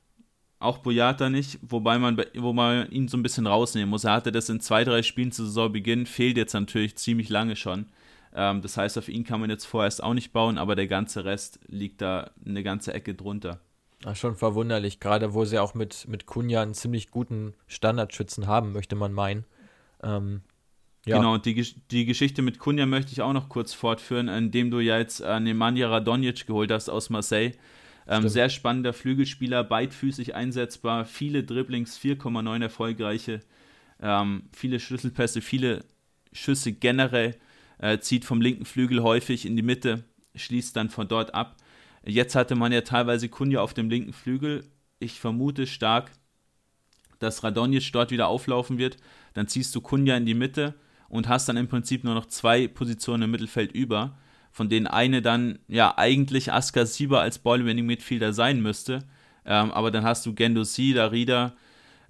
Auch 0.59 0.79
Boyata 0.79 1.29
nicht, 1.29 1.59
wobei 1.63 1.99
man, 1.99 2.21
wo 2.37 2.53
man 2.53 2.91
ihn 2.91 3.09
so 3.09 3.17
ein 3.17 3.23
bisschen 3.23 3.47
rausnehmen 3.47 3.91
muss. 3.91 4.05
Er 4.05 4.13
hatte 4.13 4.33
das 4.33 4.49
in 4.49 4.61
zwei, 4.61 4.85
drei 4.85 5.03
Spielen 5.03 5.33
zu 5.33 5.45
Saisonbeginn, 5.45 6.07
fehlt 6.07 6.37
jetzt 6.37 6.55
natürlich 6.55 6.97
ziemlich 6.97 7.29
lange 7.29 7.57
schon. 7.57 7.87
Ähm, 8.35 8.63
das 8.63 8.77
heißt, 8.77 8.99
auf 8.99 9.09
ihn 9.09 9.25
kann 9.25 9.41
man 9.41 9.51
jetzt 9.51 9.67
vorerst 9.67 10.03
auch 10.03 10.15
nicht 10.15 10.33
bauen, 10.33 10.59
aber 10.59 10.75
der 10.75 10.87
ganze 10.87 11.25
Rest 11.25 11.61
liegt 11.67 12.01
da 12.01 12.31
eine 12.45 12.63
ganze 12.63 12.95
Ecke 12.95 13.15
drunter. 13.15 13.61
Ach, 14.05 14.17
schon 14.17 14.35
verwunderlich, 14.35 14.99
gerade 15.01 15.33
wo 15.35 15.45
sie 15.45 15.59
auch 15.59 15.75
mit, 15.75 16.09
mit 16.09 16.27
Kunja 16.27 16.63
einen 16.63 16.75
ziemlich 16.75 17.11
guten 17.11 17.55
Standardschützen 17.69 18.47
haben, 18.47 18.73
möchte 18.73 18.97
man 18.97 19.13
meinen. 19.13 19.45
Ähm, 20.03 20.43
ja. 21.05 21.17
Genau, 21.17 21.35
und 21.35 21.47
die, 21.47 21.75
die 21.91 22.05
Geschichte 22.05 22.43
mit 22.43 22.59
Kunja 22.59 22.87
möchte 22.87 23.13
ich 23.13 23.23
auch 23.23 23.33
noch 23.33 23.49
kurz 23.49 23.75
fortführen, 23.75 24.29
indem 24.29 24.71
du 24.71 24.81
ja 24.81 24.99
jetzt 24.99 25.21
äh, 25.21 25.41
Nemanja 25.41 25.89
Radonjic 25.89 26.47
geholt 26.47 26.71
hast 26.71 26.89
aus 26.89 27.11
Marseille. 27.11 27.53
Ähm, 28.09 28.29
sehr 28.29 28.49
spannender 28.49 28.93
Flügelspieler, 28.93 29.63
beidfüßig 29.63 30.35
einsetzbar, 30.35 31.05
viele 31.05 31.45
Dribblings, 31.45 31.99
4,9 31.99 32.63
erfolgreiche, 32.63 33.41
ähm, 34.01 34.45
viele 34.53 34.81
Schlüsselpässe, 34.81 35.41
viele 35.41 35.85
Schüsse 36.33 36.73
generell, 36.73 37.37
äh, 37.79 37.99
zieht 37.99 38.25
vom 38.25 38.41
linken 38.41 38.65
Flügel 38.65 39.03
häufig 39.03 39.47
in 39.47 39.57
die 39.57 39.63
Mitte, 39.63 40.05
schließt 40.35 40.77
dann 40.77 40.91
von 40.91 41.09
dort 41.09 41.35
ab. 41.35 41.57
Jetzt 42.05 42.35
hatte 42.35 42.55
man 42.55 42.73
ja 42.73 42.81
teilweise 42.81 43.29
Kunja 43.29 43.61
auf 43.61 43.75
dem 43.75 43.89
linken 43.89 44.13
Flügel. 44.13 44.65
Ich 44.99 45.21
vermute 45.21 45.67
stark, 45.67 46.11
dass 47.19 47.45
Radonjic 47.45 47.93
dort 47.93 48.11
wieder 48.11 48.29
auflaufen 48.29 48.79
wird. 48.79 48.97
Dann 49.35 49.49
ziehst 49.49 49.75
du 49.75 49.81
Kunja 49.81 50.17
in 50.17 50.27
die 50.27 50.35
Mitte 50.35 50.75
und 51.09 51.29
hast 51.29 51.49
dann 51.49 51.57
im 51.57 51.69
Prinzip 51.69 52.05
nur 52.05 52.15
noch 52.15 52.27
zwei 52.27 52.67
Positionen 52.67 53.25
im 53.25 53.31
Mittelfeld 53.31 53.73
über 53.73 54.17
von 54.53 54.69
denen 54.69 54.87
eine 54.87 55.23
dann 55.23 55.59
ja 55.67 55.97
eigentlich 55.97 56.53
Askar 56.53 56.87
Sieber 56.87 57.21
als 57.21 57.39
Ball-Winning 57.39 57.87
Midfielder 57.87 58.33
sein 58.33 58.61
müsste. 58.61 59.01
Ähm, 59.45 59.73
aber 59.73 59.91
dann 59.91 60.05
hast 60.05 60.25
du 60.27 60.35
Gendosi, 60.35 60.93
Darida, 60.93 61.55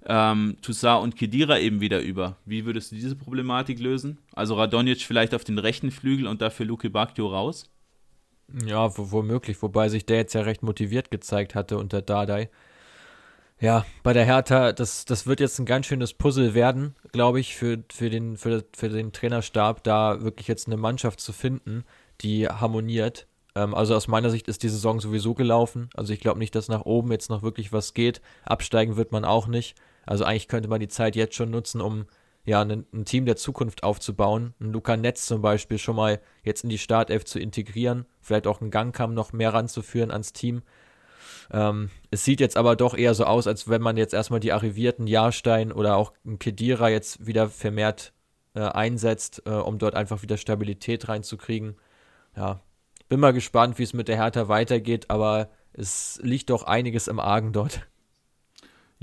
ähm, 0.05 0.57
Toussaint 0.61 1.03
und 1.03 1.15
Kedira 1.15 1.59
eben 1.59 1.81
wieder 1.81 2.01
über. 2.01 2.37
Wie 2.45 2.65
würdest 2.65 2.91
du 2.91 2.95
diese 2.95 3.15
Problematik 3.15 3.79
lösen? 3.79 4.17
Also 4.33 4.55
Radonjic 4.55 5.01
vielleicht 5.01 5.33
auf 5.33 5.43
den 5.43 5.57
rechten 5.57 5.91
Flügel 5.91 6.27
und 6.27 6.41
dafür 6.41 6.65
Luke 6.65 6.89
Bacchio 6.89 7.27
raus? 7.27 7.69
Ja, 8.65 8.91
womöglich, 8.97 9.61
wobei 9.61 9.89
sich 9.89 10.05
der 10.05 10.17
jetzt 10.17 10.33
ja 10.33 10.41
recht 10.41 10.63
motiviert 10.63 11.11
gezeigt 11.11 11.55
hatte 11.55 11.77
unter 11.77 12.01
Dardai. 12.01 12.49
Ja, 13.59 13.85
bei 14.03 14.11
der 14.13 14.25
Hertha, 14.25 14.73
das, 14.73 15.05
das 15.05 15.25
wird 15.25 15.39
jetzt 15.39 15.57
ein 15.59 15.65
ganz 15.65 15.85
schönes 15.85 16.13
Puzzle 16.13 16.53
werden, 16.53 16.95
glaube 17.13 17.39
ich, 17.39 17.55
für, 17.55 17.81
für, 17.91 18.09
den, 18.09 18.35
für, 18.35 18.65
für 18.75 18.89
den 18.89 19.13
Trainerstab, 19.13 19.83
da 19.83 20.21
wirklich 20.21 20.47
jetzt 20.47 20.67
eine 20.67 20.75
Mannschaft 20.75 21.21
zu 21.21 21.31
finden, 21.31 21.85
die 22.21 22.47
harmoniert. 22.47 23.27
Ähm, 23.55 23.73
also 23.73 23.95
aus 23.95 24.07
meiner 24.07 24.29
Sicht 24.29 24.47
ist 24.47 24.63
die 24.63 24.69
Saison 24.69 24.99
sowieso 24.99 25.33
gelaufen. 25.33 25.89
Also 25.93 26.13
ich 26.13 26.19
glaube 26.19 26.39
nicht, 26.39 26.55
dass 26.55 26.67
nach 26.67 26.85
oben 26.85 27.11
jetzt 27.11 27.29
noch 27.29 27.41
wirklich 27.41 27.71
was 27.71 27.93
geht. 27.93 28.21
Absteigen 28.43 28.97
wird 28.97 29.11
man 29.11 29.23
auch 29.23 29.47
nicht. 29.47 29.75
Also 30.05 30.25
eigentlich 30.25 30.47
könnte 30.47 30.69
man 30.69 30.79
die 30.79 30.87
Zeit 30.87 31.15
jetzt 31.15 31.35
schon 31.35 31.51
nutzen, 31.51 31.81
um 31.81 32.05
ja, 32.45 32.61
ein, 32.61 32.85
ein 32.93 33.05
Team 33.05 33.25
der 33.25 33.37
Zukunft 33.37 33.83
aufzubauen. 33.83 34.53
Ein 34.59 34.71
Luca 34.73 34.97
Netz 34.97 35.25
zum 35.25 35.41
Beispiel 35.41 35.77
schon 35.77 35.95
mal 35.95 36.19
jetzt 36.43 36.63
in 36.63 36.69
die 36.69 36.77
Startelf 36.77 37.23
zu 37.25 37.39
integrieren. 37.39 38.05
Vielleicht 38.19 38.47
auch 38.47 38.59
einen 38.59 38.71
Gangkamm 38.71 39.13
noch 39.13 39.31
mehr 39.31 39.53
ranzuführen 39.53 40.11
ans 40.11 40.33
Team. 40.33 40.61
Ähm, 41.51 41.89
es 42.11 42.25
sieht 42.25 42.41
jetzt 42.41 42.57
aber 42.57 42.75
doch 42.75 42.95
eher 42.95 43.13
so 43.13 43.25
aus, 43.25 43.47
als 43.47 43.69
wenn 43.69 43.81
man 43.81 43.97
jetzt 43.97 44.13
erstmal 44.13 44.39
die 44.39 44.51
arrivierten 44.51 45.07
Jahrstein 45.07 45.71
oder 45.71 45.95
auch 45.95 46.13
ein 46.25 46.39
Kedira 46.39 46.89
jetzt 46.89 47.25
wieder 47.25 47.49
vermehrt 47.49 48.13
äh, 48.55 48.61
einsetzt, 48.61 49.43
äh, 49.45 49.51
um 49.51 49.77
dort 49.77 49.95
einfach 49.95 50.21
wieder 50.21 50.37
Stabilität 50.37 51.07
reinzukriegen 51.07 51.75
ja, 52.35 52.61
bin 53.09 53.19
mal 53.19 53.33
gespannt, 53.33 53.79
wie 53.79 53.83
es 53.83 53.93
mit 53.93 54.07
der 54.07 54.17
Hertha 54.17 54.47
weitergeht, 54.47 55.09
aber 55.09 55.49
es 55.73 56.19
liegt 56.23 56.49
doch 56.49 56.63
einiges 56.63 57.07
im 57.07 57.19
Argen 57.19 57.53
dort. 57.53 57.87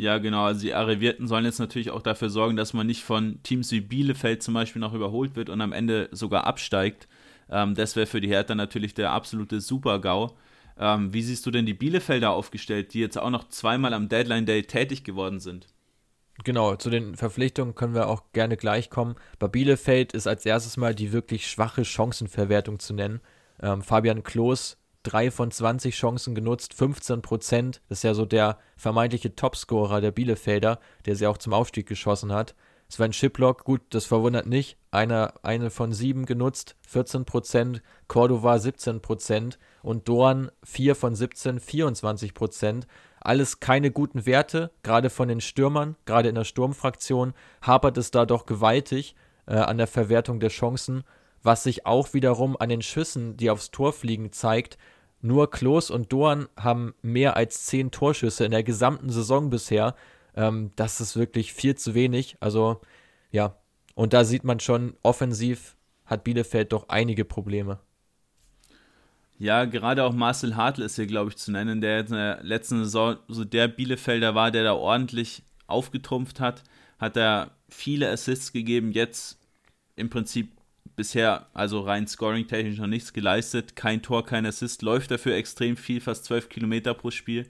Ja, 0.00 0.16
genau. 0.16 0.44
Also 0.44 0.62
die 0.62 0.72
Arrivierten 0.72 1.28
sollen 1.28 1.44
jetzt 1.44 1.58
natürlich 1.58 1.90
auch 1.90 2.00
dafür 2.00 2.30
sorgen, 2.30 2.56
dass 2.56 2.72
man 2.72 2.86
nicht 2.86 3.04
von 3.04 3.42
Teams 3.42 3.70
wie 3.70 3.82
Bielefeld 3.82 4.42
zum 4.42 4.54
Beispiel 4.54 4.80
noch 4.80 4.94
überholt 4.94 5.36
wird 5.36 5.50
und 5.50 5.60
am 5.60 5.72
Ende 5.72 6.08
sogar 6.10 6.46
absteigt. 6.46 7.06
Ähm, 7.50 7.74
das 7.74 7.96
wäre 7.96 8.06
für 8.06 8.22
die 8.22 8.28
Hertha 8.28 8.54
natürlich 8.54 8.94
der 8.94 9.12
absolute 9.12 9.60
Super-GAU. 9.60 10.30
Ähm, 10.78 11.12
wie 11.12 11.20
siehst 11.20 11.44
du 11.44 11.50
denn 11.50 11.66
die 11.66 11.74
Bielefelder 11.74 12.30
aufgestellt, 12.30 12.94
die 12.94 13.00
jetzt 13.00 13.18
auch 13.18 13.28
noch 13.28 13.50
zweimal 13.50 13.92
am 13.92 14.08
Deadline 14.08 14.46
Day 14.46 14.62
tätig 14.62 15.04
geworden 15.04 15.38
sind? 15.38 15.66
Genau, 16.44 16.76
zu 16.76 16.88
den 16.88 17.14
Verpflichtungen 17.14 17.74
können 17.74 17.92
wir 17.92 18.08
auch 18.08 18.32
gerne 18.32 18.56
gleich 18.56 18.88
kommen. 18.88 19.16
Bei 19.38 19.48
Bielefeld 19.48 20.14
ist 20.14 20.26
als 20.26 20.46
erstes 20.46 20.78
mal 20.78 20.94
die 20.94 21.12
wirklich 21.12 21.46
schwache 21.46 21.84
Chancenverwertung 21.84 22.78
zu 22.78 22.94
nennen. 22.94 23.20
Ähm, 23.62 23.82
Fabian 23.82 24.22
Klos, 24.22 24.78
drei 25.02 25.30
von 25.30 25.50
20 25.50 25.94
Chancen 25.94 26.34
genutzt, 26.34 26.74
15 26.74 27.22
Prozent. 27.22 27.80
Das 27.88 27.98
ist 27.98 28.02
ja 28.04 28.14
so 28.14 28.26
der 28.26 28.58
vermeintliche 28.76 29.34
Topscorer 29.34 30.00
der 30.00 30.10
Bielefelder, 30.10 30.78
der 31.06 31.16
sie 31.16 31.26
auch 31.26 31.38
zum 31.38 31.52
Aufstieg 31.52 31.86
geschossen 31.86 32.32
hat. 32.32 32.54
Sven 32.88 33.12
Schiplock, 33.12 33.64
gut, 33.64 33.82
das 33.90 34.04
verwundert 34.04 34.46
nicht. 34.46 34.76
Eine, 34.90 35.32
eine 35.44 35.70
von 35.70 35.92
sieben 35.92 36.26
genutzt, 36.26 36.76
14 36.88 37.24
Prozent. 37.24 37.82
Cordova 38.08 38.58
17 38.58 39.00
Prozent. 39.00 39.58
Und 39.82 40.08
Dorn 40.08 40.50
4 40.64 40.96
von 40.96 41.14
17, 41.14 41.60
24 41.60 42.34
Prozent. 42.34 42.86
Alles 43.20 43.60
keine 43.60 43.90
guten 43.90 44.26
Werte, 44.26 44.70
gerade 44.82 45.10
von 45.10 45.28
den 45.28 45.42
Stürmern, 45.42 45.96
gerade 46.06 46.30
in 46.30 46.34
der 46.34 46.44
Sturmfraktion 46.44 47.34
hapert 47.60 47.98
es 47.98 48.10
da 48.10 48.24
doch 48.24 48.46
gewaltig 48.46 49.14
äh, 49.46 49.56
an 49.56 49.76
der 49.76 49.86
Verwertung 49.86 50.40
der 50.40 50.48
Chancen, 50.48 51.04
was 51.42 51.62
sich 51.62 51.86
auch 51.86 52.12
wiederum 52.14 52.56
an 52.58 52.68
den 52.68 52.82
Schüssen, 52.82 53.36
die 53.36 53.50
aufs 53.50 53.70
Tor 53.70 53.92
fliegen, 53.92 54.32
zeigt. 54.32 54.78
Nur 55.22 55.50
Klos 55.50 55.90
und 55.90 56.12
Dorn 56.12 56.48
haben 56.56 56.94
mehr 57.02 57.36
als 57.36 57.66
zehn 57.66 57.90
Torschüsse 57.90 58.44
in 58.44 58.50
der 58.52 58.62
gesamten 58.62 59.10
Saison 59.10 59.50
bisher. 59.50 59.94
Ähm, 60.34 60.70
das 60.76 61.00
ist 61.00 61.16
wirklich 61.16 61.52
viel 61.52 61.74
zu 61.74 61.94
wenig. 61.94 62.36
Also, 62.40 62.80
ja. 63.30 63.56
Und 63.94 64.12
da 64.12 64.24
sieht 64.24 64.44
man 64.44 64.60
schon, 64.60 64.94
offensiv 65.02 65.76
hat 66.06 66.24
Bielefeld 66.24 66.72
doch 66.72 66.88
einige 66.88 67.24
Probleme. 67.24 67.80
Ja, 69.38 69.64
gerade 69.64 70.04
auch 70.04 70.12
Marcel 70.12 70.56
Hartl 70.56 70.82
ist 70.82 70.96
hier, 70.96 71.06
glaube 71.06 71.30
ich, 71.30 71.36
zu 71.36 71.50
nennen, 71.50 71.80
der 71.80 72.00
in 72.00 72.12
der 72.12 72.42
letzten 72.42 72.84
Saison 72.84 73.16
so 73.28 73.44
der 73.44 73.68
Bielefelder 73.68 74.34
war, 74.34 74.50
der 74.50 74.64
da 74.64 74.74
ordentlich 74.74 75.42
aufgetrumpft 75.66 76.40
hat. 76.40 76.62
Hat 76.98 77.16
er 77.16 77.52
viele 77.68 78.10
Assists 78.10 78.52
gegeben, 78.52 78.92
jetzt 78.92 79.38
im 79.96 80.10
Prinzip 80.10 80.59
bisher, 80.96 81.46
also 81.54 81.80
rein 81.80 82.06
scoring-technisch 82.06 82.78
noch 82.78 82.86
nichts 82.86 83.12
geleistet. 83.12 83.76
Kein 83.76 84.02
Tor, 84.02 84.24
kein 84.24 84.46
Assist, 84.46 84.82
läuft 84.82 85.10
dafür 85.10 85.34
extrem 85.34 85.76
viel, 85.76 86.00
fast 86.00 86.24
12 86.26 86.48
Kilometer 86.48 86.94
pro 86.94 87.10
Spiel. 87.10 87.46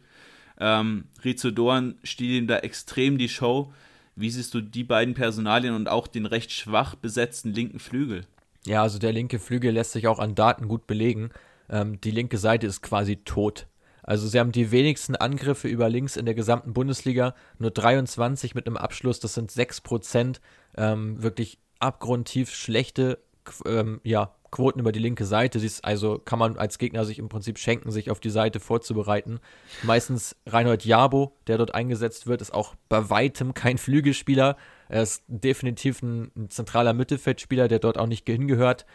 Ähm, 0.59 1.05
Rizzo 1.25 1.51
Dorn 1.51 1.97
stiehlt 2.05 2.43
ihm 2.43 2.47
da 2.47 2.59
extrem 2.59 3.19
die 3.19 3.29
Show. 3.29 3.73
Wie 4.15 4.31
siehst 4.31 4.53
du 4.55 4.61
die 4.61 4.85
beiden 4.85 5.15
Personalien 5.15 5.75
und 5.75 5.89
auch 5.89 6.07
den 6.07 6.27
recht 6.27 6.53
schwach 6.53 6.95
besetzten 6.95 7.53
linken 7.53 7.79
Flügel? 7.79 8.27
Ja, 8.67 8.83
also 8.83 8.99
der 8.99 9.13
linke 9.13 9.39
Flügel 9.39 9.73
lässt 9.73 9.93
sich 9.93 10.07
auch 10.07 10.19
an 10.19 10.35
Daten 10.35 10.69
gut 10.69 10.87
belegen. 10.87 11.31
Ähm, 11.71 12.01
die 12.01 12.11
linke 12.11 12.37
Seite 12.37 12.67
ist 12.67 12.83
quasi 12.83 13.17
tot. 13.17 13.67
Also 14.03 14.29
sie 14.29 14.39
haben 14.39 14.53
die 14.53 14.71
wenigsten 14.71 15.17
Angriffe 15.17 15.69
über 15.69 15.89
links 15.89 16.17
in 16.17 16.27
der 16.27 16.35
gesamten 16.35 16.73
Bundesliga, 16.73 17.35
nur 17.59 17.71
23 17.71 18.55
mit 18.55 18.67
einem 18.67 18.77
Abschluss, 18.77 19.21
das 19.21 19.35
sind 19.35 19.51
6 19.51 19.83
Prozent. 19.83 20.41
Ähm, 20.77 21.23
wirklich 21.23 21.59
abgrundtief 21.81 22.55
schlechte 22.55 23.19
ähm, 23.67 24.01
ja, 24.05 24.35
Quoten 24.51 24.81
über 24.81 24.93
die 24.93 24.99
linke 24.99 25.25
Seite. 25.25 25.61
Also 25.83 26.19
kann 26.19 26.39
man 26.39 26.57
als 26.57 26.79
Gegner 26.79 27.05
sich 27.05 27.19
im 27.19 27.29
Prinzip 27.29 27.59
schenken, 27.59 27.91
sich 27.91 28.11
auf 28.11 28.21
die 28.21 28.31
Seite 28.31 28.61
vorzubereiten. 28.61 29.41
Meistens 29.83 30.37
Reinhold 30.47 30.85
Jabo, 30.85 31.37
der 31.47 31.59
dort 31.59 31.75
eingesetzt 31.75 32.27
wird, 32.27 32.41
ist 32.41 32.53
auch 32.53 32.75
bei 32.89 33.11
weitem 33.11 33.55
kein 33.55 33.79
Flügelspieler. 33.79 34.57
Er 34.89 35.03
ist 35.03 35.25
definitiv 35.29 36.03
ein, 36.03 36.31
ein 36.37 36.51
zentraler 36.51 36.93
Mittelfeldspieler, 36.93 37.69
der 37.69 37.79
dort 37.79 37.99
auch 37.99 38.07
nicht 38.07 38.27
hingehört. 38.27 38.87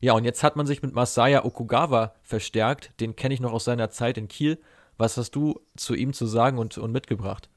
Ja, 0.00 0.14
und 0.14 0.24
jetzt 0.24 0.42
hat 0.42 0.56
man 0.56 0.66
sich 0.66 0.82
mit 0.82 0.94
Masaya 0.94 1.44
Okugawa 1.44 2.14
verstärkt. 2.22 2.98
Den 3.00 3.14
kenne 3.14 3.34
ich 3.34 3.40
noch 3.40 3.52
aus 3.52 3.64
seiner 3.64 3.90
Zeit 3.90 4.18
in 4.18 4.28
Kiel. 4.28 4.58
Was 4.96 5.16
hast 5.16 5.32
du 5.32 5.60
zu 5.76 5.94
ihm 5.94 6.12
zu 6.12 6.26
sagen 6.26 6.58
und, 6.58 6.76
und 6.78 6.90
mitgebracht? 6.90 7.48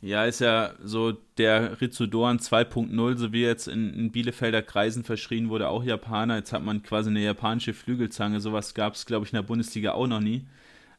Ja, 0.00 0.24
ist 0.24 0.40
ja 0.40 0.74
so 0.82 1.12
der 1.38 1.80
Ritsudoran 1.80 2.38
2.0, 2.38 3.16
so 3.16 3.32
wie 3.32 3.42
jetzt 3.42 3.66
in, 3.66 3.94
in, 3.94 4.12
Bielefelder 4.12 4.62
Kreisen 4.62 5.04
verschrien 5.04 5.48
wurde, 5.48 5.68
auch 5.68 5.82
Japaner. 5.82 6.36
Jetzt 6.36 6.52
hat 6.52 6.62
man 6.62 6.82
quasi 6.82 7.10
eine 7.10 7.24
japanische 7.24 7.72
Flügelzange. 7.74 8.40
Sowas 8.40 8.74
gab 8.74 8.94
es, 8.94 9.06
glaube 9.06 9.24
ich, 9.24 9.32
in 9.32 9.36
der 9.36 9.42
Bundesliga 9.42 9.92
auch 9.92 10.06
noch 10.06 10.20
nie. 10.20 10.46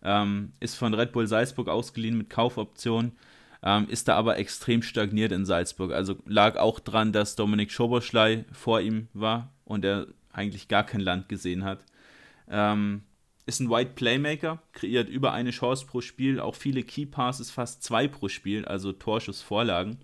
Ähm, 0.03 0.52
ist 0.60 0.76
von 0.76 0.94
Red 0.94 1.11
Bull 1.11 1.28
Salzburg 1.28 1.69
ausgeliehen 1.69 2.18
mit 2.18 2.30
Kaufoption. 2.30 3.11
Ähm, 3.64 3.88
ist 3.90 4.07
da 4.07 4.15
aber 4.15 4.38
extrem 4.38 4.82
stagniert 4.82 5.32
in 5.32 5.45
Salzburg. 5.45 5.91
Also 5.91 6.15
lag 6.26 6.57
auch 6.57 6.80
dran, 6.80 7.11
dass 7.14 7.36
Dominik 7.36 7.72
Schoboschlei 7.72 8.45
vor 8.52 8.82
ihm 8.82 9.07
war 9.14 9.52
und 9.65 9.86
er 9.86 10.07
eigentlich 10.32 10.68
gar 10.68 10.84
kein 10.84 11.02
Land 11.02 11.30
gesehen 11.30 11.64
hat. 11.64 11.86
Ähm, 12.49 13.02
ist 13.48 13.61
ein 13.61 13.69
White 13.69 13.91
Playmaker, 13.95 14.61
kreiert 14.74 15.10
über 15.10 15.32
eine 15.32 15.52
Chance 15.52 15.86
pro 15.88 16.02
Spiel, 16.02 16.40
auch 16.40 16.53
viele 16.53 16.84
Key 16.84 17.06
Passes, 17.06 17.49
fast 17.49 17.82
zwei 17.82 18.07
pro 18.07 18.28
Spiel, 18.28 18.65
also 18.65 18.91
Torschussvorlagen. 18.91 19.98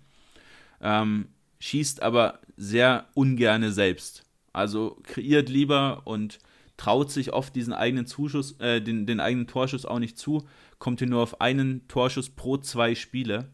Ähm, 0.80 1.28
schießt 1.60 2.02
aber 2.02 2.40
sehr 2.56 3.06
ungerne 3.14 3.70
selbst. 3.70 4.24
Also 4.52 4.98
kreiert 5.02 5.48
lieber 5.48 6.02
und 6.04 6.38
traut 6.76 7.10
sich 7.10 7.32
oft 7.32 7.54
diesen 7.54 7.74
eigenen 7.74 8.06
Zuschuss, 8.06 8.58
äh, 8.60 8.80
den, 8.80 9.06
den 9.06 9.20
eigenen 9.20 9.46
Torschuss 9.46 9.84
auch 9.84 9.98
nicht 9.98 10.18
zu, 10.18 10.46
kommt 10.78 11.00
hier 11.00 11.08
nur 11.08 11.22
auf 11.22 11.40
einen 11.40 11.86
Torschuss 11.86 12.30
pro 12.30 12.56
zwei 12.56 12.94
Spiele. 12.94 13.50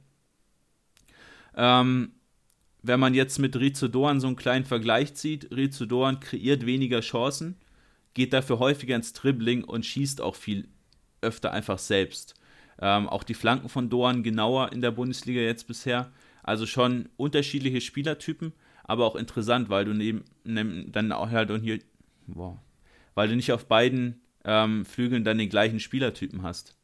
Ähm, 1.57 2.12
wenn 2.83 3.01
man 3.01 3.15
jetzt 3.15 3.39
mit 3.39 3.57
Rizu 3.57 3.89
Doan 3.89 4.21
so 4.21 4.29
einen 4.29 4.37
kleinen 4.37 4.65
Vergleich 4.65 5.15
zieht, 5.15 5.51
Rizu 5.51 5.87
Doan 5.87 6.21
kreiert 6.21 6.65
weniger 6.65 7.01
Chancen, 7.01 7.57
geht 8.15 8.32
dafür 8.32 8.59
häufiger 8.59 8.97
ins 8.97 9.12
Dribbling 9.12 9.65
und 9.65 9.87
schießt 9.87 10.20
auch 10.20 10.35
viel 10.35 10.69
öfter 11.20 11.53
einfach 11.53 11.78
selbst. 11.78 12.35
Ähm, 12.81 13.09
auch 13.09 13.23
die 13.23 13.35
Flanken 13.35 13.69
von 13.69 13.91
Doan 13.91 14.23
genauer 14.23 14.73
in 14.73 14.81
der 14.81 14.91
Bundesliga 14.91 15.41
jetzt 15.41 15.66
bisher. 15.66 16.11
Also 16.43 16.66
schon 16.66 17.09
unterschiedliche 17.16 17.81
Spielertypen, 17.81 18.53
aber 18.85 19.05
auch 19.05 19.16
interessant, 19.16 19.69
weil 19.69 19.85
du 19.85 19.93
neben, 19.93 20.24
neben 20.45 20.91
dann 20.91 21.12
auch 21.12 21.31
halt 21.31 21.51
und 21.51 21.62
hier, 21.62 21.78
wow, 22.27 22.59
weil 23.15 23.28
du 23.28 23.37
nicht 23.37 23.53
auf 23.53 23.66
beiden 23.66 24.23
ähm, 24.45 24.85
Flügeln 24.85 25.24
dann 25.24 25.39
den 25.39 25.51
gleichen 25.51 25.81
Spielertypen 25.81 26.43
hast. 26.43 26.77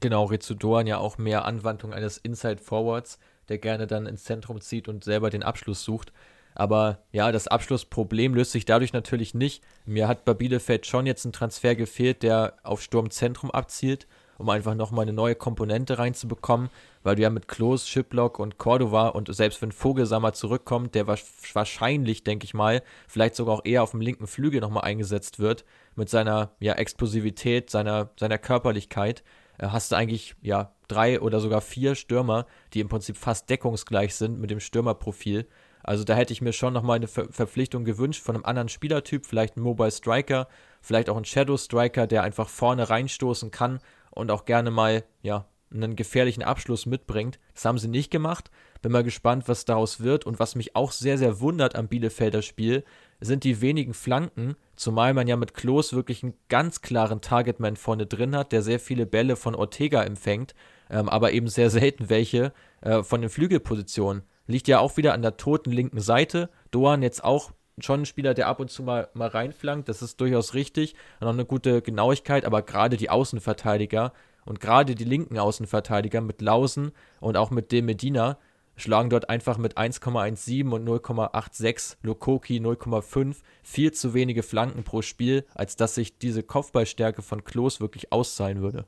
Genau, 0.00 0.24
Rizu 0.24 0.54
Doan 0.54 0.88
ja 0.88 0.98
auch 0.98 1.16
mehr 1.16 1.44
Anwandlung 1.44 1.92
eines 1.92 2.18
Inside 2.18 2.58
Forwards, 2.58 3.20
der 3.48 3.58
gerne 3.58 3.86
dann 3.86 4.06
ins 4.06 4.24
Zentrum 4.24 4.60
zieht 4.60 4.88
und 4.88 5.04
selber 5.04 5.30
den 5.30 5.44
Abschluss 5.44 5.84
sucht. 5.84 6.12
Aber 6.56 7.00
ja, 7.12 7.32
das 7.32 7.48
Abschlussproblem 7.48 8.34
löst 8.34 8.52
sich 8.52 8.64
dadurch 8.64 8.94
natürlich 8.94 9.34
nicht. 9.34 9.62
Mir 9.84 10.08
hat 10.08 10.24
bei 10.24 10.32
Bielefeld 10.32 10.86
schon 10.86 11.04
jetzt 11.04 11.26
ein 11.26 11.32
Transfer 11.32 11.76
gefehlt, 11.76 12.22
der 12.22 12.54
auf 12.62 12.80
Sturmzentrum 12.80 13.50
abzielt, 13.50 14.06
um 14.38 14.48
einfach 14.48 14.74
nochmal 14.74 15.02
eine 15.02 15.12
neue 15.12 15.34
Komponente 15.34 15.98
reinzubekommen, 15.98 16.70
weil 17.02 17.16
du 17.16 17.22
ja 17.22 17.28
mit 17.28 17.46
Klos, 17.46 17.86
Schiplock 17.86 18.38
und 18.38 18.56
Cordova 18.56 19.08
und 19.08 19.32
selbst 19.34 19.60
wenn 19.60 19.70
Vogelsammer 19.70 20.32
zurückkommt, 20.32 20.94
der 20.94 21.06
wahrscheinlich, 21.06 22.24
denke 22.24 22.46
ich 22.46 22.54
mal, 22.54 22.82
vielleicht 23.06 23.34
sogar 23.34 23.56
auch 23.56 23.64
eher 23.66 23.82
auf 23.82 23.90
dem 23.90 24.00
linken 24.00 24.26
Flügel 24.26 24.62
nochmal 24.62 24.84
eingesetzt 24.84 25.38
wird, 25.38 25.66
mit 25.94 26.08
seiner 26.08 26.52
ja, 26.58 26.72
Explosivität, 26.72 27.68
seiner, 27.68 28.08
seiner 28.18 28.38
Körperlichkeit, 28.38 29.22
äh, 29.58 29.68
hast 29.68 29.92
du 29.92 29.96
eigentlich 29.96 30.34
ja 30.40 30.72
drei 30.88 31.20
oder 31.20 31.40
sogar 31.40 31.60
vier 31.60 31.94
Stürmer, 31.94 32.46
die 32.72 32.80
im 32.80 32.88
Prinzip 32.88 33.18
fast 33.18 33.50
deckungsgleich 33.50 34.14
sind 34.14 34.38
mit 34.38 34.50
dem 34.50 34.60
Stürmerprofil. 34.60 35.46
Also 35.86 36.02
da 36.02 36.14
hätte 36.14 36.32
ich 36.32 36.42
mir 36.42 36.52
schon 36.52 36.74
nochmal 36.74 36.96
eine 36.96 37.06
Ver 37.06 37.28
Verpflichtung 37.30 37.84
gewünscht 37.84 38.22
von 38.22 38.34
einem 38.34 38.44
anderen 38.44 38.68
Spielertyp, 38.68 39.24
vielleicht 39.24 39.56
ein 39.56 39.62
Mobile 39.62 39.92
Striker, 39.92 40.48
vielleicht 40.82 41.08
auch 41.08 41.16
ein 41.16 41.24
Shadow 41.24 41.56
Striker, 41.56 42.08
der 42.08 42.24
einfach 42.24 42.48
vorne 42.48 42.90
reinstoßen 42.90 43.52
kann 43.52 43.78
und 44.10 44.32
auch 44.32 44.46
gerne 44.46 44.72
mal, 44.72 45.04
ja, 45.22 45.46
einen 45.72 45.96
gefährlichen 45.96 46.42
Abschluss 46.42 46.86
mitbringt. 46.86 47.38
Das 47.54 47.64
haben 47.64 47.78
sie 47.78 47.88
nicht 47.88 48.10
gemacht. 48.10 48.50
Bin 48.82 48.92
mal 48.92 49.04
gespannt, 49.04 49.48
was 49.48 49.64
daraus 49.64 50.00
wird. 50.00 50.24
Und 50.26 50.38
was 50.38 50.54
mich 50.54 50.76
auch 50.76 50.92
sehr, 50.92 51.18
sehr 51.18 51.40
wundert 51.40 51.76
am 51.76 51.88
Bielefelder 51.88 52.42
Spiel, 52.42 52.84
sind 53.20 53.44
die 53.44 53.60
wenigen 53.60 53.94
Flanken, 53.94 54.56
zumal 54.76 55.14
man 55.14 55.26
ja 55.26 55.36
mit 55.36 55.54
Klos 55.54 55.92
wirklich 55.92 56.22
einen 56.22 56.34
ganz 56.48 56.82
klaren 56.82 57.20
Targetman 57.20 57.76
vorne 57.76 58.06
drin 58.06 58.36
hat, 58.36 58.52
der 58.52 58.62
sehr 58.62 58.80
viele 58.80 59.06
Bälle 59.06 59.36
von 59.36 59.54
Ortega 59.54 60.02
empfängt, 60.02 60.54
ähm, 60.90 61.08
aber 61.08 61.32
eben 61.32 61.48
sehr 61.48 61.70
selten 61.70 62.10
welche 62.10 62.52
äh, 62.80 63.02
von 63.02 63.20
den 63.20 63.30
Flügelpositionen. 63.30 64.22
Liegt 64.46 64.68
ja 64.68 64.78
auch 64.78 64.96
wieder 64.96 65.12
an 65.14 65.22
der 65.22 65.36
toten 65.36 65.72
linken 65.72 66.00
Seite. 66.00 66.50
Doan 66.70 67.02
jetzt 67.02 67.24
auch 67.24 67.52
schon 67.78 68.02
ein 68.02 68.06
Spieler, 68.06 68.32
der 68.34 68.46
ab 68.46 68.60
und 68.60 68.70
zu 68.70 68.82
mal, 68.82 69.08
mal 69.14 69.28
reinflankt. 69.28 69.88
Das 69.88 70.02
ist 70.02 70.20
durchaus 70.20 70.54
richtig. 70.54 70.94
Und 71.20 71.26
auch 71.26 71.32
eine 71.32 71.44
gute 71.44 71.82
Genauigkeit, 71.82 72.44
aber 72.44 72.62
gerade 72.62 72.96
die 72.96 73.10
Außenverteidiger 73.10 74.12
und 74.44 74.60
gerade 74.60 74.94
die 74.94 75.04
linken 75.04 75.38
Außenverteidiger 75.38 76.20
mit 76.20 76.40
Lausen 76.40 76.92
und 77.20 77.36
auch 77.36 77.50
mit 77.50 77.72
dem 77.72 77.86
Medina 77.86 78.38
schlagen 78.76 79.10
dort 79.10 79.28
einfach 79.28 79.58
mit 79.58 79.78
1,17 79.78 80.70
und 80.70 80.86
0,86, 80.86 81.96
Lokoki 82.02 82.58
0,5 82.58 83.36
viel 83.62 83.92
zu 83.92 84.14
wenige 84.14 84.42
Flanken 84.42 84.84
pro 84.84 85.02
Spiel, 85.02 85.44
als 85.54 85.76
dass 85.76 85.94
sich 85.94 86.18
diese 86.18 86.42
Kopfballstärke 86.42 87.22
von 87.22 87.44
Klos 87.44 87.80
wirklich 87.80 88.12
auszahlen 88.12 88.60
würde. 88.60 88.86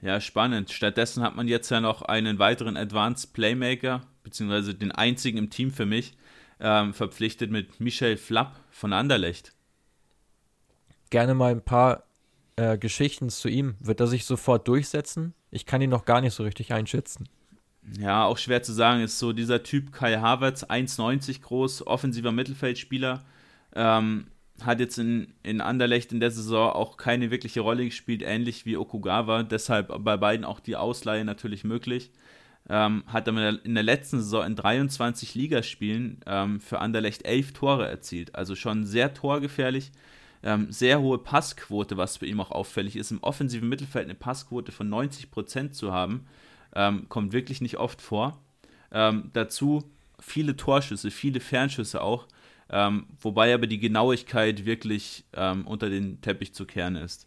Ja, 0.00 0.20
spannend. 0.20 0.70
Stattdessen 0.70 1.22
hat 1.22 1.36
man 1.36 1.48
jetzt 1.48 1.70
ja 1.70 1.80
noch 1.80 2.02
einen 2.02 2.38
weiteren 2.38 2.76
Advanced 2.76 3.32
Playmaker, 3.32 4.02
beziehungsweise 4.22 4.74
den 4.74 4.92
einzigen 4.92 5.38
im 5.38 5.50
Team 5.50 5.72
für 5.72 5.86
mich, 5.86 6.16
ähm, 6.60 6.94
verpflichtet 6.94 7.50
mit 7.50 7.80
Michel 7.80 8.16
Flapp 8.16 8.60
von 8.70 8.92
Anderlecht. 8.92 9.52
Gerne 11.10 11.34
mal 11.34 11.52
ein 11.52 11.62
paar 11.62 12.04
äh, 12.56 12.78
Geschichten 12.78 13.30
zu 13.30 13.48
ihm. 13.48 13.76
Wird 13.80 14.00
er 14.00 14.06
sich 14.06 14.24
sofort 14.24 14.68
durchsetzen? 14.68 15.34
Ich 15.50 15.66
kann 15.66 15.80
ihn 15.80 15.90
noch 15.90 16.04
gar 16.04 16.20
nicht 16.20 16.34
so 16.34 16.42
richtig 16.42 16.72
einschätzen. 16.72 17.28
Ja, 17.98 18.24
auch 18.24 18.38
schwer 18.38 18.62
zu 18.62 18.72
sagen. 18.72 19.02
Ist 19.02 19.18
so 19.18 19.32
dieser 19.32 19.62
Typ 19.62 19.92
Kai 19.92 20.18
Havertz, 20.18 20.64
1,90 20.64 21.42
groß, 21.42 21.86
offensiver 21.86 22.32
Mittelfeldspieler. 22.32 23.24
Ähm, 23.74 24.26
hat 24.62 24.80
jetzt 24.80 24.98
in, 24.98 25.34
in 25.42 25.60
Anderlecht 25.60 26.12
in 26.12 26.20
der 26.20 26.30
Saison 26.30 26.72
auch 26.72 26.96
keine 26.96 27.30
wirkliche 27.30 27.60
Rolle 27.60 27.84
gespielt, 27.84 28.22
ähnlich 28.22 28.66
wie 28.66 28.76
Okugawa. 28.76 29.42
Deshalb 29.42 29.92
bei 30.04 30.16
beiden 30.16 30.44
auch 30.44 30.60
die 30.60 30.76
Ausleihe 30.76 31.24
natürlich 31.24 31.64
möglich. 31.64 32.10
Ähm, 32.68 33.04
hat 33.06 33.28
aber 33.28 33.64
in 33.64 33.74
der 33.74 33.84
letzten 33.84 34.18
Saison 34.18 34.44
in 34.44 34.56
23 34.56 35.34
Ligaspielen 35.34 36.20
ähm, 36.26 36.60
für 36.60 36.80
Anderlecht 36.80 37.24
11 37.24 37.52
Tore 37.52 37.88
erzielt. 37.88 38.34
Also 38.34 38.56
schon 38.56 38.84
sehr 38.84 39.14
torgefährlich. 39.14 39.92
Ähm, 40.42 40.70
sehr 40.70 41.00
hohe 41.00 41.18
Passquote, 41.18 41.96
was 41.96 42.18
bei 42.18 42.26
ihm 42.26 42.40
auch 42.40 42.50
auffällig 42.50 42.96
ist. 42.96 43.10
Im 43.10 43.22
offensiven 43.22 43.68
Mittelfeld 43.68 44.04
eine 44.04 44.14
Passquote 44.14 44.70
von 44.70 44.88
90% 44.88 45.70
zu 45.70 45.92
haben, 45.92 46.26
ähm, 46.78 47.08
kommt 47.08 47.32
wirklich 47.32 47.60
nicht 47.60 47.76
oft 47.76 48.00
vor. 48.00 48.38
Ähm, 48.92 49.30
dazu 49.32 49.84
viele 50.20 50.56
Torschüsse, 50.56 51.10
viele 51.10 51.40
Fernschüsse 51.40 52.00
auch 52.00 52.26
ähm, 52.70 53.06
wobei 53.20 53.54
aber 53.54 53.66
die 53.66 53.78
Genauigkeit 53.78 54.64
wirklich 54.64 55.24
ähm, 55.34 55.66
unter 55.66 55.88
den 55.88 56.20
Teppich 56.20 56.54
zu 56.54 56.66
kehren 56.66 56.96
ist. 56.96 57.26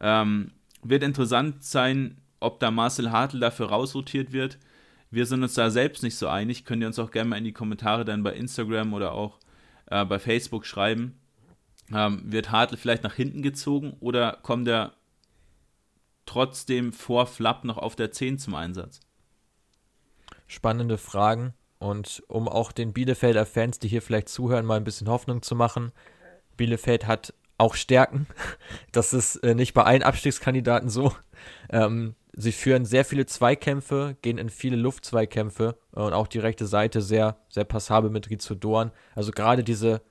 Ähm, 0.00 0.52
wird 0.82 1.02
interessant 1.02 1.62
sein, 1.62 2.16
ob 2.40 2.60
da 2.60 2.70
Marcel 2.70 3.10
Hartl 3.10 3.40
dafür 3.40 3.68
rausrotiert 3.68 4.32
wird. 4.32 4.58
Wir 5.10 5.26
sind 5.26 5.42
uns 5.42 5.54
da 5.54 5.70
selbst 5.70 6.02
nicht 6.02 6.16
so 6.16 6.28
einig. 6.28 6.64
Könnt 6.64 6.82
ihr 6.82 6.86
uns 6.86 6.98
auch 6.98 7.10
gerne 7.10 7.28
mal 7.28 7.36
in 7.36 7.44
die 7.44 7.52
Kommentare 7.52 8.04
dann 8.04 8.22
bei 8.22 8.32
Instagram 8.32 8.94
oder 8.94 9.12
auch 9.12 9.38
äh, 9.86 10.04
bei 10.04 10.18
Facebook 10.18 10.64
schreiben. 10.64 11.18
Ähm, 11.92 12.22
wird 12.24 12.50
Hartl 12.50 12.76
vielleicht 12.76 13.02
nach 13.02 13.14
hinten 13.14 13.42
gezogen 13.42 13.96
oder 14.00 14.38
kommt 14.42 14.68
er 14.68 14.94
trotzdem 16.30 16.92
vor 16.92 17.26
Flapp 17.26 17.64
noch 17.64 17.76
auf 17.76 17.96
der 17.96 18.12
10 18.12 18.38
zum 18.38 18.54
Einsatz? 18.54 19.00
Spannende 20.46 20.96
Fragen. 20.96 21.54
Und 21.80 22.22
um 22.28 22.46
auch 22.46 22.70
den 22.70 22.92
Bielefelder 22.92 23.46
Fans, 23.46 23.80
die 23.80 23.88
hier 23.88 24.02
vielleicht 24.02 24.28
zuhören, 24.28 24.64
mal 24.64 24.76
ein 24.76 24.84
bisschen 24.84 25.08
Hoffnung 25.08 25.42
zu 25.42 25.56
machen, 25.56 25.92
Bielefeld 26.56 27.06
hat 27.06 27.34
auch 27.58 27.74
Stärken. 27.74 28.26
Das 28.92 29.12
ist 29.12 29.36
äh, 29.36 29.54
nicht 29.54 29.74
bei 29.74 29.82
allen 29.82 30.02
Abstiegskandidaten 30.02 30.88
so. 30.88 31.12
Ähm, 31.68 32.14
sie 32.32 32.52
führen 32.52 32.84
sehr 32.84 33.04
viele 33.04 33.26
Zweikämpfe, 33.26 34.16
gehen 34.22 34.38
in 34.38 34.50
viele 34.50 34.76
Luftzweikämpfe 34.76 35.78
und 35.92 36.12
auch 36.12 36.28
die 36.28 36.38
rechte 36.38 36.66
Seite 36.66 37.02
sehr, 37.02 37.38
sehr 37.48 37.64
passabel 37.64 38.10
mit 38.10 38.30
Rizzo 38.30 38.54
Dorn. 38.54 38.92
Also 39.14 39.32
gerade 39.32 39.64
diese, 39.64 40.02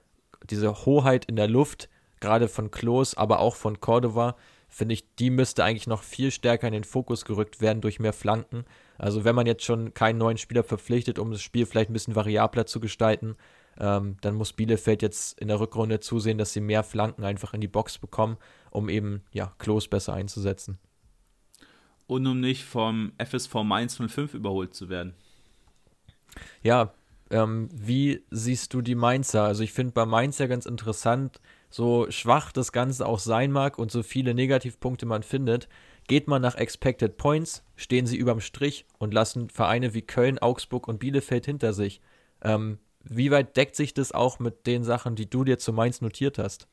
diese 0.50 0.86
Hoheit 0.86 1.26
in 1.26 1.38
der 1.38 1.48
Luft, 1.48 1.88
gerade 2.20 2.50
von 2.50 2.72
Klos, 2.72 3.16
aber 3.16 3.40
auch 3.40 3.56
von 3.56 3.80
Cordova, 3.80 4.36
finde 4.70 4.94
ich, 4.94 5.04
die 5.16 5.32
müsste 5.32 5.64
eigentlich 5.64 5.88
noch 5.88 6.04
viel 6.04 6.32
stärker 6.32 6.68
in 6.68 6.74
den 6.74 6.84
Fokus 6.84 7.26
gerückt 7.26 7.60
werden 7.60 7.82
durch 7.82 8.00
mehr 8.00 8.14
Flanken. 8.14 8.66
Also 8.98 9.26
wenn 9.26 9.36
man 9.36 9.48
jetzt 9.48 9.64
schon 9.64 9.94
keinen 9.94 10.20
neuen 10.20 10.38
Spieler 10.38 10.64
verpflichtet, 10.64 11.20
um 11.20 11.32
das 11.32 11.42
Spiel 11.42 11.66
vielleicht 11.66 11.90
ein 11.90 11.94
bisschen 11.94 12.16
variabler 12.16 12.66
zu 12.66 12.80
gestalten, 12.80 13.36
ähm, 13.80 14.18
dann 14.22 14.36
muss 14.36 14.54
Bielefeld 14.54 15.02
jetzt 15.02 15.40
in 15.40 15.48
der 15.48 15.60
Rückrunde 15.60 16.00
zusehen, 16.00 16.38
dass 16.38 16.54
sie 16.54 16.62
mehr 16.62 16.84
Flanken 16.84 17.24
einfach 17.24 17.54
in 17.54 17.62
die 17.62 17.68
Box 17.68 17.98
bekommen, 17.98 18.38
um 18.72 18.90
eben 18.90 19.24
ja 19.32 19.54
Klos 19.58 19.88
besser 19.88 20.14
einzusetzen. 20.14 20.78
Und 22.08 22.26
um 22.28 22.40
nicht 22.40 22.64
vom 22.64 23.14
FSV 23.18 23.56
Mainz 23.64 23.98
05 23.98 24.34
überholt 24.34 24.74
zu 24.74 24.90
werden. 24.90 25.14
Ja, 26.62 26.94
ähm, 27.30 27.70
wie 27.72 28.24
siehst 28.32 28.74
du 28.74 28.82
die 28.82 28.96
Mainzer? 28.96 29.44
Also 29.44 29.64
ich 29.64 29.74
finde 29.74 29.94
bei 29.94 30.06
Mainz 30.06 30.40
ja 30.40 30.48
ganz 30.48 30.66
interessant, 30.66 31.40
so 31.70 32.10
schwach 32.10 32.52
das 32.52 32.72
Ganze 32.72 33.06
auch 33.06 33.20
sein 33.20 33.52
mag 33.52 33.78
und 33.78 33.92
so 33.92 34.04
viele 34.04 34.34
Negativpunkte 34.34 35.06
man 35.06 35.24
findet, 35.24 35.68
Geht 36.10 36.28
man 36.28 36.42
nach 36.42 36.56
Expected 36.56 37.18
Points, 37.18 37.64
stehen 37.76 38.08
sie 38.08 38.18
überm 38.18 38.42
Strich 38.42 38.88
und 38.98 39.14
lassen 39.14 39.48
Vereine 39.52 39.94
wie 39.94 40.02
Köln, 40.02 40.40
Augsburg 40.40 40.88
und 40.88 40.98
Bielefeld 40.98 41.46
hinter 41.46 41.72
sich. 41.72 42.02
Ähm, 42.42 42.80
wie 43.04 43.30
weit 43.30 43.56
deckt 43.56 43.76
sich 43.76 43.94
das 43.94 44.12
auch 44.12 44.40
mit 44.40 44.66
den 44.66 44.84
Sachen, 44.84 45.16
die 45.16 45.30
du 45.30 45.44
dir 45.44 45.60
zu 45.60 45.72
Mainz 45.72 46.02
notiert 46.02 46.40
hast? 46.40 46.68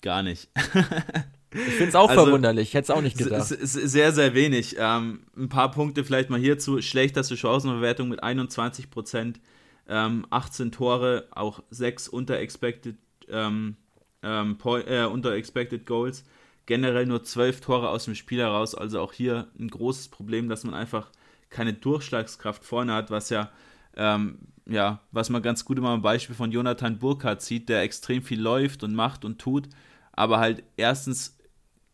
Gar 0.00 0.22
nicht. 0.22 0.48
ich 1.52 1.60
finde 1.60 1.88
es 1.88 1.94
auch 1.94 2.08
also, 2.08 2.24
verwunderlich, 2.24 2.68
ich 2.68 2.74
hätte 2.74 2.84
es 2.84 2.96
auch 2.96 3.02
nicht 3.02 3.18
gedacht. 3.18 3.44
Sehr, 3.44 4.12
sehr 4.12 4.32
wenig. 4.32 4.76
Ähm, 4.78 5.26
ein 5.36 5.50
paar 5.50 5.70
Punkte 5.70 6.02
vielleicht 6.02 6.30
mal 6.30 6.40
hierzu. 6.40 6.80
Schlechteste 6.80 7.36
Chancenverwertung 7.36 8.08
mit 8.08 8.22
21 8.22 8.88
Prozent, 8.90 9.40
ähm, 9.86 10.26
18 10.30 10.72
Tore, 10.72 11.28
auch 11.32 11.62
6 11.68 12.08
unter 12.08 12.38
Expected, 12.38 12.96
ähm, 13.28 13.76
ähm 14.22 14.58
äh, 14.86 15.04
unter 15.04 15.32
expected 15.32 15.86
Goals. 15.86 16.24
Generell 16.66 17.06
nur 17.06 17.24
12 17.24 17.60
Tore 17.60 17.88
aus 17.88 18.04
dem 18.04 18.14
Spiel 18.14 18.40
heraus. 18.40 18.74
Also 18.74 19.00
auch 19.00 19.12
hier 19.12 19.48
ein 19.58 19.68
großes 19.68 20.08
Problem, 20.08 20.48
dass 20.48 20.64
man 20.64 20.74
einfach 20.74 21.10
keine 21.50 21.72
Durchschlagskraft 21.72 22.64
vorne 22.64 22.94
hat, 22.94 23.10
was 23.10 23.30
ja 23.30 23.50
ähm, 23.96 24.38
ja, 24.66 25.00
was 25.10 25.30
man 25.30 25.42
ganz 25.42 25.64
gut 25.64 25.78
immer 25.78 25.90
am 25.90 26.02
Beispiel 26.02 26.36
von 26.36 26.52
Jonathan 26.52 26.98
Burkhardt 26.98 27.42
sieht, 27.42 27.68
der 27.68 27.82
extrem 27.82 28.22
viel 28.22 28.40
läuft 28.40 28.84
und 28.84 28.94
macht 28.94 29.24
und 29.24 29.40
tut, 29.40 29.68
aber 30.12 30.38
halt 30.38 30.62
erstens 30.76 31.38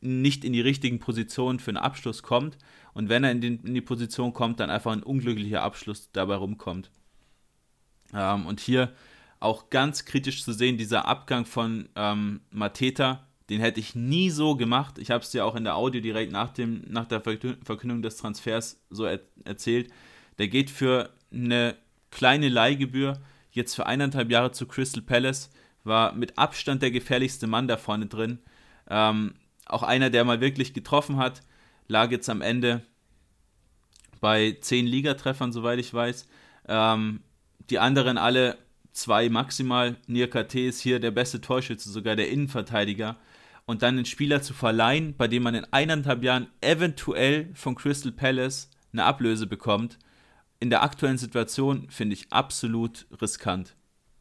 nicht 0.00 0.44
in 0.44 0.52
die 0.52 0.60
richtigen 0.60 1.00
Positionen 1.00 1.58
für 1.58 1.70
einen 1.70 1.78
Abschluss 1.78 2.22
kommt 2.22 2.58
und 2.94 3.08
wenn 3.08 3.24
er 3.24 3.32
in, 3.32 3.40
den, 3.40 3.64
in 3.64 3.74
die 3.74 3.80
Position 3.80 4.32
kommt, 4.32 4.60
dann 4.60 4.70
einfach 4.70 4.92
ein 4.92 5.02
unglücklicher 5.02 5.62
Abschluss 5.62 6.10
dabei 6.12 6.36
rumkommt. 6.36 6.90
Ähm, 8.14 8.46
und 8.46 8.60
hier 8.60 8.92
auch 9.40 9.70
ganz 9.70 10.04
kritisch 10.04 10.42
zu 10.42 10.52
sehen, 10.52 10.78
dieser 10.78 11.06
Abgang 11.06 11.44
von 11.44 11.88
ähm, 11.96 12.40
Mateta, 12.50 13.26
den 13.50 13.60
hätte 13.60 13.80
ich 13.80 13.94
nie 13.94 14.30
so 14.30 14.56
gemacht. 14.56 14.98
Ich 14.98 15.10
habe 15.10 15.24
es 15.24 15.30
dir 15.30 15.46
auch 15.46 15.54
in 15.54 15.64
der 15.64 15.76
Audio 15.76 16.00
direkt 16.00 16.32
nach, 16.32 16.50
dem, 16.50 16.82
nach 16.88 17.06
der 17.06 17.20
Verkündung 17.20 18.02
des 18.02 18.16
Transfers 18.16 18.80
so 18.90 19.04
er 19.04 19.20
erzählt. 19.44 19.90
Der 20.38 20.48
geht 20.48 20.70
für 20.70 21.10
eine 21.32 21.76
kleine 22.10 22.48
Leihgebühr, 22.48 23.18
jetzt 23.50 23.74
für 23.74 23.86
eineinhalb 23.86 24.30
Jahre 24.30 24.52
zu 24.52 24.66
Crystal 24.66 25.02
Palace, 25.02 25.50
war 25.84 26.12
mit 26.12 26.36
Abstand 26.36 26.82
der 26.82 26.90
gefährlichste 26.90 27.46
Mann 27.46 27.68
da 27.68 27.76
vorne 27.76 28.06
drin. 28.06 28.38
Ähm, 28.90 29.34
auch 29.66 29.82
einer, 29.82 30.10
der 30.10 30.24
mal 30.24 30.40
wirklich 30.40 30.74
getroffen 30.74 31.16
hat, 31.16 31.42
lag 31.86 32.10
jetzt 32.10 32.28
am 32.28 32.42
Ende 32.42 32.82
bei 34.20 34.56
zehn 34.60 34.86
Ligatreffern, 34.86 35.52
soweit 35.52 35.78
ich 35.78 35.92
weiß. 35.92 36.28
Ähm, 36.66 37.20
die 37.70 37.78
anderen 37.78 38.18
alle 38.18 38.58
zwei 38.98 39.28
maximal. 39.28 39.96
Nir 40.06 40.28
KT 40.28 40.54
ist 40.56 40.80
hier 40.80 41.00
der 41.00 41.10
beste 41.10 41.40
Torschütze, 41.40 41.90
sogar 41.90 42.16
der 42.16 42.30
Innenverteidiger. 42.30 43.16
Und 43.66 43.82
dann 43.82 43.96
einen 43.96 44.06
Spieler 44.06 44.40
zu 44.40 44.54
verleihen, 44.54 45.14
bei 45.16 45.28
dem 45.28 45.42
man 45.42 45.54
in 45.54 45.66
eineinhalb 45.70 46.22
Jahren 46.22 46.48
eventuell 46.60 47.50
von 47.54 47.74
Crystal 47.74 48.12
Palace 48.12 48.70
eine 48.92 49.04
Ablöse 49.04 49.46
bekommt, 49.46 49.98
in 50.60 50.70
der 50.70 50.82
aktuellen 50.82 51.18
Situation 51.18 51.88
finde 51.90 52.14
ich 52.14 52.32
absolut 52.32 53.06
riskant. 53.22 53.76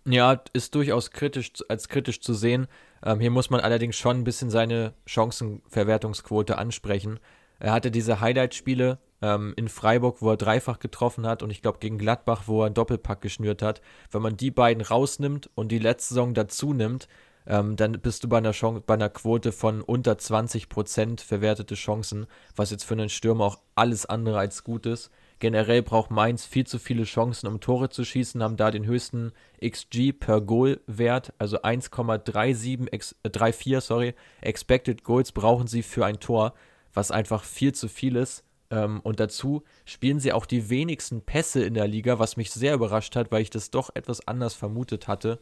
Ja, 0.05 0.41
ist 0.53 0.75
durchaus 0.75 1.11
kritisch 1.11 1.51
als 1.67 1.89
kritisch 1.89 2.21
zu 2.21 2.33
sehen. 2.33 2.67
Ähm, 3.03 3.19
hier 3.19 3.31
muss 3.31 3.49
man 3.49 3.59
allerdings 3.59 3.97
schon 3.97 4.17
ein 4.17 4.23
bisschen 4.23 4.49
seine 4.49 4.93
Chancenverwertungsquote 5.05 6.57
ansprechen. 6.57 7.19
Er 7.59 7.71
hatte 7.71 7.91
diese 7.91 8.21
Highlight-Spiele 8.21 8.99
ähm, 9.21 9.53
in 9.55 9.67
Freiburg, 9.67 10.21
wo 10.21 10.31
er 10.31 10.37
dreifach 10.37 10.79
getroffen 10.79 11.25
hat 11.25 11.43
und 11.43 11.49
ich 11.49 11.61
glaube 11.61 11.79
gegen 11.79 11.97
Gladbach, 11.97 12.43
wo 12.45 12.61
er 12.61 12.67
einen 12.67 12.75
Doppelpack 12.75 13.21
geschnürt 13.21 13.61
hat. 13.61 13.81
Wenn 14.11 14.21
man 14.21 14.37
die 14.37 14.51
beiden 14.51 14.83
rausnimmt 14.83 15.49
und 15.55 15.71
die 15.71 15.79
letzte 15.79 16.13
Saison 16.13 16.33
dazu 16.33 16.73
nimmt, 16.73 17.07
ähm, 17.47 17.75
dann 17.77 17.93
bist 17.93 18.23
du 18.23 18.29
bei 18.29 18.37
einer, 18.37 18.51
Chance, 18.51 18.83
bei 18.85 18.95
einer 18.95 19.09
Quote 19.09 19.51
von 19.51 19.81
unter 19.81 20.13
20% 20.13 21.21
verwertete 21.21 21.75
Chancen, 21.75 22.27
was 22.55 22.71
jetzt 22.71 22.83
für 22.83 22.93
einen 22.93 23.09
Stürmer 23.09 23.45
auch 23.45 23.59
alles 23.75 24.05
andere 24.05 24.37
als 24.37 24.63
gut 24.63 24.85
ist. 24.85 25.09
Generell 25.39 25.83
braucht 25.83 26.09
Mainz 26.09 26.45
viel 26.45 26.65
zu 26.65 26.79
viele 26.79 27.03
Chancen, 27.03 27.47
um 27.47 27.59
Tore 27.59 27.89
zu 27.89 28.03
schießen, 28.03 28.41
haben 28.41 28.57
da 28.57 28.71
den 28.71 28.85
höchsten 28.85 29.33
XG 29.63 30.11
per 30.11 30.41
Goal-Wert, 30.41 31.31
also 31.37 31.61
1,37, 31.61 33.15
äh, 33.23 33.29
34, 33.29 33.79
sorry, 33.81 34.15
Expected 34.41 35.03
Goals 35.03 35.31
brauchen 35.31 35.67
sie 35.67 35.83
für 35.83 36.05
ein 36.05 36.19
Tor, 36.19 36.53
was 36.93 37.11
einfach 37.11 37.43
viel 37.43 37.73
zu 37.73 37.87
viel 37.87 38.15
ist. 38.15 38.43
Ähm, 38.69 38.99
und 39.01 39.19
dazu 39.19 39.63
spielen 39.85 40.19
sie 40.19 40.33
auch 40.33 40.45
die 40.45 40.69
wenigsten 40.69 41.21
Pässe 41.21 41.63
in 41.63 41.73
der 41.73 41.87
Liga, 41.87 42.19
was 42.19 42.37
mich 42.37 42.51
sehr 42.51 42.73
überrascht 42.73 43.15
hat, 43.15 43.31
weil 43.31 43.41
ich 43.41 43.49
das 43.49 43.71
doch 43.71 43.89
etwas 43.93 44.27
anders 44.27 44.53
vermutet 44.53 45.07
hatte. 45.07 45.39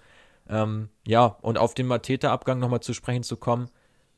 Ähm, 0.48 0.90
ja, 1.08 1.26
und 1.42 1.58
auf 1.58 1.74
den 1.74 1.88
Mateta-Abgang 1.88 2.60
nochmal 2.60 2.82
zu 2.82 2.94
sprechen 2.94 3.24
zu 3.24 3.38
kommen. 3.38 3.70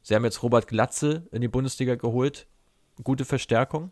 Sie 0.01 0.15
haben 0.15 0.25
jetzt 0.25 0.43
Robert 0.43 0.67
Glatze 0.67 1.27
in 1.31 1.41
die 1.41 1.47
Bundesliga 1.47 1.95
geholt. 1.95 2.47
Gute 3.03 3.25
Verstärkung. 3.25 3.91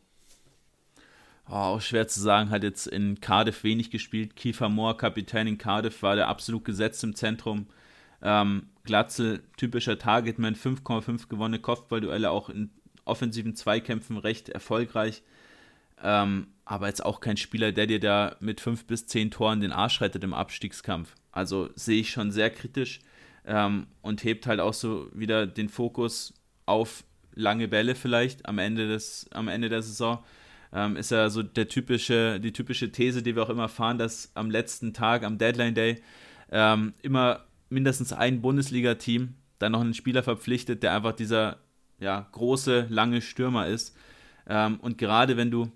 Oh, 1.48 1.54
auch 1.54 1.82
schwer 1.82 2.08
zu 2.08 2.20
sagen, 2.20 2.50
hat 2.50 2.64
jetzt 2.64 2.88
in 2.88 3.22
Cardiff 3.22 3.64
wenig 3.64 3.92
gespielt. 3.92 4.36
Kiefer 4.36 4.68
Moore, 4.68 4.98
Kapitän 4.98 5.48
in 5.48 5.58
Cardiff, 5.58 6.02
war 6.02 6.16
der 6.16 6.28
absolut 6.28 6.66
gesetzt 6.66 7.04
im 7.04 7.16
Zentrum. 7.16 7.68
Ähm, 8.22 8.70
Glatzel, 8.84 9.44
typischer 9.56 10.00
Targetman, 10.00 10.56
5,5 10.56 11.28
gewonnene 11.28 11.60
Kopfballduelle, 11.60 12.32
auch 12.32 12.50
in 12.50 12.72
offensiven 13.06 13.56
Zweikämpfen 13.56 14.18
recht 14.18 14.50
erfolgreich. 14.50 15.24
Ähm, 16.04 16.48
aber 16.66 16.88
jetzt 16.88 17.06
auch 17.06 17.20
kein 17.20 17.38
Spieler, 17.38 17.72
der 17.72 17.88
dir 17.88 18.00
da 18.00 18.36
mit 18.40 18.60
5 18.60 18.86
bis 18.86 19.08
10 19.08 19.32
Toren 19.32 19.62
den 19.62 19.72
Arsch 19.72 20.02
rettet 20.02 20.24
im 20.24 20.34
Abstiegskampf. 20.34 21.16
Also 21.32 21.70
sehe 21.76 22.02
ich 22.02 22.10
schon 22.12 22.32
sehr 22.32 22.50
kritisch 22.50 23.00
ähm, 23.46 23.88
und 24.02 24.24
hebt 24.24 24.48
halt 24.48 24.60
auch 24.60 24.74
so 24.74 25.10
wieder 25.14 25.48
den 25.48 25.70
Fokus 25.70 26.34
auf 26.66 27.04
lange 27.34 27.68
Bälle 27.68 27.96
vielleicht 27.96 28.46
am 28.48 28.58
Ende, 28.58 28.88
des, 28.88 29.28
am 29.32 29.48
Ende 29.48 29.70
der 29.70 29.82
Saison 29.82 30.24
ähm, 30.74 30.98
ist 30.98 31.12
ja 31.12 31.30
so 31.30 31.44
der 31.44 31.68
typische, 31.68 32.40
die 32.40 32.52
typische 32.52 32.92
These, 32.92 33.24
die 33.24 33.36
wir 33.36 33.44
auch 33.44 33.50
immer 33.50 33.70
fahren, 33.70 33.98
dass 33.98 34.32
am 34.36 34.52
letzten 34.52 34.94
Tag, 34.94 35.24
am 35.24 35.38
Deadline 35.38 35.74
Day, 35.74 36.02
ähm, 36.52 36.94
immer 37.02 37.46
mindestens 37.70 38.14
ein 38.14 38.42
Bundesliga-Team 38.42 39.36
dann 39.60 39.72
noch 39.72 39.82
einen 39.82 39.94
Spieler 39.94 40.22
verpflichtet, 40.22 40.84
der 40.84 40.94
einfach 40.94 41.14
dieser 41.14 41.60
ja, 42.00 42.28
große, 42.32 42.88
lange 42.90 43.22
Stürmer 43.22 43.68
ist. 43.68 43.96
Ähm, 44.48 44.80
und 44.82 44.98
gerade 44.98 45.38
wenn 45.38 45.52
du 45.52 45.72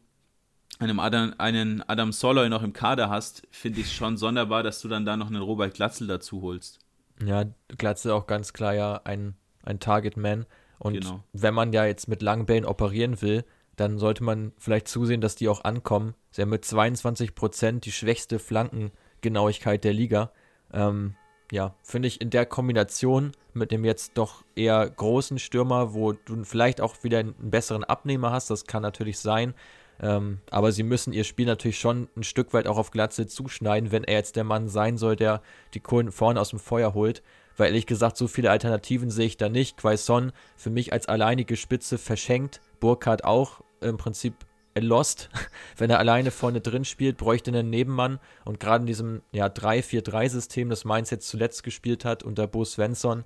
einen 0.79 0.99
Adam, 0.99 1.33
einen 1.37 1.83
Adam 1.87 2.11
Soloy 2.11 2.49
noch 2.49 2.63
im 2.63 2.73
Kader 2.73 3.09
hast, 3.09 3.47
finde 3.51 3.81
ich 3.81 3.87
es 3.87 3.93
schon 3.93 4.17
sonderbar, 4.17 4.63
dass 4.63 4.81
du 4.81 4.87
dann 4.87 5.05
da 5.05 5.17
noch 5.17 5.27
einen 5.27 5.41
Robert 5.41 5.73
Glatzel 5.73 6.07
dazu 6.07 6.41
holst. 6.41 6.79
Ja, 7.23 7.45
Glatzel 7.77 8.11
auch 8.11 8.27
ganz 8.27 8.53
klar 8.53 8.73
ja 8.73 9.01
ein, 9.03 9.35
ein 9.63 9.79
Target-Man. 9.79 10.45
Und 10.77 10.93
genau. 10.93 11.23
wenn 11.33 11.53
man 11.53 11.73
ja 11.73 11.85
jetzt 11.85 12.07
mit 12.07 12.21
langen 12.21 12.45
Bällen 12.45 12.63
operieren 12.63 13.21
will, 13.21 13.43
dann 13.75 13.97
sollte 13.97 14.23
man 14.23 14.53
vielleicht 14.57 14.87
zusehen, 14.87 15.21
dass 15.21 15.35
die 15.35 15.49
auch 15.49 15.63
ankommen. 15.63 16.15
Sie 16.31 16.41
haben 16.41 16.49
mit 16.49 16.63
22 16.63 17.35
Prozent 17.35 17.85
die 17.85 17.91
schwächste 17.91 18.39
Flankengenauigkeit 18.39 19.83
der 19.83 19.93
Liga. 19.93 20.31
Ähm, 20.73 21.15
ja, 21.51 21.76
finde 21.84 22.07
ich 22.07 22.21
in 22.21 22.30
der 22.30 22.45
Kombination 22.45 23.31
mit 23.53 23.71
dem 23.71 23.84
jetzt 23.85 24.17
doch 24.17 24.43
eher 24.55 24.89
großen 24.89 25.39
Stürmer, 25.39 25.93
wo 25.93 26.13
du 26.13 26.43
vielleicht 26.43 26.81
auch 26.81 27.03
wieder 27.03 27.19
einen 27.19 27.35
besseren 27.38 27.84
Abnehmer 27.84 28.31
hast, 28.31 28.49
das 28.49 28.65
kann 28.65 28.81
natürlich 28.81 29.19
sein. 29.19 29.53
Ähm, 30.01 30.39
aber 30.49 30.71
sie 30.71 30.84
müssen 30.84 31.11
ihr 31.11 31.23
Spiel 31.23 31.45
natürlich 31.45 31.80
schon 31.80 32.07
ein 32.15 32.23
Stück 32.23 32.53
weit 32.53 32.67
auch 32.67 32.77
auf 32.77 32.91
Glatze 32.91 33.27
zuschneiden, 33.27 33.91
wenn 33.91 34.05
er 34.05 34.15
jetzt 34.15 34.35
der 34.35 34.45
Mann 34.45 34.69
sein 34.69 34.97
soll, 34.97 35.15
der 35.15 35.41
die 35.73 35.81
Kohlen 35.81 36.11
vorne 36.11 36.39
aus 36.39 36.51
dem 36.51 36.59
Feuer 36.59 36.93
holt. 36.93 37.21
Weil 37.57 37.67
ehrlich 37.67 37.85
gesagt, 37.85 38.15
so 38.15 38.27
viele 38.27 38.51
Alternativen 38.51 39.09
sehe 39.09 39.26
ich 39.26 39.35
da 39.35 39.49
nicht. 39.49 39.76
Quaison 39.77 40.31
für 40.55 40.69
mich 40.69 40.93
als 40.93 41.09
alleinige 41.09 41.57
Spitze 41.57 41.97
verschenkt. 41.97 42.61
Burkhardt 42.80 43.26
auch 43.26 43.61
im 43.81 43.97
Prinzip 43.97 44.34
lost. 44.75 45.29
Wenn 45.77 45.89
er 45.89 45.99
alleine 45.99 46.31
vorne 46.31 46.61
drin 46.61 46.85
spielt, 46.85 47.17
bräuchte 47.17 47.51
er 47.51 47.59
einen 47.59 47.69
Nebenmann. 47.69 48.19
Und 48.45 48.59
gerade 48.59 48.83
in 48.83 48.87
diesem 48.87 49.21
ja, 49.31 49.47
3-4-3-System, 49.47 50.69
das 50.69 50.85
Mainz 50.85 51.09
jetzt 51.09 51.27
zuletzt 51.27 51.63
gespielt 51.63 52.05
hat, 52.05 52.23
unter 52.23 52.47
Bo 52.47 52.65
Svensson, 52.65 53.23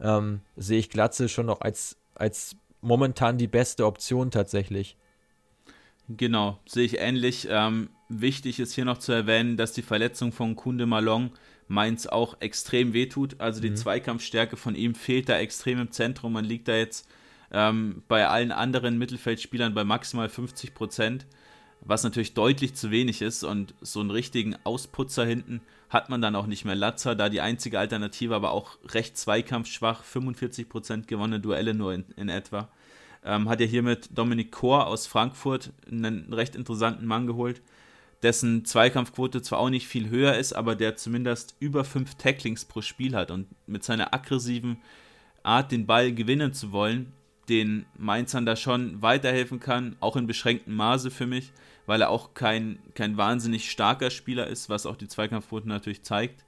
ähm, 0.00 0.40
sehe 0.56 0.78
ich 0.78 0.90
Glatze 0.90 1.28
schon 1.28 1.46
noch 1.46 1.60
als, 1.60 1.96
als 2.14 2.56
momentan 2.80 3.38
die 3.38 3.48
beste 3.48 3.86
Option 3.86 4.30
tatsächlich. 4.30 4.96
Genau, 6.08 6.58
sehe 6.66 6.84
ich 6.84 6.98
ähnlich. 6.98 7.48
Ähm, 7.50 7.88
wichtig 8.08 8.60
ist 8.60 8.74
hier 8.74 8.84
noch 8.84 8.98
zu 8.98 9.12
erwähnen, 9.12 9.56
dass 9.56 9.72
die 9.72 9.82
Verletzung 9.82 10.32
von 10.32 10.54
Kunde 10.54 10.86
Malong 10.86 11.32
Mainz 11.66 12.06
auch 12.06 12.36
extrem 12.40 12.92
wehtut. 12.92 13.40
Also 13.40 13.60
die 13.60 13.70
mhm. 13.70 13.76
Zweikampfstärke 13.76 14.56
von 14.56 14.74
ihm 14.74 14.94
fehlt 14.94 15.28
da 15.28 15.38
extrem 15.38 15.80
im 15.80 15.90
Zentrum. 15.90 16.34
Man 16.34 16.44
liegt 16.44 16.68
da 16.68 16.76
jetzt 16.76 17.08
ähm, 17.54 18.02
bei 18.08 18.26
allen 18.26 18.50
anderen 18.50 18.98
Mittelfeldspielern 18.98 19.74
bei 19.74 19.84
maximal 19.84 20.28
50 20.28 20.74
Prozent, 20.74 21.24
was 21.80 22.02
natürlich 22.02 22.34
deutlich 22.34 22.74
zu 22.74 22.90
wenig 22.90 23.22
ist. 23.22 23.44
Und 23.44 23.74
so 23.80 24.00
einen 24.00 24.10
richtigen 24.10 24.56
Ausputzer 24.64 25.24
hinten 25.24 25.60
hat 25.88 26.10
man 26.10 26.20
dann 26.20 26.34
auch 26.34 26.46
nicht 26.46 26.64
mehr. 26.64 26.74
Latzer, 26.74 27.14
da 27.14 27.28
die 27.28 27.40
einzige 27.40 27.78
Alternative, 27.78 28.34
aber 28.34 28.50
auch 28.50 28.76
recht 28.86 29.16
zweikampfschwach, 29.16 30.02
45 30.02 30.68
Prozent 30.68 31.06
gewonnene 31.06 31.40
Duelle 31.40 31.74
nur 31.74 31.94
in, 31.94 32.04
in 32.16 32.28
etwa. 32.28 32.68
Ähm, 33.24 33.48
hat 33.48 33.60
ja 33.60 33.66
hier 33.66 33.82
mit 33.82 34.08
Dominik 34.18 34.50
Kor 34.50 34.88
aus 34.88 35.06
Frankfurt 35.06 35.72
einen 35.88 36.32
recht 36.32 36.56
interessanten 36.56 37.06
Mann 37.06 37.26
geholt, 37.26 37.62
dessen 38.22 38.64
Zweikampfquote 38.64 39.42
zwar 39.42 39.60
auch 39.60 39.70
nicht 39.70 39.86
viel 39.86 40.10
höher 40.10 40.36
ist, 40.36 40.54
aber 40.54 40.74
der 40.74 40.96
zumindest 40.96 41.54
über 41.60 41.84
fünf 41.84 42.16
Tacklings 42.16 42.64
pro 42.64 42.82
Spiel 42.82 43.14
hat 43.14 43.30
und 43.30 43.46
mit 43.66 43.84
seiner 43.84 44.12
aggressiven 44.12 44.78
Art, 45.42 45.72
den 45.72 45.86
Ball 45.86 46.12
gewinnen 46.12 46.52
zu 46.52 46.72
wollen, 46.72 47.12
den 47.48 47.86
Mainzern 47.96 48.46
da 48.46 48.56
schon 48.56 49.02
weiterhelfen 49.02 49.60
kann, 49.60 49.96
auch 50.00 50.16
in 50.16 50.26
beschränktem 50.26 50.74
Maße 50.74 51.10
für 51.10 51.26
mich, 51.26 51.52
weil 51.86 52.00
er 52.00 52.10
auch 52.10 52.34
kein, 52.34 52.78
kein 52.94 53.16
wahnsinnig 53.16 53.70
starker 53.70 54.10
Spieler 54.10 54.46
ist, 54.46 54.68
was 54.68 54.86
auch 54.86 54.96
die 54.96 55.08
Zweikampfquote 55.08 55.68
natürlich 55.68 56.02
zeigt, 56.02 56.44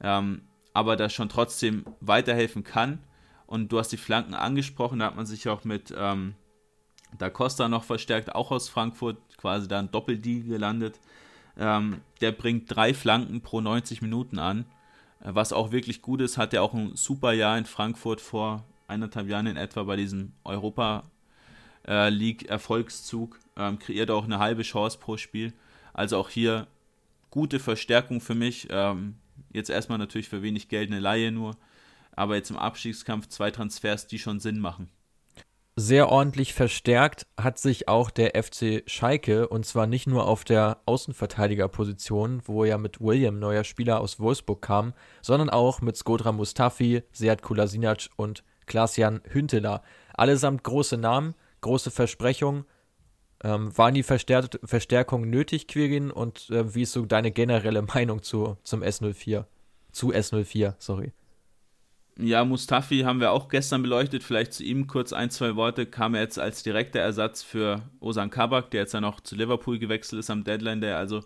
ähm, 0.00 0.42
aber 0.72 0.96
da 0.96 1.08
schon 1.08 1.28
trotzdem 1.28 1.84
weiterhelfen 2.00 2.62
kann. 2.62 3.00
Und 3.46 3.72
du 3.72 3.78
hast 3.78 3.90
die 3.90 3.96
Flanken 3.96 4.34
angesprochen, 4.34 4.98
da 4.98 5.06
hat 5.06 5.16
man 5.16 5.26
sich 5.26 5.48
auch 5.48 5.64
mit 5.64 5.92
ähm, 5.96 6.34
Da 7.16 7.30
Costa 7.30 7.68
noch 7.68 7.84
verstärkt, 7.84 8.34
auch 8.34 8.50
aus 8.50 8.68
Frankfurt, 8.68 9.16
quasi 9.38 9.66
da 9.66 9.78
ein 9.78 9.90
Doppeldeal 9.90 10.42
gelandet. 10.42 11.00
Ähm, 11.56 12.02
der 12.20 12.32
bringt 12.32 12.72
drei 12.74 12.94
Flanken 12.94 13.40
pro 13.40 13.60
90 13.60 14.02
Minuten 14.02 14.38
an, 14.38 14.66
äh, 15.20 15.30
was 15.32 15.52
auch 15.52 15.72
wirklich 15.72 16.02
gut 16.02 16.20
ist. 16.20 16.38
Hat 16.38 16.54
er 16.54 16.62
auch 16.62 16.74
ein 16.74 16.94
super 16.94 17.32
Jahr 17.32 17.58
in 17.58 17.64
Frankfurt 17.64 18.20
vor 18.20 18.64
eineinhalb 18.88 19.28
Jahren 19.28 19.46
in 19.46 19.56
etwa 19.56 19.84
bei 19.84 19.96
diesem 19.96 20.32
Europa 20.44 21.04
äh, 21.86 22.08
League 22.08 22.48
Erfolgszug. 22.48 23.38
Ähm, 23.56 23.78
kreiert 23.78 24.10
auch 24.10 24.24
eine 24.24 24.38
halbe 24.38 24.62
Chance 24.62 24.98
pro 24.98 25.16
Spiel. 25.16 25.52
Also 25.94 26.16
auch 26.18 26.30
hier 26.30 26.66
gute 27.30 27.60
Verstärkung 27.60 28.20
für 28.20 28.34
mich. 28.34 28.68
Ähm, 28.70 29.16
jetzt 29.52 29.70
erstmal 29.70 29.98
natürlich 29.98 30.28
für 30.28 30.42
wenig 30.42 30.68
Geld 30.68 30.90
eine 30.90 31.00
Laie 31.00 31.30
nur 31.30 31.56
aber 32.18 32.34
jetzt 32.34 32.50
im 32.50 32.56
Abstiegskampf 32.56 33.28
zwei 33.28 33.50
Transfers, 33.50 34.06
die 34.06 34.18
schon 34.18 34.40
Sinn 34.40 34.58
machen. 34.58 34.90
Sehr 35.76 36.08
ordentlich 36.08 36.54
verstärkt 36.54 37.28
hat 37.40 37.58
sich 37.58 37.86
auch 37.86 38.10
der 38.10 38.42
FC 38.42 38.82
Schalke 38.86 39.46
und 39.46 39.64
zwar 39.64 39.86
nicht 39.86 40.08
nur 40.08 40.26
auf 40.26 40.42
der 40.42 40.82
Außenverteidigerposition, 40.86 42.42
wo 42.46 42.64
ja 42.64 42.76
mit 42.78 43.00
William 43.00 43.38
neuer 43.38 43.62
Spieler 43.62 44.00
aus 44.00 44.18
Wolfsburg 44.18 44.60
kam, 44.60 44.92
sondern 45.22 45.48
auch 45.48 45.80
mit 45.80 45.96
Skodra 45.96 46.32
Mustafi, 46.32 47.04
Sead 47.12 47.42
Kulasinac 47.42 48.08
und 48.16 48.42
Klaas-Jan 48.68 49.22
Hünteler. 49.30 49.82
Allesamt 50.14 50.62
große 50.64 50.96
Namen, 50.96 51.34
große 51.60 51.90
Versprechungen. 51.90 52.64
Ähm, 53.42 53.76
waren 53.76 53.94
die 53.94 54.02
Verstärk 54.02 54.58
Verstärkungen 54.64 55.30
nötig, 55.30 55.68
Quirin? 55.68 56.10
Und 56.10 56.50
äh, 56.50 56.74
wie 56.74 56.82
ist 56.82 56.92
so 56.92 57.04
deine 57.06 57.30
generelle 57.30 57.82
Meinung 57.82 58.22
zu, 58.22 58.56
zum 58.62 58.82
S04? 58.82 59.44
Zu 59.92 60.12
S04, 60.12 60.74
sorry. 60.78 61.12
Ja, 62.20 62.44
Mustafi 62.44 63.00
haben 63.00 63.20
wir 63.20 63.30
auch 63.30 63.48
gestern 63.48 63.82
beleuchtet. 63.82 64.24
Vielleicht 64.24 64.52
zu 64.52 64.64
ihm 64.64 64.88
kurz 64.88 65.12
ein, 65.12 65.30
zwei 65.30 65.54
Worte. 65.54 65.86
Kam 65.86 66.16
er 66.16 66.22
jetzt 66.22 66.38
als 66.38 66.64
direkter 66.64 66.98
Ersatz 66.98 67.44
für 67.44 67.82
Osan 68.00 68.30
Kabak, 68.30 68.72
der 68.72 68.80
jetzt 68.80 68.92
ja 68.92 69.00
noch 69.00 69.20
zu 69.20 69.36
Liverpool 69.36 69.78
gewechselt 69.78 70.18
ist 70.18 70.30
am 70.30 70.42
Deadline 70.42 70.80
Day. 70.80 70.94
Also 70.94 71.22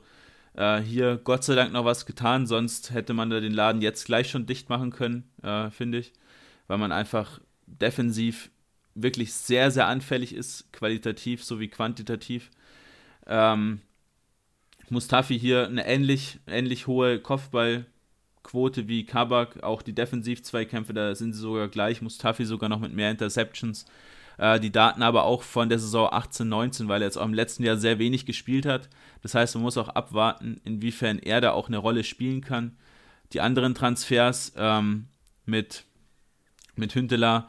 äh, 0.54 0.80
hier 0.80 1.18
Gott 1.24 1.44
sei 1.44 1.54
Dank 1.54 1.72
noch 1.72 1.86
was 1.86 2.04
getan. 2.04 2.46
Sonst 2.46 2.92
hätte 2.92 3.14
man 3.14 3.30
da 3.30 3.40
den 3.40 3.54
Laden 3.54 3.80
jetzt 3.80 4.04
gleich 4.04 4.28
schon 4.28 4.44
dicht 4.44 4.68
machen 4.68 4.90
können, 4.90 5.24
äh, 5.42 5.70
finde 5.70 5.98
ich. 5.98 6.12
Weil 6.66 6.78
man 6.78 6.92
einfach 6.92 7.40
defensiv 7.66 8.50
wirklich 8.94 9.32
sehr, 9.32 9.70
sehr 9.70 9.86
anfällig 9.86 10.34
ist, 10.34 10.72
qualitativ 10.72 11.44
sowie 11.44 11.68
quantitativ. 11.68 12.50
Ähm, 13.26 13.80
Mustafi 14.90 15.38
hier 15.38 15.66
eine 15.66 15.86
ähnlich, 15.86 16.40
ähnlich 16.46 16.86
hohe 16.86 17.18
Kopfball- 17.18 17.86
Quote 18.42 18.88
wie 18.88 19.06
Kabak, 19.06 19.62
auch 19.62 19.82
die 19.82 19.94
Defensiv-Zweikämpfe, 19.94 20.92
da 20.92 21.14
sind 21.14 21.32
sie 21.32 21.40
sogar 21.40 21.68
gleich, 21.68 22.02
Mustafi 22.02 22.44
sogar 22.44 22.68
noch 22.68 22.80
mit 22.80 22.92
mehr 22.92 23.10
Interceptions. 23.10 23.86
Äh, 24.38 24.58
die 24.58 24.72
Daten 24.72 25.02
aber 25.02 25.24
auch 25.24 25.42
von 25.42 25.68
der 25.68 25.78
Saison 25.78 26.08
18, 26.12 26.48
19, 26.48 26.88
weil 26.88 27.02
er 27.02 27.06
jetzt 27.06 27.18
auch 27.18 27.24
im 27.24 27.34
letzten 27.34 27.64
Jahr 27.64 27.76
sehr 27.76 27.98
wenig 27.98 28.26
gespielt 28.26 28.66
hat. 28.66 28.88
Das 29.22 29.34
heißt, 29.34 29.54
man 29.54 29.62
muss 29.62 29.78
auch 29.78 29.88
abwarten, 29.88 30.60
inwiefern 30.64 31.18
er 31.18 31.40
da 31.40 31.52
auch 31.52 31.68
eine 31.68 31.78
Rolle 31.78 32.04
spielen 32.04 32.40
kann. 32.40 32.76
Die 33.32 33.40
anderen 33.40 33.74
Transfers 33.74 34.52
ähm, 34.56 35.06
mit, 35.46 35.84
mit 36.76 36.94
Hünteler 36.94 37.48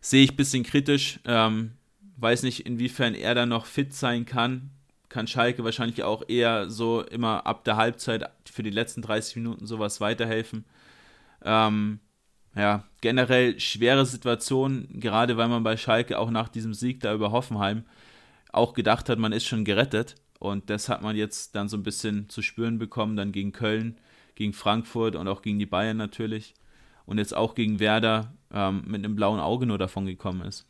sehe 0.00 0.24
ich 0.24 0.32
ein 0.32 0.36
bisschen 0.36 0.62
kritisch. 0.62 1.20
Ähm, 1.24 1.72
weiß 2.16 2.42
nicht, 2.42 2.66
inwiefern 2.66 3.14
er 3.14 3.34
da 3.34 3.46
noch 3.46 3.66
fit 3.66 3.94
sein 3.94 4.26
kann 4.26 4.70
kann 5.08 5.26
Schalke 5.26 5.64
wahrscheinlich 5.64 6.02
auch 6.02 6.22
eher 6.28 6.68
so 6.70 7.02
immer 7.02 7.46
ab 7.46 7.64
der 7.64 7.76
Halbzeit 7.76 8.30
für 8.50 8.62
die 8.62 8.70
letzten 8.70 9.02
30 9.02 9.36
Minuten 9.36 9.66
sowas 9.66 10.00
weiterhelfen. 10.00 10.64
Ähm, 11.44 12.00
ja, 12.54 12.84
generell 13.00 13.58
schwere 13.60 14.04
Situation, 14.04 14.88
gerade 15.00 15.36
weil 15.36 15.48
man 15.48 15.62
bei 15.62 15.76
Schalke 15.76 16.18
auch 16.18 16.30
nach 16.30 16.48
diesem 16.48 16.74
Sieg 16.74 17.00
da 17.00 17.14
über 17.14 17.32
Hoffenheim 17.32 17.84
auch 18.52 18.74
gedacht 18.74 19.08
hat, 19.08 19.18
man 19.18 19.32
ist 19.32 19.46
schon 19.46 19.64
gerettet. 19.64 20.16
Und 20.40 20.70
das 20.70 20.88
hat 20.88 21.02
man 21.02 21.16
jetzt 21.16 21.54
dann 21.54 21.68
so 21.68 21.76
ein 21.76 21.82
bisschen 21.82 22.28
zu 22.28 22.42
spüren 22.42 22.78
bekommen, 22.78 23.16
dann 23.16 23.32
gegen 23.32 23.52
Köln, 23.52 23.98
gegen 24.34 24.52
Frankfurt 24.52 25.16
und 25.16 25.26
auch 25.28 25.42
gegen 25.42 25.58
die 25.58 25.66
Bayern 25.66 25.96
natürlich. 25.96 26.54
Und 27.06 27.18
jetzt 27.18 27.34
auch 27.34 27.54
gegen 27.54 27.80
Werder 27.80 28.34
ähm, 28.52 28.84
mit 28.86 29.04
einem 29.04 29.16
blauen 29.16 29.40
Auge 29.40 29.66
nur 29.66 29.78
davon 29.78 30.06
gekommen 30.06 30.42
ist. 30.42 30.66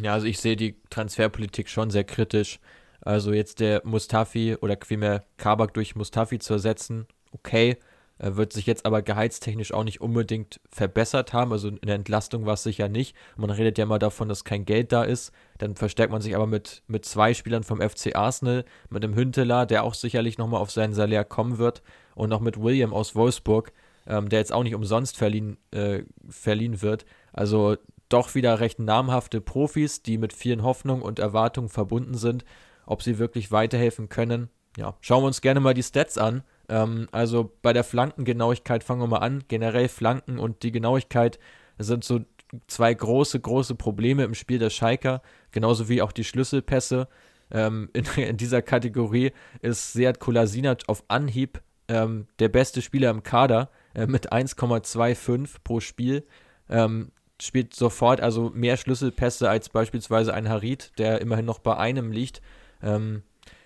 Ja, 0.00 0.14
also 0.14 0.26
ich 0.26 0.38
sehe 0.38 0.56
die 0.56 0.76
Transferpolitik 0.90 1.68
schon 1.68 1.90
sehr 1.90 2.04
kritisch. 2.04 2.60
Also 3.00 3.32
jetzt 3.32 3.60
der 3.60 3.82
Mustafi 3.84 4.56
oder 4.60 4.76
vielmehr 4.84 5.24
Kabak 5.36 5.74
durch 5.74 5.96
Mustafi 5.96 6.38
zu 6.38 6.54
ersetzen, 6.54 7.06
okay. 7.32 7.78
Er 8.22 8.36
wird 8.36 8.52
sich 8.52 8.66
jetzt 8.66 8.84
aber 8.84 9.00
gehaltstechnisch 9.00 9.72
auch 9.72 9.82
nicht 9.82 10.02
unbedingt 10.02 10.60
verbessert 10.70 11.32
haben. 11.32 11.52
Also 11.52 11.68
in 11.68 11.78
der 11.82 11.94
Entlastung 11.94 12.44
war 12.44 12.52
es 12.52 12.62
sicher 12.62 12.90
nicht. 12.90 13.16
Man 13.36 13.48
redet 13.48 13.78
ja 13.78 13.84
immer 13.84 13.98
davon, 13.98 14.28
dass 14.28 14.44
kein 14.44 14.66
Geld 14.66 14.92
da 14.92 15.04
ist. 15.04 15.32
Dann 15.56 15.74
verstärkt 15.74 16.12
man 16.12 16.20
sich 16.20 16.36
aber 16.36 16.46
mit, 16.46 16.82
mit 16.86 17.06
zwei 17.06 17.32
Spielern 17.32 17.62
vom 17.62 17.80
FC 17.80 18.14
Arsenal, 18.14 18.66
mit 18.90 19.02
dem 19.02 19.14
Hünteler, 19.14 19.64
der 19.64 19.84
auch 19.84 19.94
sicherlich 19.94 20.36
nochmal 20.36 20.60
auf 20.60 20.70
seinen 20.70 20.92
Salär 20.92 21.24
kommen 21.24 21.56
wird, 21.56 21.82
und 22.14 22.28
noch 22.28 22.40
mit 22.40 22.60
William 22.60 22.92
aus 22.92 23.14
Wolfsburg, 23.14 23.72
ähm, 24.10 24.28
der 24.28 24.40
jetzt 24.40 24.52
auch 24.52 24.62
nicht 24.62 24.74
umsonst 24.74 25.16
verliehen, 25.16 25.56
äh, 25.70 26.02
verliehen 26.28 26.82
wird. 26.82 27.06
Also 27.32 27.76
doch 28.10 28.34
wieder 28.34 28.60
recht 28.60 28.78
namhafte 28.78 29.40
Profis, 29.40 30.02
die 30.02 30.18
mit 30.18 30.34
vielen 30.34 30.62
Hoffnungen 30.62 31.02
und 31.02 31.18
Erwartungen 31.18 31.70
verbunden 31.70 32.14
sind 32.14 32.44
ob 32.90 33.02
sie 33.02 33.18
wirklich 33.18 33.52
weiterhelfen 33.52 34.08
können. 34.08 34.50
Ja, 34.76 34.96
schauen 35.00 35.22
wir 35.22 35.28
uns 35.28 35.40
gerne 35.40 35.60
mal 35.60 35.74
die 35.74 35.82
Stats 35.82 36.18
an. 36.18 36.42
Ähm, 36.68 37.08
also 37.12 37.56
bei 37.62 37.72
der 37.72 37.84
Flankengenauigkeit 37.84 38.82
fangen 38.82 39.00
wir 39.00 39.06
mal 39.06 39.18
an. 39.18 39.44
Generell 39.46 39.88
Flanken 39.88 40.40
und 40.40 40.64
die 40.64 40.72
Genauigkeit 40.72 41.38
sind 41.78 42.02
so 42.02 42.20
zwei 42.66 42.92
große, 42.92 43.38
große 43.38 43.76
Probleme 43.76 44.24
im 44.24 44.34
Spiel 44.34 44.58
der 44.58 44.70
Schalker, 44.70 45.22
genauso 45.52 45.88
wie 45.88 46.02
auch 46.02 46.10
die 46.10 46.24
Schlüsselpässe. 46.24 47.06
Ähm, 47.52 47.90
in, 47.92 48.04
in, 48.16 48.36
dieser 48.36 48.60
Kategorie 48.60 49.30
ist 49.62 49.92
Seat 49.92 50.18
Kolasinac 50.18 50.82
auf 50.88 51.04
Anhieb 51.06 51.62
ähm, 51.86 52.26
der 52.40 52.48
beste 52.48 52.82
Spieler 52.82 53.10
im 53.10 53.22
Kader 53.22 53.70
äh, 53.94 54.06
mit 54.06 54.32
1,25 54.32 55.56
pro 55.64 55.80
Spiel. 55.80 56.24
Ähm, 56.68 57.12
spielt 57.40 57.74
sofort 57.74 58.20
also 58.20 58.50
mehr 58.54 58.76
Schlüsselpässe 58.76 59.48
als 59.48 59.70
beispielsweise 59.70 60.34
ein 60.34 60.48
Harit, 60.48 60.92
der 60.98 61.20
immerhin 61.20 61.46
noch 61.46 61.58
bei 61.58 61.76
einem 61.76 62.12
liegt. 62.12 62.42
Ähm, 62.82 63.22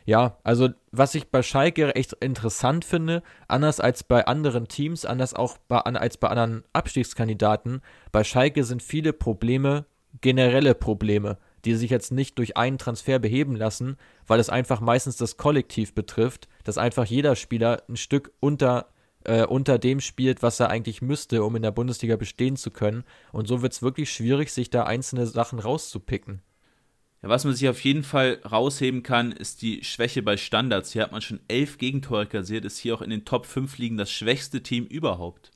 ja, 0.07 0.39
also 0.45 0.69
was 0.93 1.15
ich 1.15 1.31
bei 1.31 1.43
Schalke 1.43 1.95
echt 1.95 2.13
interessant 2.15 2.85
finde, 2.85 3.23
anders 3.49 3.81
als 3.81 4.05
bei 4.05 4.27
anderen 4.27 4.69
Teams, 4.69 5.05
anders 5.05 5.35
auch 5.35 5.57
bei, 5.67 5.79
als 5.79 6.19
bei 6.19 6.29
anderen 6.29 6.63
Abstiegskandidaten, 6.73 7.81
bei 8.13 8.23
Schalke 8.23 8.65
sind 8.65 8.83
viele 8.83 9.13
Probleme 9.13 9.87
generelle 10.21 10.75
Probleme, 10.75 11.39
die 11.65 11.75
sich 11.75 11.91
jetzt 11.91 12.13
nicht 12.13 12.39
durch 12.39 12.57
einen 12.57 12.79
Transfer 12.79 13.19
beheben 13.19 13.57
lassen, 13.57 13.97
weil 14.27 14.41
es 14.41 14.51
einfach 14.51 14.81
meistens 14.81 15.17
das 15.17 15.37
Kollektiv 15.37 15.95
betrifft, 15.95 16.49
dass 16.65 16.79
einfach 16.79 17.05
jeder 17.07 17.37
Spieler 17.37 17.83
ein 17.89 17.97
Stück 17.97 18.33
unter, 18.41 18.87
äh, 19.25 19.45
unter 19.45 19.79
dem 19.79 20.01
spielt, 20.01 20.43
was 20.43 20.61
er 20.61 20.71
eigentlich 20.71 21.03
müsste, 21.03 21.43
um 21.45 21.57
in 21.57 21.63
der 21.63 21.71
Bundesliga 21.71 22.17
bestehen 22.17 22.57
zu 22.57 22.71
können. 22.71 23.05
Und 23.33 23.49
so 23.49 23.63
wird 23.63 23.73
es 23.73 23.83
wirklich 23.83 24.13
schwierig, 24.13 24.53
sich 24.53 24.71
da 24.71 24.85
einzelne 24.85 25.27
Sachen 25.27 25.59
rauszupicken. 25.59 26.43
Ja, 27.23 27.29
was 27.31 27.45
man 27.45 27.55
sich 27.55 27.69
auf 27.69 27.81
jeden 27.83 28.03
Fall 28.03 28.41
rausheben 28.45 29.03
kann, 29.03 29.33
ist 29.33 29.63
die 29.63 29.83
Schwäche 29.83 30.23
bei 30.23 30.37
Standards. 30.37 30.93
Hier 30.93 31.03
hat 31.03 31.13
man 31.13 31.23
schon 31.23 31.41
elf 31.49 31.79
Gegentore 31.79 32.27
kassiert, 32.27 32.65
ist 32.65 32.79
hier 32.79 32.95
auch 32.95 33.03
in 33.03 33.11
den 33.11 33.25
Top 33.25 33.47
5 33.47 33.79
liegen 33.79 33.97
das 33.97 34.11
schwächste 34.11 34.63
Team 34.63 34.85
überhaupt. 34.85 35.51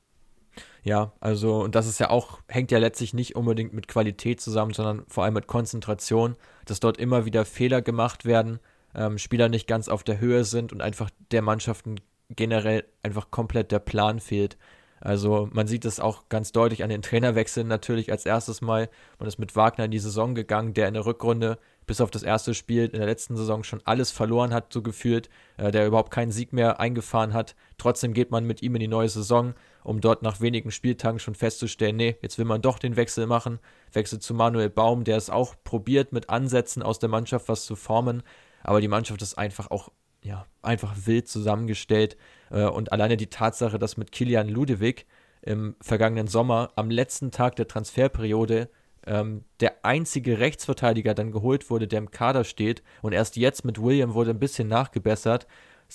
Ja, 0.82 1.12
also, 1.20 1.62
und 1.62 1.74
das 1.74 1.86
ist 1.86 2.00
ja 2.00 2.08
auch, 2.08 2.40
hängt 2.48 2.70
ja 2.70 2.78
letztlich 2.78 3.12
nicht 3.12 3.36
unbedingt 3.36 3.74
mit 3.74 3.88
Qualität 3.88 4.40
zusammen, 4.40 4.72
sondern 4.72 5.04
vor 5.08 5.24
allem 5.24 5.34
mit 5.34 5.46
Konzentration, 5.46 6.36
dass 6.64 6.80
dort 6.80 6.96
immer 6.96 7.26
wieder 7.26 7.44
Fehler 7.44 7.82
gemacht 7.82 8.24
werden, 8.24 8.60
ähm, 8.94 9.18
Spieler 9.18 9.50
nicht 9.50 9.66
ganz 9.66 9.88
auf 9.88 10.02
der 10.02 10.20
Höhe 10.20 10.44
sind 10.44 10.72
und 10.72 10.80
einfach 10.80 11.10
der 11.30 11.42
Mannschaften 11.42 11.96
generell 12.30 12.84
einfach 13.02 13.30
komplett 13.30 13.72
der 13.72 13.78
Plan 13.78 14.20
fehlt. 14.20 14.58
Also 15.00 15.48
man 15.52 15.66
sieht 15.68 15.84
es 15.84 16.00
auch 16.00 16.28
ganz 16.28 16.52
deutlich 16.52 16.82
an 16.82 16.90
den 16.90 17.02
Trainerwechseln 17.02 17.68
natürlich 17.68 18.10
als 18.10 18.26
erstes 18.26 18.60
Mal. 18.60 18.90
Man 19.18 19.28
ist 19.28 19.38
mit 19.38 19.54
Wagner 19.54 19.84
in 19.84 19.90
die 19.90 19.98
Saison 19.98 20.34
gegangen, 20.34 20.74
der 20.74 20.88
in 20.88 20.94
der 20.94 21.06
Rückrunde 21.06 21.58
bis 21.86 22.00
auf 22.00 22.10
das 22.10 22.22
erste 22.22 22.52
Spiel 22.52 22.84
in 22.84 22.98
der 22.98 23.06
letzten 23.06 23.36
Saison 23.36 23.64
schon 23.64 23.80
alles 23.84 24.10
verloren 24.10 24.52
hat, 24.52 24.72
so 24.72 24.82
gefühlt, 24.82 25.30
äh, 25.56 25.70
der 25.70 25.86
überhaupt 25.86 26.12
keinen 26.12 26.30
Sieg 26.32 26.52
mehr 26.52 26.80
eingefahren 26.80 27.32
hat. 27.32 27.56
Trotzdem 27.78 28.12
geht 28.12 28.30
man 28.30 28.44
mit 28.44 28.62
ihm 28.62 28.74
in 28.74 28.80
die 28.80 28.88
neue 28.88 29.08
Saison, 29.08 29.54
um 29.82 30.00
dort 30.00 30.22
nach 30.22 30.40
wenigen 30.40 30.70
Spieltagen 30.70 31.18
schon 31.18 31.34
festzustellen, 31.34 31.96
nee, 31.96 32.16
jetzt 32.20 32.36
will 32.36 32.44
man 32.44 32.60
doch 32.60 32.78
den 32.78 32.96
Wechsel 32.96 33.26
machen. 33.26 33.58
Wechsel 33.92 34.18
zu 34.18 34.34
Manuel 34.34 34.68
Baum, 34.68 35.04
der 35.04 35.16
es 35.16 35.30
auch 35.30 35.54
probiert, 35.64 36.12
mit 36.12 36.28
Ansätzen 36.28 36.82
aus 36.82 36.98
der 36.98 37.08
Mannschaft 37.08 37.48
was 37.48 37.64
zu 37.64 37.74
formen. 37.74 38.22
Aber 38.62 38.80
die 38.82 38.88
Mannschaft 38.88 39.22
ist 39.22 39.38
einfach 39.38 39.70
auch 39.70 39.90
ja, 40.22 40.46
einfach 40.62 40.94
wild 41.06 41.28
zusammengestellt. 41.28 42.16
Äh, 42.50 42.64
und 42.64 42.92
alleine 42.92 43.16
die 43.16 43.28
Tatsache, 43.28 43.78
dass 43.78 43.96
mit 43.96 44.12
Kilian 44.12 44.48
Ludewig 44.48 45.06
im 45.42 45.76
vergangenen 45.80 46.26
Sommer 46.26 46.70
am 46.76 46.90
letzten 46.90 47.30
Tag 47.30 47.56
der 47.56 47.68
Transferperiode 47.68 48.68
ähm, 49.06 49.44
der 49.60 49.84
einzige 49.84 50.38
Rechtsverteidiger 50.38 51.14
dann 51.14 51.32
geholt 51.32 51.70
wurde, 51.70 51.88
der 51.88 51.98
im 51.98 52.10
Kader 52.10 52.44
steht 52.44 52.82
und 53.02 53.12
erst 53.12 53.36
jetzt 53.36 53.64
mit 53.64 53.80
William 53.80 54.14
wurde 54.14 54.30
ein 54.30 54.40
bisschen 54.40 54.68
nachgebessert. 54.68 55.46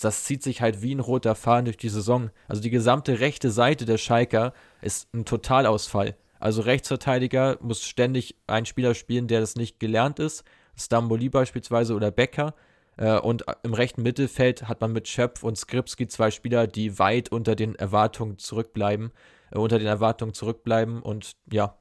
Das 0.01 0.23
zieht 0.23 0.41
sich 0.41 0.61
halt 0.61 0.81
wie 0.81 0.95
ein 0.95 0.99
roter 0.99 1.35
Faden 1.35 1.65
durch 1.65 1.77
die 1.77 1.89
Saison. 1.89 2.31
Also 2.47 2.61
die 2.61 2.71
gesamte 2.71 3.19
rechte 3.19 3.51
Seite 3.51 3.85
der 3.85 3.99
Schalker 3.99 4.53
ist 4.81 5.13
ein 5.13 5.25
Totalausfall. 5.25 6.15
Also 6.39 6.61
Rechtsverteidiger 6.63 7.57
muss 7.61 7.85
ständig 7.85 8.35
ein 8.47 8.65
Spieler 8.65 8.95
spielen, 8.95 9.27
der 9.27 9.39
das 9.39 9.55
nicht 9.55 9.79
gelernt 9.79 10.19
ist. 10.19 10.43
Stamboli 10.75 11.29
beispielsweise 11.29 11.93
oder 11.93 12.09
Becker. 12.09 12.55
Äh, 12.98 13.20
und 13.20 13.45
im 13.64 13.74
rechten 13.74 14.03
Mittelfeld 14.03 14.68
hat 14.68 14.82
man 14.82 14.91
mit 14.91 15.07
Schöpf 15.07 15.44
und 15.44 15.57
Skripski 15.57 16.07
zwei 16.07 16.32
Spieler, 16.32 16.68
die 16.68 16.99
weit 16.99 17.30
unter 17.30 17.56
den 17.56 17.76
Erwartungen 17.76 18.38
zurückbleiben, 18.38 19.11
äh, 19.52 19.57
unter 19.57 19.80
den 19.80 19.88
Erwartungen 19.88 20.34
zurückbleiben. 20.34 21.02
Und 21.02 21.36
ja, 21.52 21.78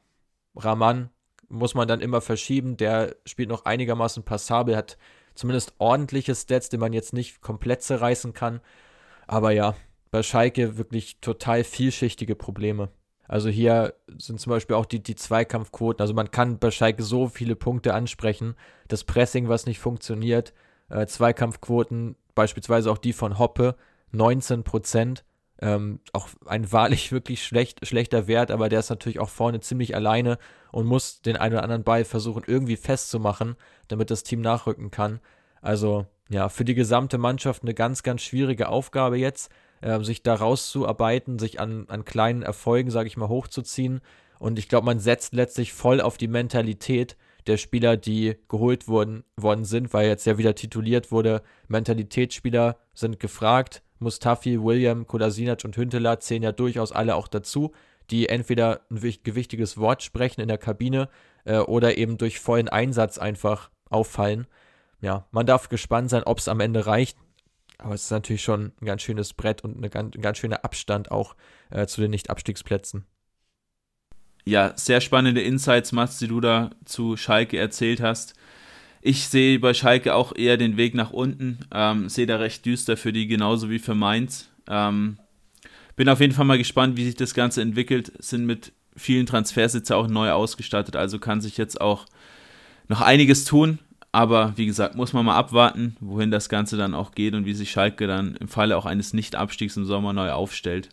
Raman 0.57 1.11
muss 1.49 1.75
man 1.75 1.89
dann 1.89 2.01
immer 2.01 2.21
verschieben. 2.21 2.77
Der 2.77 3.17
spielt 3.27 3.49
noch 3.49 3.65
einigermaßen 3.65 4.23
passabel, 4.23 4.77
hat 4.77 4.99
zumindest 5.35 5.75
ordentliche 5.79 6.35
Stats, 6.35 6.69
die 6.69 6.79
man 6.79 6.93
jetzt 6.93 7.13
nicht 7.13 7.41
komplett 7.41 7.83
zerreißen 7.83 8.33
kann. 8.33 8.61
Aber 9.27 9.51
ja, 9.51 9.75
bei 10.11 10.23
Schalke 10.23 10.77
wirklich 10.77 11.21
total 11.21 11.65
vielschichtige 11.65 12.35
Probleme. 12.35 12.91
Also 13.29 13.49
hier 13.49 13.95
sind 14.19 14.41
zum 14.41 14.51
Beispiel 14.51 14.77
auch 14.77 14.85
die, 14.85 15.03
die 15.03 15.15
Zweikampfquoten. 15.15 16.03
Also 16.03 16.13
man 16.13 16.31
kann 16.31 16.59
bei 16.59 16.71
Schalke 16.71 17.03
so 17.03 17.29
viele 17.29 17.57
Punkte 17.57 17.95
ansprechen. 17.95 18.57
Das 18.89 19.05
Pressing, 19.05 19.49
was 19.49 19.65
nicht 19.65 19.79
funktioniert. 19.79 20.53
Äh, 20.93 21.06
Zweikampfquoten, 21.06 22.16
beispielsweise 22.35 22.90
auch 22.90 22.98
die 22.98 23.14
von 23.14 23.39
Hoppe, 23.39 23.77
19 24.12 24.62
Prozent. 24.62 25.24
Ähm, 25.59 26.01
auch 26.12 26.28
ein 26.44 26.70
wahrlich 26.70 27.12
wirklich 27.12 27.44
schlecht, 27.44 27.86
schlechter 27.86 28.27
Wert, 28.27 28.51
aber 28.51 28.69
der 28.69 28.81
ist 28.81 28.90
natürlich 28.90 29.20
auch 29.20 29.31
vorne 29.31 29.60
ziemlich 29.60 29.94
alleine 29.94 30.39
und 30.70 30.86
muss 30.86 31.23
den 31.23 31.36
einen 31.36 31.55
oder 31.55 31.62
anderen 31.62 31.85
Ball 31.85 32.05
versuchen 32.05 32.43
irgendwie 32.47 32.77
festzumachen, 32.77 33.56
damit 33.89 34.10
das 34.10 34.23
Team 34.23 34.40
nachrücken 34.40 34.90
kann. 34.90 35.20
Also 35.62 36.06
ja, 36.28 36.48
für 36.48 36.64
die 36.64 36.74
gesamte 36.74 37.16
Mannschaft 37.16 37.62
eine 37.62 37.74
ganz, 37.74 38.02
ganz 38.02 38.23
schwierige 38.23 38.69
Aufgabe 38.69 39.16
jetzt 39.16 39.51
äh, 39.81 40.01
sich 40.01 40.23
da 40.23 40.35
rauszuarbeiten, 40.35 41.39
sich 41.39 41.59
an, 41.59 41.86
an 41.89 42.05
kleinen 42.05 42.43
Erfolgen, 42.43 42.90
sage 42.90 43.06
ich 43.06 43.16
mal, 43.16 43.28
hochzuziehen. 43.28 44.01
Und 44.39 44.59
ich 44.59 44.69
glaube, 44.69 44.86
man 44.86 44.98
setzt 44.98 45.32
letztlich 45.32 45.73
voll 45.73 46.01
auf 46.01 46.19
die 46.19 46.28
Mentalität 46.28 47.16
der 47.47 47.56
Spieler, 47.56 47.97
die 47.97 48.36
geholt 48.48 48.89
wurden, 48.89 49.24
worden 49.36 49.64
sind, 49.64 49.93
weil 49.93 50.09
jetzt 50.09 50.27
ja 50.27 50.39
wieder 50.39 50.55
tituliert 50.55 51.10
wurde, 51.10 51.43
Mentalitätsspieler 51.69 52.77
sind 52.94 53.20
gefragt. 53.20 53.82
Mustafi, 53.98 54.62
William, 54.62 55.06
Kolasinac 55.06 55.64
und 55.64 55.77
Hünteler 55.77 56.20
zählen 56.20 56.43
ja 56.43 56.52
durchaus 56.52 56.93
alle 56.93 57.14
auch 57.14 57.28
dazu, 57.28 57.73
die 58.10 58.28
entweder 58.28 58.82
ein 58.90 59.01
gewichtiges 59.23 59.78
Wort 59.78 60.02
sprechen 60.02 60.40
in 60.40 60.48
der 60.48 60.59
Kabine 60.59 61.09
äh, 61.44 61.59
oder 61.59 61.97
eben 61.97 62.19
durch 62.19 62.40
vollen 62.40 62.69
Einsatz 62.69 63.19
einfach 63.19 63.70
auffallen. 63.89 64.47
Ja, 65.01 65.27
man 65.31 65.47
darf 65.47 65.69
gespannt 65.69 66.10
sein, 66.10 66.23
ob 66.24 66.39
es 66.39 66.48
am 66.48 66.60
Ende 66.60 66.86
reicht. 66.86 67.19
Aber 67.78 67.94
es 67.94 68.05
ist 68.05 68.10
natürlich 68.10 68.43
schon 68.43 68.73
ein 68.81 68.86
ganz 68.86 69.02
schönes 69.02 69.35
Brett 69.35 69.64
und 69.64 69.77
eine 69.77 69.93
ein 69.93 70.10
ganz 70.23 70.39
schöner 70.39 70.64
Abstand 70.64 71.10
auch 71.10 71.35
äh, 71.70 71.86
zu 71.86 72.01
den 72.01 72.12
Nicht-Abstiegsplätzen. 72.12 73.06
Ja, 74.44 74.73
sehr 74.77 75.01
spannende 75.01 75.40
Insights, 75.40 75.93
Mats, 75.93 76.19
die 76.19 76.28
du 76.28 76.40
da 76.40 76.70
zu 76.85 77.16
Schalke 77.16 77.59
erzählt 77.59 78.01
hast. 78.01 78.35
Ich 79.01 79.28
sehe 79.28 79.59
bei 79.59 79.74
Schalke 79.74 80.14
auch 80.14 80.35
eher 80.35 80.56
den 80.56 80.77
Weg 80.77 80.94
nach 80.94 81.10
unten, 81.10 81.59
ähm, 81.73 82.09
sehe 82.09 82.27
da 82.27 82.36
recht 82.36 82.64
düster 82.66 82.97
für 82.97 83.12
die, 83.12 83.27
genauso 83.27 83.70
wie 83.70 83.78
für 83.78 83.94
Mainz. 83.94 84.48
Ähm, 84.69 85.19
bin 85.97 86.09
auf 86.09 86.20
jeden 86.20 86.32
Fall 86.32 86.44
mal 86.44 86.59
gespannt, 86.59 86.97
wie 86.97 87.05
sich 87.05 87.16
das 87.16 87.35
Ganze 87.35 87.62
entwickelt. 87.62 88.12
Sind 88.19 88.47
mit 88.47 88.73
vielen 88.97 89.27
Transfersitze 89.27 89.97
auch 89.97 90.09
neu 90.09 90.31
ausgestattet, 90.31 90.97
also 90.97 91.19
kann 91.19 91.40
sich 91.40 91.56
jetzt 91.56 91.81
auch 91.81 92.06
noch 92.89 93.01
einiges 93.01 93.44
tun. 93.44 93.78
Aber 94.12 94.52
wie 94.56 94.66
gesagt, 94.66 94.94
muss 94.94 95.14
man 95.14 95.24
mal 95.24 95.36
abwarten, 95.36 95.97
wohin 96.01 96.31
das 96.31 96.48
Ganze 96.48 96.77
dann 96.77 96.94
auch 96.94 97.12
geht 97.12 97.35
und 97.35 97.47
wie 97.47 97.55
sich 97.55 97.70
Schalke 97.70 98.06
dann 98.06 98.36
im 98.36 98.48
Falle 98.48 98.77
auch 98.77 98.85
eines 98.85 99.14
Nicht-Abstiegs 99.14 99.77
im 99.77 99.86
Sommer 99.86 100.12
neu 100.12 100.31
aufstellt. 100.31 100.90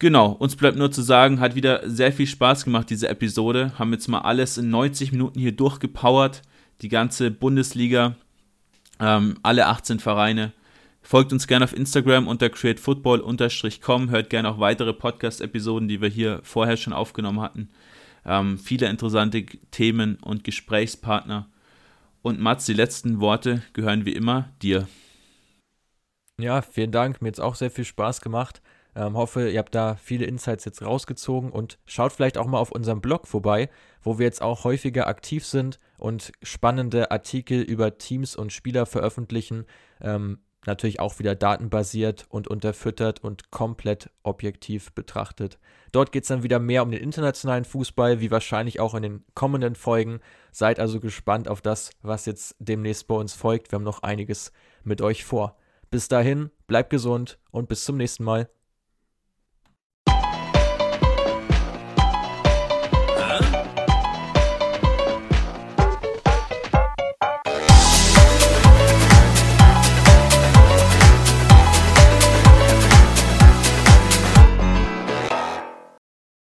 Genau, 0.00 0.32
uns 0.32 0.56
bleibt 0.56 0.78
nur 0.78 0.90
zu 0.90 1.02
sagen, 1.02 1.40
hat 1.40 1.54
wieder 1.54 1.82
sehr 1.84 2.10
viel 2.10 2.26
Spaß 2.26 2.64
gemacht, 2.64 2.88
diese 2.88 3.08
Episode. 3.08 3.78
Haben 3.78 3.92
jetzt 3.92 4.08
mal 4.08 4.22
alles 4.22 4.56
in 4.56 4.70
90 4.70 5.12
Minuten 5.12 5.38
hier 5.38 5.52
durchgepowert. 5.52 6.40
Die 6.80 6.88
ganze 6.88 7.30
Bundesliga, 7.30 8.16
ähm, 8.98 9.36
alle 9.42 9.66
18 9.66 9.98
Vereine. 9.98 10.54
Folgt 11.02 11.34
uns 11.34 11.46
gerne 11.46 11.66
auf 11.66 11.76
Instagram 11.76 12.28
unter 12.28 12.48
createfootball-com. 12.48 14.08
Hört 14.08 14.30
gerne 14.30 14.48
auch 14.48 14.58
weitere 14.58 14.94
Podcast-Episoden, 14.94 15.86
die 15.86 16.00
wir 16.00 16.08
hier 16.08 16.40
vorher 16.44 16.78
schon 16.78 16.94
aufgenommen 16.94 17.42
hatten. 17.42 17.68
Ähm, 18.24 18.58
viele 18.58 18.88
interessante 18.88 19.44
Themen 19.70 20.16
und 20.22 20.44
Gesprächspartner. 20.44 21.50
Und 22.22 22.40
Mats, 22.40 22.64
die 22.64 22.72
letzten 22.72 23.20
Worte 23.20 23.62
gehören 23.74 24.06
wie 24.06 24.14
immer 24.14 24.48
dir. 24.62 24.88
Ja, 26.38 26.62
vielen 26.62 26.90
Dank. 26.90 27.20
Mir 27.20 27.28
hat 27.28 27.34
es 27.34 27.40
auch 27.40 27.54
sehr 27.54 27.70
viel 27.70 27.84
Spaß 27.84 28.22
gemacht. 28.22 28.62
Ähm, 29.00 29.16
hoffe, 29.16 29.48
ihr 29.48 29.58
habt 29.58 29.74
da 29.74 29.96
viele 29.96 30.26
Insights 30.26 30.66
jetzt 30.66 30.82
rausgezogen 30.82 31.50
und 31.50 31.78
schaut 31.86 32.12
vielleicht 32.12 32.36
auch 32.36 32.46
mal 32.46 32.58
auf 32.58 32.70
unserem 32.70 33.00
Blog 33.00 33.26
vorbei, 33.26 33.70
wo 34.02 34.18
wir 34.18 34.26
jetzt 34.26 34.42
auch 34.42 34.64
häufiger 34.64 35.06
aktiv 35.06 35.46
sind 35.46 35.78
und 35.96 36.32
spannende 36.42 37.10
Artikel 37.10 37.62
über 37.62 37.96
Teams 37.96 38.36
und 38.36 38.52
Spieler 38.52 38.84
veröffentlichen. 38.84 39.64
Ähm, 40.02 40.40
natürlich 40.66 41.00
auch 41.00 41.18
wieder 41.18 41.34
datenbasiert 41.34 42.26
und 42.28 42.46
unterfüttert 42.48 43.24
und 43.24 43.50
komplett 43.50 44.10
objektiv 44.22 44.92
betrachtet. 44.92 45.58
Dort 45.92 46.12
geht 46.12 46.24
es 46.24 46.28
dann 46.28 46.42
wieder 46.42 46.58
mehr 46.58 46.82
um 46.82 46.90
den 46.90 47.02
internationalen 47.02 47.64
Fußball, 47.64 48.20
wie 48.20 48.30
wahrscheinlich 48.30 48.80
auch 48.80 48.94
in 48.94 49.02
den 49.02 49.24
kommenden 49.32 49.76
Folgen. 49.76 50.20
Seid 50.52 50.78
also 50.78 51.00
gespannt 51.00 51.48
auf 51.48 51.62
das, 51.62 51.92
was 52.02 52.26
jetzt 52.26 52.54
demnächst 52.58 53.08
bei 53.08 53.14
uns 53.14 53.32
folgt. 53.32 53.72
Wir 53.72 53.76
haben 53.76 53.84
noch 53.84 54.02
einiges 54.02 54.52
mit 54.84 55.00
euch 55.00 55.24
vor. 55.24 55.56
Bis 55.90 56.08
dahin, 56.08 56.50
bleibt 56.66 56.90
gesund 56.90 57.38
und 57.50 57.70
bis 57.70 57.86
zum 57.86 57.96
nächsten 57.96 58.24
Mal. 58.24 58.50